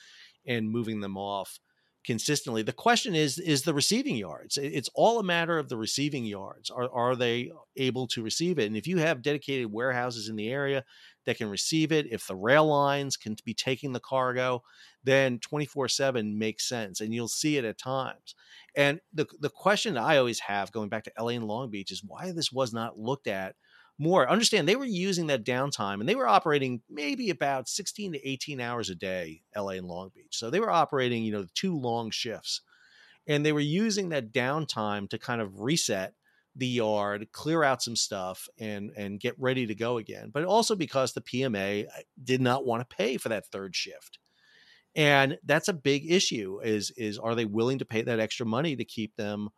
and 0.46 0.70
moving 0.70 1.00
them 1.00 1.16
off 1.18 1.60
consistently. 2.04 2.62
The 2.62 2.72
question 2.72 3.14
is 3.14 3.38
is 3.38 3.62
the 3.62 3.74
receiving 3.74 4.16
yards. 4.16 4.56
It's 4.56 4.88
all 4.94 5.18
a 5.18 5.24
matter 5.24 5.58
of 5.58 5.68
the 5.68 5.76
receiving 5.76 6.24
yards. 6.24 6.70
Are 6.70 6.90
are 6.92 7.16
they 7.16 7.52
able 7.76 8.06
to 8.08 8.22
receive 8.22 8.58
it? 8.58 8.66
And 8.66 8.76
if 8.76 8.86
you 8.86 8.98
have 8.98 9.22
dedicated 9.22 9.72
warehouses 9.72 10.28
in 10.28 10.36
the 10.36 10.48
area 10.48 10.84
that 11.26 11.36
can 11.36 11.48
receive 11.48 11.92
it, 11.92 12.06
if 12.10 12.26
the 12.26 12.36
rail 12.36 12.66
lines 12.66 13.16
can 13.16 13.36
be 13.44 13.54
taking 13.54 13.92
the 13.92 14.00
cargo, 14.00 14.62
then 15.04 15.38
24/7 15.38 16.38
makes 16.38 16.68
sense 16.68 17.00
and 17.00 17.12
you'll 17.12 17.28
see 17.28 17.56
it 17.56 17.64
at 17.64 17.78
times. 17.78 18.34
And 18.76 19.00
the 19.12 19.26
the 19.40 19.50
question 19.50 19.98
I 19.98 20.16
always 20.16 20.40
have 20.40 20.72
going 20.72 20.88
back 20.88 21.04
to 21.04 21.12
LA 21.18 21.30
and 21.30 21.46
Long 21.46 21.70
Beach 21.70 21.90
is 21.90 22.04
why 22.04 22.32
this 22.32 22.52
was 22.52 22.72
not 22.72 22.98
looked 22.98 23.26
at 23.26 23.56
more. 24.00 24.28
Understand 24.28 24.66
they 24.66 24.76
were 24.76 24.84
using 24.84 25.28
that 25.28 25.44
downtime 25.44 26.00
and 26.00 26.08
they 26.08 26.14
were 26.14 26.26
operating 26.26 26.80
maybe 26.88 27.30
about 27.30 27.68
16 27.68 28.14
to 28.14 28.28
18 28.28 28.60
hours 28.60 28.90
a 28.90 28.94
day, 28.94 29.42
LA 29.54 29.72
and 29.72 29.86
Long 29.86 30.10
Beach. 30.14 30.36
So 30.36 30.50
they 30.50 30.58
were 30.58 30.70
operating, 30.70 31.22
you 31.22 31.32
know, 31.32 31.46
two 31.54 31.76
long 31.76 32.10
shifts. 32.10 32.62
And 33.26 33.44
they 33.44 33.52
were 33.52 33.60
using 33.60 34.08
that 34.08 34.32
downtime 34.32 35.08
to 35.10 35.18
kind 35.18 35.40
of 35.40 35.60
reset 35.60 36.14
the 36.56 36.66
yard, 36.66 37.28
clear 37.32 37.62
out 37.62 37.82
some 37.82 37.94
stuff 37.94 38.48
and 38.58 38.90
and 38.96 39.20
get 39.20 39.38
ready 39.38 39.66
to 39.66 39.74
go 39.74 39.98
again. 39.98 40.30
But 40.32 40.44
also 40.44 40.74
because 40.74 41.12
the 41.12 41.20
PMA 41.20 41.86
uh, 41.86 42.02
did 42.24 42.40
not 42.40 42.66
want 42.66 42.88
to 42.88 42.96
pay 42.96 43.18
for 43.18 43.28
that 43.28 43.46
third 43.46 43.76
shift. 43.76 44.18
And 44.96 45.38
that's 45.44 45.68
a 45.68 45.72
big 45.72 46.10
issue 46.10 46.60
is 46.64 46.90
is 46.96 47.18
are 47.18 47.34
they 47.34 47.44
willing 47.44 47.78
to 47.78 47.84
pay 47.84 48.02
that 48.02 48.18
extra 48.18 48.46
money 48.46 48.74
to 48.76 48.84
keep 48.84 49.14
them 49.16 49.50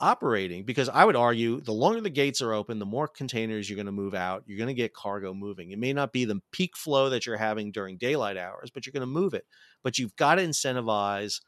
operating 0.00 0.64
because 0.64 0.88
I 0.88 1.04
would 1.04 1.16
argue 1.16 1.60
the 1.60 1.72
longer 1.72 2.00
the 2.00 2.10
gates 2.10 2.42
are 2.42 2.52
open, 2.52 2.78
the 2.78 2.86
more 2.86 3.08
containers 3.08 3.68
you're 3.68 3.76
going 3.76 3.86
to 3.86 3.92
move 3.92 4.14
out. 4.14 4.44
You're 4.46 4.58
going 4.58 4.68
to 4.68 4.74
get 4.74 4.94
cargo 4.94 5.32
moving. 5.32 5.70
It 5.70 5.78
may 5.78 5.92
not 5.92 6.12
be 6.12 6.24
the 6.24 6.40
peak 6.52 6.76
flow 6.76 7.10
that 7.10 7.26
you're 7.26 7.36
having 7.36 7.72
during 7.72 7.96
daylight 7.96 8.36
hours, 8.36 8.70
but 8.70 8.86
you're 8.86 8.92
going 8.92 9.00
to 9.00 9.06
move 9.06 9.34
it. 9.34 9.46
But 9.82 9.98
you've 9.98 10.16
got 10.16 10.36
to 10.36 10.42
incentivize 10.42 11.40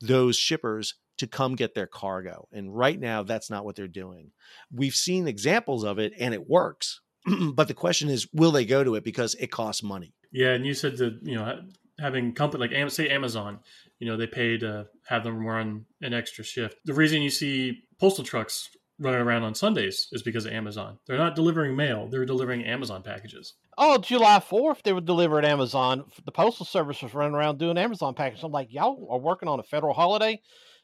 those 0.00 0.36
shippers 0.36 0.94
to 1.18 1.26
come 1.26 1.54
get 1.54 1.74
their 1.74 1.86
cargo. 1.86 2.48
And 2.52 2.74
right 2.74 2.98
now, 2.98 3.22
that's 3.22 3.50
not 3.50 3.64
what 3.64 3.76
they're 3.76 3.88
doing. 3.88 4.32
We've 4.72 4.94
seen 4.94 5.28
examples 5.28 5.84
of 5.84 5.98
it 5.98 6.12
and 6.18 6.32
it 6.32 6.48
works. 6.48 7.00
but 7.54 7.68
the 7.68 7.74
question 7.74 8.08
is, 8.08 8.26
will 8.32 8.52
they 8.52 8.64
go 8.64 8.82
to 8.82 8.94
it 8.94 9.04
because 9.04 9.34
it 9.34 9.50
costs 9.50 9.82
money? 9.82 10.14
Yeah, 10.32 10.52
and 10.52 10.64
you 10.64 10.74
said 10.74 10.96
that 10.98 11.18
you 11.22 11.34
know 11.34 11.60
having 12.00 12.32
company 12.32 12.66
like 12.66 12.90
say 12.90 13.08
Amazon, 13.08 13.60
you 13.98 14.06
know 14.06 14.16
they 14.16 14.26
pay 14.26 14.58
to 14.58 14.86
have 15.06 15.24
them 15.24 15.46
run 15.46 15.86
an 16.00 16.14
extra 16.14 16.44
shift. 16.44 16.76
The 16.84 16.94
reason 16.94 17.22
you 17.22 17.30
see 17.30 17.82
postal 17.98 18.24
trucks 18.24 18.68
running 18.98 19.20
around 19.20 19.42
on 19.42 19.54
Sundays 19.54 20.08
is 20.12 20.22
because 20.22 20.46
of 20.46 20.52
Amazon. 20.52 20.98
They're 21.06 21.18
not 21.18 21.34
delivering 21.34 21.76
mail; 21.76 22.08
they're 22.08 22.26
delivering 22.26 22.64
Amazon 22.64 23.02
packages. 23.02 23.54
Oh, 23.78 23.96
July 23.96 24.40
4th, 24.40 24.82
they 24.82 24.92
would 24.92 25.06
deliver 25.06 25.38
at 25.38 25.44
Amazon. 25.46 26.04
The 26.26 26.32
Postal 26.32 26.66
Service 26.66 27.02
was 27.02 27.14
running 27.14 27.34
around 27.34 27.58
doing 27.58 27.78
Amazon 27.78 28.14
packages. 28.14 28.44
I'm 28.44 28.52
like, 28.52 28.70
y'all 28.70 29.08
are 29.10 29.18
working 29.18 29.48
on 29.48 29.58
a 29.58 29.62
federal 29.62 29.94
holiday? 29.94 30.42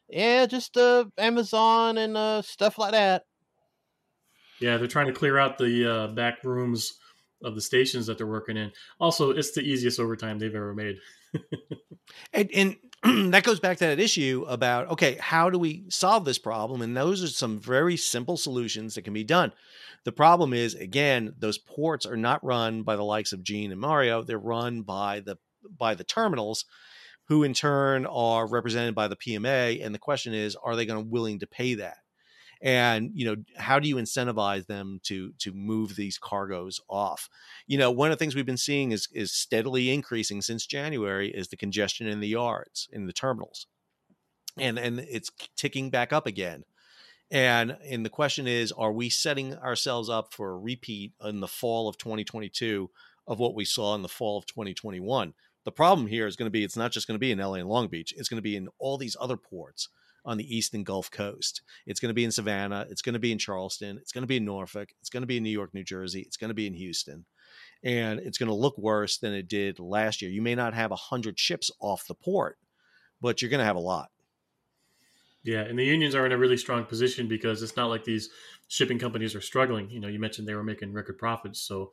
Yeah, 0.09 0.47
just 0.47 0.77
uh, 0.79 1.05
Amazon 1.19 1.99
and 1.99 2.17
uh, 2.17 2.41
stuff 2.41 2.79
like 2.79 2.93
that. 2.93 3.25
Yeah, 4.61 4.79
they're 4.79 4.87
trying 4.87 5.09
to 5.09 5.13
clear 5.13 5.37
out 5.37 5.59
the 5.59 5.93
uh, 5.93 6.07
back 6.09 6.43
rooms 6.45 6.95
of 7.43 7.55
the 7.55 7.61
stations 7.61 8.07
that 8.07 8.19
they're 8.19 8.27
working 8.27 8.57
in. 8.57 8.73
Also, 8.99 9.31
it's 9.31 9.53
the 9.53 9.61
easiest 9.61 10.01
overtime 10.01 10.39
they've 10.39 10.55
ever 10.55 10.75
made. 10.75 10.97
And, 12.33 12.51
and 12.55 12.77
that 13.33 13.45
goes 13.45 13.61
back 13.61 13.79
to 13.79 13.87
that 13.87 14.01
issue 14.01 14.45
about 14.49 14.91
okay, 14.91 15.17
how 15.21 15.51
do 15.51 15.59
we 15.59 15.85
solve 15.89 16.25
this 16.25 16.39
problem? 16.39 16.83
And 16.83 16.97
those 16.97 17.23
are 17.23 17.29
some 17.29 17.59
very 17.59 17.97
simple 17.97 18.37
solutions 18.37 18.95
that 18.95 19.03
can 19.03 19.13
be 19.13 19.25
done. 19.25 19.53
The 20.05 20.13
problem 20.13 20.53
is, 20.53 20.75
again, 20.75 21.35
those 21.39 21.59
ports 21.59 22.07
are 22.07 22.17
not 22.17 22.45
run 22.45 22.83
by 22.83 22.97
the 22.97 23.05
likes 23.05 23.33
of 23.33 23.43
Gene 23.43 23.73
and 23.73 23.81
Mario. 23.81 24.23
They're 24.23 24.39
run 24.39 24.83
by 24.83 25.21
the 25.21 25.37
by 25.77 25.95
the 25.95 26.05
terminals, 26.05 26.65
who 27.27 27.43
in 27.43 27.55
turn 27.55 28.07
are 28.07 28.47
represented 28.47 28.95
by 28.95 29.09
the 29.09 29.17
PMA. 29.17 29.85
And 29.85 29.95
the 29.95 29.99
question 29.99 30.33
is, 30.33 30.57
are 30.57 30.77
they 30.77 30.87
going 30.87 31.03
to 31.03 31.11
willing 31.11 31.41
to 31.41 31.47
pay 31.47 31.75
that? 31.75 31.99
And 32.63 33.11
you 33.15 33.27
know 33.27 33.37
how 33.57 33.79
do 33.79 33.89
you 33.89 33.97
incentivize 33.97 34.67
them 34.67 35.01
to 35.05 35.33
to 35.39 35.53
move 35.53 35.97
these 35.97 36.19
cargoes 36.19 36.81
off? 36.89 37.29
You 37.67 37.79
know 37.79 37.91
one 37.91 38.11
of 38.11 38.19
the 38.19 38.23
things 38.23 38.35
we've 38.35 38.47
been 38.47 38.57
seeing 38.57 38.93
is 38.93 39.09
is 39.13 39.33
steadily 39.33 39.91
increasing 39.91 40.43
since 40.43 40.67
january 40.67 41.31
is 41.31 41.49
the 41.49 41.57
congestion 41.57 42.07
in 42.07 42.21
the 42.21 42.29
yards 42.29 42.89
in 42.93 43.07
the 43.07 43.13
terminals 43.13 43.67
and 44.59 44.79
and 44.79 45.01
it's 45.01 45.31
ticking 45.57 45.91
back 45.91 46.13
up 46.13 46.27
again. 46.27 46.65
And 47.31 47.77
and 47.85 48.05
the 48.05 48.11
question 48.11 48.47
is 48.47 48.73
are 48.73 48.93
we 48.93 49.11
setting 49.11 49.55
ourselves 49.57 50.09
up 50.09 50.33
for 50.33 50.51
a 50.51 50.59
repeat 50.59 51.13
in 51.23 51.41
the 51.41 51.49
fall 51.49 51.89
of 51.89 51.99
2022 51.99 52.91
of 53.27 53.39
what 53.39 53.55
we 53.55 53.65
saw 53.65 53.95
in 53.95 54.03
the 54.03 54.09
fall 54.09 54.39
of 54.39 54.47
2021 54.47 55.35
the 55.65 55.73
problem 55.73 56.07
here 56.07 56.29
is 56.29 56.37
going 56.37 56.47
to 56.47 56.53
be 56.53 56.63
it's 56.63 56.77
not 56.77 56.93
just 56.93 57.09
going 57.09 57.17
to 57.17 57.19
be 57.19 57.33
in 57.33 57.41
LA 57.41 57.55
and 57.55 57.69
Long 57.69 57.89
Beach 57.89 58.15
it's 58.17 58.29
going 58.29 58.39
to 58.39 58.43
be 58.43 58.55
in 58.55 58.69
all 58.79 58.97
these 58.97 59.17
other 59.21 59.37
ports 59.37 59.89
on 60.27 60.37
the 60.37 60.57
eastern 60.57 60.83
Gulf 60.83 61.11
Coast. 61.11 61.63
It's 61.87 62.01
going 62.01 62.11
to 62.11 62.15
be 62.15 62.25
in 62.25 62.33
Savannah. 62.33 62.87
It's 62.91 63.01
going 63.01 63.15
to 63.15 63.19
be 63.19 63.33
in 63.33 63.39
Charleston. 63.39 63.97
It's 63.99 64.13
going 64.13 64.23
to 64.23 64.29
be 64.29 64.37
in 64.37 64.45
Norfolk. 64.45 64.91
It's 65.01 65.09
going 65.09 65.23
to 65.23 65.27
be 65.27 65.39
in 65.39 65.43
New 65.43 65.51
York, 65.51 65.73
New 65.73 65.85
Jersey. 65.85 66.21
It's 66.21 66.37
going 66.37 66.51
to 66.51 66.55
be 66.55 66.67
in 66.67 66.75
Houston. 66.75 67.25
And 67.83 68.21
it's 68.21 68.37
going 68.37 68.49
to 68.49 68.55
look 68.55 68.77
worse 68.77 69.19
than 69.19 69.33
it 69.33 69.49
did 69.49 69.79
last 69.79 70.21
year. 70.21 70.31
You 70.31 70.43
may 70.43 70.55
not 70.55 70.75
have 70.75 70.91
100 70.91 71.39
ships 71.39 71.71
off 71.81 72.07
the 72.07 72.15
port, 72.15 72.59
but 73.21 73.41
you're 73.41 73.51
going 73.51 73.61
to 73.61 73.65
have 73.65 73.77
a 73.77 73.81
lot. 73.81 74.11
Yeah, 75.45 75.61
and 75.61 75.79
the 75.79 75.85
unions 75.85 76.17
are 76.17 76.27
in 76.27 76.33
a 76.33 76.39
really 76.39 76.57
strong 76.57 76.85
position 76.85 77.29
because 77.29 77.63
it's 77.63 77.77
not 77.77 77.87
like 77.87 78.03
these 78.03 78.31
shipping 78.67 78.99
companies 78.99 79.37
are 79.37 79.41
struggling. 79.41 79.89
You 79.91 80.01
know, 80.01 80.09
you 80.09 80.19
mentioned 80.19 80.49
they 80.49 80.57
were 80.57 80.65
making 80.65 80.93
record 80.93 81.19
profits, 81.19 81.61
so 81.61 81.93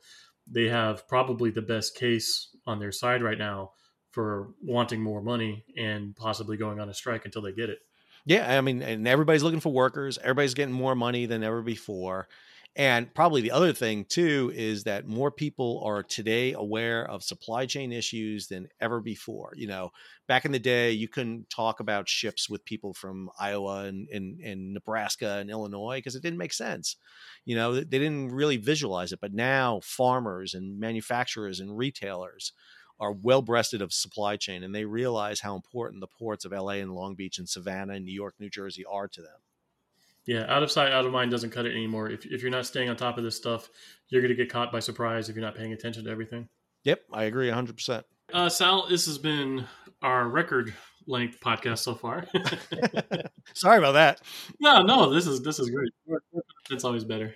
they 0.50 0.64
have 0.64 1.06
probably 1.06 1.50
the 1.50 1.62
best 1.62 1.96
case 1.96 2.48
on 2.66 2.80
their 2.80 2.90
side 2.90 3.22
right 3.22 3.38
now 3.38 3.70
for 4.10 4.54
wanting 4.60 5.00
more 5.00 5.22
money 5.22 5.64
and 5.76 6.14
possibly 6.16 6.56
going 6.56 6.80
on 6.80 6.88
a 6.88 6.94
strike 6.94 7.24
until 7.24 7.42
they 7.42 7.52
get 7.52 7.70
it. 7.70 7.78
Yeah, 8.24 8.56
I 8.56 8.60
mean, 8.60 8.82
and 8.82 9.06
everybody's 9.06 9.42
looking 9.42 9.60
for 9.60 9.72
workers. 9.72 10.18
Everybody's 10.18 10.54
getting 10.54 10.74
more 10.74 10.94
money 10.94 11.26
than 11.26 11.42
ever 11.42 11.62
before. 11.62 12.28
And 12.76 13.14
probably 13.14 13.40
the 13.40 13.52
other 13.52 13.72
thing 13.72 14.04
too 14.04 14.50
is 14.52 14.82
that 14.84 15.06
more 15.06 15.30
people 15.30 15.80
are 15.84 16.02
today 16.02 16.54
aware 16.54 17.08
of 17.08 17.22
supply 17.22 17.66
chain 17.66 17.92
issues 17.92 18.48
than 18.48 18.66
ever 18.80 19.00
before. 19.00 19.52
You 19.56 19.68
know, 19.68 19.90
back 20.26 20.44
in 20.44 20.50
the 20.50 20.58
day, 20.58 20.90
you 20.90 21.06
couldn't 21.06 21.50
talk 21.50 21.78
about 21.78 22.08
ships 22.08 22.50
with 22.50 22.64
people 22.64 22.92
from 22.92 23.30
Iowa 23.38 23.84
and, 23.84 24.08
and, 24.08 24.40
and 24.40 24.72
Nebraska 24.74 25.36
and 25.38 25.50
Illinois 25.50 25.98
because 25.98 26.16
it 26.16 26.22
didn't 26.22 26.38
make 26.38 26.52
sense. 26.52 26.96
You 27.44 27.54
know, 27.54 27.74
they 27.74 27.84
didn't 27.84 28.32
really 28.32 28.56
visualize 28.56 29.12
it. 29.12 29.20
But 29.20 29.34
now 29.34 29.78
farmers 29.84 30.52
and 30.54 30.80
manufacturers 30.80 31.60
and 31.60 31.76
retailers 31.78 32.52
are 33.00 33.12
well 33.12 33.42
breasted 33.42 33.82
of 33.82 33.92
supply 33.92 34.36
chain 34.36 34.62
and 34.62 34.74
they 34.74 34.84
realize 34.84 35.40
how 35.40 35.56
important 35.56 36.00
the 36.00 36.06
ports 36.06 36.44
of 36.44 36.52
LA 36.52 36.74
and 36.74 36.94
Long 36.94 37.14
Beach 37.14 37.38
and 37.38 37.48
Savannah 37.48 37.94
and 37.94 38.04
New 38.04 38.12
York, 38.12 38.34
New 38.38 38.50
Jersey 38.50 38.84
are 38.84 39.08
to 39.08 39.20
them. 39.20 39.38
Yeah, 40.26 40.46
out 40.48 40.62
of 40.62 40.70
sight, 40.70 40.92
out 40.92 41.04
of 41.04 41.12
mind 41.12 41.30
doesn't 41.30 41.50
cut 41.50 41.66
it 41.66 41.72
anymore. 41.72 42.08
If, 42.08 42.24
if 42.24 42.40
you're 42.40 42.50
not 42.50 42.64
staying 42.64 42.88
on 42.88 42.96
top 42.96 43.18
of 43.18 43.24
this 43.24 43.36
stuff, 43.36 43.68
you're 44.08 44.22
going 44.22 44.30
to 44.30 44.36
get 44.36 44.50
caught 44.50 44.72
by 44.72 44.80
surprise 44.80 45.28
if 45.28 45.36
you're 45.36 45.44
not 45.44 45.54
paying 45.54 45.72
attention 45.72 46.04
to 46.04 46.10
everything. 46.10 46.48
Yep, 46.84 47.02
I 47.12 47.24
agree 47.24 47.50
100%. 47.50 48.04
Uh, 48.32 48.48
Sal, 48.48 48.88
this 48.88 49.04
has 49.06 49.18
been 49.18 49.66
our 50.00 50.28
record 50.28 50.72
length 51.06 51.40
podcast 51.40 51.80
so 51.80 51.94
far. 51.94 52.26
Sorry 53.54 53.78
about 53.78 53.92
that. 53.92 54.22
No, 54.60 54.82
no, 54.82 55.12
this 55.12 55.26
is 55.26 55.42
this 55.42 55.58
is 55.58 55.70
great. 55.70 55.90
It's 56.70 56.84
always 56.84 57.04
better. 57.04 57.34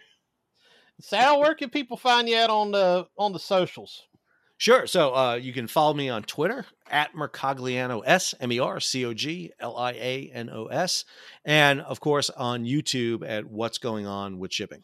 Sal, 1.00 1.40
where 1.40 1.54
can 1.54 1.70
people 1.70 1.96
find 1.96 2.28
you 2.28 2.36
at 2.36 2.50
on 2.50 2.72
the 2.72 3.06
on 3.18 3.32
the 3.32 3.38
socials? 3.38 4.06
Sure. 4.58 4.88
So 4.88 5.14
uh, 5.14 5.34
you 5.36 5.52
can 5.52 5.68
follow 5.68 5.94
me 5.94 6.08
on 6.08 6.24
Twitter 6.24 6.66
at 6.90 7.14
Mercogliano 7.14 8.02
S 8.04 8.34
M 8.40 8.50
E 8.50 8.58
R 8.58 8.80
C 8.80 9.04
O 9.04 9.14
G 9.14 9.52
L 9.60 9.76
I 9.76 9.92
A 9.92 10.30
N 10.34 10.50
O 10.50 10.66
S, 10.66 11.04
and 11.44 11.80
of 11.80 12.00
course 12.00 12.28
on 12.28 12.64
YouTube 12.64 13.26
at 13.26 13.46
What's 13.46 13.78
Going 13.78 14.06
On 14.06 14.40
with 14.40 14.52
Shipping. 14.52 14.82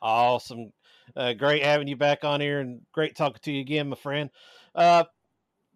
Awesome. 0.00 0.72
Uh, 1.14 1.34
great 1.34 1.62
having 1.62 1.88
you 1.88 1.96
back 1.96 2.24
on 2.24 2.40
here 2.40 2.60
and 2.60 2.80
great 2.92 3.16
talking 3.16 3.40
to 3.42 3.52
you 3.52 3.60
again, 3.60 3.90
my 3.90 3.96
friend. 3.96 4.30
Uh, 4.74 5.04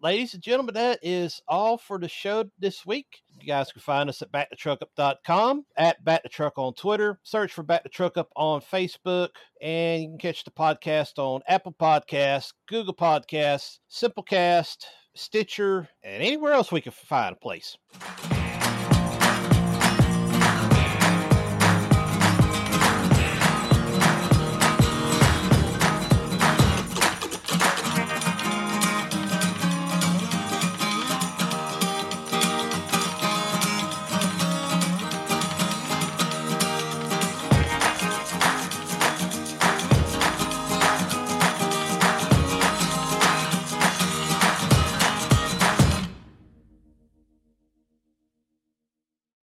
ladies 0.01 0.33
and 0.33 0.43
gentlemen, 0.43 0.73
that 0.75 0.99
is 1.01 1.41
all 1.47 1.77
for 1.77 1.99
the 1.99 2.07
show 2.07 2.45
this 2.59 2.85
week. 2.85 3.21
You 3.39 3.47
guys 3.47 3.71
can 3.71 3.81
find 3.81 4.09
us 4.09 4.21
at 4.21 4.31
backthetruckup.com, 4.31 5.65
at 5.77 6.03
Back 6.03 6.23
the 6.23 6.29
Truck 6.29 6.57
on 6.57 6.73
Twitter, 6.73 7.19
search 7.23 7.53
for 7.53 7.63
Back 7.63 7.83
the 7.83 7.89
Truck 7.89 8.17
Up 8.17 8.29
on 8.35 8.61
Facebook, 8.61 9.29
and 9.61 10.01
you 10.01 10.09
can 10.09 10.17
catch 10.17 10.43
the 10.43 10.51
podcast 10.51 11.17
on 11.17 11.41
Apple 11.47 11.75
Podcasts, 11.79 12.53
Google 12.67 12.95
Podcasts, 12.95 13.79
Simplecast, 13.89 14.85
Stitcher, 15.15 15.87
and 16.03 16.23
anywhere 16.23 16.53
else 16.53 16.71
we 16.71 16.81
can 16.81 16.91
find 16.91 17.35
a 17.35 17.39
place. 17.39 17.77